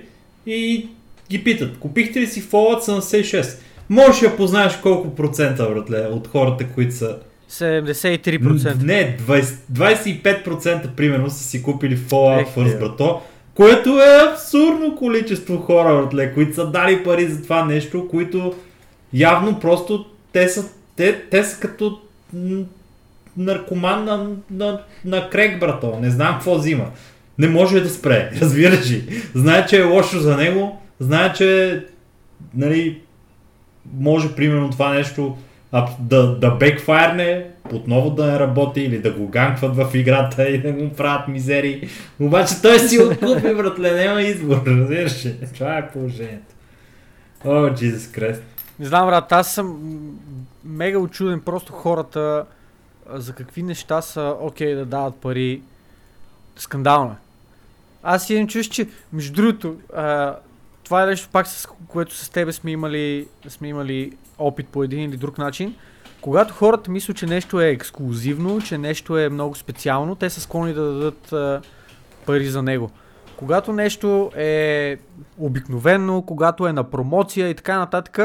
и 0.46 0.88
ги 1.30 1.44
питат, 1.44 1.78
купихте 1.80 2.20
ли 2.22 2.28
си 2.28 2.44
Fallout 2.44 2.80
76? 2.80 3.60
Можеш 3.90 4.22
да 4.22 4.36
познаеш 4.36 4.78
колко 4.78 5.16
процента, 5.16 5.70
братле, 5.70 6.08
от 6.12 6.28
хората, 6.28 6.68
които 6.68 6.96
са 6.96 7.18
73%. 7.50 8.84
не, 8.84 9.18
20, 9.28 9.44
25% 9.74 10.90
примерно 10.96 11.30
са 11.30 11.44
си 11.44 11.64
купили 11.64 11.98
Fallout 11.98 12.48
First, 12.56 12.80
брато, 12.80 13.22
което 13.54 13.90
е 13.90 14.32
абсурдно 14.32 14.96
количество 14.96 15.58
хора, 15.58 16.02
братле, 16.02 16.34
които 16.34 16.56
са 16.56 16.68
дали 16.68 17.04
пари 17.04 17.28
за 17.28 17.44
това 17.44 17.66
нещо, 17.66 18.08
които 18.08 18.54
явно 19.14 19.60
просто 19.60 20.06
те 20.32 20.50
са, 20.50 20.66
те, 20.96 21.22
те 21.22 21.44
са 21.44 21.60
като 21.60 22.00
наркоман 23.38 24.06
на, 24.06 24.30
на, 24.52 24.82
на 25.06 25.30
крек, 25.30 25.60
брато. 25.60 26.00
Не 26.02 26.10
знам 26.10 26.34
какво 26.34 26.56
взима. 26.56 26.86
Не 27.38 27.48
може 27.48 27.82
да 27.82 27.90
спре, 27.90 28.32
разбираш 28.42 28.92
ли. 28.92 29.24
Знае, 29.36 29.66
че 29.66 29.80
е 29.80 29.84
лошо 29.84 30.20
за 30.20 30.38
него, 30.38 30.82
знае, 31.00 31.34
че 31.34 31.80
нали, 32.56 33.02
може 34.00 34.36
примерно 34.36 34.70
това 34.70 34.94
нещо 34.94 35.38
да, 36.00 36.36
да 36.36 36.52
бекфайрне, 36.52 37.46
отново 37.74 38.10
да 38.10 38.26
не 38.26 38.40
работи 38.40 38.82
или 38.82 39.00
да 39.00 39.12
го 39.12 39.28
ганкват 39.28 39.76
в 39.76 39.96
играта 39.96 40.50
и 40.50 40.62
да 40.62 40.74
му 40.74 40.90
правят 40.94 41.28
мизери. 41.28 41.90
Обаче 42.20 42.62
той 42.62 42.80
си 42.80 43.00
откупи, 43.00 43.56
братле, 43.56 44.06
няма 44.06 44.22
избор, 44.22 44.62
разбираш 44.68 45.26
ли? 45.26 45.36
Това 45.54 45.78
е 45.78 45.92
положението. 45.92 46.54
О, 47.46 47.50
Jesus 47.50 48.20
Christ. 48.20 48.42
Не 48.80 48.86
знам, 48.86 49.08
брат, 49.08 49.32
аз 49.32 49.54
съм 49.54 49.80
мега 50.66 50.98
очуден 50.98 51.42
просто 51.42 51.74
хората 51.74 52.46
за 53.14 53.34
какви 53.34 53.64
неща 53.64 54.02
са 54.02 54.36
окей 54.40 54.76
да 54.76 54.86
дават 54.86 55.16
пари. 55.16 55.62
Скандално. 56.56 57.12
е. 57.12 57.16
Аз 58.04 58.30
имам 58.30 58.48
чувство, 58.48 58.74
че 58.74 58.88
между 59.14 59.34
другото, 59.34 59.76
това 60.88 61.04
е 61.04 61.06
нещо 61.06 61.30
пак 61.32 61.48
с 61.48 61.68
което 61.88 62.16
с 62.16 62.30
тебе 62.30 62.52
сме 62.52 62.72
имали, 62.72 63.28
сме 63.48 63.68
имали 63.68 64.12
опит 64.38 64.68
по 64.68 64.84
един 64.84 65.10
или 65.10 65.18
друг 65.18 65.38
начин. 65.38 65.76
Когато 66.22 66.54
хората 66.54 66.92
мислят, 66.92 67.18
че 67.18 67.26
нещо 67.26 67.62
е 67.62 67.70
ексклюзивно, 67.70 68.62
че 68.62 68.78
нещо 68.78 69.18
е 69.18 69.30
много 69.30 69.56
специално, 69.56 70.16
те 70.16 70.30
са 70.30 70.42
склонни 70.42 70.74
да 70.74 70.82
дадат 70.82 71.34
а, 71.34 71.62
пари 72.26 72.48
за 72.48 72.64
него. 72.64 72.92
когато 73.38 73.74
нещо 73.74 74.32
е 74.36 74.98
обикновено, 75.38 76.22
когато 76.22 76.68
е 76.68 76.74
на 76.74 76.84
промоция 76.84 77.50
и 77.50 77.56
така 77.56 77.80
нататък, 77.80 78.20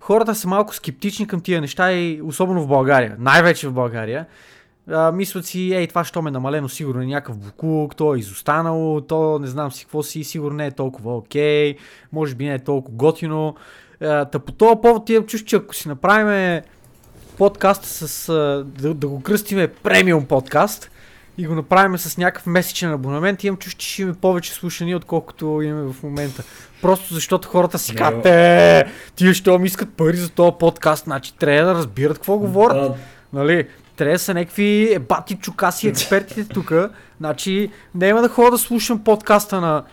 хората 0.00 0.34
са 0.34 0.48
малко 0.48 0.74
скептични 0.74 1.26
към 1.26 1.40
тия 1.40 1.60
неща 1.60 1.92
и 1.92 2.22
особено 2.22 2.62
в 2.62 2.68
България, 2.68 3.16
най-вече 3.18 3.68
в 3.68 3.72
България. 3.72 4.26
А, 4.90 5.12
мислят 5.12 5.46
си, 5.46 5.74
ей, 5.74 5.86
това 5.86 6.04
що 6.04 6.22
ме 6.22 6.30
намалено, 6.30 6.68
сигурно 6.68 7.02
е 7.02 7.06
някакъв 7.06 7.38
буклук, 7.38 7.96
то 7.96 8.14
е 8.14 8.18
изостанало, 8.18 9.00
то 9.00 9.38
не 9.38 9.46
знам 9.46 9.72
си 9.72 9.84
какво 9.84 10.02
си, 10.02 10.24
сигурно 10.24 10.56
не 10.56 10.66
е 10.66 10.70
толкова 10.70 11.16
окей, 11.16 11.76
може 12.12 12.34
би 12.34 12.44
не 12.44 12.54
е 12.54 12.58
толкова 12.58 12.96
готино. 12.96 13.54
А, 14.00 14.24
та 14.24 14.38
по 14.38 14.52
този 14.52 14.76
повод 14.82 15.06
ти 15.06 15.20
чуш, 15.26 15.44
че 15.44 15.56
ако 15.56 15.74
си 15.74 15.88
направим 15.88 16.62
подкаст 17.38 17.84
с, 17.84 18.28
а, 18.28 18.64
да, 18.80 18.94
да 18.94 19.08
го 19.08 19.22
кръстиме 19.22 19.68
премиум 19.68 20.24
подкаст 20.24 20.90
и 21.38 21.46
го 21.46 21.54
направим 21.54 21.98
с 21.98 22.18
някакъв 22.18 22.46
месечен 22.46 22.92
абонамент, 22.92 23.44
имам 23.44 23.56
чуш, 23.58 23.74
че 23.74 23.88
ще 23.88 24.02
имаме 24.02 24.16
повече 24.20 24.52
слушания, 24.52 24.96
отколкото 24.96 25.62
имаме 25.62 25.92
в 25.92 26.02
момента. 26.02 26.42
Просто 26.82 27.14
защото 27.14 27.48
хората 27.48 27.78
си 27.78 27.94
казват, 27.94 28.26
е, 28.26 28.84
тия 29.16 29.34
що 29.34 29.58
ми 29.58 29.66
искат 29.66 29.94
пари 29.94 30.16
за 30.16 30.30
този 30.30 30.52
подкаст, 30.58 31.04
значи 31.04 31.36
трябва 31.36 31.72
да 31.72 31.78
разбират 31.78 32.18
какво 32.18 32.38
говорят. 32.38 32.92
Да, 32.92 32.94
Нали? 33.32 33.66
Трябва 33.98 34.12
да 34.12 34.18
са 34.18 34.34
някакви 34.34 34.98
бати 35.08 35.34
чукаси 35.34 35.88
експертите 35.88 36.44
тук. 36.44 36.72
Значи 37.18 37.70
няма 37.94 38.22
да 38.22 38.28
ходя 38.28 38.50
да 38.50 38.58
слушам 38.58 39.04
подкаста 39.04 39.60
на... 39.60 39.84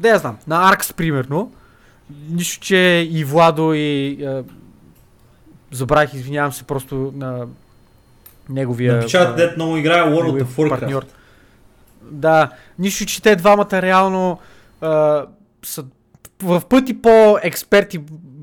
Да 0.00 0.08
я 0.08 0.18
знам, 0.18 0.38
на 0.46 0.70
Аркс 0.70 0.92
примерно. 0.92 1.52
Нищо, 2.30 2.60
че 2.60 3.08
и 3.10 3.24
Владо 3.24 3.72
и... 3.74 4.18
Е, 4.24 4.42
забравих, 5.72 6.14
извинявам 6.14 6.52
се, 6.52 6.64
просто 6.64 7.12
на 7.16 7.46
неговия... 8.48 8.94
на 8.94 9.00
печат, 9.00 9.28
а, 9.28 9.34
дет 9.34 9.56
много 9.56 9.76
играе 9.76 10.02
World 10.02 10.42
of 10.42 10.44
Warcraft. 10.44 10.68
партньор. 10.68 11.04
Да, 12.02 12.50
нищо, 12.78 13.06
че 13.06 13.22
те 13.22 13.36
двамата 13.36 13.82
реално 13.82 14.38
а, 14.80 15.24
са 15.64 15.84
в 16.42 16.62
пъти 16.68 17.02
по-експерти 17.02 18.00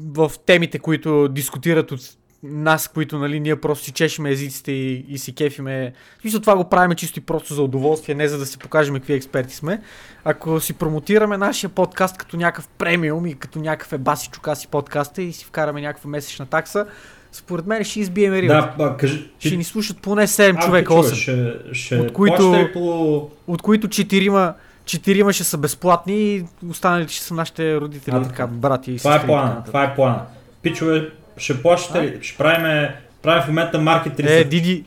в 0.07 0.31
темите, 0.45 0.79
които 0.79 1.27
дискутират 1.27 1.91
от 1.91 2.01
нас, 2.45 2.87
които 2.87 3.17
нали, 3.19 3.39
ние 3.39 3.55
просто 3.55 3.85
си 3.85 3.91
чешеме 3.91 4.29
езиците 4.29 4.71
и, 4.71 5.05
и 5.07 5.17
си 5.17 5.35
кефиме. 5.35 5.93
Смисъл 6.21 6.39
това 6.39 6.55
го 6.55 6.63
правим 6.63 6.95
чисто 6.95 7.19
и 7.19 7.23
просто 7.23 7.53
за 7.53 7.61
удоволствие, 7.61 8.15
не 8.15 8.27
за 8.27 8.37
да 8.37 8.45
си 8.45 8.57
покажем 8.57 8.95
какви 8.95 9.13
експерти 9.13 9.55
сме. 9.55 9.81
Ако 10.23 10.59
си 10.59 10.73
промотираме 10.73 11.37
нашия 11.37 11.69
подкаст 11.69 12.17
като 12.17 12.37
някакъв 12.37 12.67
премиум 12.67 13.25
и 13.25 13.33
като 13.33 13.59
някакъв 13.59 13.93
ебаси 13.93 14.29
чукаси 14.29 14.67
подкаста 14.67 15.21
и 15.21 15.33
си 15.33 15.45
вкараме 15.45 15.81
някаква 15.81 16.09
месечна 16.09 16.45
такса, 16.45 16.85
според 17.31 17.65
мен 17.65 17.83
ще 17.83 17.99
избиеме 17.99 18.41
риба. 18.41 18.53
Да, 18.53 18.73
ба, 18.77 18.97
кажи, 18.97 19.29
Ще 19.39 19.57
ни 19.57 19.63
слушат 19.63 19.97
поне 19.97 20.27
7 20.27 20.55
А, 20.57 20.59
човека, 20.59 20.89
пичове, 20.91 21.09
8 21.09 21.15
Ще, 21.15 21.73
ще 21.73 21.95
От 21.95 22.13
които- 22.13 22.69
по... 22.73 23.29
от 23.47 23.61
които 23.61 23.87
четирима, 23.87 24.53
четирима 24.85 25.33
ще 25.33 25.43
са 25.43 25.57
безплатни 25.57 26.35
и 26.35 26.43
останалите 26.69 27.13
ще 27.13 27.23
са 27.23 27.33
нашите 27.33 27.75
родители, 27.75 28.15
А, 28.15 28.19
а, 28.19 28.23
така. 28.23 28.47
брати 28.47 28.91
и 28.91 28.97
Това 28.97 29.11
сестри. 29.11 29.31
е 29.31 29.33
и 29.33 29.37
така 29.37 29.43
плана, 29.43 29.63
това 29.65 29.83
е 29.83 29.95
плана. 29.95 30.21
Пичове, 30.61 31.09
ще 31.37 31.61
плащате 31.61 32.01
ли? 32.01 32.17
Ще 32.21 32.37
правиме, 32.37 32.95
правим 33.21 33.43
в 33.43 33.47
момента 33.47 33.79
маркетинг. 33.79 34.29
Е, 34.29 34.43
Диди, 34.43 34.83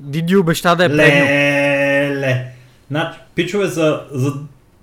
Диди 0.00 0.36
обеща 0.36 0.76
да 0.76 0.84
е 0.84 0.88
премиум. 0.88 1.28
Леле. 1.28 2.46
Значи, 2.90 3.18
пичове 3.34 3.66
за, 3.66 4.00
за 4.10 4.32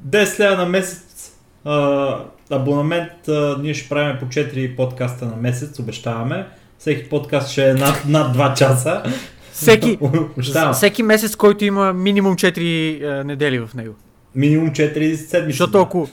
10 0.08 0.40
лева 0.40 0.58
на 0.58 0.66
месец 0.66 1.32
а, 1.66 2.18
абонамент 2.52 3.28
а, 3.28 3.58
ние 3.62 3.74
ще 3.74 3.90
правим 3.90 4.18
по 4.20 4.26
4 4.26 4.76
подкаста 4.76 5.26
на 5.26 5.36
месец, 5.36 5.80
обещаваме. 5.80 6.48
Всеки 6.80 7.10
подкаст 7.10 7.50
ще 7.52 7.70
е 7.70 7.74
над, 7.74 8.04
над 8.08 8.38
2 8.38 8.58
часа. 8.58 9.04
Всеки, 9.52 10.00
всеки 10.74 11.04
месец, 11.04 11.36
който 11.36 11.66
има 11.66 11.94
минимум 11.94 12.36
4 12.36 13.20
е, 13.22 13.24
недели 13.24 13.60
в 13.60 13.70
него. 13.76 13.96
Минимум 14.36 14.70
4 14.70 15.16
седмици. 15.16 15.58
Защото 15.58 15.82
ако 15.82 16.10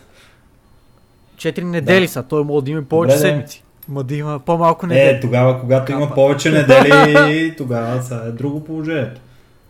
4 1.36 1.62
недели 1.62 2.06
Да. 2.06 2.12
са, 2.12 2.22
той 2.22 2.44
може 2.44 2.64
да 2.64 2.70
има 2.70 2.82
повече 2.82 3.16
Добре, 3.16 3.28
седмици. 3.28 3.62
Ма 3.88 4.02
да 4.02 4.14
има 4.14 4.38
по-малко 4.38 4.86
Е, 4.86 4.88
недели. 4.88 5.20
тогава, 5.20 5.60
когато 5.60 5.92
има 5.92 6.00
Капа. 6.02 6.14
повече 6.14 6.50
недели, 6.50 7.54
тогава 7.58 8.02
са 8.02 8.22
е 8.26 8.32
друго 8.32 8.64
положението. 8.64 9.20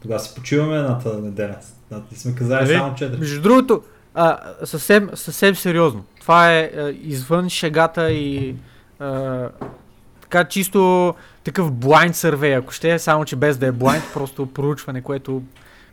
Тогава 0.03 0.21
си 0.21 0.35
почиваме 0.35 0.77
едната 0.77 1.19
неделя. 1.19 1.57
Ти 2.09 2.21
сме 2.21 2.35
казали 2.35 2.61
Нали? 2.61 2.75
само 2.75 2.93
4. 2.93 3.19
Между 3.19 3.43
другото, 3.43 3.83
а, 4.15 4.39
съвсем, 4.65 5.11
съвсем 5.15 5.57
сериозно. 5.57 6.05
Това 6.21 6.53
е 6.53 6.71
а, 6.77 6.93
извън 6.93 7.49
шегата 7.49 8.11
и 8.11 8.57
а, 9.01 9.49
така 10.21 10.45
чисто 10.45 11.15
такъв 11.45 11.73
blind 11.73 12.11
survey, 12.13 12.59
ако 12.59 12.73
ще 12.73 12.93
е, 12.93 12.99
само 12.99 13.25
че 13.25 13.37
без 13.37 13.59
да 13.59 13.67
е 13.67 13.73
blind, 13.73 14.13
просто 14.15 14.47
проучване, 14.47 15.03
което, 15.03 15.43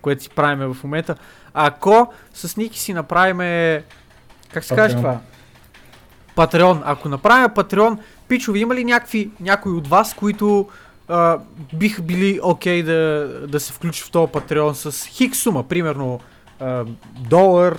което 0.02 0.24
си 0.24 0.30
правиме 0.30 0.66
в 0.66 0.78
момента. 0.84 1.16
Ако 1.54 2.14
с 2.34 2.58
Ники 2.58 2.80
си 2.80 2.94
направиме, 2.94 3.84
как 4.54 4.64
се 4.64 4.76
каже 4.76 4.96
това? 4.96 5.20
Патреон. 6.36 6.82
Ако 6.86 7.10
направим 7.10 7.50
Патреон, 7.56 8.00
пичови, 8.28 8.60
има 8.60 8.76
ли 8.76 8.84
някакви, 8.84 9.30
някои 9.40 9.72
от 9.72 9.88
вас, 9.88 10.14
които 10.14 10.70
а, 11.08 11.40
биха 11.74 12.02
били 12.02 12.40
окей 12.44 12.84
да, 12.84 13.30
да 13.48 13.60
се 13.60 13.74
включат 13.74 14.08
в 14.08 14.12
този 14.12 14.32
Патреон 14.32 14.76
с 14.76 15.08
хик 15.08 15.36
сума, 15.36 15.64
примерно 15.64 16.20
а, 16.60 16.86
долар, 17.30 17.78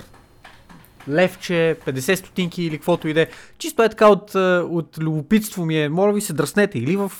левче, 1.09 1.77
50 1.87 2.15
стотинки 2.15 2.63
или 2.63 2.77
каквото 2.77 3.07
и 3.07 3.13
да 3.13 3.21
е. 3.21 3.27
Чисто 3.57 3.83
е 3.83 3.89
така 3.89 4.07
от, 4.07 4.35
от 4.69 4.97
любопитство 4.97 5.65
ми 5.65 5.77
е, 5.77 5.89
моля 5.89 6.13
ви 6.13 6.21
се 6.21 6.33
дръснете 6.33 6.79
или 6.79 6.97
в 6.97 7.11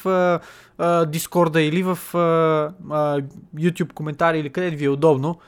Дискорда, 1.07 1.61
или 1.61 1.83
в 1.83 1.99
а, 2.13 2.17
а, 2.91 3.21
YouTube 3.55 3.93
коментари, 3.93 4.39
или 4.39 4.49
където 4.49 4.77
ви 4.77 4.85
е 4.85 4.89
удобно. 4.89 5.39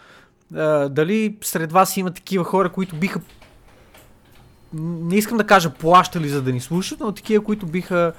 А, 0.56 0.90
дали 0.90 1.38
сред 1.42 1.72
вас 1.72 1.98
има 1.98 2.12
такива 2.12 2.44
хора, 2.44 2.70
които 2.70 2.96
биха 2.96 3.22
не 4.74 5.16
искам 5.16 5.38
да 5.38 5.44
кажа 5.44 5.70
плащали 5.70 6.30
за 6.30 6.42
да 6.42 6.52
ни 6.52 6.60
слушат, 6.60 7.00
но 7.00 7.12
такива, 7.12 7.44
които 7.44 7.66
биха 7.66 8.14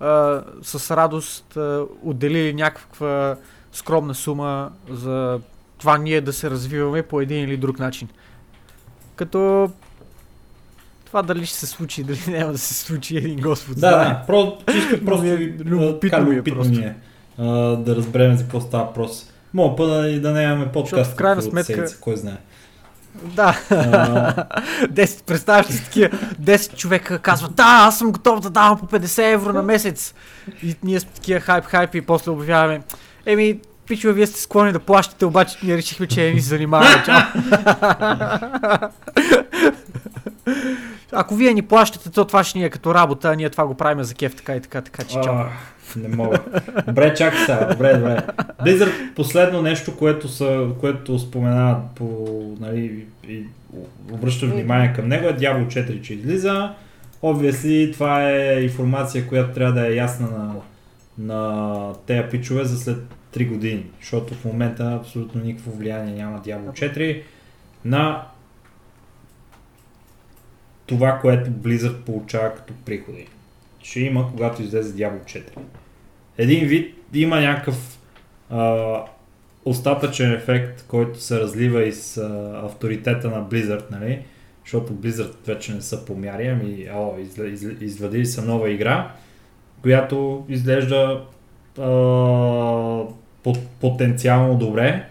а, 0.00 0.42
с 0.62 0.96
радост 0.96 1.56
а, 1.56 1.84
отделили 2.02 2.54
някаква 2.54 3.36
скромна 3.72 4.14
сума 4.14 4.70
за 4.90 5.40
това 5.78 5.98
ние 5.98 6.20
да 6.20 6.32
се 6.32 6.50
развиваме 6.50 7.02
по 7.02 7.20
един 7.20 7.44
или 7.44 7.56
друг 7.56 7.78
начин. 7.78 8.08
Като 9.16 9.70
това 11.04 11.22
дали 11.22 11.46
ще 11.46 11.56
се 11.56 11.66
случи, 11.66 12.04
дали 12.04 12.18
няма 12.28 12.52
да 12.52 12.58
се 12.58 12.74
случи 12.74 13.16
един 13.16 13.40
Господ. 13.40 13.74
Да, 13.74 13.88
знае. 13.88 14.04
да, 14.04 14.22
про, 14.26 14.56
чисто 14.72 15.04
просто 15.04 15.26
е 15.26 15.36
любопитно 15.64 16.18
ми 16.24 16.30
е 16.30 16.34
любопитно 16.34 16.60
просто. 16.62 16.78
ми 16.78 16.84
е 16.84 16.96
а, 17.38 17.46
да 17.76 17.96
разберем 17.96 18.36
за 18.36 18.42
какво 18.42 18.60
става 18.60 18.84
въпрос. 18.84 19.30
Мога 19.54 19.76
път 19.76 19.88
да, 19.90 20.20
да 20.20 20.32
нямаме 20.32 20.72
подкаст. 20.72 21.12
в 21.12 21.14
крайна 21.14 21.42
сметка- 21.42 21.64
седмица, 21.66 22.00
кой 22.00 22.16
знае. 22.16 22.36
Да, 23.14 23.56
10, 23.70 25.24
представяш 25.24 25.66
си 25.66 25.84
такива, 25.84 26.08
10 26.42 26.76
човека 26.76 27.18
казват, 27.18 27.54
да, 27.54 27.84
аз 27.86 27.98
съм 27.98 28.12
готов 28.12 28.40
да 28.40 28.50
давам 28.50 28.78
по 28.78 28.86
50 28.86 29.32
евро 29.32 29.52
на 29.52 29.62
месец. 29.62 30.14
И 30.62 30.76
ние 30.82 31.00
сме 31.00 31.10
такива 31.10 31.40
хайп, 31.40 31.64
хайп 31.64 31.94
и 31.94 32.00
после 32.00 32.30
обявяваме, 32.30 32.80
еми, 33.26 33.60
пичове, 33.86 34.12
вие 34.12 34.26
сте 34.26 34.40
склонни 34.40 34.72
да 34.72 34.80
плащате, 34.80 35.24
обаче 35.24 35.58
ние 35.62 35.76
решихме, 35.76 36.06
че 36.06 36.22
не 36.22 36.32
ни 36.32 36.40
се 36.40 36.48
занимаваме. 36.48 37.04
Ако 41.12 41.34
вие 41.34 41.54
ни 41.54 41.62
плащате, 41.62 42.10
то 42.10 42.24
това 42.24 42.44
ще 42.44 42.58
ни 42.58 42.64
е 42.64 42.70
като 42.70 42.94
работа, 42.94 43.28
а 43.28 43.34
ние 43.34 43.50
това 43.50 43.66
го 43.66 43.74
правим 43.74 44.04
за 44.04 44.14
кеф, 44.14 44.36
така 44.36 44.56
и 44.56 44.60
така, 44.60 44.80
така 44.80 45.04
че 45.04 45.20
чао. 45.22 45.34
Не 45.96 46.08
мога. 46.08 46.38
Добре, 46.86 47.14
чакай 47.14 47.38
сега. 47.38 47.68
Добре, 47.72 47.94
добре. 47.94 48.16
Blizzard, 48.64 49.14
последно 49.14 49.62
нещо, 49.62 49.96
което, 49.96 50.28
са, 50.28 50.68
което 50.80 51.18
споменават 51.18 51.82
по, 51.94 52.06
нали, 52.60 53.06
и 53.28 53.42
обръща 54.12 54.46
внимание 54.46 54.92
към 54.92 55.08
него 55.08 55.28
е 55.28 55.36
Diablo 55.36 55.66
4, 55.66 56.02
че 56.02 56.14
излиза. 56.14 56.74
Obviously, 57.22 57.92
това 57.92 58.30
е 58.30 58.62
информация, 58.62 59.28
която 59.28 59.54
трябва 59.54 59.72
да 59.72 59.88
е 59.88 59.94
ясна 59.94 60.28
на, 60.28 60.54
на 61.18 61.94
тези 62.06 62.28
пичове 62.30 62.64
за 62.64 62.78
след 62.78 62.98
3 63.36 63.48
години, 63.48 63.86
защото 64.00 64.34
в 64.34 64.44
момента 64.44 64.98
абсолютно 65.00 65.44
никакво 65.44 65.70
влияние 65.70 66.14
няма 66.14 66.38
Diablo 66.38 66.70
4 66.70 67.22
на 67.84 68.22
това, 70.86 71.18
което 71.18 71.50
Blizzard 71.50 72.02
получава 72.02 72.54
като 72.54 72.74
приходи. 72.84 73.26
Ще 73.82 74.00
има, 74.00 74.30
когато 74.30 74.62
излезе 74.62 74.94
Diablo 74.94 75.24
4. 75.24 75.58
Един 76.38 76.66
вид 76.66 76.94
има 77.14 77.40
някакъв 77.40 77.98
а, 78.50 78.96
остатъчен 79.64 80.32
ефект, 80.32 80.84
който 80.88 81.20
се 81.20 81.40
разлива 81.40 81.84
и 81.84 81.92
с 81.92 82.16
а, 82.16 82.60
авторитета 82.64 83.30
на 83.30 83.44
Blizzard, 83.44 83.90
нали? 83.90 84.22
Защото 84.64 84.92
Blizzard 84.92 85.46
вече 85.46 85.74
не 85.74 85.80
са 85.80 86.04
помяри, 86.04 86.48
ами 86.48 86.88
о, 86.94 87.18
изле, 87.20 87.46
изле, 87.46 87.74
извадили 87.80 88.26
са 88.26 88.42
нова 88.42 88.70
игра, 88.70 89.12
която 89.82 90.44
изглежда 90.48 91.24
а, 91.78 91.84
по, 93.42 93.54
потенциално 93.80 94.58
добре. 94.58 95.08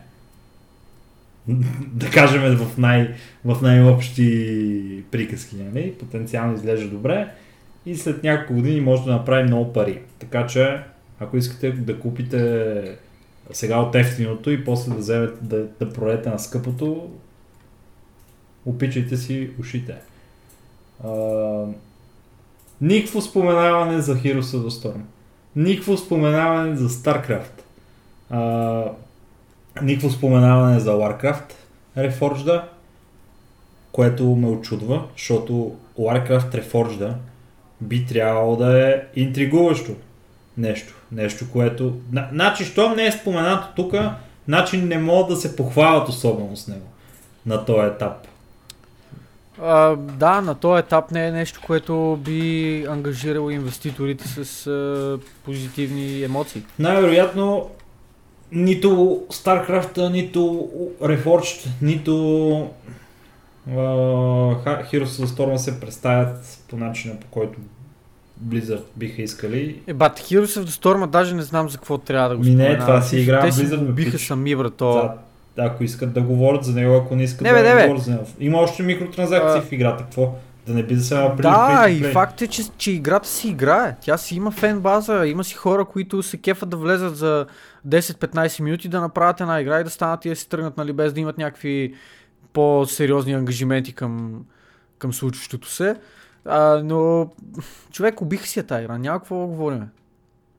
да 1.93 2.09
кажем 2.09 2.55
в, 2.55 2.77
най, 2.77 3.13
в 3.45 3.61
най-общи 3.61 5.03
приказки, 5.11 5.55
нали? 5.55 5.93
Потенциално 5.99 6.55
изглежда 6.55 6.89
добре 6.89 7.27
и 7.85 7.95
след 7.95 8.23
няколко 8.23 8.53
години 8.53 8.81
може 8.81 9.03
да 9.03 9.11
направи 9.11 9.43
много 9.43 9.73
пари. 9.73 9.99
Така 10.19 10.47
че, 10.47 10.79
ако 11.21 11.37
искате 11.37 11.71
да 11.71 11.99
купите 11.99 12.97
сега 13.51 13.79
от 13.79 13.95
ефтиното 13.95 14.51
и 14.51 14.65
после 14.65 14.91
да 14.91 14.97
вземете 14.97 15.37
да, 15.41 15.67
да 15.79 15.93
продадете 15.93 16.29
на 16.29 16.39
скъпото, 16.39 17.09
Опичайте 18.65 19.17
си 19.17 19.49
ушите. 19.59 19.95
А, 21.03 21.09
никакво 22.81 23.21
споменаване 23.21 24.01
за 24.01 24.15
Heroes 24.15 24.41
of 24.41 24.67
the 24.67 24.69
Storm. 24.69 25.01
Никакво 25.55 25.97
споменаване 25.97 26.75
за 26.75 26.89
StarCraft. 26.89 27.61
А, 28.29 28.83
никакво 29.81 30.09
споменаване 30.09 30.79
за 30.79 30.91
Warcraft 30.91 31.53
Reforged, 31.97 32.63
което 33.91 34.35
ме 34.35 34.47
очудва, 34.47 35.07
защото 35.17 35.75
Warcraft 35.99 36.63
Reforged 36.63 37.13
би 37.81 38.05
трябвало 38.05 38.55
да 38.55 38.89
е 38.89 39.01
интригуващо 39.15 39.91
нещо. 40.57 40.93
Нещо, 41.11 41.45
което... 41.51 41.93
Значи, 42.31 42.65
щом 42.65 42.95
не 42.95 43.05
е 43.05 43.11
споменато 43.11 43.67
тук, 43.75 43.93
значи 44.47 44.77
не 44.77 44.97
могат 44.97 45.29
да 45.29 45.35
се 45.35 45.55
похвалят 45.55 46.09
особено 46.09 46.55
с 46.55 46.67
него 46.67 46.87
на 47.45 47.65
този 47.65 47.87
етап. 47.87 48.27
А, 49.61 49.95
да, 49.95 50.41
на 50.41 50.55
този 50.55 50.79
етап 50.79 51.11
не 51.11 51.27
е 51.27 51.31
нещо, 51.31 51.61
което 51.65 52.19
би 52.25 52.85
ангажирало 52.89 53.49
инвеститорите 53.49 54.27
с 54.27 54.67
а, 54.67 55.19
позитивни 55.45 56.23
емоции. 56.23 56.63
Най-вероятно 56.79 57.69
нито 58.51 58.89
StarCraft, 59.29 60.11
нито 60.11 60.69
Reforged, 61.01 61.67
нито 61.81 62.11
uh, 63.69 64.91
Heroes 64.91 65.05
of 65.05 65.25
the 65.25 65.25
Storm 65.25 65.57
се 65.57 65.79
представят 65.79 66.63
по 66.69 66.77
начина 66.77 67.19
по 67.19 67.27
който 67.27 67.59
Blizzard 68.45 68.83
биха 68.95 69.21
искали. 69.21 69.81
Е, 69.87 69.93
бат, 69.93 70.19
Heroes 70.19 70.61
of 70.61 70.65
the 70.65 70.83
Storm, 70.83 71.07
даже 71.07 71.35
не 71.35 71.41
знам 71.41 71.69
за 71.69 71.77
какво 71.77 71.97
трябва 71.97 72.29
да 72.29 72.37
го 72.37 72.43
Ми 72.43 72.55
не, 72.55 72.77
това 72.77 73.01
си 73.01 73.17
игра 73.17 73.41
Те 73.41 73.51
Blizzard. 73.51 73.81
ме 73.81 73.91
биха 73.91 74.11
пич. 74.11 74.27
сами, 74.27 74.55
брато. 74.55 74.91
За, 75.57 75.63
ако 75.63 75.83
искат 75.83 76.13
да 76.13 76.21
говорят 76.21 76.63
за 76.63 76.73
него, 76.73 76.95
ако 76.95 77.15
не 77.15 77.23
искат 77.23 77.41
Не, 77.41 77.53
бе, 77.53 77.61
да 77.61 77.75
не, 77.75 77.83
говорят 77.83 78.03
за 78.03 78.11
него. 78.11 78.23
Има 78.39 78.57
още 78.57 78.83
микротранзакции 78.83 79.59
А. 79.59 79.61
в 79.61 79.71
играта, 79.71 80.03
какво? 80.03 80.35
Да 80.67 80.73
не 80.73 80.83
би 80.83 80.95
да 80.95 81.01
се 81.01 81.15
Да, 81.15 81.35
to 81.37 81.89
и 81.89 82.03
факт 82.03 82.41
е, 82.41 82.47
че, 82.47 82.63
че 82.77 82.91
играта 82.91 83.27
си 83.27 83.47
играе. 83.49 83.95
Тя 84.01 84.17
си 84.17 84.35
има 84.35 84.51
фен 84.51 84.79
база, 84.79 85.27
има 85.27 85.43
си 85.43 85.55
хора, 85.55 85.85
които 85.85 86.23
се 86.23 86.37
кефат 86.37 86.69
да 86.69 86.77
влезат 86.77 87.17
за 87.17 87.45
10-15 87.87 88.61
минути, 88.61 88.87
да 88.89 89.01
направят 89.01 89.41
една 89.41 89.61
игра 89.61 89.79
и 89.79 89.83
да 89.83 89.89
станат 89.89 90.25
и 90.25 90.29
да 90.29 90.35
си 90.35 90.49
тръгнат, 90.49 90.77
нали, 90.77 90.93
без 90.93 91.13
да 91.13 91.19
имат 91.19 91.37
някакви 91.37 91.93
по-сериозни 92.53 93.33
ангажименти 93.33 93.93
към, 93.93 94.43
към 94.97 95.13
случващото 95.13 95.69
се. 95.69 95.95
А, 96.45 96.81
но 96.83 97.29
човек 97.91 98.21
убиха 98.21 98.47
си 98.47 98.59
я 98.59 98.65
тази 98.65 98.83
игра, 98.83 98.97
няма 98.97 99.19
какво 99.19 99.39
да 99.39 99.47
говорим. 99.47 99.89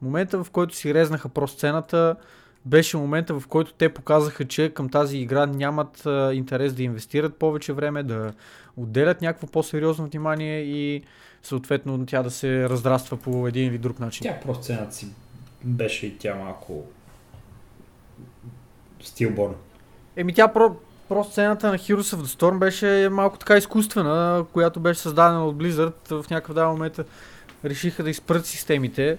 Момента, 0.02 0.44
в 0.44 0.50
който 0.50 0.76
си 0.76 0.94
резнаха 0.94 1.28
про 1.28 1.48
сцената, 1.48 2.16
беше 2.64 2.96
момента, 2.96 3.40
в 3.40 3.46
който 3.46 3.72
те 3.72 3.88
показаха, 3.88 4.44
че 4.44 4.74
към 4.74 4.88
тази 4.88 5.18
игра 5.18 5.46
нямат 5.46 6.06
а, 6.06 6.34
интерес 6.34 6.74
да 6.74 6.82
инвестират 6.82 7.36
повече 7.36 7.72
време, 7.72 8.02
да 8.02 8.32
отделят 8.76 9.22
някакво 9.22 9.46
по-сериозно 9.46 10.06
внимание 10.06 10.60
и 10.60 11.02
съответно 11.42 12.06
тя 12.06 12.22
да 12.22 12.30
се 12.30 12.68
разраства 12.68 13.16
по 13.16 13.48
един 13.48 13.68
или 13.68 13.78
друг 13.78 14.00
начин. 14.00 14.22
Тя 14.22 14.40
просто 14.40 14.64
цената 14.64 14.94
си 14.94 15.08
беше 15.64 16.06
и 16.06 16.18
тя 16.18 16.34
малко 16.34 16.84
стилборн. 19.00 19.54
Еми 20.16 20.34
тя 20.34 20.48
про, 20.48 20.76
просто 21.14 21.32
сцената 21.32 21.68
на 21.68 21.78
Heroes 21.78 22.16
of 22.16 22.22
the 22.22 22.40
Storm 22.40 22.58
беше 22.58 23.08
малко 23.12 23.38
така 23.38 23.56
изкуствена, 23.56 24.44
която 24.52 24.80
беше 24.80 25.00
създадена 25.00 25.46
от 25.46 25.56
Blizzard. 25.56 26.22
В 26.22 26.30
някакъв 26.30 26.54
даден 26.54 26.70
момент 26.70 27.00
решиха 27.64 28.02
да 28.02 28.10
изпрат 28.10 28.46
системите. 28.46 29.18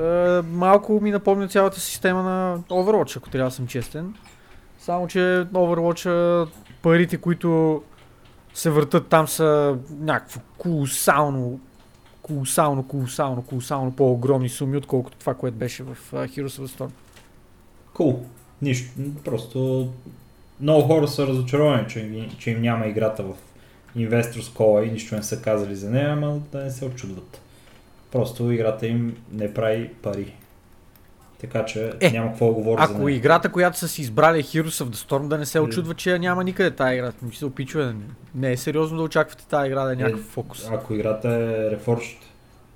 Е, 0.00 0.06
малко 0.42 1.00
ми 1.00 1.10
напомня 1.10 1.48
цялата 1.48 1.80
система 1.80 2.22
на 2.22 2.58
Overwatch, 2.68 3.16
ако 3.16 3.30
трябва 3.30 3.50
да 3.50 3.54
съм 3.54 3.66
честен. 3.66 4.14
Само, 4.78 5.06
че 5.06 5.18
Overwatch 5.52 6.48
парите, 6.82 7.16
които 7.16 7.82
се 8.54 8.70
въртат 8.70 9.06
там 9.06 9.28
са 9.28 9.78
някакво 9.90 10.40
колосално, 10.58 11.60
колосално, 12.22 12.82
колосално, 12.82 13.42
колосално 13.42 13.92
по-огромни 13.92 14.48
суми, 14.48 14.76
отколкото 14.76 15.18
това, 15.18 15.34
което 15.34 15.56
беше 15.56 15.82
в 15.82 15.96
Heroes 16.12 16.46
of 16.46 16.66
the 16.66 16.78
Storm. 16.78 16.90
Cool. 17.94 18.18
Нищо. 18.62 18.90
Просто 19.24 19.88
много 20.60 20.82
хора 20.82 21.08
са 21.08 21.26
разочаровани, 21.26 21.88
че, 21.88 22.28
че 22.38 22.50
им 22.50 22.60
няма 22.60 22.86
играта 22.86 23.22
в 23.22 23.34
Investors 23.96 24.40
Call 24.40 24.88
и 24.88 24.90
нищо 24.90 25.14
не 25.14 25.22
са 25.22 25.42
казали 25.42 25.76
за 25.76 25.90
нея, 25.90 26.10
ама 26.10 26.40
да 26.52 26.64
не 26.64 26.70
се 26.70 26.84
очудват. 26.84 27.40
Просто 28.12 28.52
играта 28.52 28.86
им 28.86 29.16
не 29.32 29.54
прави 29.54 29.88
пари. 30.02 30.34
Така 31.40 31.64
че 31.64 31.92
Е, 32.00 32.10
няма 32.10 32.30
какво 32.30 32.46
да 32.46 32.52
говоря 32.52 32.86
за 32.86 32.94
Ако 32.94 33.08
играта, 33.08 33.48
която 33.48 33.78
са 33.78 33.88
си 33.88 34.02
избрали 34.02 34.38
е 34.38 34.42
Heroes 34.42 34.84
of 34.84 34.88
the 34.88 35.08
Storm, 35.08 35.28
да 35.28 35.38
не 35.38 35.46
се 35.46 35.58
Е. 35.58 35.60
очудва, 35.60 35.94
че 35.94 36.18
няма 36.18 36.44
никъде 36.44 36.70
тази 36.70 36.94
игра. 36.94 37.12
Ми 37.22 37.34
се 37.34 37.46
опичва. 37.46 37.94
Не, 38.34 38.52
е 38.52 38.56
сериозно 38.56 38.98
да 38.98 39.04
очаквате 39.04 39.46
тази 39.46 39.66
игра 39.66 39.84
да 39.84 39.92
е 39.92 39.96
някакъв 39.96 40.20
фокус. 40.24 40.68
Ако 40.70 40.94
играта 40.94 41.28
е 41.28 41.76
Reforged 41.76 42.16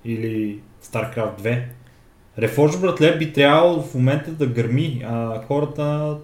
или 0.04 0.60
StarCraft 0.84 1.40
2, 1.40 1.62
Reforged, 2.38 2.80
братле, 2.80 3.18
би 3.18 3.32
трябвало 3.32 3.82
в 3.82 3.94
момента 3.94 4.30
да 4.30 4.46
гърми, 4.46 5.04
а 5.08 5.42
хората 5.46 6.16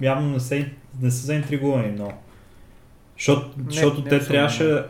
явно 0.00 0.30
не, 0.30 0.40
се, 0.40 0.70
не 1.00 1.10
са 1.10 1.26
заинтригувани 1.26 1.88
много. 1.92 2.12
Защото, 3.18 3.46
Не, 3.56 3.64
защото 3.72 4.02
не 4.02 4.08
те 4.08 4.16
особено. 4.16 4.28
трябваше 4.28 4.82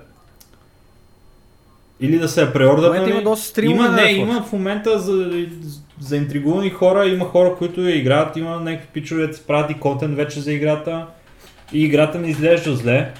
или 2.00 2.18
да 2.18 2.28
се 2.28 2.52
преордърнали. 2.52 3.10
има 3.10 3.22
доста 3.22 3.46
стримове 3.46 3.86
има, 3.86 3.96
не, 3.96 4.10
има 4.12 4.42
в 4.42 4.52
момента 4.52 4.98
за, 4.98 5.46
заинтригувани 6.00 6.70
хора, 6.70 7.06
има 7.08 7.24
хора, 7.24 7.54
които 7.58 7.80
я 7.80 7.96
играят, 7.96 8.36
има 8.36 8.60
някакви 8.60 8.88
пичове, 8.92 9.26
да 9.26 9.34
се 9.34 9.46
правят 9.46 9.70
и 9.70 9.80
контент 9.80 10.16
вече 10.16 10.40
за 10.40 10.52
играта. 10.52 11.06
И 11.72 11.84
играта 11.84 12.18
не 12.18 12.28
изглежда 12.28 12.76
зле. 12.76 13.14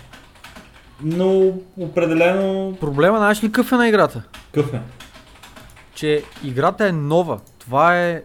Но 1.02 1.52
определено 1.78 2.76
Проблема, 2.80 3.18
знаеш 3.18 3.42
ли 3.44 3.46
какъв 3.46 3.72
е 3.72 3.76
на 3.76 3.88
играта? 3.88 4.22
къв 4.52 4.74
е. 4.74 4.80
Че 5.94 6.22
играта 6.44 6.86
е 6.86 6.92
нова. 6.92 7.40
Това 7.58 8.00
е... 8.00 8.22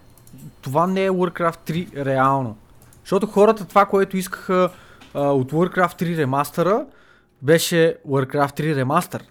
Това 0.61 0.87
не 0.87 1.05
е 1.05 1.09
Warcraft 1.09 1.71
3 1.71 2.05
реално. 2.05 2.57
Защото 3.07 3.27
хората 3.27 3.65
това, 3.65 3.85
което 3.85 4.17
искаха 4.17 4.69
а, 5.13 5.21
от 5.21 5.51
Warcraft 5.51 6.01
3 6.01 6.17
ремастъра, 6.17 6.85
беше 7.41 7.97
Warcraft 8.07 8.59
3 8.59 8.75
ремастър. 8.75 9.23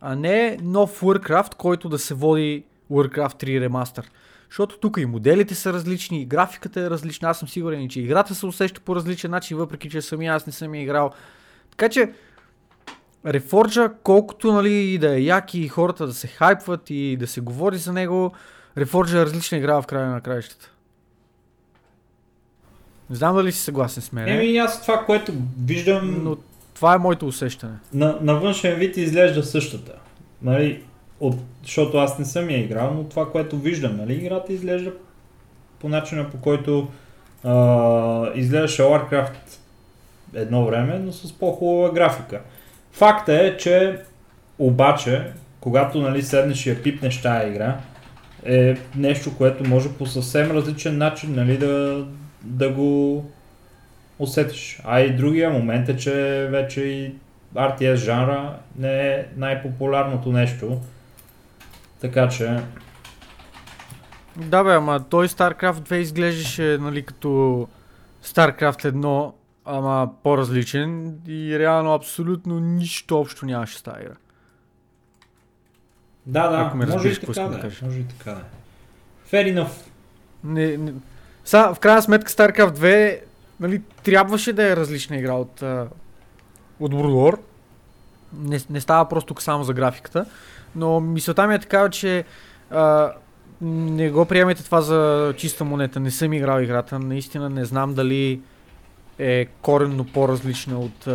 А 0.00 0.14
не 0.14 0.58
нов 0.62 1.00
Warcraft, 1.00 1.54
който 1.54 1.88
да 1.88 1.98
се 1.98 2.14
води 2.14 2.64
Warcraft 2.92 3.44
3 3.44 3.60
ремастър. 3.60 4.10
Защото 4.50 4.78
тук 4.78 4.96
и 4.98 5.06
моделите 5.06 5.54
са 5.54 5.72
различни, 5.72 6.22
и 6.22 6.26
графиката 6.26 6.80
е 6.80 6.90
различна. 6.90 7.28
Аз 7.28 7.38
съм 7.38 7.48
сигурен, 7.48 7.88
че 7.88 8.00
играта 8.00 8.34
се 8.34 8.46
усеща 8.46 8.80
по 8.80 8.96
различен 8.96 9.30
начин, 9.30 9.56
въпреки 9.56 9.90
че 9.90 10.02
самия 10.02 10.34
аз 10.34 10.46
не 10.46 10.52
съм 10.52 10.74
я 10.74 10.82
играл. 10.82 11.10
Така 11.70 11.88
че, 11.88 12.12
Reforge, 13.26 13.92
колкото 14.02 14.52
нали, 14.52 14.72
и 14.72 14.98
да 14.98 15.16
е 15.16 15.20
як 15.20 15.54
и 15.54 15.68
хората 15.68 16.06
да 16.06 16.14
се 16.14 16.26
хайпват 16.26 16.90
и 16.90 17.16
да 17.16 17.26
се 17.26 17.40
говори 17.40 17.78
за 17.78 17.92
него, 17.92 18.32
Reforge 18.78 19.22
е 19.22 19.24
различна 19.24 19.58
игра 19.58 19.82
в 19.82 19.86
края 19.86 20.10
на 20.10 20.20
краищата. 20.20 20.70
Не 23.10 23.16
знам 23.16 23.36
дали 23.36 23.52
си 23.52 23.60
съгласен 23.60 24.02
с 24.02 24.12
мен, 24.12 24.28
Еми 24.28 24.56
аз 24.56 24.82
това, 24.82 25.04
което 25.04 25.32
виждам 25.66 26.24
но 26.24 26.36
това 26.74 26.94
е 26.94 26.98
моето 26.98 27.26
усещане. 27.26 27.74
на, 27.94 28.18
на 28.20 28.34
външен 28.34 28.74
вид 28.74 28.96
изглежда 28.96 29.42
същата. 29.42 29.92
Нали, 30.42 30.82
от, 31.20 31.36
защото 31.62 31.98
аз 31.98 32.18
не 32.18 32.24
съм 32.24 32.50
я 32.50 32.58
играл, 32.58 32.94
но 32.94 33.04
това, 33.04 33.32
което 33.32 33.58
виждам, 33.58 33.96
нали, 33.96 34.14
играта 34.14 34.52
изглежда 34.52 34.92
по 35.80 35.88
начина 35.88 36.30
по 36.30 36.36
който 36.36 36.88
а, 37.44 38.30
изглеждаше 38.34 38.82
Warcraft 38.82 39.30
едно 40.34 40.66
време, 40.66 40.98
но 40.98 41.12
с 41.12 41.32
по-хубава 41.32 41.90
графика. 41.90 42.40
Факта 42.92 43.34
е, 43.34 43.56
че 43.56 43.98
обаче, 44.58 45.32
когато 45.60 46.00
нали, 46.00 46.22
седнеш 46.22 46.66
и 46.66 46.70
я 46.70 46.82
пипнеш 46.82 47.22
тази 47.22 47.48
игра, 47.50 47.78
е 48.44 48.76
нещо, 48.96 49.36
което 49.38 49.68
може 49.68 49.88
по 49.88 50.06
съвсем 50.06 50.50
различен 50.50 50.98
начин 50.98 51.34
нали, 51.34 51.58
да, 51.58 52.04
да 52.46 52.72
го 52.72 53.24
усетиш. 54.18 54.80
А 54.84 55.00
и 55.00 55.16
другия 55.16 55.50
момент 55.50 55.88
е, 55.88 55.96
че 55.96 56.12
вече 56.50 56.80
и 56.80 57.14
RTS 57.54 57.94
жанра 57.94 58.58
не 58.76 59.08
е 59.08 59.26
най-популярното 59.36 60.32
нещо. 60.32 60.80
Така 62.00 62.28
че, 62.28 62.58
Да 64.36 64.64
бе, 64.64 64.74
ама 64.74 65.04
той 65.10 65.28
StarCraft 65.28 65.72
2 65.72 65.94
изглеждаше 65.94 66.78
нали, 66.80 67.02
като 67.02 67.28
StarCraft 68.24 68.92
1, 68.92 69.32
ама 69.64 70.10
по-различен 70.22 71.18
и 71.28 71.58
реално 71.58 71.94
абсолютно 71.94 72.60
нищо 72.60 73.18
общо 73.20 73.46
нямаше 73.46 73.78
с 73.78 73.82
тази 73.82 74.00
игра. 74.00 74.14
да, 76.26 76.48
да, 76.48 76.56
Ако 76.56 76.76
ме 76.76 76.86
може 76.86 76.92
и 76.92 76.96
разбираш 76.96 77.18
какво 77.18 77.32
така 77.32 77.48
да 77.48 77.58
да 77.58 77.66
е. 77.66 77.70
Може 77.82 77.98
и 77.98 78.04
така 78.04 78.30
да 78.30 78.40
е. 78.40 78.44
Fair 79.30 79.54
enough. 79.54 79.72
Не, 80.44 80.76
не... 80.76 80.92
Са, 81.46 81.74
в 81.74 81.78
крайна 81.80 82.02
сметка 82.02 82.30
StarCraft 82.30 82.72
2 82.72 83.20
нали, 83.60 83.82
трябваше 84.02 84.52
да 84.52 84.72
е 84.72 84.76
различна 84.76 85.16
игра 85.16 85.32
от, 85.32 85.62
от 86.80 86.92
World 86.94 87.12
War. 87.12 87.38
Не, 88.32 88.60
не 88.70 88.80
става 88.80 89.08
просто 89.08 89.34
само 89.38 89.64
за 89.64 89.74
графиката. 89.74 90.26
Но 90.76 91.00
мисълта 91.00 91.46
ми 91.46 91.54
е 91.54 91.58
такава, 91.58 91.90
че 91.90 92.24
а, 92.70 93.12
не 93.60 94.10
го 94.10 94.24
приемете 94.24 94.64
това 94.64 94.80
за 94.80 95.34
чиста 95.36 95.64
монета. 95.64 96.00
Не 96.00 96.10
съм 96.10 96.32
играл 96.32 96.60
играта. 96.60 96.98
Наистина 96.98 97.50
не 97.50 97.64
знам 97.64 97.94
дали 97.94 98.40
е 99.18 99.46
коренно 99.46 100.04
по-различна 100.04 100.78
от, 100.78 101.06
а, 101.06 101.10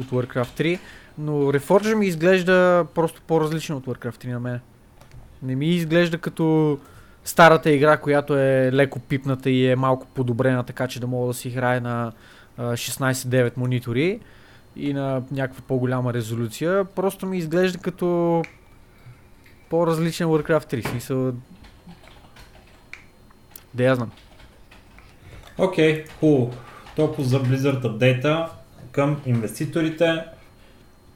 от 0.00 0.06
Warcraft 0.06 0.60
3, 0.60 0.78
но 1.18 1.32
Reforged 1.32 1.94
ми 1.94 2.06
изглежда 2.06 2.86
просто 2.94 3.22
по-различна 3.26 3.76
от 3.76 3.86
Warcraft 3.86 4.24
3 4.24 4.32
на 4.32 4.40
мен. 4.40 4.60
Не 5.42 5.54
ми 5.54 5.66
изглежда 5.66 6.18
като 6.18 6.78
старата 7.28 7.70
игра, 7.70 7.96
която 7.96 8.38
е 8.38 8.70
леко 8.72 8.98
пипната 8.98 9.50
и 9.50 9.70
е 9.70 9.76
малко 9.76 10.06
подобрена, 10.06 10.64
така 10.64 10.88
че 10.88 11.00
да 11.00 11.06
мога 11.06 11.26
да 11.26 11.34
си 11.34 11.48
играе 11.48 11.80
на 11.80 12.12
а, 12.56 12.62
16-9 12.62 13.52
монитори 13.56 14.20
и 14.76 14.92
на 14.92 15.22
някаква 15.30 15.62
по-голяма 15.68 16.14
резолюция. 16.14 16.84
Просто 16.84 17.26
ми 17.26 17.38
изглежда 17.38 17.78
като 17.78 18.42
по-различен 19.70 20.26
Warcraft 20.26 20.72
3. 20.72 20.86
В 20.86 20.90
Смисъл... 20.90 21.32
Да 23.74 23.84
я 23.84 23.94
знам. 23.94 24.10
Окей, 25.58 26.04
okay, 26.04 26.10
хубаво. 26.20 26.52
Толкова 26.96 27.24
за 27.24 27.42
Blizzard 27.42 27.84
апдейта 27.84 28.48
към 28.92 29.20
инвеститорите. 29.26 30.24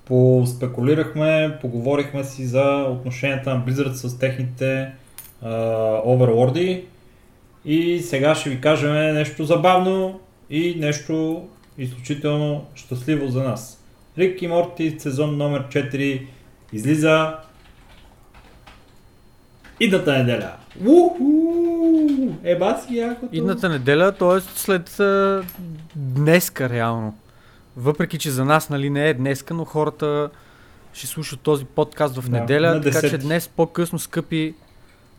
Поспекулирахме, 0.04 1.58
поговорихме 1.60 2.24
си 2.24 2.46
за 2.46 2.86
отношенията 2.90 3.54
на 3.54 3.64
Blizzard 3.66 3.92
с 3.92 4.18
техните 4.18 4.92
оверлорди. 6.06 6.84
И 7.64 8.00
сега 8.00 8.34
ще 8.34 8.50
ви 8.50 8.60
кажем 8.60 9.14
нещо 9.14 9.44
забавно 9.44 10.20
и 10.50 10.74
нещо 10.78 11.44
изключително 11.78 12.64
щастливо 12.74 13.28
за 13.28 13.42
нас. 13.42 13.84
Рик 14.18 14.42
и 14.42 14.46
Морти 14.46 14.96
сезон 14.98 15.36
номер 15.36 15.68
4 15.68 16.26
излиза 16.72 17.36
идната 19.80 20.12
неделя. 20.18 20.52
Уху! 20.86 21.24
Еба 22.44 22.80
си 22.86 22.96
якото. 22.96 23.36
Идната 23.36 23.68
неделя, 23.68 24.12
т.е. 24.12 24.40
след 24.40 25.00
а, 25.00 25.42
днеска 25.96 26.68
реално. 26.68 27.14
Въпреки, 27.76 28.18
че 28.18 28.30
за 28.30 28.44
нас 28.44 28.70
нали, 28.70 28.90
не 28.90 29.08
е 29.08 29.14
днеска, 29.14 29.54
но 29.54 29.64
хората 29.64 30.30
ще 30.92 31.06
слушат 31.06 31.40
този 31.40 31.64
подкаст 31.64 32.16
в 32.16 32.28
Да, 32.28 32.40
неделя, 32.40 32.74
на 32.74 32.80
така 32.80 32.98
10. 32.98 33.10
че 33.10 33.18
днес 33.18 33.48
по-късно, 33.48 33.98
скъпи, 33.98 34.54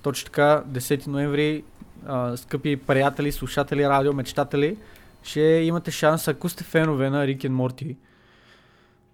точно 0.04 0.26
така, 0.26 0.64
10 0.68 1.08
ноември, 1.08 1.64
а, 2.06 2.38
скъпи 2.38 2.78
приятели, 2.78 3.32
слушатели, 3.32 3.90
радио, 3.90 4.14
мечтатели, 4.14 4.78
ще 5.24 5.42
имате 5.42 5.92
шанс, 5.92 6.28
ако 6.28 6.50
сте 6.50 6.64
фенове 6.64 7.10
на 7.10 7.28
Рик 7.28 7.44
и 7.44 7.50
Морти, 7.50 7.98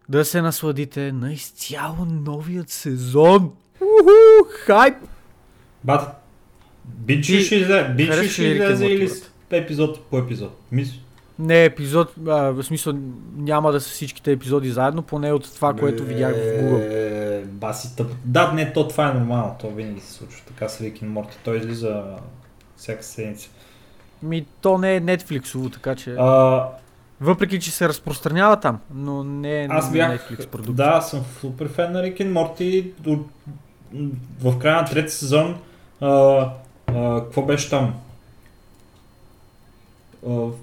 да 0.09 0.25
се 0.25 0.41
насладите 0.41 1.11
на 1.11 1.33
изцяло 1.33 2.05
новият 2.05 2.69
сезон. 2.69 3.51
Уху, 3.81 4.49
хайп! 4.65 4.95
Бат, 5.83 6.23
бинч 6.85 7.25
Ти 7.25 7.33
ли 7.33 7.37
излезе, 7.37 8.85
или 8.85 9.09
епизод 9.51 10.05
по 10.09 10.17
епизод? 10.17 10.61
Мисля. 10.71 10.99
Не 11.39 11.63
епизод, 11.65 12.13
а, 12.27 12.33
в 12.51 12.63
смисъл 12.63 12.93
няма 13.37 13.71
да 13.71 13.81
са 13.81 13.89
всичките 13.89 14.31
епизоди 14.31 14.69
заедно, 14.69 15.01
поне 15.01 15.33
от 15.33 15.55
това, 15.55 15.73
което 15.73 16.03
видях 16.03 16.35
в 16.35 16.37
Google. 16.39 16.87
Е, 16.91 17.45
Баси 17.45 17.95
тъп. 17.95 18.11
Да, 18.25 18.51
не, 18.51 18.73
то 18.73 18.87
това 18.87 19.09
е 19.09 19.13
нормално, 19.13 19.55
то 19.59 19.69
винаги 19.69 20.01
се 20.01 20.13
случва. 20.13 20.41
Така 20.47 20.69
с 20.69 20.81
Рик 20.81 21.01
Морти, 21.01 21.37
той 21.43 21.57
излиза 21.57 22.03
всяка 22.77 23.03
седмица. 23.03 23.49
Ми, 24.23 24.45
то 24.61 24.77
не 24.77 24.95
е 24.95 25.01
Netflixово, 25.01 25.73
така 25.73 25.95
че... 25.95 26.15
А, 26.19 26.65
Въпреки, 27.21 27.59
че 27.59 27.71
се 27.71 27.89
разпространява 27.89 28.59
там, 28.59 28.79
но 28.93 29.23
не 29.23 29.63
е 29.63 29.67
аз 29.69 29.91
бях, 29.91 30.11
Netflix 30.29 30.47
продукт. 30.47 30.75
да, 30.77 31.01
съм 31.01 31.23
супер 31.39 31.67
фен 31.67 31.91
на 31.91 32.03
Рик 32.03 32.29
Морти. 32.29 32.91
В 34.41 34.59
края 34.59 34.81
на 34.81 34.85
трети 34.85 35.13
сезон, 35.13 35.55
а, 36.01 36.09
а, 36.87 37.23
какво 37.23 37.41
беше 37.41 37.69
там? 37.69 37.93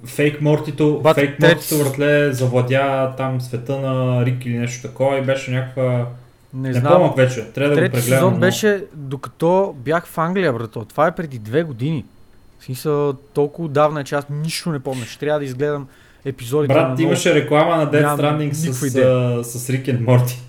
Фейк 0.06 0.40
Мортито, 0.40 1.02
фейк 1.14 1.40
Мортито 1.40 1.78
вратле 1.78 2.32
завладя 2.32 3.14
там 3.16 3.40
света 3.40 3.78
на 3.78 4.24
Рик 4.26 4.46
или 4.46 4.58
нещо 4.58 4.82
такова 4.82 5.18
и 5.18 5.22
беше 5.22 5.50
някаква... 5.50 6.06
Не 6.54 6.70
Не, 6.70 6.82
помня 6.82 7.12
вече, 7.16 7.44
трябва 7.44 7.74
да 7.74 7.80
го 7.80 7.80
прегледам. 7.82 8.02
сезон 8.02 8.32
но- 8.32 8.38
беше 8.40 8.84
докато 8.94 9.74
бях 9.78 10.06
в 10.06 10.18
Англия, 10.18 10.52
брато. 10.52 10.84
Това 10.84 11.06
е 11.06 11.14
преди 11.14 11.38
две 11.38 11.62
години. 11.62 12.04
В 12.58 12.64
смисъл, 12.64 13.12
толкова 13.12 13.66
отдавна 13.66 14.00
е, 14.00 14.04
че 14.04 14.14
аз 14.14 14.24
нищо 14.30 14.72
не 14.72 14.78
помня. 14.80 15.04
Ще 15.04 15.18
трябва 15.18 15.38
да 15.38 15.44
изгледам 15.44 15.88
епизодите 16.24 16.74
на 16.74 16.80
Брат, 16.80 16.90
ново. 16.90 17.02
имаше 17.02 17.34
реклама 17.34 17.76
на 17.76 17.90
Нямам 17.92 18.18
Stranding 18.18 18.52
с, 18.52 18.86
идея. 18.86 19.44
с 19.44 19.70
Рик 19.70 19.88
и 19.88 19.92
Морти. 19.92 20.42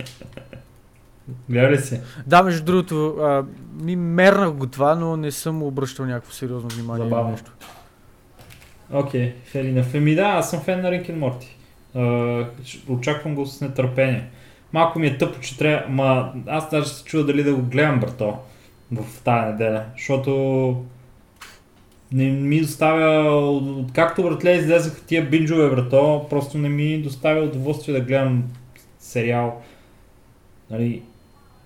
Гледа 1.50 1.70
ли 1.70 1.78
си? 1.78 2.00
Да, 2.28 2.44
между 2.44 2.64
другото, 2.64 3.16
а, 3.22 3.44
ми 3.76 3.96
мернах 3.96 4.52
го 4.52 4.68
това, 4.68 4.96
но 4.96 5.18
не 5.18 5.32
съм 5.32 5.64
обръщал 5.64 6.06
някакво 6.06 6.32
сериозно 6.32 6.70
внимание 6.70 7.04
Забавно. 7.04 7.32
нещо. 7.32 7.52
Окей, 8.94 9.34
fair 9.54 9.74
enough. 9.74 9.96
Еми 9.96 10.16
да, 10.16 10.22
аз 10.22 10.50
съм 10.50 10.62
фен 10.62 10.82
на 10.82 10.92
Рик 10.92 11.10
и 11.10 11.12
Морти. 11.12 11.58
Очаквам 12.90 13.36
го 13.36 13.46
с 13.46 13.62
нетърпение. 13.62 14.24
Малко 14.74 15.00
ми 15.00 15.08
е 15.08 15.18
тъпо, 15.18 15.40
че 15.40 15.58
трябва... 15.58 15.90
Ма, 15.90 16.34
аз 16.48 16.70
даже 16.70 16.90
се 16.90 17.04
чуда 17.04 17.26
дали 17.26 17.44
да 17.44 17.56
го 17.56 17.62
гледам, 17.62 18.00
брато, 18.00 18.38
в 18.92 19.24
тази 19.24 19.52
неделя. 19.52 19.84
Защото 19.98 20.84
не 22.12 22.30
ми 22.30 22.62
доставя... 22.62 23.32
Откакто, 23.80 24.24
братле, 24.24 24.52
излезаха 24.52 25.06
тия 25.06 25.30
бинджове, 25.30 25.70
брато, 25.70 26.26
просто 26.30 26.58
не 26.58 26.70
ми 26.70 27.02
доставя 27.02 27.42
удоволствие 27.42 28.00
да 28.00 28.06
гледам 28.06 28.44
сериал. 29.00 29.62
Нали, 30.70 31.02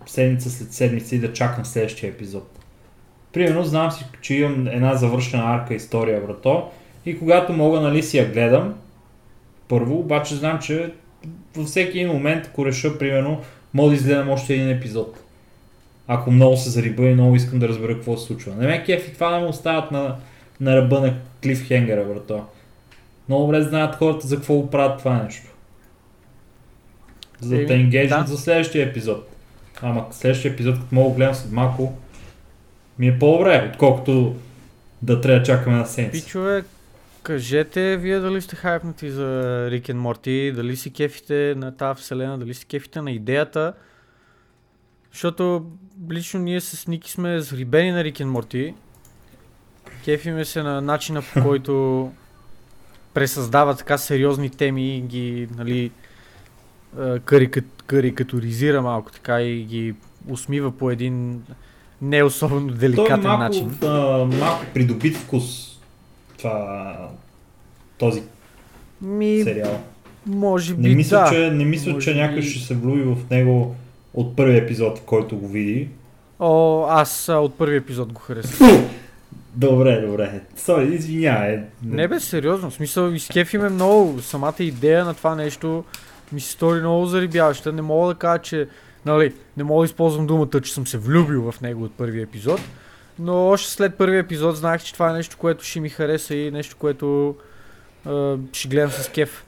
седмица 0.05 0.49
след 0.49 0.73
седмица 0.73 1.15
и 1.15 1.19
да 1.19 1.33
чакам 1.33 1.65
следващия 1.65 2.09
епизод. 2.09 2.59
Примерно, 3.33 3.63
знам 3.63 3.91
си, 3.91 4.05
че 4.21 4.35
имам 4.35 4.67
една 4.67 4.95
завършена 4.95 5.43
арка 5.43 5.73
история, 5.73 6.21
брато, 6.21 6.69
и 7.05 7.19
когато 7.19 7.53
мога, 7.53 7.81
нали, 7.81 8.03
си 8.03 8.17
я 8.17 8.31
гледам, 8.31 8.73
първо, 9.67 9.99
обаче 9.99 10.35
знам, 10.35 10.59
че 10.59 10.93
във 11.55 11.67
всеки 11.67 11.99
един 11.99 12.13
момент, 12.13 12.45
ако 12.47 12.65
реша, 12.65 12.97
примерно, 12.97 13.41
мога 13.73 13.89
да 13.89 13.95
изгледам 13.95 14.29
още 14.29 14.53
един 14.53 14.69
епизод. 14.69 15.23
Ако 16.07 16.31
много 16.31 16.57
се 16.57 16.69
зариба 16.69 17.03
и 17.03 17.13
много 17.13 17.35
искам 17.35 17.59
да 17.59 17.67
разбера 17.67 17.93
какво 17.93 18.17
се 18.17 18.25
случва. 18.25 18.55
Не 18.55 18.67
ме 18.67 18.83
кефи 18.83 19.13
това 19.13 19.29
да 19.29 19.39
ме 19.39 19.45
оставят 19.45 19.91
на, 19.91 20.15
на 20.59 20.75
ръба 20.75 20.99
на 20.99 21.13
клифхенгера, 21.43 22.05
брато. 22.05 22.45
Много 23.29 23.43
добре 23.43 23.61
знаят 23.61 23.95
хората 23.95 24.27
за 24.27 24.35
какво 24.35 24.55
го 24.55 24.69
правят 24.69 24.99
това 24.99 25.23
нещо. 25.23 25.51
За 27.39 27.57
да 27.57 27.65
те 27.65 27.73
енгейджат 27.73 28.25
да. 28.25 28.31
за 28.31 28.37
следващия 28.37 28.89
епизод. 28.89 29.29
Ама 29.81 30.05
следващия 30.11 30.51
епизод, 30.51 30.75
като 30.75 30.95
мога 30.95 31.09
да 31.09 31.15
гледам 31.15 31.35
след 31.35 31.51
малко, 31.51 31.93
ми 32.99 33.07
е 33.07 33.19
по-добре, 33.19 33.69
отколкото 33.73 34.35
да 35.01 35.21
трябва 35.21 35.39
да 35.39 35.45
чакаме 35.45 35.77
на 35.77 35.85
седмица. 35.85 36.25
Пичове, 36.25 36.63
кажете 37.23 37.97
вие 37.97 38.19
дали 38.19 38.41
сте 38.41 38.55
хайпнати 38.55 39.11
за 39.11 39.67
Рик 39.71 39.89
и 39.89 39.93
Морти, 39.93 40.51
дали 40.55 40.75
си 40.75 40.93
кефите 40.93 41.53
на 41.57 41.77
тази 41.77 42.01
вселена, 42.01 42.37
дали 42.37 42.53
си 42.53 42.65
кефите 42.65 43.01
на 43.01 43.11
идеята. 43.11 43.73
Защото 45.11 45.65
лично 46.11 46.39
ние 46.39 46.61
с 46.61 46.87
Ники 46.87 47.11
сме 47.11 47.39
зарибени 47.39 47.91
на 47.91 48.03
Рик 48.03 48.19
и 48.19 48.25
Морти. 48.25 48.73
Кефиме 50.05 50.45
се 50.45 50.63
на 50.63 50.81
начина 50.81 51.21
по 51.21 51.41
който 51.43 52.11
пресъздава 53.13 53.75
така 53.75 53.97
сериозни 53.97 54.49
теми 54.49 54.97
и 54.97 55.01
ги, 55.01 55.47
нали, 55.57 55.91
а, 56.97 57.19
карика, 57.19 57.61
карикатуризира 57.85 58.81
малко 58.81 59.11
така 59.11 59.41
и 59.41 59.63
ги 59.63 59.95
усмива 60.29 60.77
по 60.77 60.91
един 60.91 61.43
не 62.01 62.23
особено 62.23 62.67
Той 62.67 62.75
е 62.75 62.79
деликатен 62.79 63.23
малко, 63.23 63.43
начин. 63.43 63.77
а, 63.83 64.25
малко 64.25 64.65
придобит 64.73 65.17
вкус 65.17 65.70
това, 66.41 66.95
този 67.97 68.23
Ми, 69.01 69.41
сериал. 69.43 69.79
може 70.25 70.73
би 70.73 70.89
Не 70.89 70.95
мисля, 70.95 71.17
да. 71.17 71.29
че, 71.29 71.51
не 71.51 71.65
мисля, 71.65 71.93
Може 71.93 72.05
че 72.05 72.15
някой 72.15 72.35
би- 72.35 72.43
ще 72.43 72.65
се 72.65 72.75
влюби 72.75 73.01
в 73.01 73.17
него 73.31 73.75
от 74.13 74.35
първия 74.35 74.57
епизод, 74.57 75.01
който 75.01 75.37
го 75.37 75.47
види. 75.47 75.89
О, 76.39 76.85
аз 76.89 77.29
а, 77.29 77.35
от 77.35 77.55
първи 77.55 77.75
епизод 77.75 78.13
го 78.13 78.21
харесах. 78.21 78.59
Добре, 79.55 80.01
добре. 80.01 80.41
Сори, 80.55 80.95
извинявай. 80.95 81.59
Не 81.83 82.07
бе, 82.07 82.19
сериозно. 82.19 82.69
В 82.69 82.73
смисъл, 82.73 83.09
изкефи 83.09 83.57
ме 83.57 83.69
много. 83.69 84.21
Самата 84.21 84.53
идея 84.59 85.05
на 85.05 85.13
това 85.13 85.35
нещо 85.35 85.83
ми 86.31 86.41
се 86.41 86.51
стори 86.51 86.79
много 86.79 87.05
зарибяваща. 87.05 87.73
Не 87.73 87.81
мога 87.81 88.07
да 88.07 88.19
кажа, 88.19 88.41
че... 88.41 88.67
Нали, 89.05 89.33
не 89.57 89.63
мога 89.63 89.81
да 89.81 89.85
използвам 89.85 90.27
думата, 90.27 90.61
че 90.63 90.73
съм 90.73 90.87
се 90.87 90.97
влюбил 90.97 91.51
в 91.51 91.61
него 91.61 91.83
от 91.83 91.91
първи 91.91 92.21
епизод. 92.21 92.59
Но 93.23 93.47
още 93.47 93.69
след 93.71 93.95
първи 93.95 94.17
епизод 94.17 94.55
знаех, 94.55 94.83
че 94.83 94.93
това 94.93 95.09
е 95.09 95.13
нещо, 95.13 95.37
което 95.37 95.63
ще 95.63 95.79
ми 95.79 95.89
хареса 95.89 96.35
и 96.35 96.51
нещо, 96.51 96.75
което 96.79 97.35
а, 98.05 98.37
ще 98.53 98.67
гледам 98.67 98.91
с 98.91 99.09
кеф. 99.09 99.45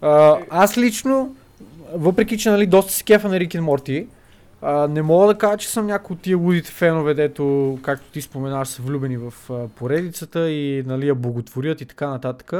А, 0.00 0.36
аз 0.50 0.78
лично, 0.78 1.36
въпреки 1.94 2.38
че 2.38 2.50
нали, 2.50 2.66
доста 2.66 2.92
се 2.92 3.04
кефа 3.04 3.28
на 3.28 3.40
Рик 3.40 3.54
и 3.54 3.60
Морти, 3.60 4.06
а, 4.62 4.88
не 4.88 5.02
мога 5.02 5.26
да 5.26 5.38
кажа, 5.38 5.56
че 5.56 5.68
съм 5.68 5.86
някой 5.86 6.14
от 6.14 6.20
тия 6.20 6.36
лудите 6.36 6.70
фенове, 6.70 7.14
дето, 7.14 7.78
както 7.82 8.10
ти 8.12 8.20
споменаш, 8.20 8.68
са 8.68 8.82
влюбени 8.82 9.16
в 9.16 9.34
а, 9.50 9.68
поредицата 9.68 10.50
и 10.50 10.82
нали, 10.86 11.08
я 11.08 11.14
боготворят 11.14 11.80
и 11.80 11.86
така 11.86 12.08
нататък. 12.08 12.52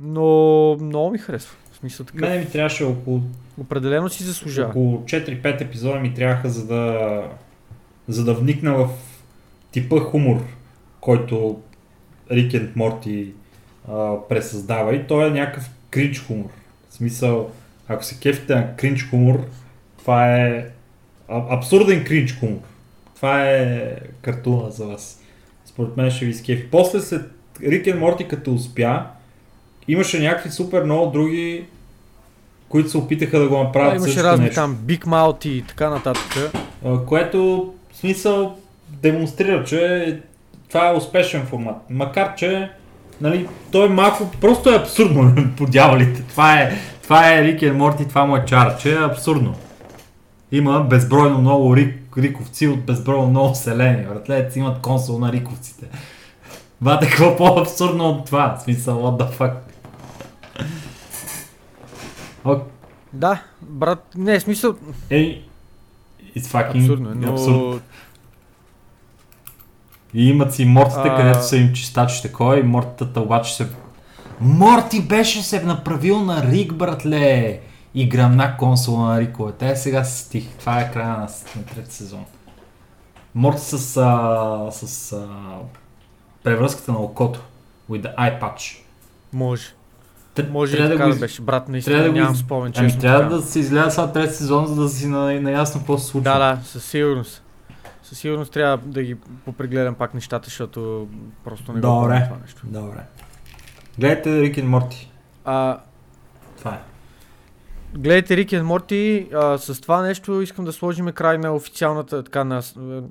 Но 0.00 0.76
много 0.80 1.10
ми 1.10 1.18
харесва. 1.18 1.56
В 1.72 1.76
смисъл 1.76 2.06
така. 2.06 2.26
Мене 2.26 2.38
ми 2.38 2.50
трябваше 2.50 2.84
около, 2.84 3.20
Определено 3.60 4.08
си 4.08 4.24
заслужава. 4.24 4.68
около 4.68 4.98
4-5 4.98 5.60
епизода 5.60 5.98
ми 5.98 6.14
трябваха 6.14 6.48
за 6.48 6.66
да, 6.66 7.22
за 8.08 8.24
да 8.24 8.34
вникна 8.34 8.74
в 8.74 8.88
типа 9.72 10.00
хумор, 10.00 10.40
който 11.00 11.60
Рик 12.30 12.54
и 12.54 12.62
Морти 12.76 13.32
а, 13.88 14.14
пресъздава 14.28 14.94
и 14.94 15.06
той 15.06 15.26
е 15.26 15.30
някакъв 15.30 15.70
кринч 15.90 16.20
хумор. 16.20 16.50
В 16.88 16.94
смисъл, 16.94 17.50
ако 17.88 18.04
се 18.04 18.18
кефите 18.18 18.54
на 18.54 18.76
кринч 18.76 19.08
хумор, 19.10 19.46
това 19.98 20.36
е 20.36 20.66
а, 21.28 21.56
абсурден 21.56 22.04
кринч 22.04 22.38
хумор. 22.38 22.60
Това 23.16 23.50
е 23.50 23.96
картуна 24.22 24.70
за 24.70 24.86
вас. 24.86 25.20
Според 25.64 25.96
мен 25.96 26.10
ще 26.10 26.24
ви 26.24 26.34
скефи. 26.34 26.70
После 26.70 27.00
след 27.00 27.30
Рик 27.62 27.98
Морти 27.98 28.28
като 28.28 28.54
успя, 28.54 29.06
имаше 29.88 30.20
някакви 30.20 30.50
супер 30.50 30.84
много 30.84 31.10
други, 31.10 31.64
които 32.68 32.90
се 32.90 32.98
опитаха 32.98 33.38
да 33.38 33.48
го 33.48 33.58
направят 33.58 33.92
А, 33.92 33.96
имаше 33.96 34.22
разни 34.22 34.44
нещо. 34.44 34.60
там 34.60 34.76
Big 34.76 35.04
Mouth 35.04 35.46
и 35.46 35.62
така 35.62 35.90
нататък. 35.90 36.52
А, 36.84 37.04
което 37.04 37.72
в 37.92 37.96
смисъл 37.96 38.59
демонстрира, 38.90 39.64
че 39.64 40.20
това 40.68 40.88
е 40.88 40.94
успешен 40.94 41.46
формат. 41.46 41.76
Макар, 41.90 42.34
че 42.34 42.70
нали, 43.20 43.48
той 43.72 43.86
е 43.86 43.88
малко, 43.88 44.30
просто 44.40 44.70
е 44.70 44.76
абсурдно 44.76 45.34
по 45.56 45.66
дяволите. 45.66 46.22
Това 46.22 46.60
е, 46.60 46.78
това 47.02 47.34
е 47.34 47.44
Рик 47.44 47.62
и 47.62 47.70
Морти, 47.70 48.08
това 48.08 48.24
му 48.24 48.36
е 48.36 48.44
чар, 48.44 48.78
че 48.78 48.92
е 48.92 49.04
абсурдно. 49.04 49.54
Има 50.52 50.80
безбройно 50.80 51.38
много 51.38 51.76
рик, 51.76 51.96
риковци 52.18 52.68
от 52.68 52.80
безбройно 52.80 53.26
много 53.26 53.54
вселени. 53.54 54.06
Братлец 54.06 54.56
имат 54.56 54.80
консул 54.80 55.18
на 55.18 55.32
риковците. 55.32 55.86
Бате, 56.80 57.06
какво 57.06 57.36
по-абсурдно 57.36 58.08
от 58.08 58.26
това? 58.26 58.56
В 58.58 58.62
смисъл, 58.62 58.96
what 58.96 59.22
the 59.22 59.38
fuck? 59.38 59.54
Ок, 62.44 62.62
Да, 63.12 63.42
брат, 63.62 64.06
не, 64.16 64.38
в 64.38 64.42
смисъл, 64.42 64.74
Ей, 65.10 65.42
it's 66.36 66.46
fucking 66.46 66.82
абсурдно 66.82 67.10
е, 67.10 67.14
но... 67.14 67.32
абсурдно. 67.32 67.80
И 70.14 70.28
имат 70.28 70.54
си 70.54 70.64
мортите, 70.64 71.08
А. 71.08 71.16
където 71.16 71.44
са 71.44 71.56
им 71.56 71.72
чистачи 71.72 72.22
такова 72.22 72.58
и 72.58 72.62
мортата 72.62 73.20
обаче 73.20 73.56
се... 73.56 73.68
Морти 74.40 75.02
беше 75.02 75.42
се 75.42 75.62
направил 75.62 76.20
на 76.20 76.42
Рик, 76.42 76.74
братле! 76.74 77.60
И 77.94 78.08
гръмна 78.08 78.56
консола 78.56 79.08
на 79.08 79.20
Риковете. 79.20 79.70
Е, 79.70 79.76
сега 79.76 80.04
се 80.04 80.24
стих. 80.24 80.48
Това 80.58 80.80
е 80.80 80.92
края 80.92 81.08
на, 81.08 81.28
на 81.56 81.62
трети 81.74 81.94
сезон. 81.94 82.24
Морти 83.34 83.60
с, 83.60 83.72
а, 83.96 84.70
с 84.70 85.12
а, 85.12 85.26
превръзката 86.44 86.92
на 86.92 86.98
окото. 86.98 87.40
With 87.90 88.02
the 88.02 88.16
eye 88.16 88.40
patch. 88.40 88.78
Може. 89.32 89.62
Тр- 90.36 90.50
Може 90.50 90.74
и 90.74 90.76
трябва 90.76 90.92
така 90.94 91.06
го 91.08 91.14
да, 91.14 91.20
беше, 91.20 91.42
брат, 91.42 91.68
наистина 91.68 91.96
трябва 91.96 92.08
да 92.08 92.12
го 92.12 92.18
нямам 92.18 92.36
спомен, 92.36 92.72
Ами 92.76 92.88
честно. 92.88 93.00
трябва 93.00 93.22
така. 93.22 93.34
да 93.34 93.42
се 93.42 93.58
изгледа 93.58 93.90
сега 93.90 94.12
трети 94.12 94.34
сезон, 94.34 94.66
за 94.66 94.74
да 94.82 94.88
си 94.88 95.06
на, 95.06 95.40
наясно 95.40 95.80
какво 95.80 95.98
се 95.98 96.06
случва. 96.06 96.32
Да, 96.32 96.38
да, 96.38 96.58
със 96.64 96.84
сигурност. 96.84 97.42
Със 98.10 98.18
сигурност 98.18 98.52
трябва 98.52 98.76
да 98.76 99.02
ги 99.02 99.14
попрегледам 99.44 99.94
пак 99.94 100.14
нещата, 100.14 100.44
защото 100.46 101.08
просто 101.44 101.72
не 101.72 101.80
го 101.80 101.86
Добре. 101.86 102.24
това 102.24 102.40
нещо. 102.42 102.62
Добре. 102.64 103.00
Гледайте 103.98 104.40
Рик 104.40 104.56
и 104.56 104.62
Морти. 104.62 105.10
А, 105.44 105.80
Това 106.58 106.74
е. 106.74 106.78
гледайте 107.98 108.36
Рик 108.36 108.52
и 108.52 108.60
Морти, 108.60 109.28
а, 109.34 109.58
с 109.58 109.80
това 109.80 110.02
нещо 110.02 110.40
искам 110.40 110.64
да 110.64 110.72
сложим 110.72 111.06
край 111.06 111.38
на 111.38 111.54
официалната, 111.54 112.24
така 112.24 112.44
на 112.44 112.58
а, 112.78 113.02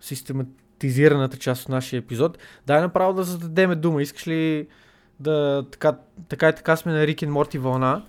систематизираната 0.00 1.36
част 1.36 1.62
от 1.62 1.68
нашия 1.68 1.98
епизод. 1.98 2.38
Дай 2.66 2.80
направо 2.80 3.12
да 3.12 3.22
зададеме 3.22 3.74
дума. 3.74 4.02
Искаш 4.02 4.28
ли 4.28 4.66
да 5.20 5.66
така, 5.70 5.96
така 6.28 6.48
и 6.48 6.54
така 6.54 6.76
сме 6.76 6.92
на 6.92 7.06
Рик 7.06 7.22
и 7.22 7.26
Морти 7.26 7.58
вълна? 7.58 8.02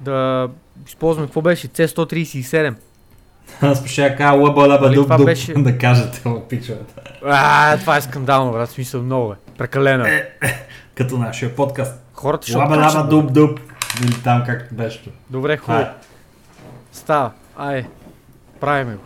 Да 0.00 0.48
използваме, 0.86 1.26
какво 1.26 1.42
беше? 1.42 1.68
C137. 1.68 2.74
Аз 3.62 3.86
ще 3.86 4.02
я 4.02 4.16
кажа 4.16 4.32
лъба 4.32 4.60
лъба 4.60 4.80
Нали 4.86 4.94
дуб 4.94 5.08
дуб 5.16 5.24
беше- 5.26 5.54
да 5.54 5.78
кажете 5.78 6.20
в 6.24 6.48
пичовете. 6.48 6.94
А, 7.24 7.76
това 7.78 7.96
е 7.96 8.00
скандално, 8.00 8.52
брат, 8.52 8.70
смисъл 8.70 9.02
много 9.02 9.32
е. 9.32 9.36
Прекалено. 9.58 10.04
е. 10.06 10.36
Като 10.94 11.18
нашия 11.18 11.56
подкаст. 11.56 12.00
Хората 12.12 12.46
ще 12.46 12.56
Лаба 12.56 12.76
лаба 12.76 13.04
дуб 13.08 13.32
дуб. 13.32 13.60
Или 14.04 14.22
там 14.22 14.42
както 14.46 14.74
беше. 14.74 15.02
Добре, 15.30 15.56
хубаво. 15.56 15.82
е. 15.82 15.90
Става. 16.92 17.30
Ай, 17.56 17.86
правиме 18.60 18.94
го. 18.94 19.02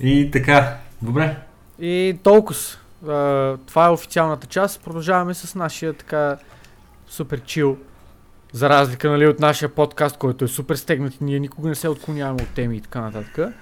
И 0.00 0.30
така. 0.30 0.76
Добре. 1.02 1.36
И 1.78 2.16
толкова. 2.22 2.60
Това 3.66 3.86
е 3.86 3.90
официалната 3.90 4.46
част. 4.46 4.84
Продължаваме 4.84 5.34
с 5.34 5.54
нашия 5.54 5.92
така 5.92 6.36
супер 7.08 7.40
чил. 7.40 7.76
За 8.52 8.68
разлика 8.68 9.10
нали, 9.10 9.26
от 9.26 9.40
нашия 9.40 9.68
подкаст, 9.68 10.16
който 10.16 10.44
е 10.44 10.48
супер 10.48 10.74
стегнат 10.74 11.14
и 11.14 11.24
ние 11.24 11.40
никога 11.40 11.68
не 11.68 11.74
се 11.74 11.88
отклоняваме 11.88 12.42
от 12.42 12.48
теми 12.48 12.76
и 12.76 12.80
така 12.80 13.00
нататък. 13.00 13.54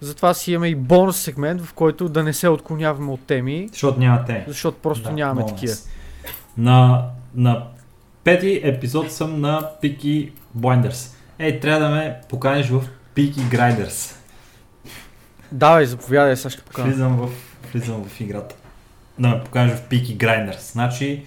Затова 0.00 0.34
си 0.34 0.52
имаме 0.52 0.68
и 0.68 0.74
бонус 0.74 1.16
сегмент, 1.16 1.62
в 1.62 1.72
който 1.72 2.08
да 2.08 2.22
не 2.22 2.32
се 2.32 2.48
отклоняваме 2.48 3.12
от 3.12 3.20
теми, 3.26 3.68
Защото 3.72 4.00
няма 4.00 4.24
те. 4.24 4.44
защото 4.48 4.78
просто 4.78 5.04
Да, 5.04 5.12
нямаме 5.12 5.40
много 5.40 5.54
такива. 5.54 5.74
На, 6.56 7.06
на 7.34 7.66
пети 8.24 8.60
епизод 8.64 9.12
съм 9.12 9.40
на 9.40 9.70
Peaky 9.82 10.30
Blinders. 10.58 11.14
Ей, 11.38 11.60
трябва 11.60 11.80
да 11.80 11.90
ме 11.90 12.16
поканиш 12.28 12.68
в 12.68 12.84
Peaky 13.16 13.32
Grinders. 13.34 14.14
Давай, 15.52 15.86
заповядай, 15.86 16.36
сега 16.36 16.50
ще 16.50 16.62
покажа. 16.62 16.88
Влизам 16.88 17.16
в, 17.16 17.30
влизам 17.72 18.04
в 18.04 18.20
играта. 18.20 18.54
Да 19.18 19.28
ме 19.28 19.40
покажеш 19.44 19.78
в 19.78 19.88
Peaky 19.88 20.16
Grinders. 20.16 20.72
Значи, 20.72 21.24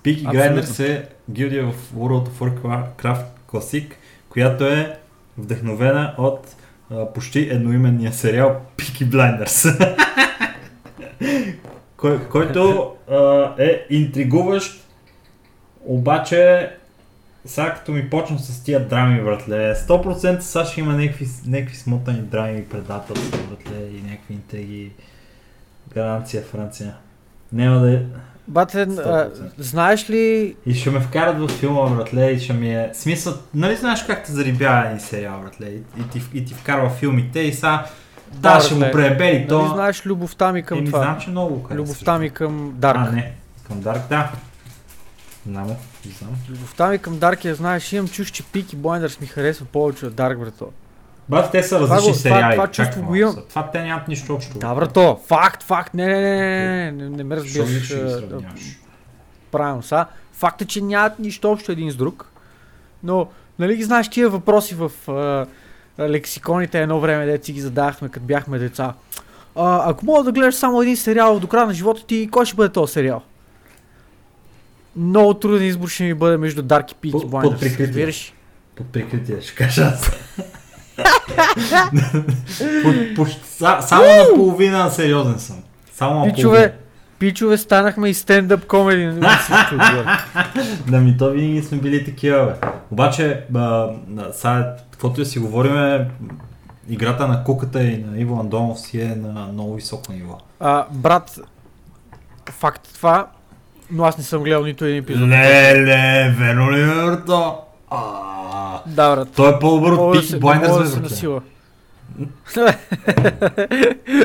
Абсолютно. 0.00 0.32
Grinders 0.32 0.80
е 0.88 1.08
гилдия 1.30 1.66
в 1.66 1.92
World 1.96 2.28
of 2.28 2.58
Warcraft 2.62 3.24
Classic, 3.48 3.92
която 4.28 4.64
е 4.64 4.98
вдъхновена 5.38 6.14
от 6.18 6.56
а, 6.90 7.12
почти 7.12 7.40
едноименния 7.40 8.12
сериал 8.12 8.60
Peaky 8.76 9.08
Blinders. 9.08 9.96
Кой, 11.96 12.28
който 12.28 12.92
а, 13.10 13.54
е 13.58 13.86
интригуващ, 13.90 14.86
обаче 15.84 16.70
сега 17.44 17.74
като 17.74 17.92
ми 17.92 18.10
почна 18.10 18.38
с 18.38 18.62
тия 18.62 18.88
драми, 18.88 19.22
братле, 19.22 19.74
100% 19.74 20.40
сега 20.40 20.64
ще 20.64 20.80
има 20.80 20.92
някакви, 20.92 21.26
някакви 21.46 21.76
смотани 21.76 22.18
драми, 22.20 22.64
предателства, 22.64 23.38
братле, 23.50 23.86
и 23.86 24.02
някакви 24.02 24.34
интриги. 24.34 24.90
Гаранция 25.94 26.42
Франция. 26.42 26.94
Няма 27.52 27.80
да 27.80 27.94
е... 27.94 28.02
Батен, 28.50 28.90
а, 28.90 29.02
100%. 29.02 29.30
знаеш 29.58 30.10
ли 30.10 30.56
И 30.66 30.74
ще 30.74 30.90
ме 30.90 31.00
вкарат 31.00 31.38
в 31.40 31.48
филма, 31.48 31.90
братле, 31.90 32.30
и 32.30 32.40
ще 32.40 32.52
ми 32.52 32.74
е... 32.74 32.90
Смисъл, 32.94 33.34
нали 33.54 33.76
знаеш 33.76 34.02
как 34.02 34.24
те 34.24 34.32
зарибява 34.32 34.86
един 34.86 35.00
сериал, 35.00 35.40
братле, 35.40 35.66
и, 35.66 35.76
и, 36.00 36.08
ти, 36.12 36.22
и 36.34 36.44
ти 36.44 36.54
вкарва 36.54 36.90
филмите 36.90 37.40
и 37.40 37.52
сега... 37.52 37.86
Да, 38.32 38.54
Да, 38.54 38.60
ще 38.60 38.74
братле. 38.74 38.92
пребели 38.92 39.46
то. 39.48 39.58
нали 39.58 39.74
знаеш 39.74 40.06
любовта 40.06 40.52
ми 40.52 40.62
към 40.62 40.78
Еми, 40.78 40.86
това? 40.86 40.98
знам, 40.98 41.20
че 41.20 41.30
много 41.30 41.54
го 41.54 41.62
харесваш. 41.62 41.78
Любовта 41.78 42.18
ми 42.18 42.30
към 42.30 42.72
Дарк. 42.76 42.98
А, 43.00 43.12
не. 43.12 43.32
Към 43.66 43.80
Дарк, 43.80 44.08
да. 44.08 44.30
Знам, 45.46 45.66
знам. 46.18 46.30
Любовта 46.50 46.88
ми 46.88 46.98
към 46.98 47.18
Дарк 47.18 47.44
я 47.44 47.54
знаеш, 47.54 47.92
имам 47.92 48.08
чуш, 48.08 48.30
че 48.30 48.42
Пики 48.42 48.76
Blinders 48.76 49.20
ми 49.20 49.26
харесва 49.26 49.66
повече 49.66 50.06
от 50.06 50.14
Дарк, 50.14 50.38
брато. 50.38 50.68
Брат, 51.30 51.50
те 51.52 51.62
са 51.62 51.76
Това 51.76 51.96
различни 51.96 52.12
това- 52.12 52.22
сериали. 52.22 52.52
това 52.52 52.64
как 52.64 52.74
чувство 52.74 53.02
го 53.02 53.14
имам. 53.14 53.36
Това 53.48 53.70
те 53.70 53.82
нямат 53.82 54.08
нищо 54.08 54.34
общо. 54.34 54.58
Да, 54.58 54.74
брато, 54.74 55.20
факт, 55.26 55.62
факт, 55.62 55.94
не, 55.94 56.06
не, 56.06 56.20
не, 56.20 56.36
не, 56.82 56.92
не, 56.92 57.10
не, 57.10 57.24
ме 57.24 57.36
разбираш 57.36 57.92
правилно 59.50 59.82
са. 59.82 60.06
Факт 60.32 60.62
е, 60.62 60.64
че 60.64 60.80
нямат 60.80 61.18
нищо 61.18 61.50
общо 61.52 61.72
един 61.72 61.90
с 61.90 61.96
друг, 61.96 62.26
но, 63.02 63.26
нали 63.58 63.76
ги 63.76 63.82
знаеш 63.82 64.08
тия 64.08 64.28
въпроси 64.28 64.74
в 64.74 64.92
а, 65.08 65.46
лексиконите 66.00 66.80
едно 66.80 67.00
време, 67.00 67.26
дето 67.26 67.46
си 67.46 67.52
ги 67.52 67.60
задавахме, 67.60 68.08
като 68.08 68.26
бяхме 68.26 68.58
деца. 68.58 68.94
А, 69.56 69.90
ако 69.90 70.04
мога 70.06 70.24
да 70.24 70.32
гледаш 70.32 70.54
само 70.54 70.82
един 70.82 70.96
сериал 70.96 71.40
до 71.40 71.46
края 71.46 71.66
на 71.66 71.74
живота 71.74 72.06
ти, 72.06 72.28
кой 72.32 72.46
ще 72.46 72.56
бъде 72.56 72.72
този 72.72 72.92
сериал? 72.92 73.22
Много 74.96 75.34
труден 75.34 75.66
избор 75.66 75.88
ще 75.88 76.04
ми 76.04 76.14
бъде 76.14 76.36
между 76.36 76.62
Dark 76.62 76.92
и 76.92 76.96
Peaky 76.96 77.12
Под- 77.12 77.22
под 77.22 77.30
Blinders. 77.32 77.58
прикритие. 77.60 78.12
Под 78.76 78.86
прикритие, 78.86 79.40
ще 79.40 79.54
кажа 79.54 79.82
аз. 79.84 80.10
Почти- 83.16 83.40
Само 83.80 84.04
наполовина 84.22 84.90
сериозен 84.90 85.38
съм. 85.38 85.56
Само 85.92 86.24
Пичове, 86.26 86.74
пичове, 87.18 87.56
станахме 87.58 88.08
и 88.08 88.14
стендъп 88.14 88.66
комеди. 88.66 89.06
не. 89.06 89.20
Да 90.88 90.98
ми 90.98 91.16
то 91.16 91.30
винаги 91.30 91.62
сме 91.62 91.78
били 91.78 92.04
такива, 92.04 92.44
бе. 92.46 92.52
Обаче, 92.90 93.44
а, 93.54 93.58
на- 94.08 94.32
сега, 94.32 94.76
каквото 94.90 95.16
да 95.16 95.26
си 95.26 95.38
говорим, 95.38 96.04
играта 96.88 97.28
на 97.28 97.44
куката 97.44 97.82
и 97.82 97.98
на 98.00 98.18
Иво 98.18 98.40
Андонов 98.40 98.80
си 98.80 99.00
е 99.00 99.14
на 99.16 99.46
много 99.46 99.74
високо 99.74 100.12
ниво. 100.12 100.38
А, 100.60 100.84
брат, 100.90 101.40
факт 102.50 102.88
това, 102.94 103.26
но 103.90 104.04
аз 104.04 104.18
не 104.18 104.24
съм 104.24 104.42
гледал 104.42 104.64
нито 104.64 104.84
един 104.84 104.98
епизод. 104.98 105.28
Леле, 105.28 106.34
верно 106.38 106.72
ли 106.72 106.82
е, 106.82 106.86
брато? 106.86 107.58
А, 108.52 108.82
Да, 108.86 109.16
брат. 109.16 109.28
Той 109.36 109.54
е 109.54 109.58
по-добър 109.58 109.92
от 109.92 110.16
Blinders, 110.16 110.68
мога 110.68 110.82
да 110.82 110.86
се 110.86 111.00
насила. 111.00 111.40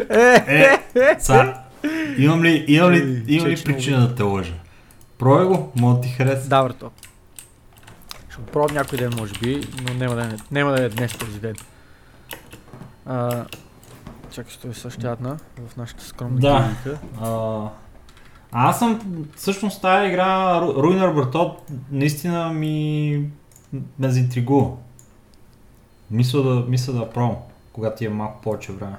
Е, 0.10 0.80
са, 1.20 1.54
имам 2.18 2.44
ли, 2.44 2.66
имам 2.68 2.92
ли, 2.92 3.24
имам 3.28 3.48
ли 3.48 3.64
причина 3.64 4.08
да 4.08 4.16
те 4.16 4.24
лъжа? 4.24 4.54
Пробай 5.18 5.46
го, 5.46 5.72
мога 5.76 5.96
да 5.96 6.02
ти 6.02 6.10
хареса. 6.10 6.50
Да, 6.50 6.64
брато. 6.64 6.92
Ще 8.30 8.42
го 8.42 8.46
пробвам 8.48 8.76
някой 8.76 8.98
ден, 8.98 9.14
може 9.18 9.34
би, 9.34 9.68
но 9.88 9.94
няма 9.94 10.16
да 10.16 10.22
е, 10.22 10.30
няма 10.52 10.72
да 10.72 10.84
е 10.84 10.90
днес 10.90 11.14
този 11.18 11.40
ден. 11.40 11.56
А, 13.06 13.46
чакай, 14.32 14.52
ще 14.52 14.68
е 14.68 14.74
същата 14.74 15.38
в 15.72 15.78
нашата 15.78 16.04
скромна 16.04 16.40
Да. 16.40 16.70
клиника. 16.84 17.02
А, 17.22 17.62
аз 18.52 18.80
съм, 18.80 19.02
всъщност 19.36 19.82
тази 19.82 20.08
игра, 20.08 20.62
Ruiner 20.62 21.14
Bertot, 21.14 21.56
наистина 21.92 22.50
ми 22.50 23.24
ме 24.00 24.10
заинтригува. 24.10 24.72
Мисля 26.12 26.44
да, 26.44 26.66
мисля 26.70 26.94
да 26.94 27.10
пробвам, 27.10 27.38
когато 27.74 28.04
имам 28.04 28.18
малко 28.18 28.42
повече 28.42 28.72
време. 28.72 28.96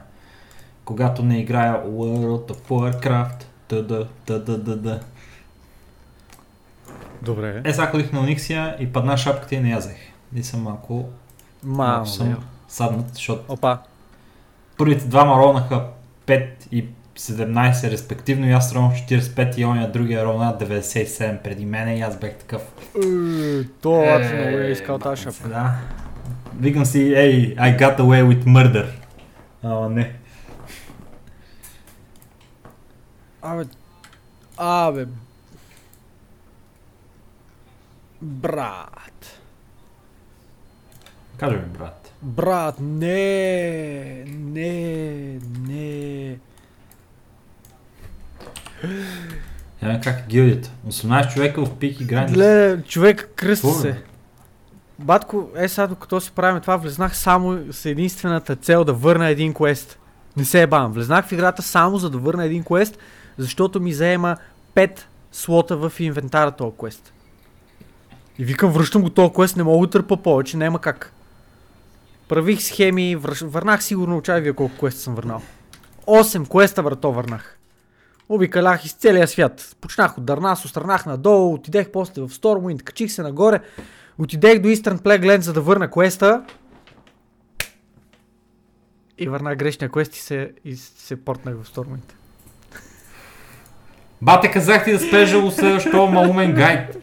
Когато 0.84 1.22
не 1.22 1.40
играя 1.40 1.84
World 1.84 2.52
of 2.52 2.68
Warcraft, 2.68 3.44
т.д. 3.68 4.08
т.д. 4.26 4.64
т.д. 4.64 5.00
Добре. 7.22 7.62
Е, 7.64 7.72
сега 7.72 7.90
ходих 7.90 8.12
на 8.12 8.20
Ониксия 8.20 8.76
и 8.80 8.92
падна 8.92 9.16
шапката 9.16 9.54
и 9.54 9.60
не 9.60 9.70
язех. 9.70 9.96
И 10.34 10.42
съм 10.42 10.62
малко, 10.62 11.08
малко 11.62 12.06
съм 12.06 12.36
саднат, 12.68 13.14
защото 13.14 13.52
Опа. 13.52 13.78
първите 14.78 15.06
двама 15.06 15.34
ролнаха 15.34 15.86
5 16.26 16.48
и 16.72 16.88
17 17.16 17.90
респективно 17.90 18.48
и 18.48 18.52
аз 18.52 18.74
ровнах 18.74 18.92
45 18.92 19.58
и 19.58 19.64
оня 19.64 19.90
другия 19.92 20.24
ровна 20.24 20.58
97 20.60 21.38
преди 21.38 21.66
мене 21.66 21.98
и 21.98 22.00
аз 22.00 22.18
бех 22.18 22.34
такъв. 22.34 22.62
Е, 22.94 23.64
То 23.80 24.02
Е, 24.02 24.06
аз 24.06 24.32
много 24.32 24.56
е 24.58 24.70
искал 24.70 24.98
тази 24.98 25.22
шапка. 25.22 25.48
Да. 25.48 25.74
Викам 26.60 26.86
си, 26.86 27.00
ей, 27.00 27.56
I 27.56 27.78
got 27.78 27.98
away 27.98 28.24
with 28.24 28.44
murder. 28.44 28.86
Ама 29.62 29.88
не. 29.88 30.12
Абе, 33.42 33.64
абе. 34.56 35.06
Брат. 38.22 39.40
Кажи 41.36 41.56
ми, 41.56 41.62
брат. 41.78 42.12
Брат, 42.22 42.74
не, 42.80 44.24
не, 44.26 45.38
не. 45.68 46.36
Яме 49.82 50.00
как 50.00 50.18
е 50.18 50.24
гилдията. 50.28 50.70
18 50.88 51.34
човека 51.34 51.64
в 51.64 51.74
пик 51.76 52.00
игра. 52.00 52.26
Гледа, 52.26 52.82
човек 52.82 53.32
Какво, 53.36 53.72
се. 53.72 53.92
бе? 53.92 53.98
Батко, 54.98 55.48
е 55.56 55.68
сега 55.68 55.86
докато 55.86 56.20
си 56.20 56.30
правим 56.30 56.60
това, 56.60 56.76
влезнах 56.76 57.16
само 57.16 57.58
с 57.70 57.86
единствената 57.86 58.56
цел 58.56 58.84
да 58.84 58.92
върна 58.92 59.28
един 59.28 59.54
квест. 59.54 59.98
Не 60.36 60.44
се 60.44 60.62
ебам. 60.62 60.92
Влезнах 60.92 61.26
в 61.26 61.32
играта 61.32 61.62
само 61.62 61.98
за 61.98 62.10
да 62.10 62.18
върна 62.18 62.44
един 62.44 62.64
квест, 62.64 62.98
защото 63.38 63.80
ми 63.80 63.92
заема 63.92 64.36
5 64.74 65.00
слота 65.32 65.76
в 65.76 65.92
инвентара 65.98 66.50
този 66.50 66.76
квест. 66.78 67.12
И 68.38 68.44
викам, 68.44 68.70
връщам 68.70 69.02
го 69.02 69.10
този 69.10 69.32
квест, 69.32 69.56
не 69.56 69.62
мога 69.62 69.86
да 69.86 69.90
търпа 69.90 70.16
повече, 70.16 70.56
няма 70.56 70.78
как. 70.78 71.12
Правих 72.28 72.62
схеми, 72.62 73.16
върнах 73.42 73.84
сигурно, 73.84 74.22
чай 74.22 74.40
вие 74.40 74.52
колко 74.52 74.78
квеста 74.78 75.00
съм 75.00 75.14
върнал. 75.14 75.42
8 76.06 76.48
квеста, 76.50 76.82
брато, 76.82 77.12
върнах. 77.12 77.58
Обикалях 78.28 78.84
из 78.84 78.92
целия 78.92 79.28
свят. 79.28 79.76
Почнах 79.80 80.18
от 80.18 80.24
Дарнас, 80.24 80.64
остранах 80.64 81.06
надолу, 81.06 81.54
отидех 81.54 81.90
после 81.92 82.22
в 82.22 82.28
Stormwind, 82.28 82.82
качих 82.82 83.12
се 83.12 83.22
нагоре, 83.22 83.60
отидех 84.18 84.58
до 84.58 84.68
Eastern 84.68 84.98
Plagueland, 84.98 85.40
за 85.40 85.52
да 85.52 85.60
върна 85.60 85.90
квеста. 85.90 86.42
И 89.18 89.28
върнах 89.28 89.56
грешния 89.56 89.90
квест 89.90 90.16
и 90.16 90.20
се, 90.20 90.50
и 90.64 90.76
се 90.76 91.24
портнах 91.24 91.54
в 91.62 91.74
Stormwind. 91.74 92.12
Бате, 94.22 94.50
казах 94.50 94.84
ти 94.84 94.92
да 94.92 95.00
спеш 95.00 95.32
този 95.90 96.12
малумен 96.12 96.54
гайд. 96.54 96.96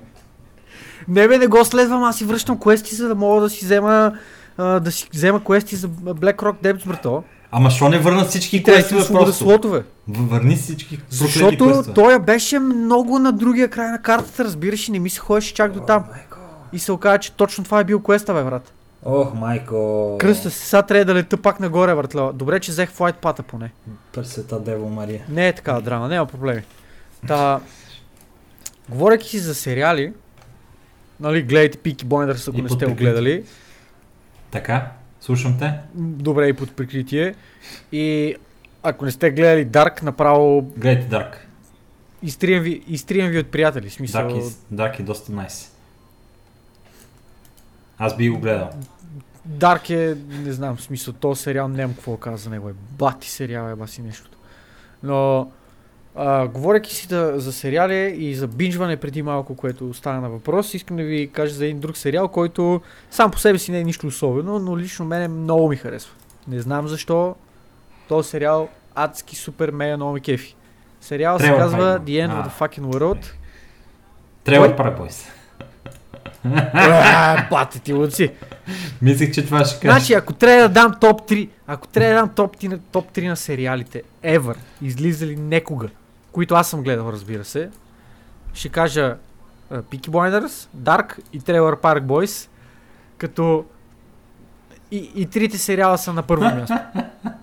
Не 1.08 1.28
бе, 1.28 1.38
не 1.38 1.48
го 1.48 1.66
следвам, 1.66 2.04
аз 2.04 2.18
си 2.18 2.26
връщам 2.26 2.60
квести, 2.60 2.96
за 2.96 3.08
да 3.08 3.16
мога 3.16 3.42
да 3.42 3.50
си 3.50 3.66
взема 3.66 4.18
да 4.58 4.92
си 4.92 5.10
взема 5.14 5.44
квести 5.44 5.76
за 5.76 5.88
Black 5.90 6.36
Rock 6.36 6.64
Depths, 6.64 6.88
брато. 6.88 7.24
Ама 7.52 7.70
що 7.72 7.90
не 7.90 8.00
върнат 8.00 8.30
всички 8.30 8.58
И 8.58 8.64
трябва 8.64 8.82
да 8.82 8.88
си 8.88 8.94
квестове 8.94 9.02
освобода 9.04 9.26
просто? 9.26 9.44
слотове. 9.44 9.84
Върни 10.08 10.56
всички 10.56 11.00
Защото 11.10 11.66
квестове. 11.66 11.94
той 11.94 12.20
беше 12.20 12.60
много 12.60 13.20
на 13.20 13.32
другия 13.32 13.70
край 13.70 13.92
на 13.92 14.02
картата, 14.02 14.44
разбираш, 14.44 14.88
и 14.88 14.92
не 14.92 15.00
ми 15.00 15.10
се 15.10 15.20
ходеше 15.20 15.54
чак 15.54 15.72
до 15.72 15.80
там. 15.80 16.06
И 16.74 16.80
се 16.80 16.92
оказа, 16.92 17.18
че 17.18 17.32
точно 17.32 17.64
това 17.64 17.80
е 17.80 17.84
бил 17.84 18.00
квеста, 18.02 18.34
бе, 18.34 18.44
брат. 18.44 18.74
Ох, 19.06 19.34
майко. 19.34 20.18
Кръста 20.20 20.52
се, 20.52 20.60
сега 20.60 20.82
трябва 20.82 21.06
да 21.06 21.14
лета 21.14 21.38
пак 21.38 21.60
нагоре, 21.60 21.96
братле. 21.96 22.22
Добре, 22.34 22.60
че 22.60 22.72
взех 22.72 22.92
флайт 22.92 23.16
пата 23.16 23.44
поне. 23.44 23.72
Пресвета 24.14 24.60
Дево 24.60 24.90
Мария. 24.90 25.22
Не 25.30 25.48
е 25.48 25.54
такава 25.54 25.82
драма, 25.82 26.08
няма 26.08 26.26
проблеми. 26.26 26.62
Та, 27.28 27.60
говоряки 28.90 29.30
си 29.30 29.40
за 29.40 29.56
сериали, 29.56 30.14
нали, 31.20 31.42
гледайте 31.42 31.78
Пики 31.78 32.06
Blinders, 32.06 32.50
ако 32.50 32.58
И 32.58 32.62
не 32.62 32.70
сте 32.70 32.86
го 32.86 32.96
гледали. 32.96 33.44
Така, 34.52 34.92
слушам 35.22 35.60
те. 35.60 35.74
Добре 35.96 36.48
и 36.48 36.54
под 36.54 36.76
прикритие. 36.76 37.36
И 37.92 38.36
ако 38.84 39.06
не 39.06 39.12
сте 39.12 39.32
гледали 39.32 39.68
Dark, 39.68 40.04
направо 40.04 40.62
Гледайте 40.62 41.08
Дарк. 41.08 41.48
изтрием 42.24 42.64
ви, 42.64 42.84
изтрием 42.88 43.32
ви 43.32 43.40
от 43.40 43.48
приятели. 43.48 43.90
Смисъл, 43.90 44.22
Дарк, 44.22 44.38
е, 44.38 44.76
Dark 44.76 45.00
е 45.00 45.04
доста 45.04 45.32
найс. 45.32 45.72
Аз 47.98 48.18
би 48.18 48.30
го 48.30 48.40
гледал. 48.40 48.70
Dark 49.50 49.90
е, 49.90 50.18
не 50.44 50.52
знам, 50.52 50.80
смисъл, 50.80 51.14
този 51.14 51.42
сериал 51.42 51.68
нямам 51.68 51.96
какво 51.96 52.12
да 52.12 52.18
кажа 52.18 52.38
за 52.38 52.50
него. 52.50 52.70
Е 52.70 52.74
бати 52.92 53.30
сериал, 53.30 53.70
е 53.70 53.76
баси 53.76 54.02
нещото. 54.02 54.38
Но, 55.04 55.52
а, 56.16 56.48
говоряки 56.48 56.96
си 56.96 57.08
да, 57.08 57.40
за 57.40 57.54
сериали 57.54 58.16
и 58.18 58.36
за 58.36 58.48
бинжване 58.48 58.98
преди 58.98 59.22
малко, 59.22 59.56
което 59.56 59.94
стана 59.94 60.22
на 60.22 60.30
въпрос, 60.30 60.74
искам 60.74 60.98
да 60.98 61.04
ви 61.04 61.30
кажа 61.34 61.54
за 61.54 61.66
един 61.66 61.80
друг 61.80 61.98
сериал, 61.98 62.28
който 62.28 62.82
сам 63.12 63.32
по 63.32 63.40
себе 63.40 63.60
си 63.60 63.72
не 63.72 63.80
е 63.80 63.84
нищо 63.84 64.08
особено, 64.08 64.60
но 64.60 64.78
лично 64.78 65.06
мене 65.06 65.28
много 65.28 65.70
ми 65.70 65.76
харесва. 65.76 66.14
Не 66.48 66.60
знам 66.60 66.88
защо 66.88 67.36
този 68.08 68.30
сериал 68.30 68.70
адски 68.96 69.36
супер 69.36 69.72
мега 69.72 69.98
много 69.98 70.18
кефи. 70.24 70.56
Сериал 71.02 71.40
се 71.40 71.56
казва. 71.58 72.00
The 72.00 72.28
End 72.28 72.32
of 72.32 72.48
the 72.48 72.52
Fucking 72.60 72.84
World. 72.84 73.34
Тревор 74.44 74.68
Кой? 74.68 74.76
Парк 74.76 74.98
Бойс. 74.98 75.28
А, 76.74 77.50
Бате 77.50 77.80
ти 77.80 77.94
луци. 77.94 78.32
Мислех, 79.02 79.32
че 79.32 79.46
това 79.46 79.66
ще 79.66 79.80
кажеш. 79.80 80.02
Значи, 80.02 80.14
ако 80.14 80.34
трябва 80.34 80.62
да 80.62 80.70
дам 80.70 80.94
топ 81.02 81.30
3, 81.30 81.50
ако 81.68 81.88
трябва 81.88 82.14
да 82.14 82.20
дам 82.20 82.30
топ 82.36 82.58
3, 82.58 82.68
на, 82.68 82.80
топ 82.80 83.12
3 83.12 83.28
на 83.28 83.38
сериалите, 83.38 84.04
ever, 84.24 84.56
излизали 84.82 85.36
некога, 85.36 85.88
които 86.32 86.56
аз 86.56 86.70
съм 86.70 86.84
гледал, 86.84 87.10
разбира 87.10 87.44
се, 87.44 87.70
ще 88.54 88.70
кажа 88.70 89.18
uh, 89.72 89.82
Peaky 89.82 90.10
Blinders, 90.10 90.68
Dark 90.78 91.20
и 91.34 91.42
Trailer 91.42 91.82
Park 91.82 92.02
Boys, 92.02 92.50
като 93.18 93.66
и, 94.92 95.12
и 95.16 95.26
трите 95.26 95.58
сериала 95.58 95.98
са 95.98 96.14
на 96.14 96.24
първо 96.24 96.44
място. 96.44 96.74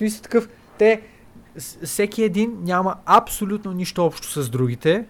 Смисъл 0.00 0.22
такъв, 0.22 0.48
те, 0.78 1.02
всеки 1.84 2.22
един 2.22 2.58
няма 2.60 2.96
абсолютно 3.06 3.72
нищо 3.72 4.06
общо 4.06 4.28
с 4.28 4.50
другите. 4.50 5.04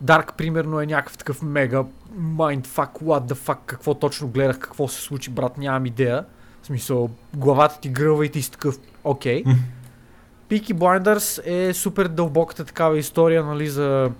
Дарк, 0.00 0.34
примерно, 0.36 0.80
е 0.80 0.86
някакъв 0.86 1.18
такъв 1.18 1.42
мега 1.42 1.84
mindfuck, 2.18 3.02
what 3.02 3.32
the 3.32 3.34
fuck, 3.34 3.58
какво 3.66 3.94
точно 3.94 4.28
гледах, 4.28 4.58
какво 4.58 4.88
се 4.88 5.00
случи, 5.00 5.30
брат, 5.30 5.58
нямам 5.58 5.86
идея. 5.86 6.24
В 6.62 6.66
смисъл, 6.66 7.10
главата 7.36 7.80
ти 7.80 7.88
гръва 7.88 8.26
и 8.26 8.28
ти 8.28 8.42
си 8.42 8.50
такъв, 8.50 8.78
окей. 9.04 9.42
М. 9.46 9.54
Peaky 10.50 10.72
Blinders 10.72 11.46
е 11.46 11.74
супер 11.74 12.08
дълбоката 12.08 12.64
такава 12.64 12.98
история, 12.98 13.44
нали, 13.44 13.68
за, 13.68 14.10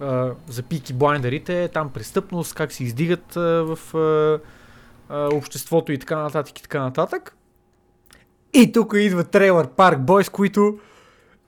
а, 0.00 0.30
за 0.48 0.62
Peaky 0.62 0.92
Blindерите, 0.92 1.72
там 1.72 1.90
престъпност, 1.90 2.54
как 2.54 2.72
се 2.72 2.84
издигат 2.84 3.36
а, 3.36 3.40
в 3.40 3.94
а, 5.10 5.28
обществото 5.34 5.92
и 5.92 5.98
така 5.98 6.16
нататък 6.16 6.58
и 6.58 6.62
така 6.62 6.82
нататък. 6.82 7.37
И 8.54 8.72
тук 8.72 8.94
идва 8.96 9.24
Трейлър 9.24 9.66
Парк 9.66 10.00
Бойс, 10.00 10.28
които 10.28 10.74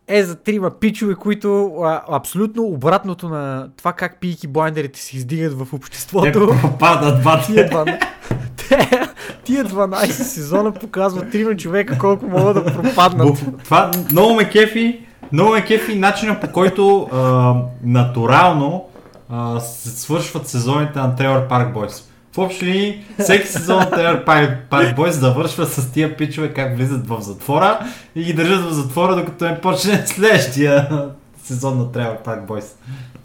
е 0.08 0.22
за 0.22 0.36
трима 0.36 0.70
пичове, 0.70 1.14
които 1.14 1.66
а, 1.82 2.02
абсолютно 2.08 2.62
обратното 2.62 3.28
на 3.28 3.68
това 3.76 3.92
как 3.92 4.20
пийки 4.20 4.46
блайндерите 4.46 5.00
се 5.00 5.16
издигат 5.16 5.52
в 5.52 5.66
Те 5.70 5.76
обществото. 5.76 6.48
пропадат, 6.62 7.22
Тия, 7.46 7.68
бате. 7.68 7.74
12, 7.74 7.98
те, 8.56 9.00
тия 9.44 9.64
12 9.64 10.06
сезона 10.06 10.72
показват 10.72 11.30
трима 11.30 11.56
човека 11.56 11.98
колко 11.98 12.26
могат 12.26 12.64
да 12.64 12.72
пропаднат. 12.72 13.44
Това 13.64 13.90
много 14.10 14.34
ме 14.34 14.48
кефи, 14.48 15.06
много 15.32 15.52
ме 15.52 15.64
кефи 15.64 15.98
начина 15.98 16.40
по 16.40 16.52
който 16.52 17.08
а, 17.12 17.54
натурално 17.84 18.84
а, 19.28 19.60
се 19.60 19.90
свършват 19.90 20.48
сезоните 20.48 20.98
на 20.98 21.16
Трейлър 21.16 21.48
Парк 21.48 21.72
Бойс. 21.74 22.09
В 22.32 22.38
общи 22.38 22.66
линии, 22.66 23.04
всеки 23.18 23.48
сезон 23.48 23.84
Парк, 24.26 24.56
Парк 24.70 24.96
Бойс 24.96 25.16
завършва 25.16 25.66
с 25.66 25.92
тия 25.92 26.16
пичове 26.16 26.48
как 26.48 26.76
влизат 26.76 27.06
в 27.06 27.20
затвора 27.20 27.78
и 28.14 28.24
ги 28.24 28.32
държат 28.32 28.64
в 28.64 28.72
затвора, 28.72 29.16
докато 29.16 29.44
не 29.44 29.60
почне 29.60 30.02
следващия 30.06 30.88
сезон 31.44 31.78
на 31.78 31.92
Трейлър 31.92 32.22
Парк 32.22 32.46
Бойс. 32.46 32.76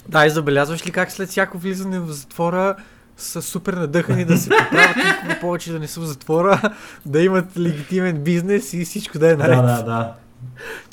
Да, 0.09 0.25
и 0.25 0.29
забелязваш 0.29 0.87
ли 0.87 0.91
как 0.91 1.11
след 1.11 1.29
всяко 1.29 1.57
влизане 1.57 1.99
в 1.99 2.11
затвора 2.11 2.75
са 3.17 3.41
супер 3.41 3.73
надъхани 3.73 4.25
да 4.25 4.37
се 4.37 4.49
поправят 4.49 4.95
никога 4.95 5.39
повече 5.41 5.71
да 5.71 5.79
не 5.79 5.87
са 5.87 5.99
в 5.99 6.03
затвора, 6.03 6.61
да 7.05 7.21
имат 7.21 7.59
легитимен 7.59 8.23
бизнес 8.23 8.73
и 8.73 8.85
всичко 8.85 9.19
да 9.19 9.31
е 9.31 9.35
наред. 9.35 9.57
Да, 9.57 9.61
да, 9.61 9.83
да. 9.83 10.13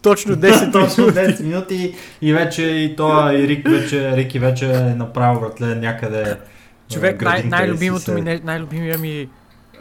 Точно 0.02 0.36
10 0.36 0.72
Точно 0.72 1.04
минути. 1.04 1.18
10 1.18 1.42
минути 1.42 1.94
и 2.22 2.32
вече 2.32 2.62
и 2.62 2.96
то 2.96 3.32
и 3.32 3.48
Рик 3.48 3.68
вече, 3.68 4.16
Рики 4.16 4.38
вече 4.38 4.72
е 4.72 4.94
направил 4.94 5.40
братле 5.40 5.74
някъде. 5.74 6.36
Човек, 6.92 7.22
най- 7.22 7.42
най-любимото 7.42 8.12
ми, 8.12 8.40
най-любимия 8.44 8.98
ми 8.98 9.28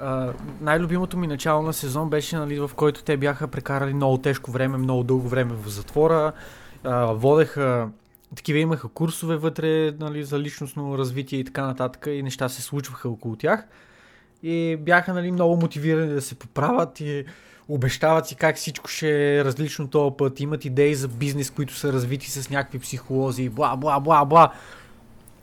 а, 0.01 0.33
най-любимото 0.61 1.17
ми 1.17 1.27
начало 1.27 1.61
на 1.61 1.73
сезон 1.73 2.09
беше, 2.09 2.38
нали, 2.38 2.59
в 2.59 2.71
който 2.75 3.03
те 3.03 3.17
бяха 3.17 3.47
прекарали 3.47 3.93
много 3.93 4.17
тежко 4.17 4.51
време, 4.51 4.77
много 4.77 5.03
дълго 5.03 5.27
време 5.27 5.53
в 5.53 5.69
затвора 5.69 6.31
а, 6.83 7.05
водеха, 7.05 7.89
такива 8.35 8.59
имаха 8.59 8.88
курсове 8.88 9.35
вътре 9.35 9.91
нали, 9.99 10.23
за 10.23 10.39
личностно 10.39 10.97
развитие 10.97 11.39
и 11.39 11.43
така 11.43 11.65
нататък 11.65 12.07
и 12.09 12.23
неща 12.23 12.49
се 12.49 12.61
случваха 12.61 13.09
около 13.09 13.35
тях. 13.35 13.63
И 14.43 14.77
бяха 14.79 15.13
нали, 15.13 15.31
много 15.31 15.57
мотивирани 15.57 16.13
да 16.13 16.21
се 16.21 16.35
поправят 16.35 16.99
и 16.99 17.25
обещават 17.67 18.27
си 18.27 18.35
как 18.35 18.55
всичко 18.55 18.89
ще 18.89 19.38
е 19.38 19.45
различно 19.45 19.88
този 19.88 20.15
път, 20.17 20.39
имат 20.39 20.65
идеи 20.65 20.95
за 20.95 21.07
бизнес, 21.07 21.49
които 21.49 21.73
са 21.73 21.93
развити 21.93 22.31
с 22.31 22.49
някакви 22.49 22.79
психолози, 22.79 23.49
бла, 23.49 23.75
бла, 23.75 23.99
бла, 23.99 24.25
бла. 24.25 24.53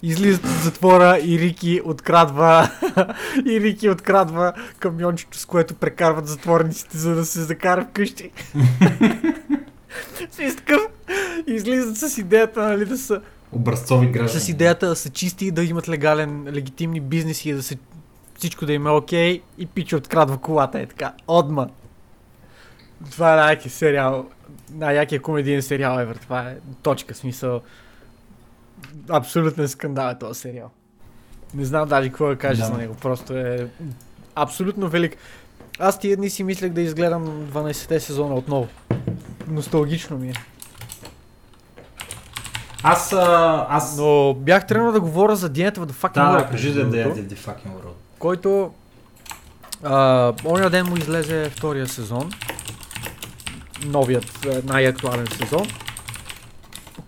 Излизат 0.03 0.45
от 0.45 0.51
затвора 0.51 1.19
и 1.25 1.39
Рики 1.39 1.81
открадва 1.85 2.71
и 3.47 3.61
Рики 3.61 3.91
открадва 3.91 4.53
камиончето, 4.79 5.39
с 5.39 5.47
което 5.47 5.75
прекарват 5.75 6.27
затворниците, 6.27 6.99
за 6.99 7.15
да 7.15 7.25
се 7.25 7.43
закара 7.43 7.85
вкъщи. 7.85 8.31
Такъв, 10.57 10.83
излизат 11.47 11.97
с 11.97 12.19
идеята, 12.19 12.63
нали, 12.63 12.85
да 12.85 12.99
са 12.99 13.21
Образцови 13.53 14.07
граждани. 14.07 14.45
с 14.45 14.49
идеята 14.49 14.89
да 14.89 14.97
са 14.97 15.11
чисти 15.11 15.47
и 15.47 15.51
да 15.51 15.65
имат 15.65 15.89
легален, 15.89 16.49
легитимни 16.55 17.01
бизнеси 17.01 17.51
и 17.51 17.53
да 17.53 17.63
се 17.63 17.77
всичко 18.39 18.67
да 18.67 18.73
им 18.73 18.87
е 18.87 18.91
окей 18.91 19.43
и 19.59 19.67
пича 19.67 19.97
открадва 19.97 20.39
колата 20.39 20.81
е 20.81 20.87
така. 20.87 21.13
Одма. 21.29 21.67
Това 23.11 23.33
е 23.33 23.37
най-якия 23.37 23.73
сериал, 23.73 24.27
най-якия 24.71 25.23
комедиен 25.23 25.63
сериал 25.63 25.97
ever. 25.97 26.21
Това 26.21 26.41
е 26.41 26.57
точка, 26.83 27.15
смисъл. 27.15 27.61
Абсолютен 29.09 29.69
скандал 29.69 30.11
е 30.11 30.19
този 30.19 30.41
сериал. 30.41 30.71
Не 31.55 31.65
знам 31.65 31.89
даже 31.89 32.09
какво 32.09 32.29
да 32.29 32.37
кажа 32.37 32.61
Да. 32.61 32.67
за 32.67 32.75
него. 32.75 32.95
Просто 32.95 33.37
е 33.37 33.69
абсолютно 34.35 34.89
велик. 34.89 35.17
Аз 35.79 35.99
тия 35.99 36.17
дни 36.17 36.31
си 36.31 36.45
мислех 36.45 36.73
да 36.73 36.81
изгледам 36.81 37.25
12-те 37.27 38.01
сезона 38.01 38.35
отново. 38.35 38.69
Носталгично 39.49 40.19
ми 40.19 40.29
е. 40.29 40.33
Аз, 42.83 43.13
а, 43.13 43.67
аз... 43.71 43.97
Но 43.97 44.35
бях 44.35 44.67
тръгнал 44.67 44.93
да 44.93 45.01
говоря 45.01 45.37
за 45.37 45.51
The 45.51 45.71
End 45.71 45.79
of 45.79 45.85
the 45.85 45.93
Fucking 45.93 46.15
Да, 46.15 46.21
World. 46.21 46.45
да, 46.45 46.51
кажи 46.51 46.69
между 46.69 46.81
да 46.81 46.91
да 46.91 47.03
другото, 47.03 47.21
е 47.21 47.23
The 47.23 47.37
Fucking 47.37 47.69
World. 47.69 47.93
Който 48.19 48.73
а, 49.85 50.33
оня 50.45 50.71
ден 50.71 50.87
му 50.87 50.97
излезе 50.97 51.51
втория 51.51 51.89
сезон. 51.89 52.31
Новият, 53.85 54.47
а, 54.47 54.63
най-актуален 54.65 55.27
сезон. 55.27 55.67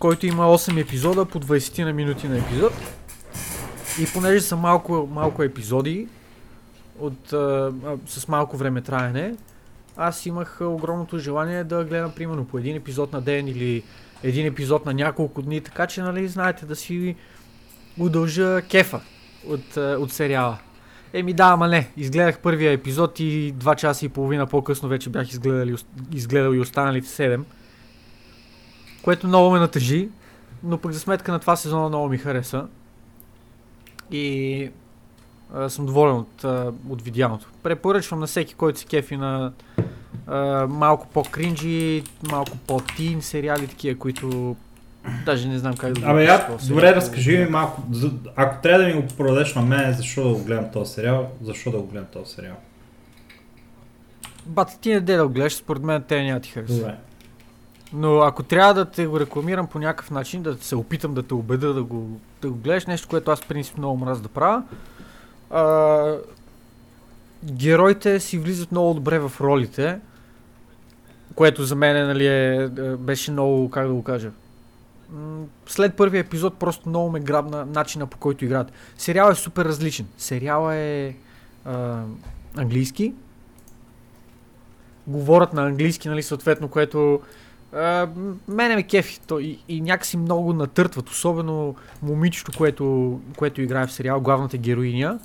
Който 0.00 0.26
има 0.26 0.44
8 0.44 0.80
епизода 0.80 1.24
по 1.24 1.40
20 1.40 1.84
на 1.84 1.92
минути 1.92 2.28
на 2.28 2.38
епизод. 2.38 2.72
И 4.00 4.06
понеже 4.12 4.40
са 4.40 4.56
малко, 4.56 5.08
малко 5.12 5.42
епизоди, 5.42 6.08
от, 6.98 7.32
а, 7.32 7.72
с 8.06 8.28
малко 8.28 8.56
време 8.56 8.80
траене, 8.80 9.34
аз 9.96 10.26
имах 10.26 10.58
огромното 10.60 11.18
желание 11.18 11.64
да 11.64 11.84
гледам 11.84 12.12
примерно 12.12 12.44
по 12.44 12.58
един 12.58 12.76
епизод 12.76 13.12
на 13.12 13.20
ден 13.20 13.48
или 13.48 13.82
един 14.22 14.46
епизод 14.46 14.86
на 14.86 14.94
няколко 14.94 15.42
дни, 15.42 15.60
така 15.60 15.86
че, 15.86 16.02
нали, 16.02 16.28
знаете, 16.28 16.66
да 16.66 16.76
си 16.76 17.16
удължа 17.98 18.62
кефа 18.62 19.00
от, 19.46 19.76
от 19.76 20.12
сериала. 20.12 20.58
Еми 21.12 21.32
да, 21.32 21.44
ама 21.44 21.68
не. 21.68 21.90
Изгледах 21.96 22.38
първия 22.38 22.72
епизод 22.72 23.20
и 23.20 23.54
2 23.54 23.76
часа 23.76 24.06
и 24.06 24.08
половина 24.08 24.46
по-късно 24.46 24.88
вече 24.88 25.10
бях 25.10 25.30
изгледал, 25.30 25.76
изгледал 26.12 26.52
и 26.52 26.60
останалите 26.60 27.08
7. 27.08 27.40
Което 29.02 29.26
много 29.26 29.50
ме 29.50 29.58
натъжи, 29.58 30.08
но 30.62 30.78
пък 30.78 30.92
за 30.92 31.00
сметка 31.00 31.32
на 31.32 31.38
това 31.38 31.56
сезона 31.56 31.88
много 31.88 32.08
ми 32.08 32.18
хареса. 32.18 32.66
И 34.10 34.70
а, 35.54 35.68
съм 35.68 35.86
доволен 35.86 36.16
от, 36.16 36.44
а, 36.44 36.72
от 36.88 37.02
видяното. 37.02 37.50
Препоръчвам 37.62 38.20
на 38.20 38.26
всеки, 38.26 38.54
който 38.54 38.78
се 38.78 38.86
кефи 38.86 39.16
на 39.16 39.52
а, 40.26 40.66
малко 40.66 41.06
по-кринджи, 41.06 42.02
малко 42.30 42.56
по-тин 42.66 43.22
сериали, 43.22 43.66
такива, 43.66 43.98
които 43.98 44.56
даже 45.24 45.48
не 45.48 45.58
знам 45.58 45.76
как 45.76 45.92
да 45.92 46.00
го 46.00 46.06
Абе, 46.06 46.24
я, 46.24 46.48
добре, 46.68 46.94
разкажи 46.94 47.38
ми 47.38 47.46
малко. 47.46 47.82
Ако 48.36 48.62
трябва 48.62 48.78
да 48.78 48.86
ми 48.86 49.02
го 49.02 49.08
продадеш 49.16 49.54
на 49.54 49.62
мен, 49.62 49.92
защо 49.92 50.28
да 50.28 50.34
го 50.34 50.44
гледам 50.44 50.70
този 50.72 50.92
сериал? 50.92 51.30
Защо 51.42 51.70
да 51.70 51.78
го 51.78 51.86
гледам 51.86 52.08
този 52.12 52.34
сериал? 52.34 52.56
Бат, 54.46 54.78
ти 54.80 54.94
не 54.94 55.00
да 55.00 55.26
го 55.26 55.32
гледаш, 55.32 55.54
според 55.54 55.82
мен 55.82 56.02
те 56.02 56.22
няма 56.22 56.40
ти 56.40 56.50
хареса. 56.50 56.74
Добре. 56.74 56.96
Но 57.92 58.18
ако 58.18 58.42
трябва 58.42 58.74
да 58.74 58.84
те 58.84 59.06
го 59.06 59.20
рекламирам 59.20 59.66
по 59.66 59.78
някакъв 59.78 60.10
начин, 60.10 60.42
да 60.42 60.56
се 60.60 60.76
опитам 60.76 61.14
да 61.14 61.22
те 61.22 61.34
убеда 61.34 61.74
да 61.74 61.82
го, 61.82 62.20
да 62.42 62.50
го 62.50 62.56
гледаш, 62.56 62.86
нещо, 62.86 63.08
което 63.08 63.30
аз 63.30 63.40
в 63.40 63.48
принцип 63.48 63.78
много 63.78 63.96
мраз 63.96 64.20
да 64.20 64.28
правя, 64.28 64.62
а, 65.50 66.14
героите 67.44 68.20
си 68.20 68.38
влизат 68.38 68.72
много 68.72 68.94
добре 68.94 69.18
в 69.18 69.32
ролите, 69.40 70.00
което 71.34 71.64
за 71.64 71.76
мен 71.76 72.06
нали, 72.06 72.26
е, 72.26 72.70
е, 72.78 72.96
беше 72.96 73.32
много, 73.32 73.70
как 73.70 73.86
да 73.86 73.92
го 73.92 74.02
кажа, 74.02 74.30
след 75.66 75.96
първия 75.96 76.20
епизод 76.20 76.58
просто 76.58 76.88
много 76.88 77.10
ме 77.10 77.20
грабна 77.20 77.66
начина 77.66 78.06
по 78.06 78.18
който 78.18 78.44
играят. 78.44 78.72
Сериал 78.98 79.30
е 79.30 79.34
супер 79.34 79.64
различен. 79.64 80.06
Сериал 80.18 80.72
е 80.72 81.16
а, 81.64 82.02
английски. 82.56 83.14
Говорят 85.06 85.52
на 85.52 85.66
английски, 85.66 86.08
нали, 86.08 86.22
съответно, 86.22 86.68
което 86.68 87.20
мене 88.48 88.76
ме 88.76 88.82
кефи. 88.82 89.20
То, 89.26 89.38
и, 89.38 89.58
и 89.68 89.80
някакси 89.80 90.16
много 90.16 90.52
натъртват, 90.52 91.08
особено 91.08 91.74
момичето, 92.02 92.52
което, 92.58 93.20
което 93.36 93.62
играе 93.62 93.86
в 93.86 93.92
сериал, 93.92 94.20
главната 94.20 94.56
героиня. 94.56 95.18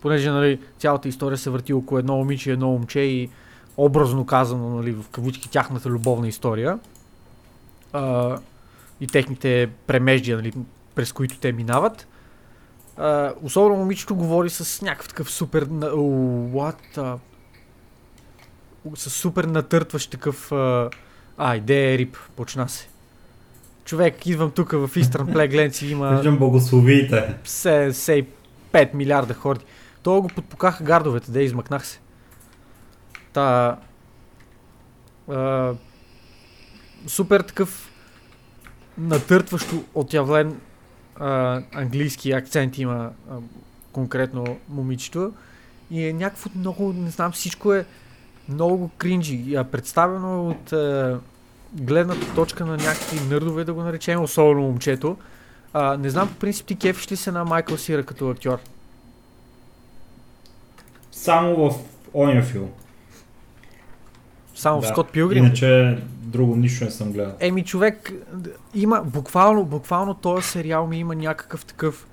Понеже 0.00 0.30
нали, 0.30 0.60
цялата 0.78 1.08
история 1.08 1.38
се 1.38 1.50
върти 1.50 1.72
около 1.72 1.98
едно 1.98 2.16
момиче 2.16 2.50
и 2.50 2.52
едно 2.52 2.68
момче 2.68 3.00
и 3.00 3.30
образно 3.76 4.26
казано, 4.26 4.76
нали, 4.76 4.92
в 4.92 5.08
кавички, 5.08 5.50
тяхната 5.50 5.88
любовна 5.88 6.28
история. 6.28 6.78
А, 7.92 8.38
и 9.00 9.06
техните 9.06 9.70
премеждия, 9.86 10.36
нали, 10.36 10.52
през 10.94 11.12
които 11.12 11.38
те 11.38 11.52
минават. 11.52 12.08
А, 12.96 13.32
особено 13.42 13.78
момичето 13.78 14.14
говори 14.16 14.50
с 14.50 14.82
някакъв 14.82 15.08
такъв 15.08 15.30
супер... 15.30 15.68
What 15.68 16.76
the... 16.96 17.18
С 18.94 19.10
супер 19.10 19.44
натъртващ 19.44 20.10
такъв... 20.10 20.52
А, 20.52 20.90
а 21.38 21.56
идея 21.56 21.94
е 21.94 21.98
рип, 21.98 22.16
почна 22.36 22.68
се. 22.68 22.88
Човек, 23.84 24.26
идвам 24.26 24.50
тук 24.50 24.72
в 24.72 24.88
Eastern 24.88 25.32
Play 25.32 25.50
Glenci, 25.54 25.84
има 25.84 26.10
Виждам 26.10 26.38
благословиите. 26.38 27.34
75 27.44 28.94
милиарда 28.94 29.34
хорди. 29.34 29.64
То 30.02 30.22
го 30.22 30.28
подпокаха 30.28 30.84
гардовете, 30.84 31.30
да 31.30 31.42
измъкнах 31.42 31.86
се. 31.86 32.00
Та... 33.32 33.76
А, 35.28 35.72
супер 37.06 37.40
такъв 37.40 37.90
натъртващо 38.98 39.84
отявлен 39.94 40.60
а, 41.16 41.62
английски 41.72 42.32
акцент 42.32 42.78
има 42.78 43.10
а, 43.30 43.34
конкретно 43.92 44.58
момичето. 44.68 45.32
И 45.90 46.06
е 46.06 46.12
някакво 46.12 46.50
много, 46.56 46.92
не 46.92 47.10
знам, 47.10 47.32
всичко 47.32 47.74
е 47.74 47.86
много 48.48 48.90
кринджи. 48.98 49.54
А, 49.54 49.64
представено 49.64 50.48
от 50.48 50.72
а, 50.72 51.20
гледната 51.72 52.34
точка 52.34 52.66
на 52.66 52.76
някакви 52.76 53.20
нърдове, 53.28 53.64
да 53.64 53.74
го 53.74 53.82
наречем, 53.82 54.22
особено 54.22 54.60
момчето. 54.62 55.16
А, 55.72 55.96
не 55.96 56.10
знам 56.10 56.28
по 56.28 56.34
принцип 56.34 56.66
ти 56.66 56.76
кефиш 56.76 57.12
ли 57.12 57.16
се 57.16 57.32
на 57.32 57.44
Майкъл 57.44 57.76
Сира 57.76 58.02
като 58.02 58.30
актьор? 58.30 58.58
Само 61.12 61.70
в 61.70 61.74
ония 62.14 62.42
филм. 62.42 62.70
Само 64.54 64.80
Да. 64.80 64.86
в 64.86 64.90
Скот 64.90 65.10
Пилгрим? 65.12 65.44
Иначе 65.44 65.98
друго 66.20 66.56
нищо 66.56 66.84
не 66.84 66.90
съм 66.90 67.12
гледал. 67.12 67.32
Еми 67.40 67.64
човек, 67.64 68.12
има, 68.74 69.02
буквално, 69.04 69.64
буквално 69.64 70.14
този 70.14 70.48
сериал 70.48 70.86
ми 70.86 70.98
има 70.98 71.14
някакъв 71.14 71.64
такъв 71.64 72.06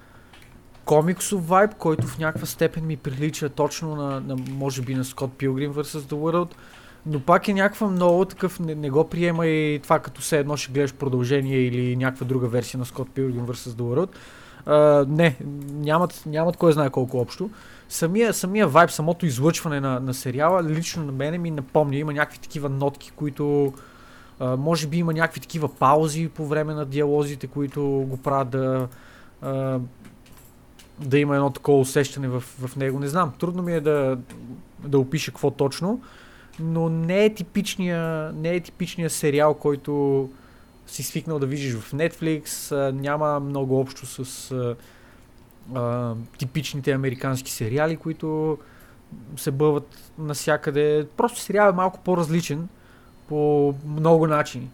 комиксов 0.90 1.48
вайб, 1.48 1.76
който 1.76 2.08
в 2.08 2.20
някаква 2.20 2.46
степен 2.48 2.86
ми 2.86 2.98
прилича 2.98 3.50
точно 3.50 3.96
на, 3.96 4.20
на 4.20 4.36
може 4.52 4.82
би 4.82 4.96
на 4.96 5.06
Скот 5.06 5.34
Пилгрим 5.34 5.74
vs. 5.74 6.00
The 6.00 6.14
World, 6.14 6.50
но 7.06 7.20
пак 7.20 7.48
е 7.48 7.54
някаква 7.54 7.88
много 7.88 8.26
такъв, 8.26 8.60
не, 8.60 8.76
не 8.76 8.90
го 8.90 9.10
приема 9.10 9.48
и 9.48 9.80
това 9.84 10.00
като 10.00 10.22
все 10.22 10.40
едно 10.40 10.58
ще 10.58 10.72
гледаш 10.72 10.94
продължение 10.94 11.58
или 11.58 11.96
някаква 11.96 12.26
друга 12.26 12.48
версия 12.48 12.78
на 12.78 12.86
Скот 12.86 13.10
Пилгрим 13.10 13.48
vs. 13.48 13.54
The 13.54 13.82
World. 13.82 14.10
А, 14.66 15.06
не, 15.10 15.38
нямат, 15.72 16.24
нямат 16.26 16.58
кой 16.58 16.74
знае 16.74 16.90
колко 16.90 17.20
общо. 17.20 17.50
Самия, 17.90 18.34
самия 18.34 18.68
вайб, 18.68 18.92
самото 18.92 19.26
излъчване 19.26 19.80
на, 19.80 20.00
на 20.00 20.14
сериала, 20.14 20.64
лично 20.64 21.06
на 21.06 21.12
мене 21.12 21.38
ми 21.38 21.52
напомня, 21.52 21.96
има 21.96 22.14
някакви 22.14 22.40
такива 22.40 22.70
нотки, 22.70 23.12
които 23.16 23.74
а, 24.40 24.58
може 24.58 24.88
би 24.88 24.98
има 24.98 25.14
някакви 25.14 25.40
такива 25.40 25.76
паузи 25.76 26.30
по 26.30 26.48
време 26.48 26.74
на 26.74 26.86
диалозите, 26.86 27.48
които 27.48 27.82
го 28.10 28.18
правят 28.18 28.50
да, 28.50 28.88
а, 29.42 29.80
да 31.00 31.20
има 31.20 31.36
едно 31.36 31.50
такова 31.50 31.80
усещане 31.80 32.28
в, 32.28 32.40
в 32.40 32.76
него. 32.76 33.00
Не 33.00 33.08
знам, 33.08 33.34
трудно 33.40 33.64
ми 33.64 33.74
е 33.74 33.82
да, 33.82 34.18
да 34.80 35.00
опиша 35.00 35.32
какво 35.32 35.52
точно, 35.52 36.02
но 36.60 36.90
не 36.90 37.26
е 37.26 37.34
типичния, 37.34 38.32
не 38.34 38.50
е 38.50 38.60
типичния 38.60 39.10
сериал, 39.10 39.54
който 39.54 40.30
си 40.88 41.04
свикнал 41.04 41.40
да 41.40 41.46
видиш 41.46 41.76
в 41.76 41.94
Netflix, 41.94 42.74
няма 42.92 43.40
много 43.40 43.80
общо 43.80 44.06
с 44.06 44.52
а, 44.52 44.76
а, 45.76 46.16
типичните 46.38 46.92
американски 46.92 47.52
сериали, 47.52 47.98
които 47.98 48.58
се 49.38 49.52
бъват 49.52 50.12
навсякъде. 50.18 51.08
Просто 51.18 51.40
сериал 51.40 51.70
е 51.70 51.76
малко 51.76 52.00
по-различен 52.00 52.68
по 53.28 53.74
много 53.86 54.28
начини. 54.28 54.70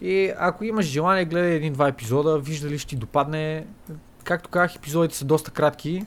И 0.00 0.32
ако 0.38 0.64
имаш 0.64 0.86
желание, 0.86 1.24
гледай 1.24 1.50
един-два 1.52 1.88
епизода, 1.88 2.38
вижда 2.38 2.68
ли 2.68 2.78
ще 2.78 2.88
ти 2.88 2.96
допадне. 2.96 3.66
Както 4.24 4.48
казах, 4.48 4.76
епизодите 4.76 5.16
са 5.16 5.24
доста 5.24 5.50
кратки. 5.50 6.04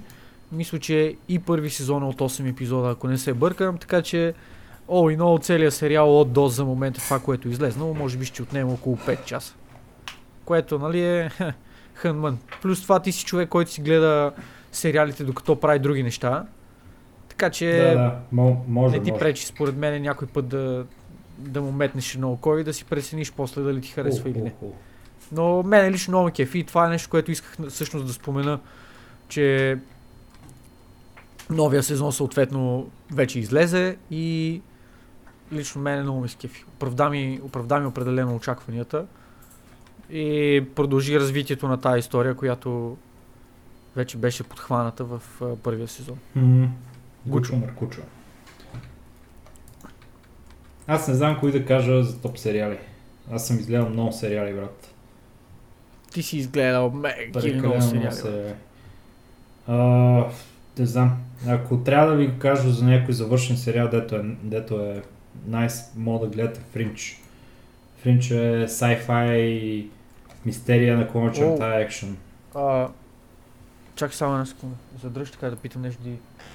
Мисля, 0.51 0.79
че 0.79 1.15
и 1.29 1.39
първи 1.39 1.69
сезон 1.69 2.03
е 2.03 2.05
от 2.05 2.15
8 2.15 2.49
епизода, 2.49 2.89
ако 2.89 3.07
не 3.07 3.17
се 3.17 3.33
бъркам, 3.33 3.77
така 3.77 4.01
че 4.01 4.33
О, 4.87 5.09
и 5.09 5.15
много 5.15 5.39
целият 5.39 5.73
сериал 5.73 6.21
от 6.21 6.31
до 6.31 6.47
за 6.47 6.65
момента 6.65 6.99
това, 6.99 7.19
което 7.19 7.47
е 7.47 7.51
излезнало, 7.51 7.93
може 7.93 8.17
би 8.17 8.25
ще 8.25 8.41
отнеме 8.43 8.73
около 8.73 8.97
5 8.97 9.25
часа. 9.25 9.55
Което, 10.45 10.79
нали 10.79 11.01
е 11.01 11.29
хънмън. 11.93 12.37
Плюс 12.61 12.81
това 12.81 12.99
ти 12.99 13.11
си 13.11 13.25
човек, 13.25 13.49
който 13.49 13.71
си 13.71 13.81
гледа 13.81 14.31
сериалите, 14.71 15.23
докато 15.23 15.59
прави 15.59 15.79
други 15.79 16.03
неща. 16.03 16.45
Така 17.29 17.49
че 17.49 17.71
Да, 17.71 17.93
да, 17.93 18.19
мо- 18.33 18.57
може, 18.67 18.97
не 18.97 19.03
ти 19.03 19.11
може. 19.11 19.19
пречи 19.19 19.45
според 19.45 19.75
мен 19.75 20.01
някой 20.01 20.27
път 20.27 20.47
да, 20.47 20.85
да 21.37 21.61
му 21.61 21.71
метнеш 21.71 22.15
на 22.15 22.31
око 22.31 22.57
и 22.57 22.63
да 22.63 22.73
си 22.73 22.85
прецениш 22.85 23.31
после 23.31 23.61
дали 23.61 23.81
ти 23.81 23.89
харесва 23.91 24.29
О, 24.29 24.31
или 24.31 24.41
не. 24.41 24.53
о, 24.61 24.65
о. 24.65 24.71
Но 25.31 25.63
мен 25.63 25.91
лично 25.91 26.11
много 26.11 26.31
кефи 26.35 26.59
и 26.59 26.63
това 26.63 26.85
е 26.85 26.89
нещо, 26.89 27.09
което 27.09 27.31
исках 27.31 27.57
всъщност 27.69 28.07
да 28.07 28.13
спомена, 28.13 28.59
че 29.27 29.77
новия 31.49 31.83
сезон 31.83 32.11
съответно 32.11 32.89
вече 33.13 33.39
излезе 33.39 33.97
и 34.11 34.61
лично 35.53 35.81
мен 35.81 36.01
много 36.01 36.19
ме 36.19 36.27
скефи. 36.27 36.65
Оправда 36.75 37.09
ми, 37.09 37.39
оправда 37.43 37.79
ми 37.79 37.85
определено 37.85 38.35
очакванията 38.35 39.05
и 40.09 40.63
продължи 40.75 41.19
развитието 41.19 41.67
на 41.67 41.81
тази 41.81 41.99
история, 41.99 42.35
която 42.35 42.97
вече 43.95 44.17
беше 44.17 44.43
подхваната 44.43 45.03
в 45.03 45.21
а, 45.41 45.55
първия 45.55 45.87
сезон. 45.87 46.17
Гучо 47.25 47.55
Маркучо. 47.55 48.01
Аз 50.87 51.07
не 51.07 51.13
знам 51.13 51.39
кои 51.39 51.51
да 51.51 51.65
кажа 51.65 52.03
за 52.03 52.21
топ 52.21 52.37
сериали. 52.37 52.77
Аз 53.31 53.47
съм 53.47 53.59
изгледал 53.59 53.89
много 53.89 54.11
сериали, 54.11 54.53
брат. 54.53 54.94
Ти 56.15 56.23
си 56.23 56.37
изгледал 56.37 56.91
меги 56.91 57.53
много 57.53 57.81
сериали. 57.81 58.05
бе. 58.05 58.11
сериали. 58.11 58.53
А, 59.67 59.77
не 60.79 60.85
знам. 60.85 61.17
Ако 61.47 61.77
трябва 61.77 62.07
да 62.11 62.15
ви 62.15 62.39
кажа 62.39 62.69
за 62.69 62.85
някой 62.85 63.13
завършен 63.13 63.57
сериал, 63.57 63.89
дето 63.89 64.15
е, 64.15 64.21
дето 64.43 64.79
е 64.79 65.01
nice, 65.49 65.85
мога 65.95 66.27
да 66.27 66.35
гледате 66.35 66.59
Фринч. 66.59 67.21
Фринч 67.97 68.31
е 68.31 68.67
sci-fi 68.67 69.87
мистерия 70.45 70.97
на 70.97 71.07
клона 71.07 71.31
черта 71.31 71.79
екшен. 71.79 72.17
А, 72.53 72.87
чакай 73.95 74.15
само 74.15 74.33
една 74.33 74.45
секунда. 74.45 74.75
Задръж 75.01 75.31
така 75.31 75.49
да 75.49 75.55
питам 75.55 75.81
нещо. 75.81 76.01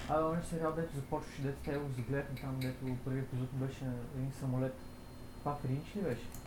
А, 0.08 0.14
онaj 0.14 0.44
сериал, 0.50 0.72
дето 0.76 0.96
започваше, 0.96 1.42
дето 1.42 1.56
те 1.64 1.70
го 1.70 1.88
загледахме 1.96 2.40
там, 2.40 2.56
дето 2.60 2.96
първи 3.04 3.18
епизод 3.18 3.48
беше 3.52 3.84
един 4.16 4.30
самолет. 4.40 4.74
Това 5.38 5.56
Фринч 5.62 5.96
ли 5.96 6.00
беше? 6.00 6.39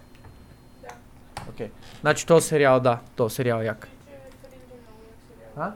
Окей. 1.50 1.70
Значи 2.02 2.28
този 2.28 2.48
сериал, 2.48 2.80
да, 2.80 3.00
този 3.16 3.36
сериал 3.36 3.60
е 3.62 3.66
як. 3.66 3.88
А? 5.58 5.72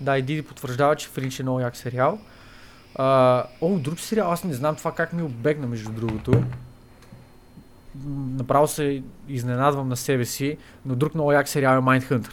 Да, 0.00 0.18
и 0.18 0.22
Диди 0.22 0.42
потвърждава, 0.42 0.96
че 0.96 1.08
Фринч 1.08 1.40
е 1.40 1.42
много 1.42 1.60
як 1.60 1.76
сериал. 1.76 2.18
А, 2.94 3.44
о, 3.60 3.78
друг 3.78 4.00
сериал, 4.00 4.32
аз 4.32 4.44
не 4.44 4.54
знам 4.54 4.76
това 4.76 4.92
как 4.92 5.12
ми 5.12 5.22
обегна 5.22 5.66
между 5.66 5.92
другото. 5.92 6.42
Направо 8.36 8.68
се 8.68 9.02
изненадвам 9.28 9.88
на 9.88 9.96
себе 9.96 10.24
си, 10.24 10.58
но 10.86 10.94
друг 10.94 11.14
много 11.14 11.32
як 11.32 11.48
сериал 11.48 11.72
е 11.78 11.80
Mindhunter. 11.80 12.30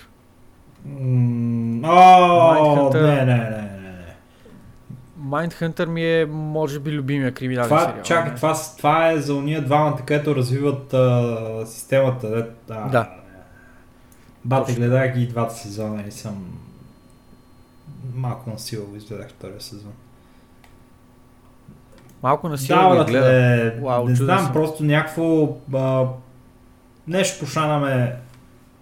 М, 0.85 1.81
О, 1.83 2.55
Mindhunter. 2.55 3.01
не, 3.01 3.25
не, 3.25 3.49
не. 3.49 3.78
Mindhunter 5.21 5.85
ми 5.85 6.05
е, 6.05 6.25
може 6.25 6.79
би, 6.79 6.91
любимия 6.91 7.33
криминален 7.33 7.69
Това, 7.69 7.79
сериал. 7.81 8.03
чакай, 8.03 8.35
това, 8.35 8.53
това 8.77 9.11
е 9.11 9.17
за 9.17 9.35
уния 9.35 9.61
двамата, 9.61 9.97
където 9.97 10.35
развиват 10.35 10.93
а, 10.93 11.63
системата. 11.65 12.29
Де, 12.29 12.45
а, 12.69 12.89
Да. 12.89 13.09
Бате, 14.45 14.73
гледах 14.73 15.13
ги 15.13 15.23
и 15.23 15.27
двата 15.27 15.55
сезона 15.55 16.03
и 16.07 16.11
съм 16.11 16.45
малко 18.13 18.49
на 18.49 18.59
сила 18.59 18.85
го 18.85 18.95
изгледах 18.95 19.29
втория 19.29 19.61
сезон. 19.61 19.91
Малко 22.23 22.47
на 22.47 22.53
Да, 22.53 22.57
сила 22.57 22.89
брат, 22.89 22.97
го 22.99 23.11
гледа. 23.11 23.31
не, 24.05 24.15
знам, 24.15 24.39
съм. 24.43 24.53
просто 24.53 24.83
някакво 24.83 25.49
а, 25.73 26.05
нещо 27.07 27.39
поша 27.39 27.67
да 27.67 27.77
ме, 27.77 28.15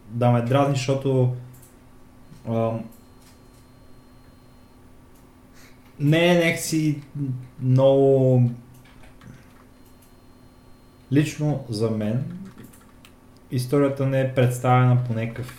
да 0.07 0.31
ме 0.31 0.41
дразни, 0.41 0.75
защото 0.75 1.35
а, 2.49 2.71
не 5.99 6.27
е 6.27 6.45
някакси 6.45 7.01
много 7.61 8.41
лично 11.11 11.65
за 11.69 11.89
мен 11.91 12.37
историята 13.51 14.05
не 14.05 14.21
е 14.21 14.33
представена 14.33 15.03
по 15.03 15.13
някакъв 15.13 15.53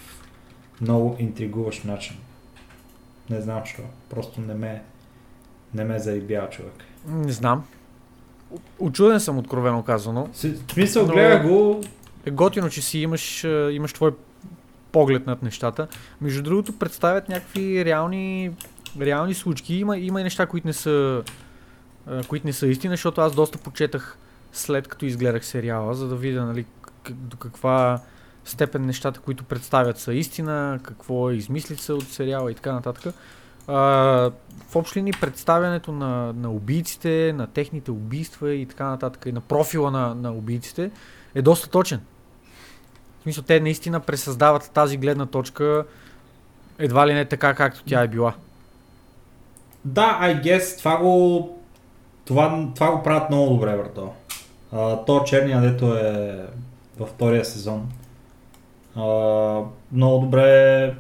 много 0.81 1.17
интригуващ 1.19 1.85
начин. 1.85 2.17
Не 3.31 3.41
знам 3.41 3.61
защо. 3.61 3.83
Просто 4.11 4.41
не 4.41 4.55
ме, 4.55 4.83
не 5.75 5.85
ме 5.85 5.99
зарибява 5.99 6.51
човек. 6.51 6.73
Не 7.07 7.33
знам. 7.33 7.65
Очуден 8.79 9.21
съм, 9.21 9.39
откровено 9.39 9.83
казано. 9.83 10.29
С- 10.33 10.49
В 10.49 10.73
смисъл, 10.73 11.07
Но- 11.07 11.13
гледах 11.13 11.43
го, 11.45 11.81
Е 12.27 12.31
готино, 12.31 12.71
че 12.71 12.83
си 12.83 12.99
имаш, 12.99 13.45
а, 13.45 13.71
имаш 13.73 13.93
твой 13.93 14.15
поглед 14.93 15.27
над 15.27 15.43
нещата. 15.43 15.89
Между 16.21 16.43
другото, 16.43 16.73
представят 16.73 17.29
някакви 17.29 17.85
реални, 17.85 18.51
реални 19.01 19.35
случки. 19.35 19.75
Има, 19.75 19.99
има 19.99 20.21
и 20.21 20.25
неща, 20.25 20.47
които 20.47 20.67
не 20.67 20.73
са, 20.73 21.23
които 22.29 22.47
не 22.47 22.53
са 22.53 22.67
истина, 22.67 22.93
защото 22.93 23.21
аз 23.21 23.35
доста 23.35 23.59
почетах 23.59 24.19
след 24.53 24.89
като 24.89 25.05
изгледах 25.05 25.47
сериала, 25.47 25.95
за 25.95 26.09
да 26.09 26.17
видя 26.17 26.45
нали, 26.45 26.67
до 27.11 27.37
каква 27.37 28.01
степен 28.45 28.87
нещата, 28.87 29.21
които 29.21 29.45
представят 29.45 29.99
са 29.99 30.15
истина, 30.15 30.81
какво 30.83 31.31
е 31.31 31.35
измислица 31.35 31.95
от 31.95 32.09
сериала 32.09 32.51
и 32.51 32.55
така 32.55 32.73
нататък. 32.73 33.15
А, 33.67 33.77
в 34.69 34.77
общи 34.77 34.99
линии 34.99 35.13
представянето 35.21 35.93
на, 35.93 36.33
на 36.33 36.51
убийците, 36.51 37.35
на 37.37 37.47
техните 37.47 37.91
убийства 37.91 38.55
и 38.55 38.67
така 38.67 38.85
нататък, 38.85 39.27
и 39.27 39.33
на 39.33 39.41
профила 39.41 39.91
на, 39.91 40.15
на 40.15 40.33
убийците 40.33 40.91
е 41.35 41.43
доста 41.43 41.69
точен. 41.69 42.01
В 43.19 43.23
смисъл, 43.23 43.45
те 43.45 43.61
наистина 43.61 44.01
пресъздават 44.01 44.71
тази 44.75 44.97
гледна 44.97 45.27
точка 45.27 45.85
едва 46.79 47.07
ли 47.07 47.15
не 47.15 47.25
така, 47.25 47.55
както 47.55 47.83
тя 47.85 48.03
е 48.03 48.09
била. 48.09 48.35
Да, 49.85 50.19
I 50.23 50.43
guess, 50.43 50.79
това 50.79 50.97
го, 50.97 51.49
това, 52.25 52.69
това 52.75 52.91
го 52.91 53.03
правят 53.03 53.31
много 53.31 53.55
добре, 53.55 53.77
брато. 53.77 54.11
А, 54.73 55.05
то 55.05 55.25
черния, 55.25 55.61
дето 55.61 55.95
е 55.95 56.45
във 56.99 57.09
втория 57.09 57.45
сезон. 57.45 57.89
А, 58.97 59.03
много 59.93 60.25
добре. 60.25 60.95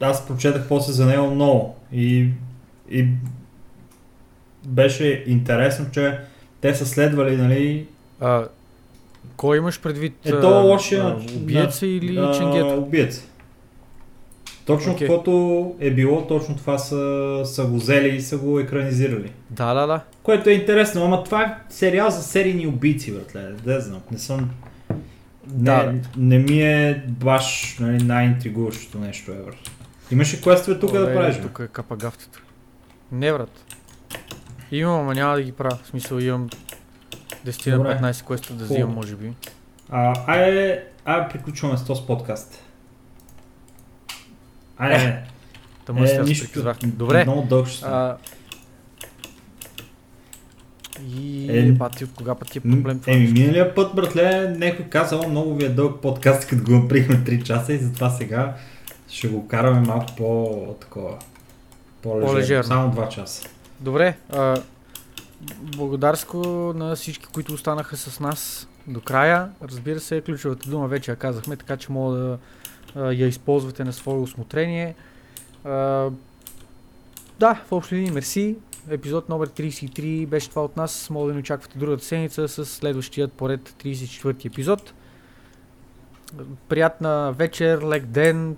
Аз 0.00 0.26
прочетах 0.26 0.68
после 0.68 0.92
за 0.92 1.06
него 1.06 1.30
много. 1.30 1.76
И, 1.92 2.28
и 2.90 3.08
беше 4.66 5.24
интересно, 5.26 5.86
че 5.92 6.18
те 6.60 6.74
са 6.74 6.86
следвали, 6.86 7.36
нали, 7.36 7.86
А, 8.20 8.48
кой 9.36 9.58
имаш 9.58 9.80
предвид? 9.80 10.26
Е, 10.26 10.30
а, 10.30 10.40
то 10.40 10.66
лошия 10.66 11.16
Убиеца 11.36 11.86
или 11.86 12.18
а, 12.18 12.32
ченгета? 12.32 12.66
Убиец. 12.66 13.29
Точно 14.66 14.92
Окей. 14.92 15.08
каквото 15.08 15.74
е 15.80 15.90
било, 15.90 16.26
точно 16.26 16.56
това 16.56 16.78
са, 16.78 17.42
са 17.44 17.66
го 17.66 17.76
взели 17.76 18.08
и 18.08 18.20
са 18.20 18.38
го 18.38 18.60
екранизирали. 18.60 19.32
Да, 19.50 19.74
да, 19.74 19.86
да. 19.86 20.00
Което 20.22 20.50
е 20.50 20.52
интересно, 20.52 21.04
ама 21.04 21.24
това 21.24 21.42
е 21.42 21.54
сериал 21.68 22.10
за 22.10 22.22
серийни 22.22 22.66
убийци, 22.66 23.12
братле. 23.12 23.52
Да, 23.64 23.80
знам. 23.80 24.00
Не 24.10 24.18
съм... 24.18 24.50
Да, 25.46 25.92
не, 25.92 26.02
не 26.16 26.38
ми 26.38 26.62
е 26.62 27.04
баш 27.08 27.76
нали, 27.80 28.04
най-интригуващото 28.04 28.98
нещо 28.98 29.30
ever. 29.30 29.54
Имаш 30.10 30.34
ли 30.34 30.40
квестове 30.40 30.78
тук 30.78 30.92
да 30.92 30.98
Оле, 30.98 31.14
правиш? 31.14 31.36
бе? 31.36 31.42
Тук 31.42 31.60
е 31.64 31.68
капагафтата. 31.68 32.40
Не, 33.12 33.32
брат. 33.32 33.64
Имам, 34.72 35.00
ама 35.00 35.14
няма 35.14 35.34
да 35.34 35.42
ги 35.42 35.52
правя. 35.52 35.78
В 35.82 35.86
смисъл 35.86 36.18
имам 36.18 36.48
10 37.46 37.76
Добре. 37.76 37.94
на 38.00 38.12
15 38.12 38.24
квеста 38.24 38.54
да 38.54 38.64
взимам, 38.64 38.94
може 38.94 39.16
би. 39.16 39.32
А, 39.90 40.14
айде, 40.26 40.84
айде 41.04 41.28
приключваме 41.28 41.76
с 41.76 41.84
този 41.84 42.02
подкаст. 42.06 42.62
Айде, 44.80 45.22
Тъмън 45.84 46.06
се 46.06 46.14
е, 46.14 46.18
аз 46.18 46.28
нищо. 46.28 46.74
Добре. 46.84 47.24
Много 47.24 47.42
дълг 47.42 47.66
ще. 47.66 47.84
А... 47.84 48.16
И 51.08 51.50
Е, 51.50 51.58
е, 51.58 51.72
бати, 51.72 52.04
от 52.04 52.10
кога 52.14 52.34
път 52.34 52.50
ти 52.50 52.58
е 52.58 52.60
проблем 52.60 53.00
това? 53.00 53.12
Еми, 53.12 53.32
миналия 53.32 53.74
път, 53.74 53.94
братле, 53.94 54.54
някой 54.58 54.84
казал, 54.84 55.28
много 55.28 55.54
ви 55.54 55.64
е 55.64 55.68
дълъг 55.68 56.00
подкаст, 56.00 56.48
като 56.48 56.64
го 56.64 56.72
направихме 56.72 57.16
3 57.16 57.42
часа 57.42 57.72
и 57.72 57.78
затова 57.78 58.10
сега 58.10 58.56
ще 59.08 59.28
го 59.28 59.48
караме 59.48 59.80
малко 59.80 60.16
по 60.16 60.76
такова. 60.80 61.18
По-лежерно. 62.02 62.64
Само 62.64 62.92
2 62.92 63.08
часа. 63.08 63.48
Добре, 63.80 64.16
а, 64.32 64.56
благодарско 65.76 66.38
на 66.76 66.96
всички, 66.96 67.26
които 67.32 67.54
останаха 67.54 67.96
с 67.96 68.20
нас 68.20 68.68
до 68.86 69.00
края. 69.00 69.48
Разбира 69.62 70.00
се, 70.00 70.20
ключовата 70.20 70.70
дума 70.70 70.88
вече 70.88 71.10
я 71.10 71.16
казахме, 71.16 71.56
така 71.56 71.76
че 71.76 71.92
мога 71.92 72.16
да 72.16 72.38
я 72.96 73.26
използвате 73.26 73.84
на 73.84 73.92
свое 73.92 74.20
осмотрение. 74.20 74.94
А, 75.64 76.10
да, 77.40 77.54
в 77.66 77.72
общи 77.72 77.94
линии 77.94 78.10
мерси. 78.10 78.56
епизод 78.90 79.28
номер 79.28 79.48
33 79.48 80.26
беше 80.26 80.50
това 80.50 80.64
от 80.64 80.76
нас. 80.76 81.10
Мога 81.10 81.26
да 81.26 81.34
ни 81.34 81.40
очаквате 81.40 81.78
другата 81.78 82.04
седмица 82.04 82.48
с 82.48 82.66
следващият 82.66 83.32
поред 83.32 83.74
34 83.84 84.46
епизод. 84.46 84.92
Приятна 86.68 87.34
вечер, 87.38 87.82
лек 87.82 88.06
ден, 88.06 88.56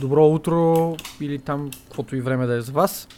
добро 0.00 0.26
утро 0.26 0.96
или 1.20 1.38
там 1.38 1.70
каквото 1.84 2.16
и 2.16 2.20
време 2.20 2.46
да 2.46 2.54
е 2.54 2.60
за 2.60 2.72
вас. 2.72 3.08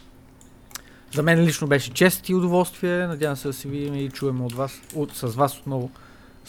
За 1.15 1.23
мен 1.23 1.40
лично 1.40 1.66
беше 1.66 1.93
чест 1.93 2.28
и 2.28 2.35
удоволствие. 2.35 3.07
Надявам 3.07 3.36
се 3.36 3.48
да 3.48 3.55
се 3.55 3.69
видим 3.69 3.94
и 3.94 4.11
чуем 4.11 4.43
от 4.43 4.52
вас, 4.52 4.81
от, 4.94 5.16
с 5.16 5.27
вас 5.27 5.59
отново 5.59 5.90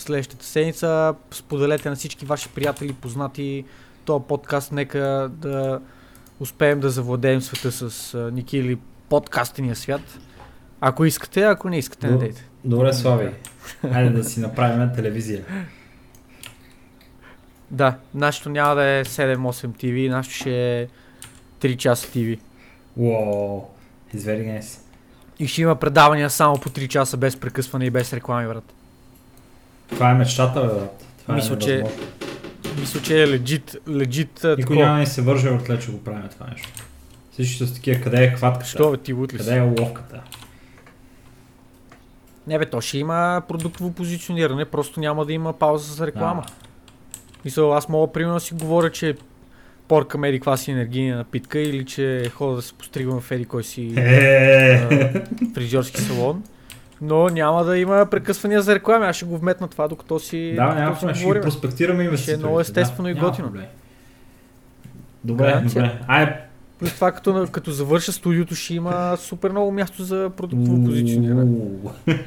следващата 0.02 0.45
седмица. 0.45 1.14
Споделете 1.32 1.90
на 1.90 1.95
всички 1.95 2.26
ваши 2.26 2.49
приятели, 2.49 2.94
познати 2.94 3.65
този 4.06 4.23
подкаст. 4.28 4.72
Нека 4.72 4.99
да 5.32 5.82
успеем 6.40 6.80
да 6.80 6.90
завладеем 6.90 7.41
света 7.41 7.72
с 7.72 8.18
Ники 8.34 8.57
или 8.57 8.78
подкастения 9.10 9.76
свят. 9.76 10.02
Ако 10.82 11.06
искате, 11.06 11.41
ако 11.41 11.69
не 11.69 11.78
искате, 11.78 12.07
не 12.07 12.14
До- 12.14 12.19
дейте. 12.19 12.49
Добре, 12.65 12.94
Слави. 12.94 13.30
Хайде 13.94 14.10
да 14.10 14.23
си 14.23 14.40
направим 14.40 14.95
телевизия. 14.95 15.44
Да, 17.72 17.95
нашето 18.14 18.49
няма 18.49 18.76
да 18.76 18.84
е 18.84 19.06
7-8 19.06 19.38
TV, 19.68 20.10
нашето 20.10 20.36
ще 20.36 20.82
е 20.82 20.88
3 21.60 21.78
часа 21.78 22.07
TV. 22.07 22.40
Уоу. 22.98 23.61
It's 24.15 24.19
very 24.19 24.60
nice. 24.60 24.80
И 25.40 25.48
ще 25.48 25.61
има 25.61 25.76
предавания 25.76 26.30
само 26.30 26.57
по 26.57 26.69
3 26.69 26.88
часа 26.88 27.18
без 27.18 27.38
прекъсване 27.38 27.86
и 27.86 27.90
без 27.90 28.14
реклами, 28.14 28.48
брат. 28.48 28.73
Това 29.91 30.11
е 30.11 30.13
мечтата, 30.13 30.61
бе, 30.61 30.68
брат. 30.68 31.05
Това 31.22 31.35
Мисля, 31.35 31.55
е 31.55 31.59
че-. 31.59 31.84
Мисля, 32.80 33.01
че 33.01 33.23
е 33.23 33.27
legit 33.27 34.45
а, 34.45 34.55
Никой 34.57 34.77
няма 34.77 34.93
да 34.93 34.99
ни 34.99 35.05
се 35.07 35.22
върже 35.22 35.49
въртле, 35.49 35.80
че 35.80 35.91
го 35.91 36.03
правим 36.03 36.30
това 36.30 36.47
нещо. 36.47 36.69
Всички 37.31 37.57
са 37.68 37.73
такива, 37.73 38.01
къде 38.01 38.23
е 38.23 38.30
хватката? 38.35 38.65
Що 38.65 38.91
бе, 38.91 38.97
ти 38.97 39.13
лут 39.13 39.34
ли 39.34 39.38
си? 39.38 39.45
Къде 39.45 39.57
е 39.57 39.61
ловката? 39.61 40.22
Не 42.47 42.59
бе, 42.59 42.65
то 42.65 42.81
ще 42.81 42.97
има 42.97 43.41
продуктово 43.47 43.91
позициониране, 43.91 44.65
просто 44.65 44.99
няма 44.99 45.26
да 45.26 45.34
има 45.34 45.53
пауза 45.53 45.93
за 45.93 46.07
реклама. 46.07 46.43
Мисля, 47.45 47.77
аз 47.77 47.89
мога 47.89 48.13
примерно 48.13 48.34
да 48.34 48.39
си 48.39 48.53
говоря, 48.53 48.91
че 48.91 49.15
порка 49.88 50.18
меди 50.18 50.39
каква 50.39 50.57
си 50.57 50.72
енергийна 50.72 51.18
напитка 51.18 51.59
или 51.59 51.85
че 51.85 52.31
хода 52.35 52.55
да 52.55 52.61
се 52.61 52.73
постригвам 52.73 53.22
в 53.22 53.31
еди 53.31 53.45
кой 53.45 53.63
си 53.63 53.93
Е, 53.97 54.88
фризьорски 55.53 56.01
салон. 56.01 56.43
Но 57.02 57.30
няма 57.30 57.64
да 57.64 57.78
има 57.78 58.06
прекъсвания 58.06 58.61
за 58.61 58.76
реклами. 58.76 59.06
Аз 59.06 59.15
ще 59.15 59.26
го 59.26 59.38
вметна 59.38 59.68
това, 59.68 59.88
докато 59.88 60.19
си, 60.19 60.53
Да, 60.56 60.76
няма 60.76 60.95
проблем, 60.95 61.15
ще 61.15 61.26
ги 61.26 61.41
проспектираме 61.41 62.03
инвеститорите. 62.03 62.40
много 62.40 62.60
естествено 62.60 63.03
да, 63.03 63.11
и 63.11 63.14
готино. 63.14 63.48
проблем. 63.48 63.65
Добре, 65.23 65.44
Гаранция. 65.45 65.84
добре. 65.84 65.99
Ай, 66.07 66.36
Плюс 66.80 66.94
това, 66.95 67.11
като, 67.11 67.48
като 67.52 67.72
завърша 67.72 68.11
студиото, 68.11 68.56
ще 68.56 68.73
има 68.73 69.18
супер 69.18 69.52
много 69.52 69.72
място 69.72 70.03
за 70.03 70.30
продуктово 70.38 70.86
позициониране. 70.86 71.52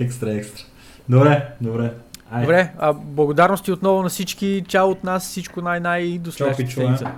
Екстра, 0.00 0.30
екстра. 0.34 0.62
Добре, 1.08 1.48
добре. 1.60 1.92
Ай, 2.30 2.40
Добре, 2.42 2.72
а 2.78 2.92
благодарности 2.92 3.72
отново 3.72 4.02
на 4.02 4.08
всички. 4.08 4.64
Чао 4.68 4.88
от 4.88 5.04
нас, 5.04 5.22
всичко 5.24 5.60
най-най 5.60 6.00
и 6.00 6.18
до 6.18 6.32
следващата 6.32 6.70
седмица. 6.70 7.10